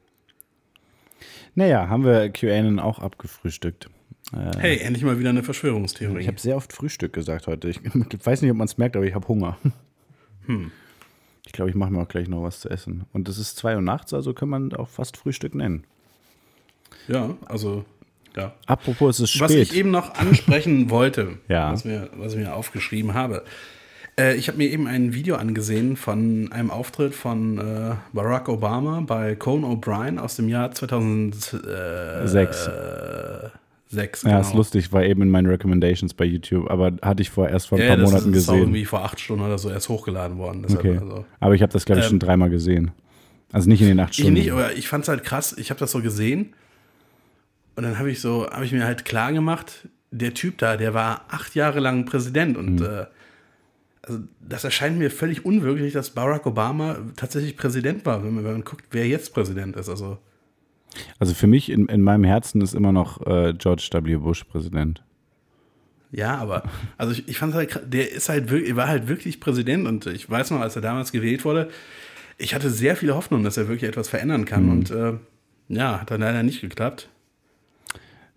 Naja, 1.56 1.88
haben 1.88 2.04
wir 2.04 2.30
QAnon 2.30 2.78
auch 2.78 3.00
abgefrühstückt. 3.00 3.90
Hey, 4.32 4.78
endlich 4.78 5.04
mal 5.04 5.18
wieder 5.18 5.30
eine 5.30 5.42
Verschwörungstheorie. 5.42 6.20
Ich 6.20 6.28
habe 6.28 6.38
sehr 6.38 6.56
oft 6.56 6.72
Frühstück 6.72 7.12
gesagt 7.12 7.48
heute. 7.48 7.68
Ich 7.68 7.80
weiß 8.24 8.42
nicht, 8.42 8.50
ob 8.52 8.56
man 8.56 8.66
es 8.66 8.78
merkt, 8.78 8.94
aber 8.96 9.04
ich 9.04 9.14
habe 9.14 9.28
Hunger. 9.28 9.58
Hm. 10.46 10.72
Ich 11.44 11.52
glaube, 11.52 11.68
ich 11.68 11.76
mache 11.76 11.90
mir 11.90 12.00
auch 12.00 12.08
gleich 12.08 12.26
noch 12.26 12.42
was 12.42 12.60
zu 12.60 12.70
essen. 12.70 13.04
Und 13.12 13.28
es 13.28 13.36
ist 13.36 13.58
2 13.58 13.76
Uhr 13.76 13.82
nachts, 13.82 14.14
also 14.14 14.32
kann 14.32 14.48
man 14.48 14.72
auch 14.72 14.88
fast 14.88 15.18
Frühstück 15.18 15.54
nennen. 15.54 15.84
ja, 17.06 17.36
also, 17.44 17.84
ja. 18.36 18.52
Apropos, 18.66 19.20
es 19.20 19.34
ist 19.34 19.40
Was 19.40 19.50
spät. 19.52 19.62
ich 19.70 19.76
eben 19.76 19.90
noch 19.90 20.14
ansprechen 20.14 20.90
wollte, 20.90 21.38
Ja. 21.48 21.72
was, 21.72 21.84
mir, 21.84 22.08
was 22.16 22.32
ich 22.34 22.38
mir 22.38 22.54
aufgeschrieben 22.54 23.14
habe. 23.14 23.44
Äh, 24.18 24.34
ich 24.36 24.48
habe 24.48 24.58
mir 24.58 24.68
eben 24.68 24.86
ein 24.86 25.14
Video 25.14 25.36
angesehen 25.36 25.96
von 25.96 26.50
einem 26.52 26.70
Auftritt 26.70 27.14
von 27.14 27.58
äh, 27.58 27.94
Barack 28.12 28.48
Obama 28.48 29.00
bei 29.06 29.34
Conan 29.36 29.70
O'Brien 29.78 30.18
aus 30.18 30.36
dem 30.36 30.48
Jahr 30.48 30.72
2006. 30.72 32.30
Sechs. 32.30 32.70
Sechs, 33.92 34.22
ja, 34.22 34.28
genau. 34.28 34.40
ist 34.42 34.54
lustig, 34.54 34.92
war 34.92 35.02
eben 35.02 35.20
in 35.22 35.30
meinen 35.30 35.46
Recommendations 35.48 36.14
bei 36.14 36.24
YouTube, 36.24 36.70
aber 36.70 36.92
hatte 37.02 37.22
ich 37.22 37.30
vor 37.30 37.48
erst 37.48 37.66
vor 37.66 37.76
ein 37.78 37.82
Ja, 37.82 37.88
paar 37.88 37.96
das 37.96 38.10
Monaten 38.12 38.32
ist 38.34 38.48
auch 38.48 38.52
gesehen. 38.52 38.62
irgendwie 38.66 38.84
vor 38.84 39.04
acht 39.04 39.18
Stunden 39.18 39.44
oder 39.44 39.58
so 39.58 39.68
erst 39.68 39.88
hochgeladen 39.88 40.38
worden. 40.38 40.64
Okay. 40.72 40.92
also, 41.00 41.24
Aber 41.40 41.54
ich 41.56 41.62
habe 41.62 41.72
das, 41.72 41.84
glaube 41.86 41.98
ich, 41.98 42.04
Ähm, 42.06 42.10
schon 42.10 42.18
dreimal 42.20 42.50
gesehen. 42.50 42.92
Also 43.50 43.68
nicht 43.68 43.80
in 43.82 43.88
den 43.88 43.98
acht 43.98 44.10
Ich 44.12 44.18
Stunden. 44.18 44.34
nicht, 44.34 44.52
aber 44.52 44.74
ich 44.76 44.86
fand 44.86 45.02
es 45.02 45.08
halt 45.08 45.24
krass. 45.24 45.56
Ich 45.58 45.70
habe 45.70 45.80
das 45.80 45.90
so 45.90 46.00
gesehen 46.02 46.54
und 47.80 47.86
dann 47.86 47.98
habe 47.98 48.10
ich 48.10 48.20
so, 48.20 48.46
habe 48.50 48.66
ich 48.66 48.72
mir 48.72 48.84
halt 48.84 49.06
klar 49.06 49.32
gemacht, 49.32 49.88
der 50.10 50.34
Typ 50.34 50.58
da, 50.58 50.76
der 50.76 50.92
war 50.92 51.24
acht 51.30 51.54
Jahre 51.54 51.80
lang 51.80 52.04
Präsident 52.04 52.58
und 52.58 52.76
Mhm. 52.80 52.84
äh, 52.84 53.06
also 54.02 54.20
das 54.46 54.64
erscheint 54.64 54.98
mir 54.98 55.10
völlig 55.10 55.46
unwirklich, 55.46 55.94
dass 55.94 56.10
Barack 56.10 56.44
Obama 56.44 56.98
tatsächlich 57.16 57.56
Präsident 57.56 58.04
war, 58.04 58.22
wenn 58.22 58.34
man, 58.34 58.44
wenn 58.44 58.52
man 58.52 58.64
guckt, 58.64 58.84
wer 58.90 59.06
jetzt 59.08 59.32
Präsident 59.32 59.76
ist. 59.76 59.88
Also 59.88 60.18
Also 61.18 61.32
für 61.32 61.46
mich 61.46 61.70
in, 61.70 61.86
in 61.86 62.02
meinem 62.02 62.24
Herzen 62.24 62.60
ist 62.60 62.74
immer 62.74 62.92
noch 62.92 63.26
äh, 63.26 63.54
George 63.54 63.88
W. 63.92 64.16
Bush 64.16 64.44
Präsident. 64.44 65.02
ja, 66.12 66.36
aber 66.36 66.64
also 66.98 67.12
ich, 67.12 67.28
ich 67.28 67.38
fand 67.38 67.54
halt, 67.54 67.80
der 67.86 68.12
ist 68.12 68.28
halt 68.28 68.50
wirklich, 68.50 68.76
war 68.76 68.88
halt 68.88 69.08
wirklich 69.08 69.40
Präsident 69.40 69.86
und 69.88 70.04
ich 70.06 70.28
weiß 70.28 70.50
noch, 70.50 70.60
als 70.60 70.76
er 70.76 70.82
damals 70.82 71.12
gewählt 71.12 71.46
wurde, 71.46 71.70
ich 72.36 72.54
hatte 72.54 72.68
sehr 72.70 72.94
viele 72.96 73.14
Hoffnung, 73.14 73.42
dass 73.44 73.56
er 73.56 73.68
wirklich 73.68 73.88
etwas 73.88 74.08
verändern 74.08 74.44
kann 74.44 74.64
Mhm. 74.64 74.70
und 74.70 74.90
äh, 74.90 75.12
ja, 75.68 76.00
hat 76.00 76.10
dann 76.10 76.20
leider 76.20 76.42
nicht 76.42 76.60
geklappt. 76.62 77.08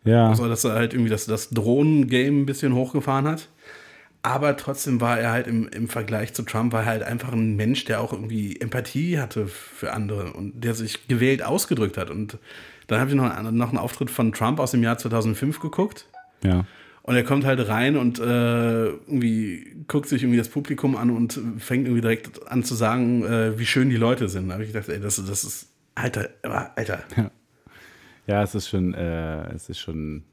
Ja, 0.05 0.30
Also, 0.30 0.47
dass 0.49 0.63
er 0.63 0.73
halt 0.73 0.93
irgendwie 0.93 1.09
das, 1.09 1.25
das 1.25 1.49
Drohnen-Game 1.49 2.41
ein 2.41 2.45
bisschen 2.45 2.73
hochgefahren 2.73 3.27
hat. 3.27 3.49
Aber 4.25 4.55
trotzdem 4.55 5.01
war 5.01 5.19
er 5.19 5.31
halt 5.31 5.47
im, 5.47 5.67
im 5.67 5.89
Vergleich 5.89 6.34
zu 6.34 6.43
Trump, 6.43 6.71
war 6.71 6.81
er 6.81 6.85
halt 6.88 7.03
einfach 7.03 7.34
ein 7.34 7.55
Mensch, 7.57 7.84
der 7.85 7.99
auch 7.99 8.13
irgendwie 8.13 8.59
Empathie 8.61 9.19
hatte 9.19 9.47
für 9.47 9.91
andere 9.91 10.31
und 10.34 10.63
der 10.63 10.73
sich 10.75 11.07
gewählt 11.09 11.43
ausgedrückt 11.43 11.97
hat. 11.97 12.09
Und 12.09 12.38
dann 12.88 12.99
habe 13.01 13.09
ich 13.09 13.15
noch, 13.17 13.30
einen- 13.30 13.57
noch 13.57 13.69
einen 13.69 13.77
Auftritt 13.77 14.09
von 14.09 14.31
Trump 14.31 14.59
aus 14.59 14.71
dem 14.71 14.81
Jahr 14.84 14.97
2005 14.97 15.59
geguckt. 15.59 16.07
ja. 16.43 16.65
Und 17.05 17.15
er 17.15 17.25
kommt 17.25 17.43
halt 17.43 17.67
rein 17.67 17.97
und 17.97 18.17
äh, 18.19 18.85
irgendwie 18.85 19.75
guckt 19.89 20.07
sich 20.07 20.23
irgendwie 20.23 20.38
das 20.38 20.47
Publikum 20.47 20.95
an 20.95 21.09
und 21.09 21.38
fängt 21.57 21.85
irgendwie 21.85 21.99
direkt 21.99 22.47
an 22.49 22.63
zu 22.63 22.75
sagen, 22.75 23.25
äh, 23.25 23.59
wie 23.59 23.65
schön 23.65 23.89
die 23.89 23.97
Leute 23.97 24.30
sind. 24.30 24.47
Da 24.47 24.53
habe 24.53 24.63
ich 24.63 24.71
gedacht, 24.71 24.88
ey, 24.88 25.01
das, 25.01 25.17
das 25.17 25.43
ist, 25.43 25.67
Alter, 25.95 26.30
Alter. 26.77 27.03
Ja, 27.17 27.30
es 28.25 28.55
ist 28.55 28.69
schon, 28.69 28.93
äh, 28.93 29.51
es 29.53 29.69
ist 29.69 29.79
schon 29.79 30.23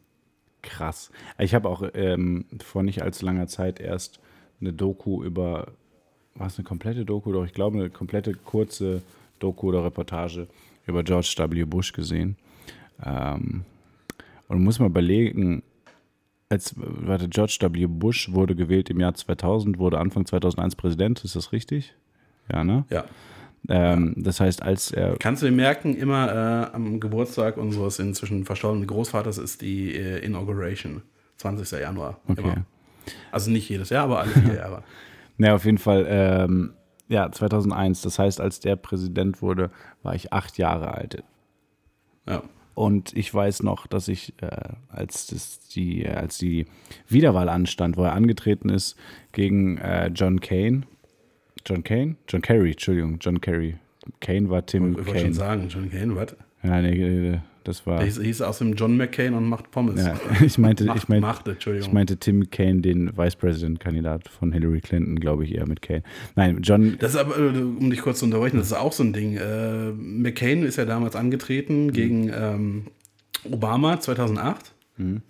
krass. 0.63 1.11
Ich 1.39 1.55
habe 1.55 1.69
auch 1.69 1.83
ähm, 1.95 2.45
vor 2.63 2.83
nicht 2.83 3.03
allzu 3.03 3.25
langer 3.25 3.47
Zeit 3.47 3.81
erst 3.81 4.21
eine 4.61 4.73
Doku 4.73 5.23
über, 5.25 5.69
war 6.35 6.47
es 6.47 6.59
eine 6.59 6.65
komplette 6.65 7.05
Doku, 7.05 7.33
doch 7.33 7.45
ich 7.45 7.55
glaube 7.55 7.79
eine 7.79 7.91
komplette 7.91 8.35
kurze 8.35 9.03
Doku 9.39 9.69
oder 9.69 9.85
Reportage 9.85 10.47
über 10.87 11.03
George 11.03 11.35
W. 11.37 11.65
Bush 11.65 11.93
gesehen. 11.93 12.37
Ähm, 13.05 13.65
und 14.49 14.63
muss 14.63 14.79
mal 14.79 14.87
überlegen, 14.87 15.63
als, 16.49 16.75
warte, 16.77 17.29
George 17.29 17.59
W. 17.61 17.87
Bush 17.87 18.33
wurde 18.33 18.55
gewählt 18.55 18.91
im 18.91 19.01
Jahr 19.01 19.15
2000, 19.15 19.79
wurde 19.79 19.99
Anfang 19.99 20.27
2001 20.27 20.77
Präsident, 20.77 21.25
ist 21.25 21.37
das 21.37 21.53
richtig? 21.53 21.95
Ja, 22.53 22.65
ne? 22.65 22.85
Ja. 22.91 23.05
Ähm, 23.69 24.15
das 24.17 24.41
heißt, 24.41 24.63
als 24.63 24.91
er 24.91 25.17
Kannst 25.19 25.43
du 25.43 25.47
dir 25.47 25.53
merken, 25.53 25.95
immer 25.97 26.71
äh, 26.73 26.75
am 26.75 26.99
Geburtstag 26.99 27.57
unseres 27.57 27.99
inzwischen 27.99 28.45
verstorbenen 28.45 28.87
Großvaters 28.87 29.39
ist 29.39 29.61
die 29.61 29.95
äh, 29.95 30.25
Inauguration. 30.25 31.03
20. 31.37 31.81
Januar. 31.81 32.21
Okay. 32.29 32.41
Immer. 32.43 32.67
Also 33.33 33.51
nicht 33.51 33.69
jedes 33.69 33.91
Jahr, 33.91 34.05
aber 34.05 34.21
alle 34.21 34.31
vier 34.31 34.55
Jahre. 34.57 34.83
Ja, 35.39 35.55
auf 35.55 35.65
jeden 35.65 35.79
Fall, 35.79 36.07
ähm, 36.09 36.75
ja, 37.09 37.31
2001. 37.31 38.03
Das 38.03 38.19
heißt, 38.19 38.41
als 38.41 38.61
der 38.61 38.77
Präsident 38.77 39.41
wurde, 39.41 39.71
war 40.03 40.15
ich 40.15 40.33
acht 40.33 40.59
Jahre 40.59 40.93
alt. 40.95 41.23
Ja. 42.29 42.43
Und 42.75 43.17
ich 43.17 43.33
weiß 43.33 43.63
noch, 43.63 43.87
dass 43.87 44.09
ich, 44.09 44.35
äh, 44.43 44.49
als, 44.89 45.27
das 45.27 45.61
die, 45.69 46.05
äh, 46.05 46.15
als 46.15 46.39
die 46.39 46.67
Wiederwahl 47.09 47.49
anstand, 47.49 47.97
wo 47.97 48.05
er 48.05 48.13
angetreten 48.13 48.69
ist 48.69 48.97
gegen 49.33 49.79
äh, 49.79 50.09
John 50.09 50.41
Kane. 50.41 50.83
John 51.67 51.83
Kane? 51.85 52.17
John 52.29 52.43
Kerry, 52.43 52.73
Entschuldigung, 52.73 53.19
John 53.21 53.41
Kerry. 53.41 53.77
Kane 54.21 54.49
war 54.51 54.65
Tim 54.67 54.93
Ich 54.93 54.97
wollte 54.99 55.11
schon 55.11 55.21
Kane. 55.23 55.35
sagen, 55.35 55.69
John 55.69 55.91
Kane, 55.91 56.17
was? 56.17 56.37
Ja, 56.63 56.81
nee, 56.83 57.29
äh, 57.33 57.39
das 57.65 57.87
war. 57.87 57.99
Der 57.99 58.07
hieß, 58.07 58.21
hieß 58.21 58.43
aus 58.43 58.59
dem 58.59 58.75
John 58.75 58.97
McCain 58.97 59.35
und 59.35 59.47
macht 59.49 59.71
Pommes. 59.71 60.03
Ja, 60.05 60.19
ich 60.45 60.57
meinte, 60.59 60.85
macht, 60.85 60.97
ich 61.03 61.09
meinte, 61.09 61.27
macht, 61.27 61.49
Entschuldigung. 61.49 61.89
ich 61.89 61.93
meinte 61.95 62.17
Tim 62.17 62.51
Kane, 62.51 62.81
den 62.81 63.17
Vice 63.17 63.37
President-Kandidat 63.37 64.29
von 64.29 64.53
Hillary 64.53 64.81
Clinton, 64.81 65.21
glaube 65.21 65.45
ich, 65.45 65.55
eher 65.55 65.67
mit 65.69 65.83
Kane. 65.83 66.03
Nein, 66.37 66.61
John, 66.63 66.97
das 66.99 67.13
ist 67.15 67.21
aber, 67.21 67.39
äh, 67.39 67.49
um 67.59 67.91
dich 67.91 68.01
kurz 68.01 68.19
zu 68.21 68.25
unterbrechen, 68.25 68.57
das 68.59 68.69
ist 68.69 68.73
auch 68.73 68.93
so 68.93 69.03
ein 69.03 69.13
Ding. 69.13 69.37
Äh, 69.37 69.93
McCain 69.93 70.63
ist 70.65 70.77
ja 70.77 70.85
damals 70.87 71.15
angetreten 71.17 71.87
Mhm. 71.87 71.93
gegen 71.93 72.31
ähm, 72.35 72.85
Obama 73.51 74.01
2008. 74.01 74.75
Mhm. 74.97 75.23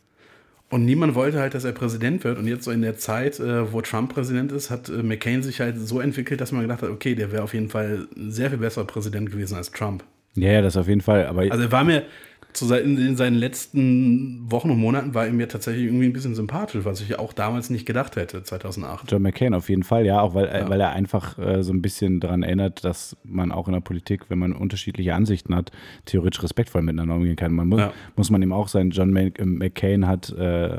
Und 0.70 0.84
niemand 0.84 1.16
wollte 1.16 1.40
halt, 1.40 1.54
dass 1.54 1.64
er 1.64 1.72
Präsident 1.72 2.22
wird. 2.22 2.38
Und 2.38 2.46
jetzt 2.46 2.64
so 2.64 2.70
in 2.70 2.80
der 2.82 2.96
Zeit, 2.96 3.40
äh, 3.40 3.72
wo 3.72 3.80
Trump 3.82 4.14
Präsident 4.14 4.52
ist, 4.52 4.70
hat 4.70 4.88
äh, 4.88 5.02
McCain 5.02 5.42
sich 5.42 5.60
halt 5.60 5.76
so 5.78 6.00
entwickelt, 6.00 6.40
dass 6.40 6.52
man 6.52 6.62
gedacht 6.62 6.82
hat, 6.82 6.90
okay, 6.90 7.16
der 7.16 7.32
wäre 7.32 7.42
auf 7.42 7.54
jeden 7.54 7.68
Fall 7.68 8.06
sehr 8.16 8.50
viel 8.50 8.58
besserer 8.58 8.84
Präsident 8.84 9.30
gewesen 9.32 9.56
als 9.56 9.72
Trump. 9.72 10.04
ja, 10.36 10.52
ja, 10.52 10.62
das 10.62 10.76
auf 10.76 10.86
jeden 10.86 11.00
Fall, 11.00 11.26
aber 11.26 11.42
Also 11.42 11.64
er 11.64 11.72
war 11.72 11.82
mir 11.82 12.04
zu 12.52 12.72
in, 12.74 12.98
in 12.98 13.16
seinen 13.16 13.36
letzten 13.36 14.50
Wochen 14.50 14.70
und 14.70 14.78
Monaten 14.78 15.14
war 15.14 15.26
er 15.26 15.32
mir 15.32 15.48
tatsächlich 15.48 15.84
irgendwie 15.86 16.06
ein 16.06 16.12
bisschen 16.12 16.34
sympathisch, 16.34 16.84
was 16.84 17.00
ich 17.00 17.18
auch 17.18 17.32
damals 17.32 17.70
nicht 17.70 17.86
gedacht 17.86 18.16
hätte, 18.16 18.42
2008. 18.42 19.10
John 19.10 19.22
McCain 19.22 19.54
auf 19.54 19.68
jeden 19.68 19.82
Fall, 19.82 20.04
ja, 20.06 20.20
auch 20.20 20.34
weil, 20.34 20.46
äh, 20.46 20.68
weil 20.68 20.80
er 20.80 20.90
einfach 20.90 21.38
äh, 21.38 21.62
so 21.62 21.72
ein 21.72 21.82
bisschen 21.82 22.20
daran 22.20 22.42
erinnert, 22.42 22.84
dass 22.84 23.16
man 23.24 23.52
auch 23.52 23.68
in 23.68 23.74
der 23.74 23.80
Politik, 23.80 24.26
wenn 24.28 24.38
man 24.38 24.52
unterschiedliche 24.52 25.14
Ansichten 25.14 25.54
hat, 25.54 25.70
theoretisch 26.04 26.42
respektvoll 26.42 26.82
miteinander 26.82 27.14
umgehen 27.14 27.36
kann. 27.36 27.52
Man 27.52 27.68
muss, 27.68 27.80
Ja. 27.80 27.92
muss 28.16 28.30
man 28.30 28.42
ihm 28.42 28.52
auch 28.52 28.68
sein, 28.68 28.90
John 28.90 29.14
äh, 29.16 29.30
McCain 29.44 30.06
hat 30.06 30.30
äh, 30.30 30.78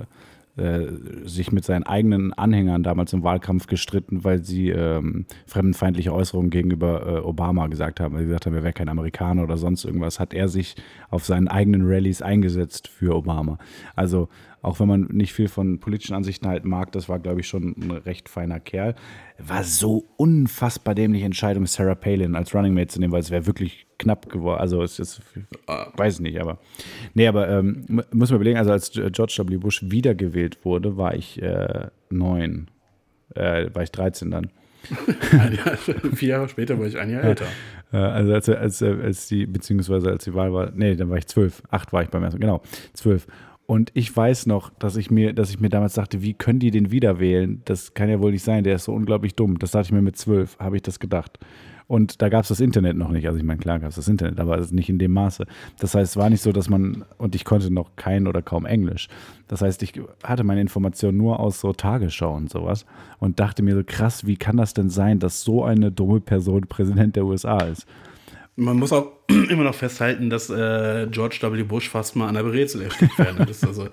äh, 0.58 0.88
sich 1.24 1.52
mit 1.52 1.64
seinen 1.64 1.84
eigenen 1.84 2.34
Anhängern 2.34 2.84
damals 2.84 3.14
im 3.14 3.24
Wahlkampf 3.24 3.68
gestritten, 3.68 4.24
weil 4.24 4.44
sie 4.44 4.70
ähm, 4.70 5.26
fremdenfeindliche 5.46 6.14
Äußerungen 6.14 6.50
gegenüber 6.50 7.08
äh, 7.08 7.20
Obama 7.20 7.68
gesagt 7.68 8.00
haben, 8.00 8.14
weil 8.14 8.22
sie 8.22 8.28
gesagt 8.28 8.46
haben, 8.46 8.56
er 8.56 8.64
wäre 8.64 8.74
kein 8.74 8.90
Amerikaner 8.90 9.44
oder 9.44 9.58
sonst 9.58 9.86
irgendwas, 9.86 10.20
hat 10.20 10.34
er 10.34 10.50
sich 10.50 10.76
auf 11.10 11.26
seinen 11.26 11.48
eigenen 11.48 11.84
Rallyes 11.86 12.22
eingesetzt 12.22 12.88
für 12.88 13.16
Obama. 13.16 13.60
Also 13.96 14.28
auch 14.62 14.80
wenn 14.80 14.88
man 14.88 15.02
nicht 15.12 15.34
viel 15.34 15.48
von 15.48 15.80
politischen 15.80 16.14
Ansichten 16.14 16.48
halt 16.48 16.66
mag, 16.66 16.92
das 16.92 17.10
war, 17.10 17.18
glaube 17.20 17.40
ich, 17.42 17.48
schon 17.48 17.76
ein 17.78 17.92
recht 17.92 18.30
feiner 18.30 18.60
Kerl. 18.60 18.96
War 19.40 19.64
so 19.64 20.06
unfassbar 20.18 20.94
dämliche 20.94 21.26
Entscheidung, 21.26 21.66
Sarah 21.66 21.96
Palin 21.96 22.36
als 22.36 22.54
Running 22.54 22.74
Mate 22.74 22.88
zu 22.90 23.00
nehmen, 23.00 23.12
weil 23.12 23.22
es 23.22 23.32
wäre 23.32 23.48
wirklich 23.48 23.88
knapp 23.98 24.30
geworden. 24.30 24.60
Also 24.60 24.84
es 24.84 25.00
ist, 25.00 25.22
weiß 25.98 26.20
nicht, 26.20 26.40
aber 26.40 26.60
nee, 27.16 27.28
aber 27.28 27.50
ähm, 27.50 27.86
mu- 27.88 28.04
muss 28.12 28.30
man 28.30 28.36
überlegen, 28.38 28.58
also 28.60 28.72
als 28.72 28.92
George 28.92 29.44
W. 29.48 29.58
Bush 29.58 29.82
wiedergewählt 29.90 30.64
wurde, 30.64 30.96
war 30.96 31.16
ich 31.16 31.42
äh, 31.42 31.88
neun, 32.12 32.70
äh, 33.36 33.68
war 33.74 33.82
ich 33.84 33.92
13 33.92 34.30
dann. 34.32 34.52
Jahr, 35.32 35.78
vier 36.16 36.30
Jahre 36.30 36.50
später 36.50 36.78
war 36.80 36.88
ich 36.88 36.98
ein 36.98 37.10
Jahr 37.10 37.24
älter. 37.24 37.46
Äh, 37.94 37.98
also 37.98 38.34
als, 38.34 38.50
als, 38.50 38.82
als 38.84 39.28
die, 39.28 39.46
beziehungsweise 39.46 40.10
als 40.10 40.24
die 40.24 40.34
Wahl 40.34 40.54
war, 40.54 40.72
nee, 40.74 40.96
dann 40.96 41.10
war 41.10 41.18
ich 41.18 41.28
zwölf. 41.28 41.62
Acht 41.70 41.94
war 41.94 42.02
ich 42.04 42.10
beim 42.10 42.24
ersten, 42.24 42.40
genau, 42.40 42.62
zwölf. 42.94 43.28
Und 43.72 43.90
ich 43.94 44.14
weiß 44.14 44.48
noch, 44.48 44.70
dass 44.80 44.98
ich 44.98 45.12
mir, 45.12 45.32
dass 45.32 45.50
ich 45.50 45.62
mir 45.62 45.70
damals 45.70 45.94
dachte, 45.94 46.22
wie 46.22 46.34
können 46.34 46.60
die 46.60 46.72
den 46.72 46.92
wieder 46.92 47.22
wählen? 47.22 47.62
Das 47.64 47.94
kann 47.94 48.10
ja 48.10 48.20
wohl 48.20 48.34
nicht 48.34 48.44
sein, 48.44 48.66
der 48.66 48.76
ist 48.76 48.84
so 48.84 48.92
unglaublich 48.92 49.34
dumm. 49.34 49.60
Das 49.60 49.72
dachte 49.72 49.86
ich 49.86 49.92
mir 49.94 50.02
mit 50.02 50.18
zwölf, 50.18 50.60
habe 50.60 50.76
ich 50.76 50.82
das 50.82 51.00
gedacht. 51.00 51.40
Und 51.88 52.22
da 52.22 52.28
gab 52.28 52.42
es 52.42 52.50
das 52.50 52.60
Internet 52.60 52.98
noch 52.98 53.12
nicht. 53.12 53.28
Also 53.28 53.38
ich 53.38 53.46
meine, 53.46 53.62
klar 53.62 53.80
gab 53.80 53.88
es 53.88 53.96
das 53.96 54.10
Internet, 54.10 54.42
aber 54.42 54.58
nicht 54.72 54.90
in 54.90 55.00
dem 55.00 55.14
Maße. 55.14 55.46
Das 55.80 55.96
heißt, 55.96 56.12
es 56.12 56.18
war 56.18 56.30
nicht 56.30 56.42
so, 56.42 56.52
dass 56.52 56.68
man, 56.68 57.06
und 57.18 57.34
ich 57.34 57.46
konnte 57.46 57.74
noch 57.74 57.96
kein 57.96 58.28
oder 58.28 58.42
kaum 58.42 58.66
Englisch. 58.66 59.08
Das 59.48 59.62
heißt, 59.62 59.82
ich 59.84 59.94
hatte 60.22 60.44
meine 60.44 60.60
Informationen 60.60 61.18
nur 61.18 61.40
aus 61.40 61.62
so 61.62 61.72
Tagesschau 61.72 62.36
und 62.36 62.50
sowas 62.50 62.86
und 63.20 63.40
dachte 63.40 63.64
mir 63.64 63.76
so, 63.76 63.84
krass, 63.86 64.28
wie 64.28 64.36
kann 64.36 64.58
das 64.58 64.74
denn 64.74 64.90
sein, 64.90 65.20
dass 65.20 65.44
so 65.44 65.64
eine 65.64 65.94
dumme 65.94 66.20
Person 66.20 66.64
Präsident 66.68 67.16
der 67.16 67.24
USA 67.24 67.60
ist? 67.60 67.88
Man 68.56 68.78
muss 68.78 68.92
auch 68.92 69.12
immer 69.50 69.64
noch 69.64 69.76
festhalten, 69.76 70.30
dass 70.30 70.50
äh, 70.50 71.08
George 71.10 71.40
W. 71.42 71.64
Bush 71.64 71.90
fast 71.90 72.16
mal 72.16 72.28
an 72.28 72.36
der 72.36 72.44
Brezel 72.44 72.82
erstickt 72.84 73.18
werden. 73.18 73.38
Das 73.40 73.58
ist 73.58 73.68
also 73.68 73.90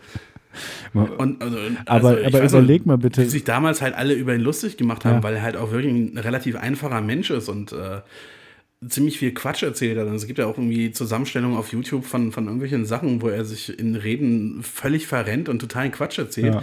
und, 0.95 1.43
also, 1.43 1.57
aber 1.87 2.09
also, 2.09 2.27
aber 2.27 2.43
überleg 2.43 2.87
mal 2.87 2.99
bitte. 2.99 3.23
Wie 3.23 3.27
sich 3.27 3.45
damals 3.45 3.83
halt 3.83 3.95
alle 3.95 4.15
über 4.15 4.35
ihn 4.35 4.41
lustig 4.41 4.77
gemacht 4.77 5.05
haben, 5.05 5.17
ja. 5.17 5.23
weil 5.23 5.37
er 5.37 5.43
halt 5.43 5.57
auch 5.57 5.71
wirklich 5.71 5.93
ein 5.93 6.19
relativ 6.19 6.57
einfacher 6.57 7.01
Mensch 7.01 7.31
ist 7.31 7.49
und 7.49 7.73
äh, 7.73 8.01
ziemlich 8.89 9.19
viel 9.19 9.33
Quatsch 9.33 9.63
erzählt 9.63 9.99
hat. 9.99 10.07
Und 10.07 10.15
es 10.15 10.27
gibt 10.27 10.39
ja 10.39 10.47
auch 10.47 10.57
irgendwie 10.57 10.91
Zusammenstellungen 10.93 11.57
auf 11.57 11.73
YouTube 11.73 12.05
von, 12.05 12.33
von 12.33 12.45
irgendwelchen 12.45 12.85
Sachen, 12.85 13.23
wo 13.23 13.29
er 13.29 13.45
sich 13.45 13.79
in 13.79 13.95
Reden 13.97 14.63
völlig 14.63 15.07
verrennt 15.07 15.49
und 15.49 15.59
totalen 15.61 15.93
Quatsch 15.93 16.19
erzählt. 16.19 16.55
Ja. 16.55 16.63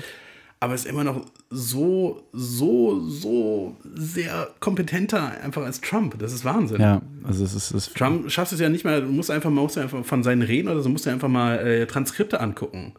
Aber 0.60 0.74
ist 0.74 0.86
immer 0.86 1.04
noch 1.04 1.22
so, 1.50 2.24
so, 2.32 3.00
so 3.02 3.76
sehr 3.94 4.48
kompetenter 4.60 5.32
einfach 5.44 5.64
als 5.64 5.82
Trump. 5.82 6.18
Das 6.18 6.34
ist 6.34 6.46
Wahnsinn. 6.46 6.82
Ja, 6.82 7.02
also 7.24 7.44
es 7.44 7.54
ist. 7.54 7.72
Es 7.72 7.94
Trump 7.94 8.32
schafft 8.32 8.54
es 8.54 8.60
ja 8.60 8.70
nicht 8.70 8.86
mehr, 8.86 9.02
du 9.02 9.08
musst 9.08 9.30
einfach, 9.30 9.50
man 9.50 9.64
muss 9.64 9.78
einfach 9.78 10.04
von 10.04 10.24
seinen 10.24 10.42
Reden 10.42 10.70
oder 10.70 10.82
so, 10.82 10.90
musst 10.90 11.06
du 11.06 11.10
einfach 11.10 11.28
mal 11.28 11.60
äh, 11.60 11.86
Transkripte 11.86 12.40
angucken. 12.40 12.94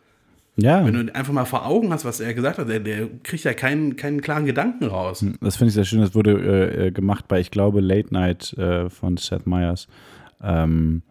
Ja. 0.57 0.85
Wenn 0.85 1.07
du 1.07 1.15
einfach 1.15 1.35
mal 1.35 1.45
vor 1.45 1.66
Augen 1.66 1.93
hast, 1.93 2.05
was 2.07 2.19
er 2.19 2.33
gesagt 2.33 2.59
hat, 2.59 2.69
der, 2.69 2.81
der 2.81 3.09
kriegt 3.23 3.45
ja 3.45 3.53
keinen, 3.53 3.97
keinen 3.97 4.23
klaren 4.23 4.47
Gedanken 4.47 4.87
raus. 4.87 5.20
Hm, 5.20 5.37
das 5.41 5.57
finde 5.57 5.69
ich 5.69 5.74
sehr 5.74 5.85
schön. 5.85 6.01
Das 6.01 6.15
wurde 6.15 6.33
äh, 6.33 6.87
äh, 6.87 6.91
gemacht 6.91 7.28
bei, 7.28 7.41
ich 7.41 7.51
glaube, 7.51 7.81
Late 7.81 8.12
Night 8.12 8.55
äh, 8.55 8.89
von 8.89 9.19
Seth 9.19 9.47
Meyers, 9.47 9.87
ähm, 10.43 11.03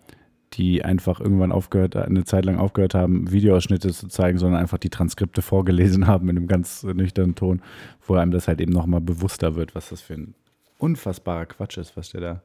die 0.57 0.84
einfach 0.84 1.19
irgendwann 1.19 1.52
aufgehört, 1.52 1.95
eine 1.95 2.23
Zeit 2.23 2.45
lang 2.45 2.57
aufgehört 2.57 2.94
haben, 2.94 3.32
Videoausschnitte 3.32 3.91
zu 3.91 4.07
zeigen, 4.07 4.38
sondern 4.38 4.61
einfach 4.61 4.77
die 4.77 4.90
Transkripte 4.90 5.41
vorgelesen 5.41 6.07
haben 6.07 6.30
in 6.30 6.38
einem 6.38 6.48
ganz 6.48 6.84
nüchternen 6.84 7.36
Ton, 7.36 7.61
wo 8.06 8.15
einem 8.15 8.32
das 8.32 8.48
halt 8.48 8.61
eben 8.61 8.72
nochmal 8.72 9.02
bewusster 9.02 9.56
wird, 9.56 9.76
was 9.76 9.90
das 9.90 10.02
für 10.02 10.14
ein 10.14 10.34
unfassbarer 10.77 11.45
Quatsch 11.45 11.77
ist, 11.77 11.95
was 11.98 12.10
der 12.10 12.22
da 12.22 12.41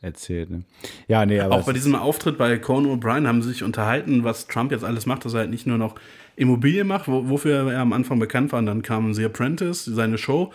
erzählt. 0.00 0.50
Ne? 0.50 0.62
Ja, 1.08 1.24
nee, 1.26 1.40
aber. 1.40 1.56
Auch 1.56 1.66
bei 1.66 1.72
diesem 1.72 1.94
Auftritt 1.94 2.38
bei 2.38 2.56
Conan 2.58 2.98
O'Brien 2.98 3.26
haben 3.26 3.42
sie 3.42 3.48
sich 3.48 3.62
unterhalten, 3.62 4.22
was 4.22 4.46
Trump 4.46 4.70
jetzt 4.70 4.84
alles 4.84 5.06
macht, 5.06 5.24
dass 5.24 5.34
er 5.34 5.40
halt 5.40 5.50
nicht 5.50 5.66
nur 5.66 5.78
noch 5.78 5.94
Immobilien 6.36 6.86
macht, 6.86 7.08
wo, 7.08 7.28
wofür 7.28 7.72
er 7.72 7.80
am 7.80 7.92
Anfang 7.92 8.18
bekannt 8.18 8.52
war. 8.52 8.58
Und 8.58 8.66
dann 8.66 8.82
kam 8.82 9.14
The 9.14 9.24
Apprentice, 9.24 9.84
seine 9.84 10.18
Show. 10.18 10.52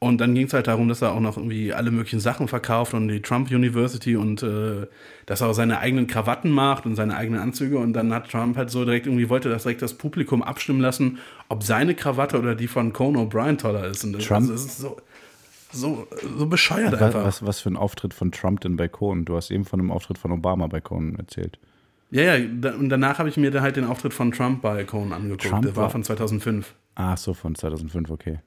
Und 0.00 0.20
dann 0.20 0.34
ging 0.34 0.46
es 0.46 0.52
halt 0.52 0.66
darum, 0.66 0.88
dass 0.88 1.00
er 1.00 1.12
auch 1.12 1.20
noch 1.20 1.38
irgendwie 1.38 1.72
alle 1.72 1.90
möglichen 1.90 2.20
Sachen 2.20 2.46
verkauft 2.46 2.92
und 2.92 3.08
die 3.08 3.22
Trump 3.22 3.50
University 3.50 4.16
und 4.16 4.42
äh, 4.42 4.86
dass 5.24 5.40
er 5.40 5.48
auch 5.48 5.54
seine 5.54 5.78
eigenen 5.78 6.06
Krawatten 6.06 6.50
macht 6.50 6.84
und 6.84 6.94
seine 6.94 7.16
eigenen 7.16 7.40
Anzüge. 7.40 7.78
Und 7.78 7.94
dann 7.94 8.12
hat 8.12 8.30
Trump 8.30 8.56
halt 8.56 8.70
so 8.70 8.84
direkt 8.84 9.06
irgendwie 9.06 9.30
wollte 9.30 9.48
das 9.48 9.62
direkt 9.62 9.80
das 9.80 9.94
Publikum 9.94 10.42
abstimmen 10.42 10.80
lassen, 10.80 11.18
ob 11.48 11.62
seine 11.62 11.94
Krawatte 11.94 12.38
oder 12.38 12.54
die 12.54 12.68
von 12.68 12.92
Conan 12.92 13.28
O'Brien 13.28 13.56
toller 13.56 13.86
ist. 13.86 14.04
Und 14.04 14.12
das, 14.12 14.24
Trump, 14.24 14.42
also, 14.42 14.52
das 14.52 14.64
ist 14.66 14.78
so, 14.78 14.96
so, 15.72 16.06
so 16.36 16.46
bescheuert 16.46 16.92
was, 16.92 17.00
einfach. 17.00 17.24
Was, 17.24 17.46
was 17.46 17.60
für 17.60 17.70
ein 17.70 17.76
Auftritt 17.76 18.12
von 18.12 18.30
Trump 18.30 18.60
denn 18.60 18.76
bei 18.76 18.88
Conan? 18.88 19.24
Du 19.24 19.36
hast 19.36 19.50
eben 19.50 19.64
von 19.64 19.80
einem 19.80 19.90
Auftritt 19.90 20.18
von 20.18 20.32
Obama 20.32 20.66
bei 20.66 20.82
Conan 20.82 21.16
erzählt. 21.16 21.58
Ja, 22.10 22.36
ja, 22.36 22.74
und 22.74 22.90
danach 22.90 23.18
habe 23.18 23.28
ich 23.28 23.36
mir 23.36 23.50
da 23.50 23.60
halt 23.60 23.76
den 23.76 23.84
Auftritt 23.84 24.14
von 24.14 24.30
Trump 24.30 24.62
bei 24.62 24.84
Cohen 24.84 25.12
angeguckt. 25.12 25.42
Trump 25.42 25.62
der 25.62 25.74
war, 25.74 25.84
war 25.84 25.90
von 25.90 26.04
2005. 26.04 26.74
Ach 26.94 27.18
so, 27.18 27.34
von 27.34 27.54
2005, 27.54 28.10
okay. 28.10 28.38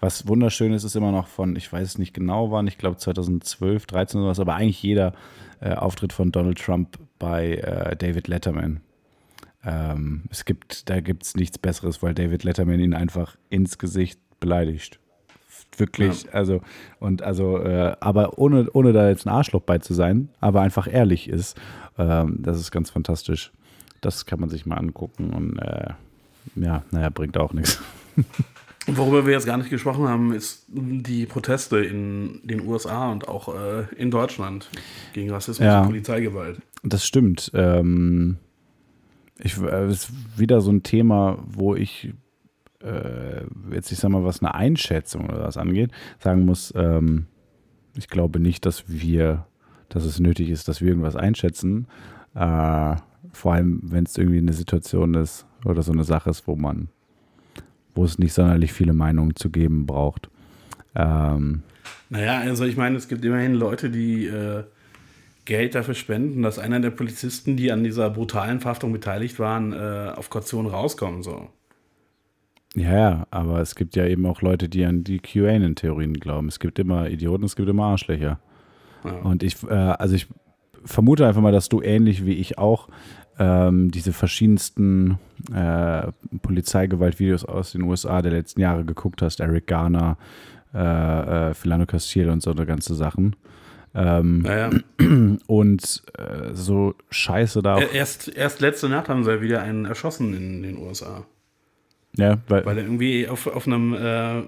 Was 0.00 0.26
wunderschön 0.26 0.72
ist, 0.72 0.84
ist 0.84 0.96
immer 0.96 1.12
noch 1.12 1.26
von, 1.26 1.54
ich 1.54 1.70
weiß 1.72 1.86
es 1.86 1.98
nicht 1.98 2.14
genau 2.14 2.50
wann, 2.50 2.66
ich 2.66 2.78
glaube 2.78 2.96
2012, 2.96 3.86
13 3.86 4.20
oder 4.20 4.30
was, 4.30 4.40
aber 4.40 4.54
eigentlich 4.54 4.82
jeder 4.82 5.12
äh, 5.60 5.74
Auftritt 5.74 6.12
von 6.12 6.32
Donald 6.32 6.58
Trump 6.58 6.98
bei 7.18 7.56
äh, 7.56 7.96
David 7.96 8.28
Letterman. 8.28 8.80
Ähm, 9.62 10.22
es 10.30 10.44
gibt, 10.44 10.88
da 10.88 11.00
gibt 11.00 11.24
es 11.24 11.36
nichts 11.36 11.58
Besseres, 11.58 12.02
weil 12.02 12.14
David 12.14 12.44
Letterman 12.44 12.80
ihn 12.80 12.94
einfach 12.94 13.36
ins 13.50 13.78
Gesicht 13.78 14.18
beleidigt. 14.40 14.98
Wirklich, 15.76 16.24
ja. 16.24 16.32
also, 16.32 16.62
und 16.98 17.22
also, 17.22 17.58
äh, 17.58 17.94
aber 18.00 18.38
ohne, 18.38 18.70
ohne 18.72 18.92
da 18.92 19.08
jetzt 19.08 19.26
ein 19.26 19.30
Arschloch 19.30 19.62
bei 19.62 19.78
zu 19.78 19.94
sein, 19.94 20.30
aber 20.40 20.62
einfach 20.62 20.92
ehrlich 20.92 21.28
ist 21.28 21.56
ähm, 22.00 22.38
das 22.40 22.58
ist 22.58 22.70
ganz 22.70 22.90
fantastisch. 22.90 23.52
Das 24.00 24.24
kann 24.24 24.40
man 24.40 24.48
sich 24.48 24.64
mal 24.64 24.76
angucken 24.76 25.30
und 25.30 25.58
äh, 25.58 25.90
ja, 26.56 26.82
naja, 26.90 27.10
bringt 27.10 27.36
auch 27.36 27.52
nichts. 27.52 27.80
Worüber 28.86 29.26
wir 29.26 29.34
jetzt 29.34 29.46
gar 29.46 29.56
nicht 29.56 29.70
gesprochen 29.70 30.08
haben, 30.08 30.32
ist 30.32 30.64
die 30.68 31.26
Proteste 31.26 31.78
in 31.78 32.40
den 32.44 32.66
USA 32.66 33.12
und 33.12 33.28
auch 33.28 33.54
äh, 33.54 33.84
in 33.96 34.10
Deutschland 34.10 34.70
gegen 35.12 35.30
Rassismus 35.30 35.66
ja, 35.66 35.82
und 35.82 35.88
Polizeigewalt. 35.88 36.60
Das 36.82 37.06
stimmt. 37.06 37.50
Ähm, 37.54 38.38
ich, 39.38 39.58
äh, 39.58 39.88
ist 39.88 40.10
wieder 40.36 40.60
so 40.60 40.72
ein 40.72 40.82
Thema, 40.82 41.38
wo 41.46 41.74
ich 41.74 42.12
äh, 42.82 43.42
jetzt, 43.72 43.92
ich 43.92 43.98
sag 43.98 44.10
mal, 44.10 44.24
was 44.24 44.40
eine 44.40 44.54
Einschätzung 44.54 45.28
oder 45.28 45.44
was 45.44 45.58
angeht, 45.58 45.92
sagen 46.18 46.46
muss, 46.46 46.72
ähm, 46.74 47.26
ich 47.96 48.08
glaube 48.08 48.40
nicht, 48.40 48.64
dass 48.64 48.84
wir 48.88 49.46
dass 49.90 50.04
es 50.04 50.20
nötig 50.20 50.48
ist, 50.48 50.68
dass 50.68 50.80
wir 50.80 50.88
irgendwas 50.88 51.16
einschätzen. 51.16 51.86
Äh, 52.34 52.96
vor 53.32 53.52
allem, 53.52 53.80
wenn 53.82 54.04
es 54.04 54.16
irgendwie 54.16 54.38
eine 54.38 54.54
Situation 54.54 55.14
ist 55.14 55.46
oder 55.64 55.82
so 55.82 55.92
eine 55.92 56.04
Sache 56.04 56.30
ist, 56.30 56.46
wo 56.46 56.56
man, 56.56 56.88
wo 57.94 58.04
es 58.04 58.18
nicht 58.18 58.32
sonderlich 58.32 58.72
viele 58.72 58.92
Meinungen 58.92 59.36
zu 59.36 59.50
geben 59.50 59.86
braucht. 59.86 60.28
Ähm, 60.94 61.62
naja, 62.08 62.38
also 62.38 62.64
ich 62.64 62.76
meine, 62.76 62.96
es 62.96 63.08
gibt 63.08 63.24
immerhin 63.24 63.54
Leute, 63.54 63.90
die 63.90 64.26
äh, 64.26 64.64
Geld 65.44 65.74
dafür 65.74 65.94
spenden, 65.94 66.42
dass 66.42 66.58
einer 66.58 66.80
der 66.80 66.90
Polizisten, 66.90 67.56
die 67.56 67.72
an 67.72 67.84
dieser 67.84 68.10
brutalen 68.10 68.60
Verhaftung 68.60 68.92
beteiligt 68.92 69.38
waren, 69.38 69.72
äh, 69.72 70.12
auf 70.14 70.30
Kaution 70.30 70.66
rauskommen. 70.66 71.22
So. 71.22 71.48
Ja, 72.74 72.98
ja, 72.98 73.26
aber 73.30 73.60
es 73.60 73.74
gibt 73.74 73.96
ja 73.96 74.06
eben 74.06 74.26
auch 74.26 74.42
Leute, 74.42 74.68
die 74.68 74.84
an 74.84 75.02
die 75.02 75.18
QAnon-Theorien 75.18 76.14
glauben. 76.14 76.48
Es 76.48 76.60
gibt 76.60 76.78
immer 76.78 77.08
Idioten, 77.08 77.44
es 77.44 77.56
gibt 77.56 77.68
immer 77.68 77.86
Arschlöcher. 77.86 78.38
Und 79.22 79.42
ich, 79.42 79.62
äh, 79.64 79.74
also 79.74 80.14
ich 80.14 80.28
vermute 80.84 81.26
einfach 81.26 81.40
mal, 81.40 81.52
dass 81.52 81.68
du 81.68 81.80
ähnlich 81.80 82.24
wie 82.26 82.34
ich 82.34 82.58
auch 82.58 82.88
ähm, 83.40 83.90
diese 83.90 84.12
verschiedensten 84.12 85.18
äh, 85.52 86.12
Polizeigewaltvideos 86.42 87.46
aus 87.46 87.72
den 87.72 87.82
USA 87.82 88.20
der 88.20 88.32
letzten 88.32 88.60
Jahre 88.60 88.84
geguckt 88.84 89.22
hast. 89.22 89.40
Eric 89.40 89.66
Garner, 89.66 90.18
äh, 90.74 91.50
äh, 91.50 91.54
Philando 91.54 91.86
Castile 91.86 92.30
und 92.30 92.42
so 92.42 92.50
eine 92.50 92.66
ganze 92.66 92.94
Sachen. 92.94 93.34
Ähm, 93.94 94.42
naja. 94.42 94.70
Und 95.46 96.02
äh, 96.16 96.52
so 96.54 96.94
scheiße 97.10 97.60
da. 97.60 97.80
Erst, 97.80 98.28
erst 98.28 98.60
letzte 98.60 98.88
Nacht 98.88 99.08
haben 99.08 99.24
sie 99.24 99.30
ja 99.32 99.40
wieder 99.40 99.62
einen 99.62 99.84
erschossen 99.84 100.32
in 100.32 100.62
den 100.62 100.78
USA. 100.78 101.24
Ja, 102.16 102.38
weil, 102.46 102.64
weil 102.66 102.78
er 102.78 102.84
irgendwie 102.84 103.26
auf, 103.26 103.48
auf 103.48 103.66
einem, 103.66 103.94
äh, 103.94 104.42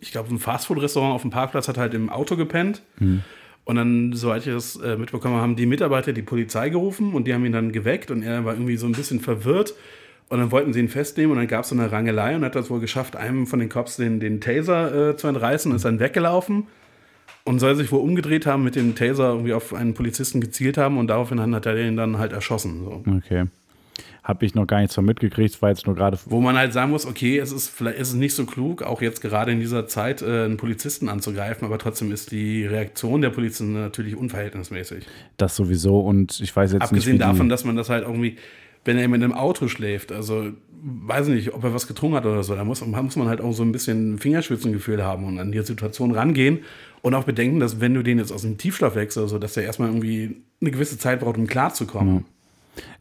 ich 0.00 0.10
glaube, 0.10 0.34
ein 0.34 0.38
Fastfood-Restaurant 0.38 1.14
auf 1.14 1.22
dem 1.22 1.30
Parkplatz 1.30 1.68
hat 1.68 1.78
halt 1.78 1.94
im 1.94 2.08
Auto 2.10 2.36
gepennt. 2.36 2.82
Mhm. 2.98 3.22
Und 3.66 3.74
dann, 3.74 4.12
soweit 4.12 4.46
ich 4.46 4.52
das 4.52 4.76
äh, 4.76 4.96
mitbekommen 4.96 5.34
habe, 5.34 5.42
haben 5.42 5.56
die 5.56 5.66
Mitarbeiter 5.66 6.12
die 6.12 6.22
Polizei 6.22 6.68
gerufen 6.68 7.14
und 7.14 7.26
die 7.26 7.34
haben 7.34 7.44
ihn 7.44 7.50
dann 7.52 7.72
geweckt 7.72 8.12
und 8.12 8.22
er 8.22 8.44
war 8.44 8.54
irgendwie 8.54 8.76
so 8.76 8.86
ein 8.86 8.92
bisschen 8.92 9.18
verwirrt. 9.20 9.74
Und 10.28 10.38
dann 10.38 10.52
wollten 10.52 10.72
sie 10.72 10.78
ihn 10.78 10.88
festnehmen 10.88 11.32
und 11.32 11.38
dann 11.38 11.48
gab 11.48 11.64
es 11.64 11.70
so 11.70 11.74
eine 11.74 11.90
Rangelei 11.90 12.36
und 12.36 12.44
hat 12.44 12.54
das 12.54 12.70
wohl 12.70 12.78
geschafft, 12.80 13.16
einem 13.16 13.46
von 13.48 13.58
den 13.58 13.68
Cops 13.68 13.96
den, 13.96 14.20
den 14.20 14.40
Taser 14.40 15.10
äh, 15.10 15.16
zu 15.16 15.26
entreißen 15.26 15.70
und 15.70 15.76
ist 15.76 15.84
dann 15.84 15.98
weggelaufen 15.98 16.68
und 17.44 17.58
soll 17.58 17.74
sich 17.74 17.90
wohl 17.90 18.00
umgedreht 18.00 18.46
haben, 18.46 18.62
mit 18.62 18.76
dem 18.76 18.94
Taser 18.94 19.30
irgendwie 19.30 19.52
auf 19.52 19.74
einen 19.74 19.94
Polizisten 19.94 20.40
gezielt 20.40 20.78
haben 20.78 20.96
und 20.96 21.08
daraufhin 21.08 21.40
hat 21.54 21.66
er 21.66 21.74
den 21.74 21.96
dann 21.96 22.18
halt 22.18 22.32
erschossen. 22.32 22.84
So. 22.84 23.04
Okay 23.16 23.46
habe 24.26 24.44
ich 24.44 24.56
noch 24.56 24.66
gar 24.66 24.80
nichts 24.80 24.96
von 24.96 25.04
mitgekriegt, 25.04 25.62
war 25.62 25.68
jetzt 25.68 25.86
nur 25.86 25.94
gerade. 25.94 26.18
Wo 26.26 26.40
man 26.40 26.56
halt 26.56 26.72
sagen 26.72 26.90
muss, 26.90 27.06
okay, 27.06 27.38
es 27.38 27.52
ist 27.52 27.68
vielleicht 27.68 27.98
ist 28.00 28.08
es 28.08 28.14
nicht 28.14 28.34
so 28.34 28.44
klug, 28.44 28.82
auch 28.82 29.00
jetzt 29.00 29.22
gerade 29.22 29.52
in 29.52 29.60
dieser 29.60 29.86
Zeit 29.86 30.20
äh, 30.20 30.44
einen 30.44 30.56
Polizisten 30.56 31.08
anzugreifen, 31.08 31.64
aber 31.64 31.78
trotzdem 31.78 32.10
ist 32.10 32.32
die 32.32 32.66
Reaktion 32.66 33.20
der 33.22 33.30
Polizisten 33.30 33.74
natürlich 33.74 34.16
unverhältnismäßig. 34.16 35.06
Das 35.36 35.54
sowieso 35.54 36.00
und 36.00 36.40
ich 36.40 36.54
weiß 36.54 36.72
jetzt 36.72 36.82
Abgesehen 36.82 37.14
nicht. 37.14 37.22
Abgesehen 37.22 37.36
davon, 37.36 37.48
dass 37.48 37.64
man 37.64 37.76
das 37.76 37.88
halt 37.88 38.02
irgendwie, 38.02 38.34
wenn 38.84 38.98
er 38.98 39.06
mit 39.06 39.22
einem 39.22 39.32
Auto 39.32 39.68
schläft, 39.68 40.10
also 40.10 40.50
weiß 40.82 41.28
nicht, 41.28 41.54
ob 41.54 41.62
er 41.62 41.72
was 41.72 41.86
getrunken 41.86 42.16
hat 42.16 42.26
oder 42.26 42.42
so, 42.42 42.56
da 42.56 42.64
muss, 42.64 42.84
muss 42.84 43.16
man 43.16 43.28
halt 43.28 43.40
auch 43.40 43.52
so 43.52 43.62
ein 43.62 43.70
bisschen 43.70 44.18
Fingerspitzengefühl 44.18 45.04
haben 45.04 45.24
und 45.24 45.38
an 45.38 45.52
die 45.52 45.62
Situation 45.62 46.10
rangehen 46.10 46.60
und 47.00 47.14
auch 47.14 47.24
bedenken, 47.24 47.60
dass 47.60 47.80
wenn 47.80 47.94
du 47.94 48.02
den 48.02 48.18
jetzt 48.18 48.32
aus 48.32 48.42
dem 48.42 48.58
Tiefschlaf 48.58 48.96
wächst, 48.96 49.18
also 49.18 49.38
dass 49.38 49.56
er 49.56 49.62
erstmal 49.62 49.88
irgendwie 49.88 50.42
eine 50.60 50.72
gewisse 50.72 50.98
Zeit 50.98 51.20
braucht, 51.20 51.38
um 51.38 51.46
klarzukommen. 51.46 52.14
Mhm. 52.14 52.24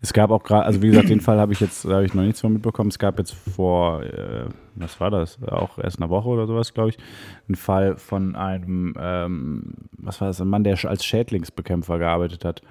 Es 0.01 0.13
gab 0.13 0.31
auch 0.31 0.43
gerade, 0.43 0.65
also 0.65 0.81
wie 0.81 0.87
gesagt, 0.87 1.09
den 1.09 1.21
Fall 1.21 1.39
habe 1.39 1.53
ich 1.53 1.59
jetzt, 1.59 1.85
habe 1.85 2.05
ich 2.05 2.13
noch 2.13 2.23
nichts 2.23 2.41
von 2.41 2.53
mitbekommen. 2.53 2.89
Es 2.89 2.99
gab 2.99 3.17
jetzt 3.19 3.33
vor, 3.33 4.03
äh, 4.03 4.45
was 4.75 4.99
war 4.99 5.11
das? 5.11 5.41
Auch 5.43 5.77
erst 5.77 6.01
eine 6.01 6.09
Woche 6.09 6.29
oder 6.29 6.47
sowas, 6.47 6.73
glaube 6.73 6.89
ich, 6.89 6.97
einen 7.47 7.55
Fall 7.55 7.97
von 7.97 8.35
einem, 8.35 8.93
ähm, 8.99 9.73
was 9.97 10.21
war 10.21 10.27
das, 10.27 10.41
ein 10.41 10.47
Mann, 10.47 10.63
der 10.63 10.77
als 10.85 11.05
Schädlingsbekämpfer 11.05 11.97
gearbeitet 11.97 12.45
hat, 12.45 12.61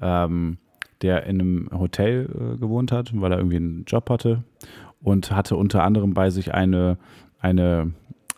ähm, 0.00 0.58
der 1.02 1.24
in 1.24 1.40
einem 1.40 1.70
Hotel 1.72 2.28
äh, 2.30 2.58
gewohnt 2.58 2.92
hat, 2.92 3.10
weil 3.14 3.32
er 3.32 3.38
irgendwie 3.38 3.56
einen 3.56 3.84
Job 3.86 4.08
hatte 4.10 4.44
und 5.02 5.30
hatte 5.30 5.56
unter 5.56 5.82
anderem 5.82 6.14
bei 6.14 6.30
sich 6.30 6.54
eine, 6.54 6.98
eine 7.40 7.92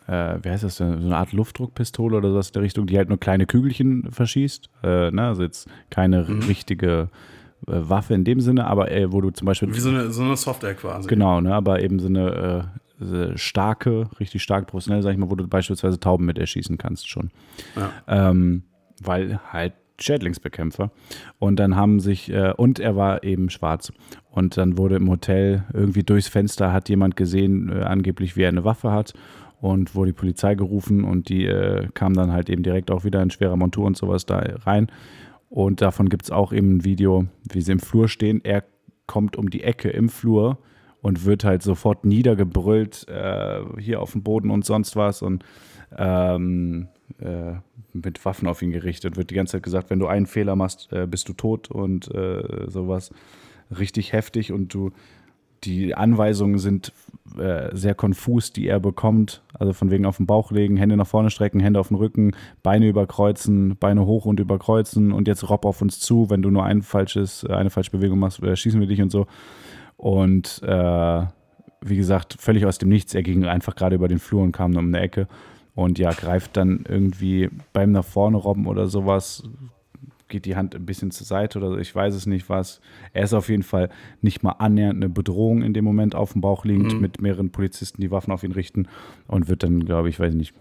äh, 0.09 0.39
wie 0.43 0.51
heißt 0.51 0.65
das 0.65 0.77
denn, 0.77 1.01
so 1.01 1.07
eine 1.07 1.17
Art 1.17 1.33
Luftdruckpistole 1.33 2.17
oder 2.17 2.31
sowas 2.31 2.49
in 2.49 2.55
der 2.55 2.63
Richtung, 2.63 2.87
die 2.87 2.97
halt 2.97 3.09
nur 3.09 3.19
kleine 3.19 3.47
Kügelchen 3.47 4.11
verschießt. 4.11 4.71
Äh, 4.83 5.11
ne? 5.11 5.27
Also 5.27 5.43
jetzt 5.43 5.69
keine 5.91 6.25
mhm. 6.25 6.43
richtige 6.43 7.09
Waffe 7.67 8.15
in 8.15 8.25
dem 8.25 8.41
Sinne, 8.41 8.67
aber 8.67 8.91
äh, 8.91 9.13
wo 9.13 9.21
du 9.21 9.31
zum 9.31 9.47
Beispiel. 9.47 9.75
Wie 9.75 9.81
so 9.81 9.91
eine, 9.91 10.11
so 10.11 10.23
eine 10.23 10.37
Software 10.37 10.75
quasi. 10.75 11.09
Genau, 11.09 11.41
ne? 11.41 11.55
aber 11.55 11.83
eben 11.83 11.99
so 11.99 12.09
eine 12.09 12.71
äh, 13.01 13.37
starke, 13.37 14.09
richtig 14.21 14.43
stark 14.43 14.67
professionell, 14.67 15.03
sag 15.03 15.13
ich 15.13 15.19
mal, 15.19 15.31
wo 15.31 15.35
du 15.35 15.47
beispielsweise 15.47 15.99
Tauben 15.99 16.27
mit 16.27 16.39
erschießen 16.39 16.79
kannst 16.79 17.09
schon. 17.09 17.31
Ja. 17.75 17.91
Ähm, 18.31 18.63
weil 19.03 19.41
halt 19.53 19.75
Schädlingsbekämpfer. 19.99 20.91
Und 21.39 21.57
dann 21.57 21.77
haben 21.77 22.01
sich, 22.01 22.31
äh, 22.31 22.53
und 22.57 22.79
er 22.79 22.97
war 22.97 23.25
eben 23.25 23.51
schwarz. 23.51 23.93
Und 24.31 24.57
dann 24.57 24.79
wurde 24.79 24.97
im 24.97 25.09
Hotel 25.09 25.65
irgendwie 25.73 26.03
durchs 26.03 26.29
Fenster 26.29 26.73
hat 26.73 26.89
jemand 26.89 27.17
gesehen, 27.17 27.71
äh, 27.71 27.83
angeblich, 27.83 28.37
wie 28.37 28.43
er 28.43 28.51
eine 28.51 28.65
Waffe 28.65 28.93
hat 28.93 29.15
und 29.61 29.95
wurde 29.95 30.11
die 30.11 30.19
Polizei 30.19 30.55
gerufen 30.55 31.05
und 31.05 31.29
die 31.29 31.47
äh, 31.47 31.89
kam 31.95 32.15
dann 32.15 32.33
halt 32.33 32.51
eben 32.51 32.63
direkt 32.63 32.91
auch 32.91 33.05
wieder 33.05 33.23
in 33.23 33.31
schwerer 33.31 33.57
Montur 33.57 33.87
und 33.87 33.97
sowas 33.97 34.27
da 34.27 34.39
rein. 34.65 34.89
Und 35.49 35.81
davon 35.81 36.09
gibt 36.09 36.25
es 36.25 36.31
auch 36.31 36.53
eben 36.53 36.77
ein 36.77 36.85
Video, 36.85 37.27
wie 37.51 37.63
sie 37.63 37.73
im 37.73 37.81
Flur 37.81 38.09
stehen. 38.09 38.41
Er 38.45 38.65
kommt 39.07 39.37
um 39.37 39.51
die 39.51 39.63
Ecke 39.63 39.89
im 39.91 40.09
Flur 40.09 40.59
und 41.03 41.25
wird 41.25 41.45
halt 41.45 41.63
sofort 41.63 42.05
niedergebrüllt, 42.05 43.07
äh, 43.09 43.61
hier 43.79 44.01
auf 44.01 44.13
dem 44.13 44.23
Boden 44.23 44.51
und 44.51 44.65
sonst 44.65 44.97
was 44.97 45.23
und 45.23 45.45
ähm, 45.97 46.89
äh, 47.21 47.55
mit 47.93 48.25
Waffen 48.25 48.49
auf 48.49 48.61
ihn 48.63 48.73
gerichtet. 48.73 49.17
Wird 49.17 49.31
die 49.31 49.35
ganze 49.35 49.53
Zeit 49.53 49.63
gesagt, 49.63 49.91
wenn 49.91 50.01
du 50.01 50.09
einen 50.09 50.27
Fehler 50.27 50.57
machst, 50.57 50.93
äh, 50.93 51.07
bist 51.07 51.29
du 51.29 51.33
tot 51.33 51.71
und 51.71 52.13
äh, 52.13 52.69
sowas. 52.69 53.11
Richtig 53.77 54.13
heftig 54.13 54.53
und 54.53 54.75
du 54.75 54.91
die 55.65 55.95
Anweisungen 55.95 56.59
sind 56.59 56.93
äh, 57.39 57.75
sehr 57.75 57.95
konfus, 57.95 58.53
die 58.53 58.67
er 58.67 58.81
bekommt. 58.81 59.43
Also 59.59 59.73
von 59.73 59.91
wegen 59.91 60.07
auf 60.07 60.19
den 60.19 60.27
Bauch 60.27 60.51
legen, 60.51 60.77
Hände 60.77 60.97
nach 60.97 61.07
vorne 61.07 61.31
strecken, 61.31 61.61
Hände 61.61 61.81
auf 61.81 61.89
den 61.89 61.97
Rücken, 61.97 62.33
Beine 62.63 62.89
überkreuzen, 62.89 63.77
Beine 63.77 64.07
hoch 64.07 64.25
und 64.25 64.41
überkreuzen 64.41 65.13
und 65.13 65.29
jetzt 65.29 65.49
robb 65.49 65.65
auf 65.65 65.83
uns 65.83 65.99
zu. 65.99 66.31
Wenn 66.31 66.43
du 66.43 66.51
nur 66.51 66.65
ein 66.65 66.83
falsches, 66.83 67.45
eine 67.45 67.71
falsche 67.71 67.91
Bewegung 67.91 68.19
machst, 68.19 68.43
äh, 68.43 68.57
schießen 68.57 68.81
wir 68.81 68.87
dich 68.87 69.03
und 69.03 69.11
so. 69.11 69.27
Und 69.97 70.63
äh, 70.63 71.23
wie 71.81 71.97
gesagt, 71.97 72.37
völlig 72.39 72.67
aus 72.67 72.79
dem 72.79 72.89
Nichts. 72.89 73.15
Er 73.15 73.23
ging 73.23 73.45
einfach 73.45 73.75
gerade 73.75 73.97
über 73.97 74.09
den 74.09 74.19
Flur 74.19 74.43
und 74.43 74.53
kam 74.53 74.77
um 74.77 74.87
eine 74.87 75.01
Ecke. 75.01 75.29
Und 75.75 75.99
ja, 75.99 76.11
greift 76.13 76.57
dann 76.57 76.85
irgendwie 76.89 77.51
beim 77.73 77.93
nach 77.93 78.05
vorne 78.05 78.39
robben 78.39 78.67
oder 78.67 78.87
sowas, 78.87 79.43
geht 80.29 80.45
die 80.45 80.57
Hand 80.57 80.75
ein 80.75 80.87
bisschen 80.87 81.11
zur 81.11 81.27
Seite 81.27 81.59
oder 81.59 81.71
so, 81.71 81.79
ich 81.79 81.95
weiß 81.95 82.15
es 82.15 82.27
nicht 82.27 82.49
was. 82.49 82.81
Er 83.13 83.25
ist 83.25 83.33
auf 83.33 83.49
jeden 83.49 83.63
Fall 83.63 83.91
nicht 84.21 84.43
mal 84.43 84.53
annähernd 84.53 84.97
eine 84.97 85.09
Bedrohung 85.09 85.63
in 85.63 85.73
dem 85.73 85.85
Moment 85.85 86.15
auf 86.15 86.33
dem 86.33 86.41
Bauch 86.41 86.65
liegend 86.65 86.95
mhm. 86.95 87.01
mit 87.01 87.21
mehreren 87.21 87.51
Polizisten, 87.51 88.01
die 88.01 88.11
Waffen 88.11 88.33
auf 88.33 88.43
ihn 88.43 88.53
richten 88.53 88.89
und 89.27 89.49
wird 89.49 89.63
dann, 89.63 89.85
glaube 89.85 90.09
ich, 90.09 90.19
weiß 90.19 90.35
nicht, 90.35 90.55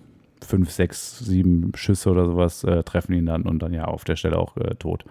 fünf, 0.43 0.71
sechs, 0.71 1.19
sieben 1.19 1.71
Schüsse 1.75 2.09
oder 2.11 2.25
sowas 2.25 2.63
äh, 2.63 2.83
treffen 2.83 3.13
ihn 3.13 3.25
dann 3.25 3.43
und 3.43 3.59
dann 3.59 3.73
ja 3.73 3.85
auf 3.85 4.03
der 4.03 4.15
Stelle 4.15 4.37
auch 4.37 4.55
äh, 4.57 4.75
tot. 4.75 5.05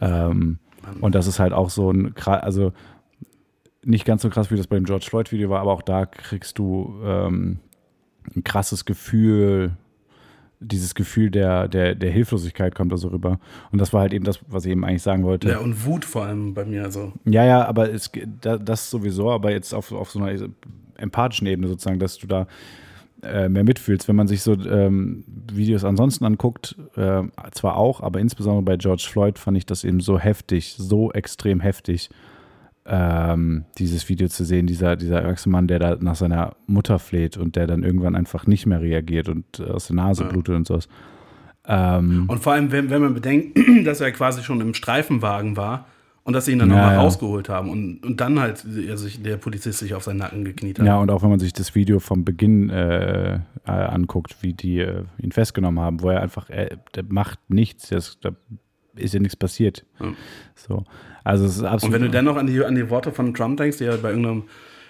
Ähm, 0.00 0.58
und 1.00 1.14
das 1.14 1.26
ist 1.26 1.38
halt 1.38 1.52
auch 1.52 1.70
so 1.70 1.90
ein, 1.90 2.14
also 2.16 2.72
nicht 3.84 4.04
ganz 4.04 4.22
so 4.22 4.30
krass, 4.30 4.50
wie 4.50 4.56
das 4.56 4.66
beim 4.66 4.84
George 4.84 5.06
Floyd-Video 5.08 5.50
war, 5.50 5.60
aber 5.60 5.72
auch 5.72 5.82
da 5.82 6.06
kriegst 6.06 6.58
du 6.58 6.94
ähm, 7.04 7.58
ein 8.34 8.44
krasses 8.44 8.84
Gefühl 8.84 9.76
dieses 10.62 10.94
Gefühl 10.94 11.30
der, 11.30 11.68
der, 11.68 11.94
der 11.94 12.10
Hilflosigkeit 12.10 12.74
kommt 12.74 12.92
da 12.92 12.96
so 12.96 13.08
rüber. 13.08 13.38
Und 13.70 13.80
das 13.80 13.92
war 13.92 14.00
halt 14.00 14.12
eben 14.12 14.24
das, 14.24 14.40
was 14.48 14.64
ich 14.64 14.72
eben 14.72 14.84
eigentlich 14.84 15.02
sagen 15.02 15.24
wollte. 15.24 15.48
Ja, 15.48 15.58
und 15.58 15.84
Wut 15.84 16.04
vor 16.04 16.24
allem 16.24 16.54
bei 16.54 16.64
mir. 16.64 16.84
Also. 16.84 17.12
Ja, 17.24 17.44
ja, 17.44 17.66
aber 17.66 17.92
es, 17.92 18.10
das 18.40 18.90
sowieso, 18.90 19.30
aber 19.30 19.50
jetzt 19.50 19.74
auf, 19.74 19.92
auf 19.92 20.10
so 20.10 20.22
einer 20.22 20.48
empathischen 20.96 21.46
Ebene 21.46 21.68
sozusagen, 21.68 21.98
dass 21.98 22.18
du 22.18 22.26
da 22.26 22.46
äh, 23.22 23.48
mehr 23.48 23.64
mitfühlst. 23.64 24.08
Wenn 24.08 24.16
man 24.16 24.28
sich 24.28 24.42
so 24.42 24.52
ähm, 24.52 25.24
Videos 25.52 25.84
ansonsten 25.84 26.24
anguckt, 26.24 26.76
äh, 26.96 27.22
zwar 27.52 27.76
auch, 27.76 28.00
aber 28.00 28.20
insbesondere 28.20 28.62
bei 28.62 28.76
George 28.76 29.06
Floyd 29.08 29.38
fand 29.38 29.56
ich 29.56 29.66
das 29.66 29.84
eben 29.84 30.00
so 30.00 30.18
heftig, 30.18 30.74
so 30.78 31.12
extrem 31.12 31.60
heftig 31.60 32.10
ähm, 32.84 33.64
dieses 33.78 34.08
Video 34.08 34.28
zu 34.28 34.44
sehen, 34.44 34.66
dieser, 34.66 34.96
dieser 34.96 35.22
erwachsene 35.22 35.52
Mann, 35.52 35.68
der 35.68 35.78
da 35.78 35.96
nach 36.00 36.16
seiner 36.16 36.56
Mutter 36.66 36.98
fleht 36.98 37.36
und 37.36 37.56
der 37.56 37.66
dann 37.66 37.84
irgendwann 37.84 38.16
einfach 38.16 38.46
nicht 38.46 38.66
mehr 38.66 38.80
reagiert 38.80 39.28
und 39.28 39.60
aus 39.60 39.86
der 39.86 39.96
Nase 39.96 40.24
ja. 40.24 40.28
blutet 40.28 40.56
und 40.56 40.66
sowas. 40.66 40.88
Ähm, 41.66 42.24
und 42.28 42.42
vor 42.42 42.54
allem, 42.54 42.72
wenn, 42.72 42.90
wenn 42.90 43.02
man 43.02 43.14
bedenkt, 43.14 43.58
dass 43.84 44.00
er 44.00 44.10
quasi 44.10 44.42
schon 44.42 44.60
im 44.60 44.74
Streifenwagen 44.74 45.56
war 45.56 45.86
und 46.24 46.34
dass 46.34 46.46
sie 46.46 46.52
ihn 46.52 46.58
dann 46.58 46.70
ja, 46.70 46.76
nochmal 46.76 46.94
ja. 46.94 47.00
rausgeholt 47.00 47.48
haben 47.48 47.70
und, 47.70 48.04
und 48.04 48.20
dann 48.20 48.40
halt 48.40 48.64
also 48.88 49.08
der 49.22 49.36
Polizist 49.36 49.78
sich 49.78 49.94
auf 49.94 50.04
seinen 50.04 50.18
Nacken 50.18 50.44
gekniet 50.44 50.78
hat. 50.78 50.86
Ja, 50.86 50.98
und 50.98 51.10
auch 51.10 51.22
wenn 51.22 51.30
man 51.30 51.40
sich 51.40 51.52
das 51.52 51.74
Video 51.74 52.00
vom 52.00 52.24
Beginn 52.24 52.70
äh, 52.70 53.34
äh, 53.34 53.40
anguckt, 53.64 54.36
wie 54.40 54.54
die 54.54 54.80
äh, 54.80 55.04
ihn 55.18 55.32
festgenommen 55.32 55.82
haben, 55.82 56.00
wo 56.00 56.10
er 56.10 56.20
einfach, 56.20 56.50
er, 56.50 56.78
der 56.94 57.04
macht 57.08 57.38
nichts, 57.48 57.88
das, 57.88 58.18
da 58.20 58.30
ist 58.96 59.14
ja 59.14 59.20
nichts 59.20 59.36
passiert. 59.36 59.84
Ja. 60.00 60.12
So. 60.54 60.84
Also 61.24 61.44
es 61.46 61.56
ist 61.56 61.62
absolut. 61.62 61.94
Und 61.94 62.00
wenn 62.00 62.06
du 62.06 62.10
dennoch 62.10 62.36
an 62.36 62.46
die, 62.46 62.64
an 62.64 62.74
die 62.74 62.88
Worte 62.90 63.12
von 63.12 63.32
Trump 63.34 63.56
denkst, 63.56 63.78
die 63.78 63.84
er 63.84 63.96
bei 63.96 64.10
irgendeinem, 64.10 64.44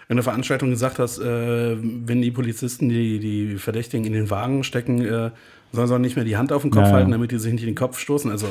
irgendeiner 0.05 0.23
Veranstaltung 0.23 0.71
gesagt 0.71 0.99
hat, 0.99 1.19
äh, 1.19 1.77
wenn 1.79 2.23
die 2.23 2.31
Polizisten 2.31 2.89
die, 2.89 3.19
die 3.19 3.57
Verdächtigen 3.57 4.07
in 4.07 4.13
den 4.13 4.31
Wagen 4.31 4.65
stecken, 4.65 5.05
äh, 5.05 5.31
sollen 5.73 5.89
sie 5.89 5.95
auch 5.95 5.99
nicht 5.99 6.17
mehr 6.17 6.25
die 6.25 6.37
Hand 6.37 6.53
auf 6.53 6.63
den 6.63 6.71
Kopf 6.71 6.87
ja, 6.87 6.93
halten, 6.93 7.11
damit 7.11 7.31
die 7.33 7.39
sich 7.39 7.53
nicht 7.53 7.63
in 7.63 7.71
den 7.71 7.75
Kopf 7.75 7.99
stoßen. 7.99 8.31
Also, 8.31 8.47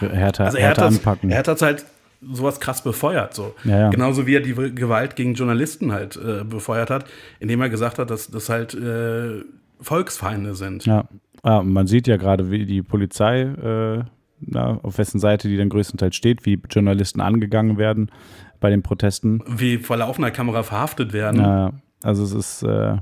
härter, 0.00 0.44
also 0.44 0.58
er, 0.58 0.68
härter 0.68 0.82
hat 0.82 0.92
anpacken. 0.92 1.30
er 1.30 1.38
hat 1.38 1.48
das 1.48 1.62
halt 1.62 1.86
sowas 2.22 2.60
krass 2.60 2.82
befeuert. 2.82 3.34
So. 3.34 3.54
Ja, 3.64 3.78
ja. 3.78 3.90
Genauso 3.90 4.26
wie 4.26 4.36
er 4.36 4.40
die 4.40 4.52
Gewalt 4.52 5.16
gegen 5.16 5.34
Journalisten 5.34 5.92
halt 5.92 6.16
äh, 6.16 6.44
befeuert 6.44 6.90
hat, 6.90 7.06
indem 7.38 7.62
er 7.62 7.70
gesagt 7.70 7.98
hat, 7.98 8.10
dass 8.10 8.30
das 8.30 8.48
halt 8.50 8.74
äh, 8.74 9.42
Volksfeinde 9.80 10.54
sind. 10.54 10.84
Ja. 10.84 11.08
ja. 11.44 11.62
man 11.62 11.86
sieht 11.86 12.06
ja 12.06 12.18
gerade, 12.18 12.50
wie 12.50 12.66
die 12.66 12.82
Polizei 12.82 13.42
äh, 13.42 14.04
na, 14.40 14.78
auf 14.82 14.98
wessen 14.98 15.20
Seite 15.20 15.48
die 15.48 15.56
dann 15.56 15.68
größtenteils 15.68 16.16
steht, 16.16 16.46
wie 16.46 16.60
Journalisten 16.68 17.20
angegangen 17.20 17.78
werden 17.78 18.10
bei 18.60 18.70
den 18.70 18.82
Protesten. 18.82 19.42
Wie 19.46 19.78
vor 19.78 19.96
laufender 19.96 20.30
Kamera 20.30 20.62
verhaftet 20.62 21.12
werden. 21.12 21.40
Ja, 21.40 21.72
also 22.02 22.22
es 22.24 22.32
ist, 22.32 22.62
äh, 22.62 22.96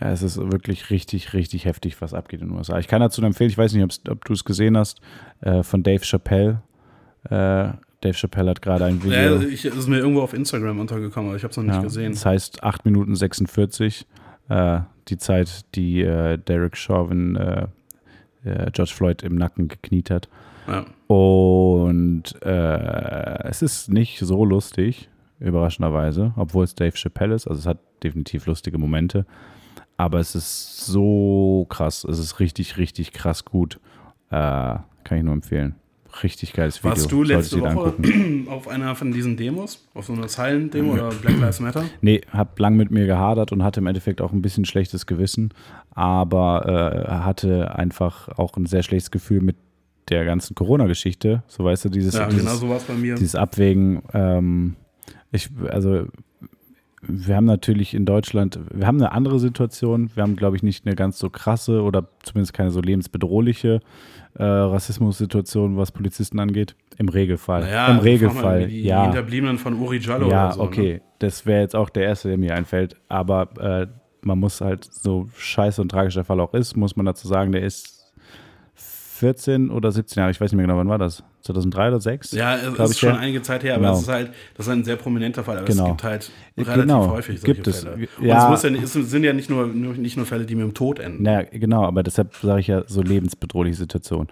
es 0.00 0.22
ist 0.22 0.36
wirklich 0.38 0.90
richtig, 0.90 1.32
richtig 1.32 1.64
heftig, 1.64 2.00
was 2.00 2.14
abgeht 2.14 2.40
in 2.40 2.48
den 2.48 2.56
USA. 2.56 2.78
Ich 2.78 2.88
kann 2.88 3.00
dazu 3.00 3.22
empfehlen, 3.22 3.50
ich 3.50 3.58
weiß 3.58 3.72
nicht, 3.74 4.08
ob 4.08 4.24
du 4.24 4.32
es 4.32 4.44
gesehen 4.44 4.76
hast, 4.76 5.00
äh, 5.40 5.62
von 5.62 5.82
Dave 5.82 6.04
Chappelle. 6.04 6.62
Äh, 7.24 7.72
Dave 8.00 8.14
Chappelle 8.14 8.50
hat 8.50 8.60
gerade 8.60 8.84
ein 8.84 9.02
Video. 9.02 9.36
Ja, 9.36 9.40
ich, 9.40 9.64
ist 9.64 9.88
mir 9.88 9.98
irgendwo 9.98 10.22
auf 10.22 10.34
Instagram 10.34 10.80
untergekommen, 10.80 11.30
aber 11.30 11.36
ich 11.36 11.42
habe 11.42 11.52
es 11.52 11.56
noch 11.56 11.64
nicht 11.64 11.74
ja, 11.74 11.82
gesehen. 11.82 12.12
Das 12.12 12.26
heißt 12.26 12.62
8 12.62 12.84
Minuten 12.84 13.14
46, 13.14 14.06
äh, 14.48 14.80
die 15.08 15.16
Zeit, 15.16 15.64
die 15.74 16.02
äh, 16.02 16.38
Derek 16.38 16.76
Chauvin 16.76 17.36
äh, 18.44 18.70
George 18.72 18.92
Floyd 18.94 19.22
im 19.22 19.36
Nacken 19.36 19.68
gekniet 19.68 20.10
hat. 20.10 20.28
Ja. 20.66 20.84
Und 21.14 22.34
äh, 22.42 23.48
es 23.48 23.62
ist 23.62 23.90
nicht 23.90 24.18
so 24.18 24.44
lustig, 24.44 25.10
überraschenderweise, 25.40 26.32
obwohl 26.36 26.64
es 26.64 26.74
Dave 26.74 26.96
Chappelle 26.96 27.34
ist. 27.34 27.46
Also 27.46 27.60
es 27.60 27.66
hat 27.66 27.78
definitiv 28.02 28.46
lustige 28.46 28.78
Momente. 28.78 29.26
Aber 29.96 30.18
es 30.18 30.34
ist 30.34 30.86
so 30.86 31.66
krass. 31.68 32.04
Es 32.04 32.18
ist 32.18 32.40
richtig, 32.40 32.78
richtig 32.78 33.12
krass 33.12 33.44
gut. 33.44 33.78
Äh, 34.30 34.78
kann 35.04 35.18
ich 35.18 35.22
nur 35.22 35.34
empfehlen. 35.34 35.76
Richtig 36.22 36.52
geiles 36.52 36.78
Video. 36.78 36.90
Warst 36.90 37.10
du 37.10 37.22
letzte 37.22 37.60
Woche 37.60 37.94
auf 38.48 38.68
einer 38.68 38.94
von 38.94 39.12
diesen 39.12 39.36
Demos? 39.36 39.84
Auf 39.94 40.06
so 40.06 40.12
einer 40.12 40.28
Silent-Demo 40.28 40.92
oder 40.92 41.10
Black 41.10 41.38
Lives 41.40 41.60
Matter? 41.60 41.84
Nee, 42.00 42.20
hab 42.30 42.58
lang 42.58 42.76
mit 42.76 42.90
mir 42.90 43.06
gehadert 43.06 43.52
und 43.52 43.62
hatte 43.62 43.80
im 43.80 43.86
Endeffekt 43.86 44.20
auch 44.20 44.32
ein 44.32 44.42
bisschen 44.42 44.64
schlechtes 44.64 45.06
Gewissen, 45.06 45.52
aber 45.90 47.06
äh, 47.08 47.10
hatte 47.24 47.74
einfach 47.74 48.28
auch 48.38 48.56
ein 48.56 48.66
sehr 48.66 48.82
schlechtes 48.82 49.10
Gefühl 49.10 49.40
mit 49.40 49.56
der 50.08 50.24
ganzen 50.24 50.54
Corona-Geschichte. 50.54 51.42
So 51.48 51.64
weißt 51.64 51.86
du, 51.86 51.88
dieses, 51.88 52.14
ja, 52.14 52.26
dieses, 52.28 52.60
genau 52.60 52.78
so 52.78 52.86
bei 52.86 52.94
mir. 52.94 53.14
dieses 53.14 53.34
Abwägen. 53.34 54.02
Ähm, 54.12 54.76
ich, 55.32 55.50
also 55.68 56.06
wir 57.08 57.36
haben 57.36 57.44
natürlich 57.44 57.94
in 57.94 58.04
Deutschland, 58.04 58.58
wir 58.72 58.86
haben 58.86 58.98
eine 58.98 59.12
andere 59.12 59.38
Situation. 59.38 60.10
Wir 60.14 60.22
haben, 60.22 60.36
glaube 60.36 60.56
ich, 60.56 60.62
nicht 60.62 60.86
eine 60.86 60.94
ganz 60.94 61.18
so 61.18 61.30
krasse 61.30 61.82
oder 61.82 62.08
zumindest 62.22 62.54
keine 62.54 62.70
so 62.70 62.80
lebensbedrohliche 62.80 63.80
äh, 64.34 64.44
Rassismus-Situation, 64.44 65.76
was 65.76 65.92
Polizisten 65.92 66.38
angeht. 66.38 66.74
Im 66.98 67.08
Regelfall. 67.08 67.62
Naja, 67.62 67.88
Im 67.88 67.98
Regelfall. 67.98 68.68
Die, 68.68 68.82
ja. 68.82 69.04
Hinterbliebenen 69.04 69.58
von 69.58 69.74
Uri 69.74 69.98
Jallo 69.98 70.30
ja, 70.30 70.46
oder 70.46 70.54
so. 70.54 70.62
okay. 70.62 70.94
Ne? 70.94 71.00
Das 71.20 71.46
wäre 71.46 71.60
jetzt 71.60 71.76
auch 71.76 71.90
der 71.90 72.04
erste, 72.04 72.28
der 72.28 72.38
mir 72.38 72.54
einfällt. 72.54 72.96
Aber 73.08 73.48
äh, 73.58 73.86
man 74.22 74.38
muss 74.38 74.60
halt, 74.60 74.84
so 74.84 75.28
scheiße 75.36 75.80
und 75.80 75.90
tragisch 75.90 76.14
der 76.14 76.24
Fall 76.24 76.40
auch 76.40 76.54
ist, 76.54 76.76
muss 76.76 76.96
man 76.96 77.06
dazu 77.06 77.28
sagen, 77.28 77.52
der 77.52 77.62
ist 77.62 78.03
14 79.16 79.70
oder 79.70 79.92
17 79.92 80.20
Jahre, 80.20 80.30
ich 80.32 80.40
weiß 80.40 80.50
nicht 80.50 80.56
mehr 80.56 80.66
genau, 80.66 80.76
wann 80.78 80.88
war 80.88 80.98
das? 80.98 81.22
2003 81.42 81.88
oder 81.88 82.00
2006? 82.00 82.32
Ja, 82.32 82.56
es 82.56 82.74
glaub 82.74 82.88
ist 82.90 82.98
schon 82.98 83.10
ja. 83.10 83.16
einige 83.16 83.42
Zeit 83.42 83.62
her, 83.62 83.74
aber 83.74 83.82
Genau. 83.82 83.92
das 83.92 84.02
ist 84.02 84.08
halt, 84.08 84.30
das 84.56 84.66
ist 84.66 84.72
ein 84.72 84.82
sehr 84.84 84.96
prominenter 84.96 85.44
Fall, 85.44 85.58
aber 85.58 85.66
Genau. 85.66 85.84
es 85.84 85.88
gibt 85.90 86.02
halt 86.02 86.32
Ja, 86.56 86.62
relativ 86.64 86.80
genau. 86.82 87.10
häufig 87.10 87.40
solche 87.40 87.54
Gibt 87.54 87.66
es. 87.68 87.84
Fälle. 87.84 88.08
Ja. 88.20 88.48
Und 88.48 88.54
es, 88.54 88.62
muss 88.64 88.70
ja, 88.72 88.82
es 88.82 89.10
sind 89.10 89.24
ja 89.24 89.32
nicht 89.32 89.50
nur, 89.50 89.66
nur, 89.68 89.94
nicht 89.94 90.16
nur 90.16 90.26
Fälle, 90.26 90.46
die 90.46 90.54
mit 90.56 90.64
dem 90.64 90.74
Tod 90.74 90.98
enden. 90.98 91.22
Naja, 91.22 91.46
genau, 91.52 91.84
aber 91.84 92.02
deshalb 92.02 92.34
sage 92.34 92.60
ich 92.60 92.66
ja 92.66 92.82
so 92.86 93.02
lebensbedrohliche 93.02 93.76
Situation. 93.76 94.26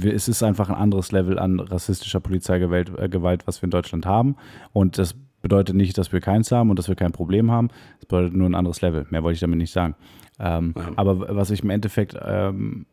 Es 0.00 0.28
ist 0.28 0.42
einfach 0.44 0.68
ein 0.68 0.76
anderes 0.76 1.10
Level 1.10 1.38
an 1.38 1.58
rassistischer 1.58 2.20
Polizeigewalt, 2.20 2.92
äh, 2.98 3.08
Gewalt, 3.08 3.46
was 3.48 3.60
wir 3.62 3.64
in 3.64 3.70
Deutschland 3.70 4.06
haben. 4.06 4.36
Und 4.72 4.98
das 4.98 5.16
bedeutet 5.42 5.74
nicht, 5.74 5.96
dass 5.98 6.12
wir 6.12 6.20
keins 6.20 6.52
haben 6.52 6.70
und 6.70 6.78
dass 6.78 6.86
wir 6.88 6.94
kein 6.94 7.12
Problem 7.12 7.50
haben. 7.50 7.68
Es 7.98 8.06
bedeutet 8.06 8.34
nur 8.36 8.48
ein 8.48 8.54
anderes 8.54 8.80
Level. 8.82 9.06
Mehr 9.10 9.22
wollte 9.24 9.34
ich 9.34 9.40
damit 9.40 9.58
nicht 9.58 9.72
sagen. 9.72 9.96
Ähm, 10.38 10.74
Ja. 10.76 10.92
Aber 10.96 11.34
was 11.36 11.50
ich 11.50 11.62
im 11.64 11.70
Endeffekt 11.70 12.14
ähm, 12.24 12.86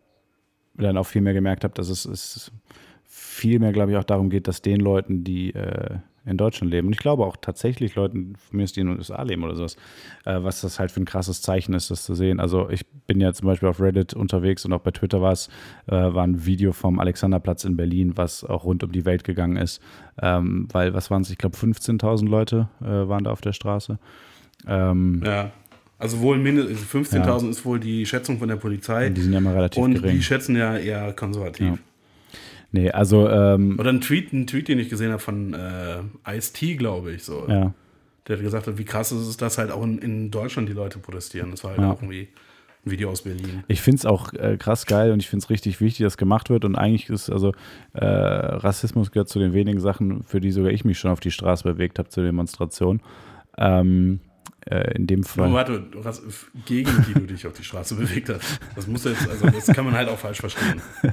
dann 0.78 0.98
auch 0.98 1.06
viel 1.08 1.22
mehr 1.22 1.34
gemerkt 1.34 1.64
habe, 1.64 1.74
dass 1.74 1.90
es, 1.90 2.06
es 2.06 2.52
viel 3.06 3.60
mehr, 3.60 3.72
glaube 3.72 3.92
ich, 3.92 3.98
auch 3.98 4.04
darum 4.04 4.30
geht, 4.30 4.48
dass 4.48 4.62
den 4.62 4.80
Leuten, 4.80 5.24
die 5.24 5.54
äh, 5.54 5.98
in 6.26 6.38
Deutschland 6.38 6.72
leben, 6.72 6.88
und 6.88 6.94
ich 6.94 7.00
glaube 7.00 7.26
auch 7.26 7.38
tatsächlich 7.38 7.96
Leuten, 7.96 8.36
von 8.36 8.58
mir 8.58 8.66
die 8.66 8.82
in 8.82 8.88
den 8.88 8.98
USA 8.98 9.22
leben 9.24 9.44
oder 9.44 9.56
sowas, 9.56 9.78
äh, 10.26 10.44
was 10.44 10.62
das 10.62 10.78
halt 10.78 10.92
für 10.92 11.00
ein 11.00 11.06
krasses 11.06 11.42
Zeichen 11.42 11.74
ist, 11.74 11.90
das 11.90 12.04
zu 12.04 12.16
sehen. 12.16 12.40
Also 12.40 12.70
ich 12.70 12.86
bin 13.08 13.22
ja 13.22 13.32
zum 13.34 13.48
Beispiel 13.48 13.70
auf 13.70 13.80
Reddit 13.80 14.14
unterwegs 14.14 14.66
und 14.66 14.74
auch 14.74 14.82
bei 14.82 14.92
Twitter 14.92 15.22
war 15.22 15.32
es, 15.32 15.48
äh, 15.88 15.92
war 15.92 16.24
ein 16.24 16.46
Video 16.46 16.74
vom 16.74 17.00
Alexanderplatz 17.00 17.64
in 17.64 17.78
Berlin, 17.78 18.18
was 18.18 18.44
auch 18.44 18.66
rund 18.66 18.84
um 18.84 18.92
die 18.92 19.06
Welt 19.06 19.24
gegangen 19.24 19.56
ist, 19.56 19.82
ähm, 20.22 20.68
weil, 20.72 20.94
was 20.94 21.10
waren 21.10 21.22
es, 21.22 21.30
ich 21.30 21.38
glaube 21.38 21.56
15.000 21.56 22.28
Leute 22.28 22.68
äh, 22.82 22.86
waren 22.86 23.24
da 23.24 23.32
auf 23.32 23.42
der 23.42 23.54
Straße. 23.54 23.98
Ähm, 24.68 25.24
Ja. 25.26 25.52
Also 26.00 26.20
wohl 26.20 26.38
mindestens 26.38 26.82
15.000 26.84 27.50
ist 27.50 27.66
wohl 27.66 27.80
die 27.80 28.06
Schätzung 28.06 28.38
von 28.40 28.48
der 28.48 28.56
Polizei. 28.58 29.10
Die 29.10 29.22
sind 29.22 29.34
ja 29.34 29.40
mal 29.40 29.54
relativ 29.56 29.82
und 29.82 29.96
gering. 29.96 30.16
die 30.16 30.24
schätzen 30.24 30.56
ja 30.56 30.78
eher 30.78 31.12
konservativ. 31.14 31.66
Ja. 31.68 31.78
Nee, 32.72 32.92
also, 32.92 33.30
ähm, 33.30 33.78
Oder 33.80 33.92
ein 33.92 34.02
Tweet, 34.02 34.34
ein 34.34 34.46
Tweet, 34.46 34.68
den 34.68 34.78
ich 34.78 34.90
gesehen 34.90 35.12
habe 35.12 35.22
von 35.22 35.54
äh, 35.54 36.36
Ice-T, 36.36 36.76
glaube 36.76 37.14
ich, 37.14 37.24
so. 37.24 37.46
ja. 37.48 37.74
Der 38.28 38.36
hat 38.36 38.44
gesagt, 38.44 38.78
wie 38.78 38.84
krass 38.84 39.14
ist 39.14 39.26
es, 39.26 39.38
dass 39.38 39.58
halt 39.58 39.72
auch 39.72 39.82
in, 39.84 40.00
in 40.00 40.32
Deutschland 40.32 40.68
die 40.68 40.74
Leute 40.74 41.00
protestieren. 41.00 41.50
Das 41.52 41.64
war 41.64 41.72
halt 41.72 41.80
Ja. 41.80 41.92
auch 41.94 42.02
irgendwie 42.02 42.28
ein 42.86 42.92
Video 42.92 43.10
aus 43.10 43.22
Berlin. 43.22 43.64
Ich 43.70 43.80
finde 43.82 44.00
es 44.00 44.06
auch 44.06 44.34
äh, 44.34 44.58
krass 44.58 44.86
geil 44.86 45.12
und 45.14 45.22
ich 45.22 45.30
finde 45.30 45.46
es 45.46 45.50
richtig 45.50 45.80
wichtig, 45.80 46.04
dass 46.04 46.18
gemacht 46.18 46.50
wird. 46.50 46.66
Und 46.66 46.76
eigentlich 46.76 47.10
ist 47.10 47.30
also 47.30 47.54
äh, 47.94 48.06
Rassismus 48.06 49.12
gehört 49.12 49.30
zu 49.30 49.40
den 49.40 49.54
wenigen 49.54 49.80
Sachen, 49.80 50.24
für 50.24 50.42
die 50.42 50.52
sogar 50.52 50.72
ich 50.72 50.84
mich 50.84 51.00
schon 51.00 51.10
auf 51.10 51.22
die 51.22 51.32
Straße 51.32 51.64
bewegt 51.64 52.00
habe 52.00 52.10
zur 52.10 52.26
Demonstration. 52.26 53.00
Ähm, 53.58 54.20
äh, 54.66 54.96
in 54.96 55.08
dem 55.08 55.22
Aber 55.22 55.30
Fall. 55.30 55.54
warte, 55.54 55.82
du 55.82 56.04
hast, 56.04 56.22
gegen 56.66 56.92
die 57.08 57.14
du 57.14 57.22
dich 57.28 57.46
auf 57.48 57.54
die 57.54 57.64
Straße 57.64 57.96
bewegt 57.98 58.30
hast. 58.30 58.60
Das 58.76 58.88
muss 58.88 59.04
jetzt, 59.04 59.28
also 59.30 59.48
das 59.48 59.68
kann 59.68 59.86
man 59.86 59.94
halt 59.94 60.10
auch 60.10 60.20
falsch 60.20 60.40
verstehen. 60.40 60.82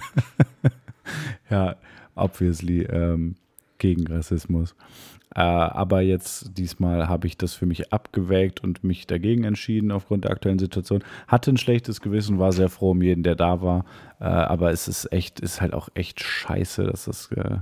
Ja, 1.50 1.76
obviously 2.14 2.82
ähm, 2.84 3.36
gegen 3.78 4.06
Rassismus. 4.06 4.74
Äh, 5.34 5.40
aber 5.40 6.00
jetzt 6.00 6.56
diesmal 6.56 7.08
habe 7.08 7.26
ich 7.26 7.36
das 7.36 7.54
für 7.54 7.66
mich 7.66 7.92
abgewägt 7.92 8.62
und 8.62 8.84
mich 8.84 9.06
dagegen 9.06 9.44
entschieden 9.44 9.90
aufgrund 9.90 10.24
der 10.24 10.30
aktuellen 10.30 10.58
Situation. 10.58 11.02
Hatte 11.26 11.50
ein 11.50 11.56
schlechtes 11.56 12.00
Gewissen, 12.00 12.38
war 12.38 12.52
sehr 12.52 12.68
froh 12.68 12.92
um 12.92 13.02
jeden, 13.02 13.22
der 13.24 13.34
da 13.34 13.60
war. 13.60 13.84
Äh, 14.20 14.24
aber 14.24 14.70
es 14.70 14.88
ist 14.88 15.12
echt, 15.12 15.40
ist 15.40 15.60
halt 15.60 15.74
auch 15.74 15.88
echt 15.94 16.22
scheiße, 16.22 16.84
dass 16.84 17.06
das 17.06 17.30
äh, 17.32 17.58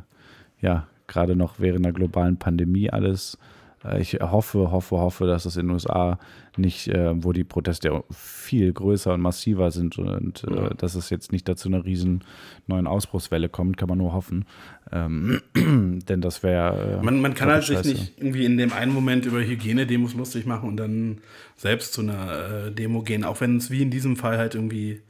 ja 0.61 0.87
gerade 1.07 1.35
noch 1.35 1.61
während 1.61 1.85
der 1.85 1.93
globalen 1.93 2.37
Pandemie 2.37 2.91
alles. 2.91 3.39
Äh, 3.85 4.01
Ich 4.01 4.15
hoffe, 4.21 4.71
hoffe, 4.71 4.97
hoffe, 4.99 5.27
dass 5.27 5.45
es 5.45 5.57
in 5.57 5.67
den 5.67 5.73
USA 5.75 6.19
nicht, 6.57 6.89
äh, 6.89 7.13
wo 7.25 7.33
die 7.33 7.45
Proteste 7.45 8.05
viel 8.11 8.73
größer 8.73 9.15
und 9.15 9.21
massiver 9.21 9.71
sind 9.71 9.99
und 9.99 10.45
äh, 10.45 10.55
Ja. 10.55 10.69
dass 10.75 10.95
es 10.95 11.11
jetzt 11.11 11.33
nicht 11.33 11.49
dazu 11.49 11.69
einer 11.69 11.85
riesen 11.85 12.25
neuen 12.67 12.87
Ausbruchswelle 12.87 13.49
kommt, 13.49 13.77
kann 13.77 13.89
man 13.89 13.99
nur 13.99 14.13
hoffen. 14.13 14.45
Ähm, 14.91 15.41
denn 15.57 16.21
das 16.21 16.43
wäre. 16.43 17.01
Man, 17.03 17.21
man 17.21 17.35
kann 17.35 17.49
halt 17.49 17.65
sich 17.65 17.85
nicht 17.85 18.19
irgendwie 18.19 18.45
in 18.45 18.59
dem 18.59 18.73
einen 18.73 18.93
Moment 18.93 19.25
über 19.27 19.41
Hygienedemos 19.41 20.15
lustig 20.15 20.47
machen 20.47 20.69
und 20.69 20.77
dann 20.77 21.19
selbst 21.57 21.95
zu 21.95 22.03
einer 22.03 22.71
Demo 22.71 23.03
gehen, 23.03 23.25
auch 23.25 23.41
wenn 23.41 23.57
es 23.57 23.71
wie 23.71 23.83
in 23.83 23.91
diesem 23.91 24.17
Fall 24.17 24.39
halt 24.39 24.55
irgendwie 24.55 25.01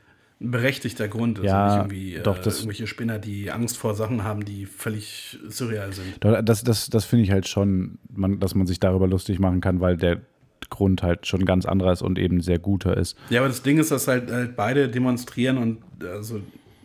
ein 0.43 0.51
berechtigter 0.51 1.09
Grund 1.09 1.39
ist. 1.39 1.45
Ja, 1.47 1.81
und 1.83 1.89
nicht 1.93 2.01
irgendwie 2.03 2.23
doch, 2.23 2.39
äh, 2.39 2.43
das- 2.43 2.59
irgendwelche 2.61 2.87
Spinner, 2.87 3.19
die 3.19 3.51
Angst 3.51 3.77
vor 3.79 3.95
Sachen 3.95 4.25
haben, 4.25 4.45
die 4.45 4.67
völlig 4.67 5.39
surreal 5.49 5.93
sind. 5.93 6.15
Das, 6.21 6.65
das, 6.65 6.91
das 6.91 7.05
finde 7.05 7.25
ich 7.25 7.31
halt 7.31 7.47
schon, 7.49 7.99
man, 8.15 8.41
dass 8.41 8.55
man 8.55 8.67
sich 8.67 8.81
darüber 8.81 9.07
lustig 9.07 9.39
machen 9.39 9.61
kann, 9.61 9.81
weil 9.81 9.97
der 9.97 10.21
Grund 10.71 11.03
halt 11.03 11.27
schon 11.27 11.45
ganz 11.45 11.67
anderer 11.67 11.93
ist 11.93 12.03
und 12.03 12.19
eben 12.19 12.41
sehr 12.41 12.59
guter 12.59 12.97
ist. 12.97 13.17
Ja, 13.31 13.41
aber 13.41 13.49
das 13.49 13.63
Ding 13.63 13.79
ist, 13.79 13.91
dass 13.91 14.09
halt, 14.09 14.31
halt 14.31 14.57
beide 14.57 14.89
demonstrieren 14.89 15.59
und 15.59 15.79
also 16.05 16.41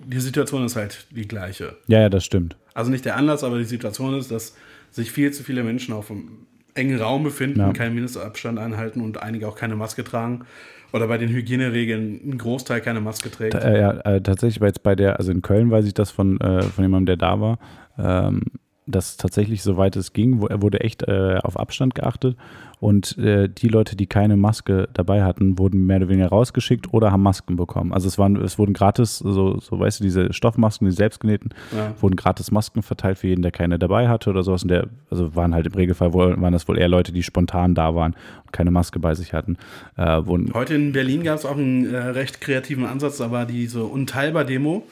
die 0.05 0.19
Situation 0.19 0.65
ist 0.65 0.75
halt 0.75 1.07
die 1.11 1.27
gleiche. 1.27 1.75
Ja, 1.87 2.01
ja, 2.01 2.09
das 2.09 2.23
stimmt. 2.25 2.55
Also 2.73 2.91
nicht 2.91 3.05
der 3.05 3.15
Anlass, 3.15 3.43
aber 3.43 3.57
die 3.57 3.63
Situation 3.65 4.13
ist, 4.17 4.29
dass 4.31 4.55
sich 4.91 5.11
viel 5.11 5.31
zu 5.31 5.43
viele 5.43 5.63
Menschen 5.63 5.93
auf 5.93 6.11
einem 6.11 6.29
engen 6.75 6.99
Raum 6.99 7.23
befinden, 7.23 7.59
Ja. 7.59 7.73
keinen 7.73 7.95
Mindestabstand 7.95 8.59
einhalten 8.59 9.01
und 9.01 9.21
einige 9.21 9.47
auch 9.47 9.55
keine 9.55 9.75
Maske 9.75 10.03
tragen. 10.03 10.45
Oder 10.93 11.07
bei 11.07 11.17
den 11.17 11.29
Hygieneregeln 11.29 12.21
ein 12.23 12.37
Großteil 12.37 12.81
keine 12.81 13.01
Maske 13.01 13.29
trägt. 13.29 13.55
Äh, 13.55 13.79
ja, 13.79 13.91
äh, 14.01 14.21
tatsächlich 14.21 14.59
bei 14.59 14.67
jetzt 14.67 14.83
bei 14.83 14.95
der, 14.95 15.17
also 15.17 15.31
in 15.31 15.41
Köln 15.41 15.69
weiß 15.69 15.85
ich 15.85 15.93
das 15.93 16.11
von, 16.11 16.39
äh, 16.39 16.61
von 16.61 16.83
jemandem, 16.83 17.05
der 17.05 17.17
da 17.17 17.41
war, 17.41 17.59
ähm, 17.97 18.43
dass 18.85 19.17
tatsächlich, 19.17 19.63
soweit 19.63 19.95
es 19.97 20.13
ging, 20.13 20.41
wo, 20.41 20.47
wurde 20.61 20.79
echt 20.79 21.03
äh, 21.03 21.39
auf 21.43 21.59
Abstand 21.59 21.93
geachtet 21.93 22.37
und 22.79 23.17
äh, 23.17 23.49
die 23.49 23.69
Leute, 23.69 23.95
die 23.95 24.05
keine 24.05 24.37
Maske 24.37 24.87
dabei 24.93 25.23
hatten, 25.23 25.57
wurden 25.57 25.87
mehr 25.87 25.97
oder 25.97 26.09
weniger 26.09 26.27
rausgeschickt 26.29 26.93
oder 26.93 27.11
haben 27.11 27.23
Masken 27.23 27.55
bekommen. 27.55 27.91
Also 27.91 28.07
es 28.07 28.17
waren, 28.19 28.35
es 28.35 28.59
wurden 28.59 28.73
gratis, 28.73 29.17
so, 29.17 29.59
so 29.59 29.79
weißt 29.79 29.99
du, 29.99 30.03
diese 30.03 30.31
Stoffmasken, 30.31 30.87
die 30.87 30.93
selbstgenähten, 30.95 31.53
Ja. 31.75 31.93
wurden 31.99 32.15
gratis 32.15 32.51
Masken 32.51 32.83
verteilt 32.83 33.17
für 33.17 33.27
jeden, 33.27 33.41
der 33.41 33.51
keine 33.51 33.79
dabei 33.79 34.07
hatte 34.07 34.29
oder 34.29 34.43
sowas. 34.43 34.61
Und 34.61 34.69
der, 34.69 34.87
also 35.09 35.35
waren 35.35 35.55
halt 35.55 35.65
im 35.65 35.73
Regelfall 35.73 36.13
wohl, 36.13 36.39
waren 36.39 36.53
das 36.53 36.67
wohl 36.67 36.77
eher 36.77 36.87
Leute, 36.89 37.11
die 37.11 37.23
spontan 37.23 37.73
da 37.73 37.95
waren 37.95 38.13
und 38.45 38.53
keine 38.53 38.69
Maske 38.69 38.99
bei 38.99 39.15
sich 39.15 39.33
hatten. 39.33 39.57
Äh, 39.95 40.25
wurden, 40.25 40.53
Heute 40.53 40.75
in 40.75 40.91
Berlin 40.91 41.23
gab 41.23 41.37
es 41.39 41.45
auch 41.45 41.57
einen 41.57 41.91
äh, 41.91 41.97
recht 41.97 42.41
kreativen 42.41 42.85
Ansatz, 42.85 43.17
da 43.17 43.31
war 43.31 43.45
diese 43.47 43.83
Unteilbar-Demo. 43.85 44.83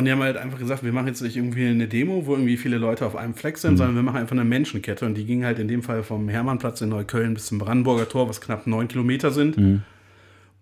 Und 0.00 0.06
die 0.06 0.12
haben 0.12 0.22
halt 0.22 0.38
einfach 0.38 0.58
gesagt, 0.58 0.82
wir 0.82 0.92
machen 0.94 1.08
jetzt 1.08 1.20
nicht 1.20 1.36
irgendwie 1.36 1.66
eine 1.66 1.86
Demo, 1.86 2.24
wo 2.24 2.32
irgendwie 2.32 2.56
viele 2.56 2.78
Leute 2.78 3.04
auf 3.04 3.16
einem 3.16 3.34
Fleck 3.34 3.56
Mhm. 3.56 3.58
sind, 3.58 3.76
sondern 3.76 3.96
wir 3.96 4.02
machen 4.02 4.16
einfach 4.16 4.32
eine 4.34 4.44
Menschenkette. 4.46 5.04
Und 5.04 5.14
die 5.14 5.26
ging 5.26 5.44
halt 5.44 5.58
in 5.58 5.68
dem 5.68 5.82
Fall 5.82 6.02
vom 6.02 6.28
Hermannplatz 6.30 6.80
in 6.80 6.88
Neukölln 6.88 7.34
bis 7.34 7.46
zum 7.46 7.58
Brandenburger 7.58 8.08
Tor, 8.08 8.26
was 8.26 8.40
knapp 8.40 8.66
neun 8.66 8.88
Kilometer 8.88 9.30
sind. 9.30 9.58
Mhm. 9.58 9.82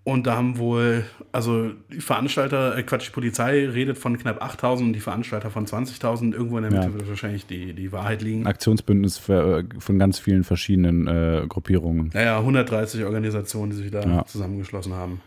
Und 0.02 0.26
da 0.26 0.36
haben 0.36 0.56
wohl, 0.58 1.04
also 1.32 1.70
die 1.92 2.00
Veranstalter, 2.00 2.76
äh 2.78 2.82
Quatsch, 2.82 3.08
die 3.08 3.12
Polizei 3.12 3.68
redet 3.68 3.96
von 3.98 4.16
knapp 4.18 4.42
8000 4.42 4.88
und 4.88 4.92
die 4.94 5.00
Veranstalter 5.00 5.50
von 5.50 5.66
20.000. 5.66 6.32
Irgendwo 6.34 6.56
in 6.56 6.62
der 6.62 6.72
Mitte 6.72 6.86
Ja. 6.88 6.94
wird 6.94 7.08
wahrscheinlich 7.08 7.46
die, 7.46 7.74
die 7.74 7.92
Wahrheit 7.92 8.22
liegen. 8.22 8.46
Aktionsbündnis 8.46 9.18
für, 9.18 9.58
äh, 9.60 9.64
von 9.78 9.98
ganz 9.98 10.18
vielen 10.18 10.44
verschiedenen 10.44 11.06
äh, 11.06 11.44
Gruppierungen. 11.46 12.10
Naja, 12.14 12.38
130 12.40 13.04
Organisationen, 13.04 13.70
die 13.70 13.76
sich 13.76 13.90
da 13.90 14.02
Ja. 14.02 14.24
zusammengeschlossen 14.26 14.94
haben. 14.94 15.20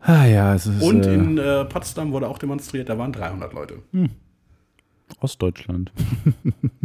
Ah 0.00 0.24
ja, 0.24 0.54
es 0.54 0.66
ist 0.66 0.82
Und 0.82 1.04
äh, 1.06 1.14
in 1.14 1.38
äh, 1.38 1.64
Potsdam 1.64 2.12
wurde 2.12 2.28
auch 2.28 2.38
demonstriert, 2.38 2.88
da 2.88 2.96
waren 2.98 3.12
300 3.12 3.52
Leute. 3.52 3.78
Ostdeutschland. 5.20 5.92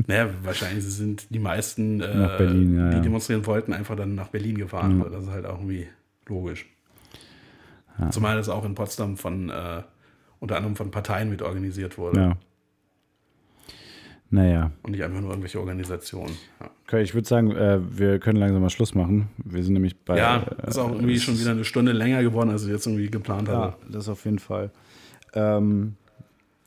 Naja, 0.08 0.30
wahrscheinlich 0.44 0.84
sind 0.84 1.26
die 1.32 1.40
meisten, 1.40 2.00
äh, 2.00 2.16
Nach 2.16 2.38
Berlin, 2.38 2.78
ja, 2.78 2.90
die 2.90 2.98
ja. 2.98 3.02
demonstrieren 3.02 3.44
wollten, 3.48 3.74
einfach 3.74 3.96
dann 3.96 4.14
nach 4.14 4.28
Berlin 4.28 4.56
gefahren. 4.56 5.02
weil 5.02 5.10
Das 5.10 5.24
ist 5.24 5.32
halt 5.32 5.48
auch 5.48 5.56
irgendwie 5.58 5.88
logisch. 6.28 6.68
Zumal 8.12 8.36
das 8.36 8.48
auch 8.48 8.66
in 8.66 8.76
Potsdam 8.76 9.18
von 9.18 9.50
äh, 9.50 9.82
unter 10.40 10.58
anderem 10.58 10.76
von 10.76 10.92
Parteien 10.92 11.30
mit 11.30 11.42
organisiert 11.42 11.98
wurde 11.98 12.20
Ja. 12.20 12.38
Naja. 14.36 14.72
und 14.84 14.92
nicht 14.92 15.04
einfach 15.04 15.22
nur 15.22 15.30
irgendwelche 15.30 15.60
Organisationen. 15.60 16.34
Ja, 16.60 16.70
Okay, 16.88 17.02
ich 17.02 17.16
würde 17.16 17.28
sagen, 17.28 17.52
äh, 17.56 17.80
wir 17.98 18.20
können 18.20 18.38
langsam 18.38 18.62
mal 18.62 18.70
Schluss 18.70 18.94
machen. 18.94 19.30
Wir 19.44 19.64
sind 19.64 19.74
nämlich 19.74 19.98
bei. 20.06 20.18
ja 20.18 20.44
äh, 20.64 20.68
ist 20.70 20.78
auch 20.78 20.92
irgendwie 20.92 21.20
schon 21.20 21.40
wieder 21.40 21.52
eine 21.52 21.64
Stunde 21.64 21.94
länger 21.94 22.22
geworden, 22.22 22.50
als 22.52 22.64
ich 22.64 22.70
jetzt 22.70 22.86
irgendwie 22.86 23.10
geplant 23.10 23.48
Ja, 23.48 23.62
hatte. 23.72 23.76
das 23.90 24.08
auf 24.08 24.24
jeden 24.26 24.38
Fall. 24.40 24.70
Ähm, 25.34 25.96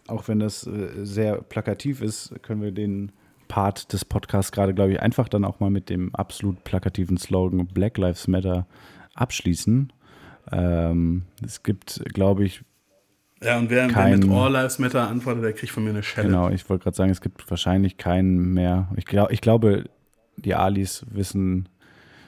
auch 0.08 0.26
wenn 0.26 0.40
das 0.40 0.66
äh, 0.66 1.04
sehr 1.04 1.36
plakativ 1.42 2.00
ist, 2.02 2.34
können 2.42 2.62
wir 2.62 2.72
den 2.72 3.12
Part 3.46 3.92
des 3.92 4.04
Podcasts 4.04 4.50
gerade, 4.50 4.74
glaube 4.74 4.92
ich, 4.92 5.00
einfach 5.00 5.28
dann 5.28 5.44
auch 5.44 5.60
mal 5.60 5.70
mit 5.70 5.88
dem 5.88 6.12
absolut 6.14 6.64
plakativen 6.64 7.16
Slogan 7.16 7.66
Black 7.66 7.96
Lives 7.96 8.26
Matter 8.26 8.66
abschließen. 9.14 9.92
Ähm, 10.50 11.22
es 11.44 11.62
gibt, 11.62 12.02
glaube 12.12 12.44
ich, 12.44 12.62
Ja, 13.42 13.58
und 13.58 13.70
wer, 13.70 13.86
wer 13.86 13.92
Kein- 13.94 14.18
mit 14.18 14.30
All 14.30 14.52
Lives 14.52 14.78
Matter 14.78 15.08
antwortet, 15.08 15.44
der 15.44 15.52
kriegt 15.52 15.72
von 15.72 15.84
mir 15.84 15.90
eine 15.90 16.02
Schelle. 16.02 16.26
Genau, 16.28 16.50
ich 16.50 16.68
wollte 16.68 16.84
gerade 16.84 16.96
sagen, 16.96 17.10
es 17.10 17.20
gibt 17.20 17.48
wahrscheinlich 17.50 17.96
keinen 17.96 18.52
mehr. 18.54 18.88
Ich, 18.96 19.04
glaub, 19.04 19.30
ich 19.30 19.40
glaube, 19.40 19.84
die 20.36 20.54
Alis 20.54 21.04
wissen 21.10 21.68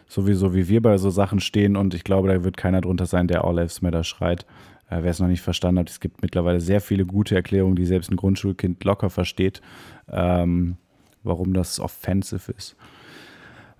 sowieso, 0.06 0.54
wie 0.54 0.68
wir 0.68 0.82
bei 0.82 0.98
so 0.98 1.10
Sachen 1.10 1.40
stehen 1.40 1.76
und 1.76 1.94
ich 1.94 2.04
glaube, 2.04 2.28
da 2.28 2.44
wird 2.44 2.56
keiner 2.56 2.80
drunter 2.80 3.06
sein, 3.06 3.26
der 3.28 3.44
All 3.44 3.56
Lives 3.56 3.82
Matter 3.82 4.04
schreit. 4.04 4.44
Äh, 4.88 5.02
Wer 5.02 5.10
es 5.10 5.20
noch 5.20 5.28
nicht 5.28 5.42
verstanden 5.42 5.80
hat, 5.80 5.90
es 5.90 6.00
gibt 6.00 6.22
mittlerweile 6.22 6.60
sehr 6.60 6.80
viele 6.80 7.06
gute 7.06 7.34
Erklärungen, 7.34 7.76
die 7.76 7.86
selbst 7.86 8.10
ein 8.10 8.16
Grundschulkind 8.16 8.82
locker 8.84 9.10
versteht, 9.10 9.60
ähm, 10.10 10.76
warum 11.22 11.54
das 11.54 11.78
offensive 11.80 12.52
ist. 12.52 12.76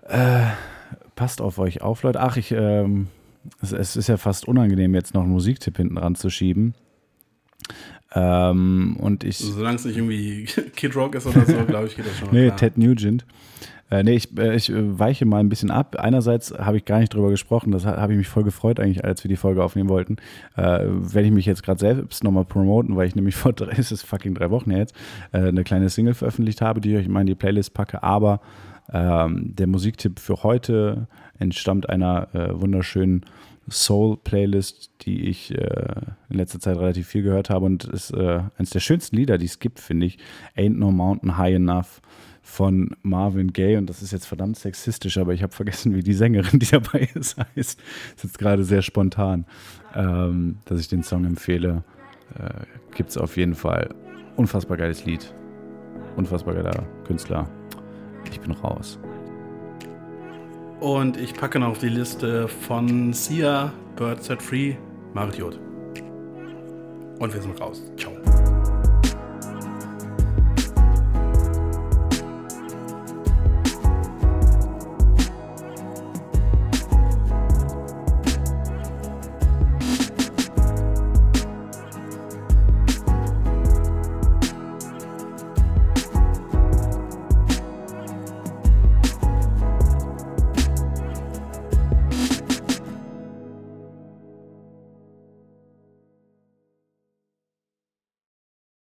Äh, 0.07 0.41
passt 1.15 1.41
auf 1.41 1.59
euch 1.59 1.81
auf, 1.81 2.03
Leute. 2.03 2.19
Ach, 2.21 2.37
ich, 2.37 2.51
ähm, 2.51 3.07
es, 3.61 3.71
es 3.71 3.95
ist 3.95 4.07
ja 4.07 4.17
fast 4.17 4.47
unangenehm, 4.47 4.93
jetzt 4.95 5.13
noch 5.13 5.23
einen 5.23 5.31
Musiktipp 5.31 5.77
hinten 5.77 5.97
ranzuschieben. 5.97 6.73
Ähm, 8.13 8.97
und 8.99 9.23
ich. 9.23 9.37
Solange 9.37 9.75
es 9.77 9.85
nicht 9.85 9.97
irgendwie 9.97 10.43
Kid 10.75 10.95
Rock 10.95 11.15
ist 11.15 11.25
oder 11.27 11.45
so, 11.45 11.53
glaube 11.67 11.87
ich, 11.87 11.95
geht 11.95 12.05
das 12.05 12.17
schon. 12.17 12.29
Nee, 12.31 12.47
klar. 12.47 12.57
Ted 12.57 12.77
Nugent. 12.77 13.25
Äh, 13.89 14.03
nee, 14.03 14.13
ich, 14.15 14.37
äh, 14.37 14.55
ich 14.55 14.69
äh, 14.69 14.99
weiche 14.99 15.25
mal 15.25 15.39
ein 15.39 15.49
bisschen 15.49 15.69
ab. 15.71 15.97
Einerseits 15.99 16.53
habe 16.57 16.77
ich 16.77 16.85
gar 16.85 16.99
nicht 16.99 17.13
drüber 17.13 17.29
gesprochen, 17.29 17.71
das 17.71 17.85
ha- 17.85 17.97
habe 17.97 18.13
ich 18.13 18.17
mich 18.17 18.27
voll 18.29 18.43
gefreut 18.43 18.79
eigentlich, 18.79 19.03
als 19.03 19.23
wir 19.23 19.29
die 19.29 19.35
Folge 19.35 19.61
aufnehmen 19.63 19.89
wollten. 19.89 20.15
Äh, 20.55 20.61
werde 20.87 21.23
ich 21.25 21.31
mich 21.31 21.45
jetzt 21.45 21.63
gerade 21.63 21.79
selbst 21.79 22.23
nochmal 22.23 22.45
promoten, 22.45 22.95
weil 22.95 23.07
ich 23.07 23.15
nämlich 23.15 23.35
vor 23.37 23.51
drei, 23.53 23.73
es 23.77 23.91
ist 23.91 24.03
fucking 24.03 24.33
drei 24.33 24.49
Wochen 24.49 24.71
jetzt, 24.71 24.95
äh, 25.33 25.39
eine 25.39 25.63
kleine 25.63 25.89
Single 25.89 26.13
veröffentlicht 26.13 26.61
habe, 26.61 26.79
die 26.79 26.93
ich 26.93 26.99
euch 26.99 27.07
mal 27.09 27.21
in 27.21 27.27
die 27.27 27.35
Playlist 27.35 27.73
packe. 27.73 28.01
Aber 28.01 28.39
ähm, 28.93 29.55
der 29.55 29.67
Musiktipp 29.67 30.19
für 30.19 30.43
heute 30.43 31.07
entstammt 31.37 31.89
einer 31.89 32.27
äh, 32.33 32.59
wunderschönen 32.59 33.25
Soul-Playlist, 33.71 34.91
die 35.01 35.29
ich 35.29 35.51
äh, 35.51 35.85
in 36.29 36.37
letzter 36.37 36.59
Zeit 36.59 36.77
relativ 36.77 37.07
viel 37.07 37.23
gehört 37.23 37.49
habe 37.49 37.65
und 37.65 37.85
ist 37.85 38.11
äh, 38.11 38.41
eines 38.57 38.69
der 38.71 38.79
schönsten 38.79 39.15
Lieder, 39.15 39.37
die 39.37 39.45
es 39.45 39.59
gibt, 39.59 39.79
finde 39.79 40.05
ich. 40.05 40.17
Ain't 40.55 40.77
No 40.77 40.91
Mountain 40.91 41.37
High 41.37 41.55
Enough 41.55 42.01
von 42.41 42.95
Marvin 43.01 43.53
Gaye 43.53 43.77
und 43.77 43.89
das 43.89 44.01
ist 44.01 44.11
jetzt 44.11 44.25
verdammt 44.25 44.57
sexistisch, 44.57 45.17
aber 45.17 45.33
ich 45.33 45.43
habe 45.43 45.53
vergessen, 45.53 45.95
wie 45.95 46.03
die 46.03 46.13
Sängerin, 46.13 46.59
die 46.59 46.65
dabei 46.65 47.09
ist, 47.13 47.37
heißt. 47.37 47.79
Ist 48.15 48.23
jetzt 48.23 48.39
gerade 48.39 48.63
sehr 48.63 48.81
spontan, 48.81 49.45
ähm, 49.95 50.57
dass 50.65 50.79
ich 50.79 50.87
den 50.87 51.03
Song 51.03 51.25
empfehle. 51.25 51.83
Äh, 52.37 52.65
Gibt 52.95 53.11
es 53.11 53.17
auf 53.17 53.37
jeden 53.37 53.55
Fall. 53.55 53.89
Unfassbar 54.35 54.77
geiles 54.77 55.05
Lied. 55.05 55.33
Unfassbar 56.15 56.55
geiler 56.55 56.85
Künstler. 57.05 57.49
Ich 58.29 58.39
bin 58.39 58.51
raus. 58.51 58.99
Und 60.81 61.15
ich 61.15 61.35
packe 61.35 61.59
noch 61.59 61.69
auf 61.69 61.77
die 61.77 61.89
Liste 61.89 62.47
von 62.47 63.13
Sia, 63.13 63.71
Bird 63.95 64.23
Set 64.23 64.41
Free, 64.41 64.75
Marit 65.13 65.37
Jod. 65.37 65.59
Und 67.19 67.33
wir 67.33 67.41
sind 67.41 67.61
raus. 67.61 67.83
Ciao. 67.97 68.11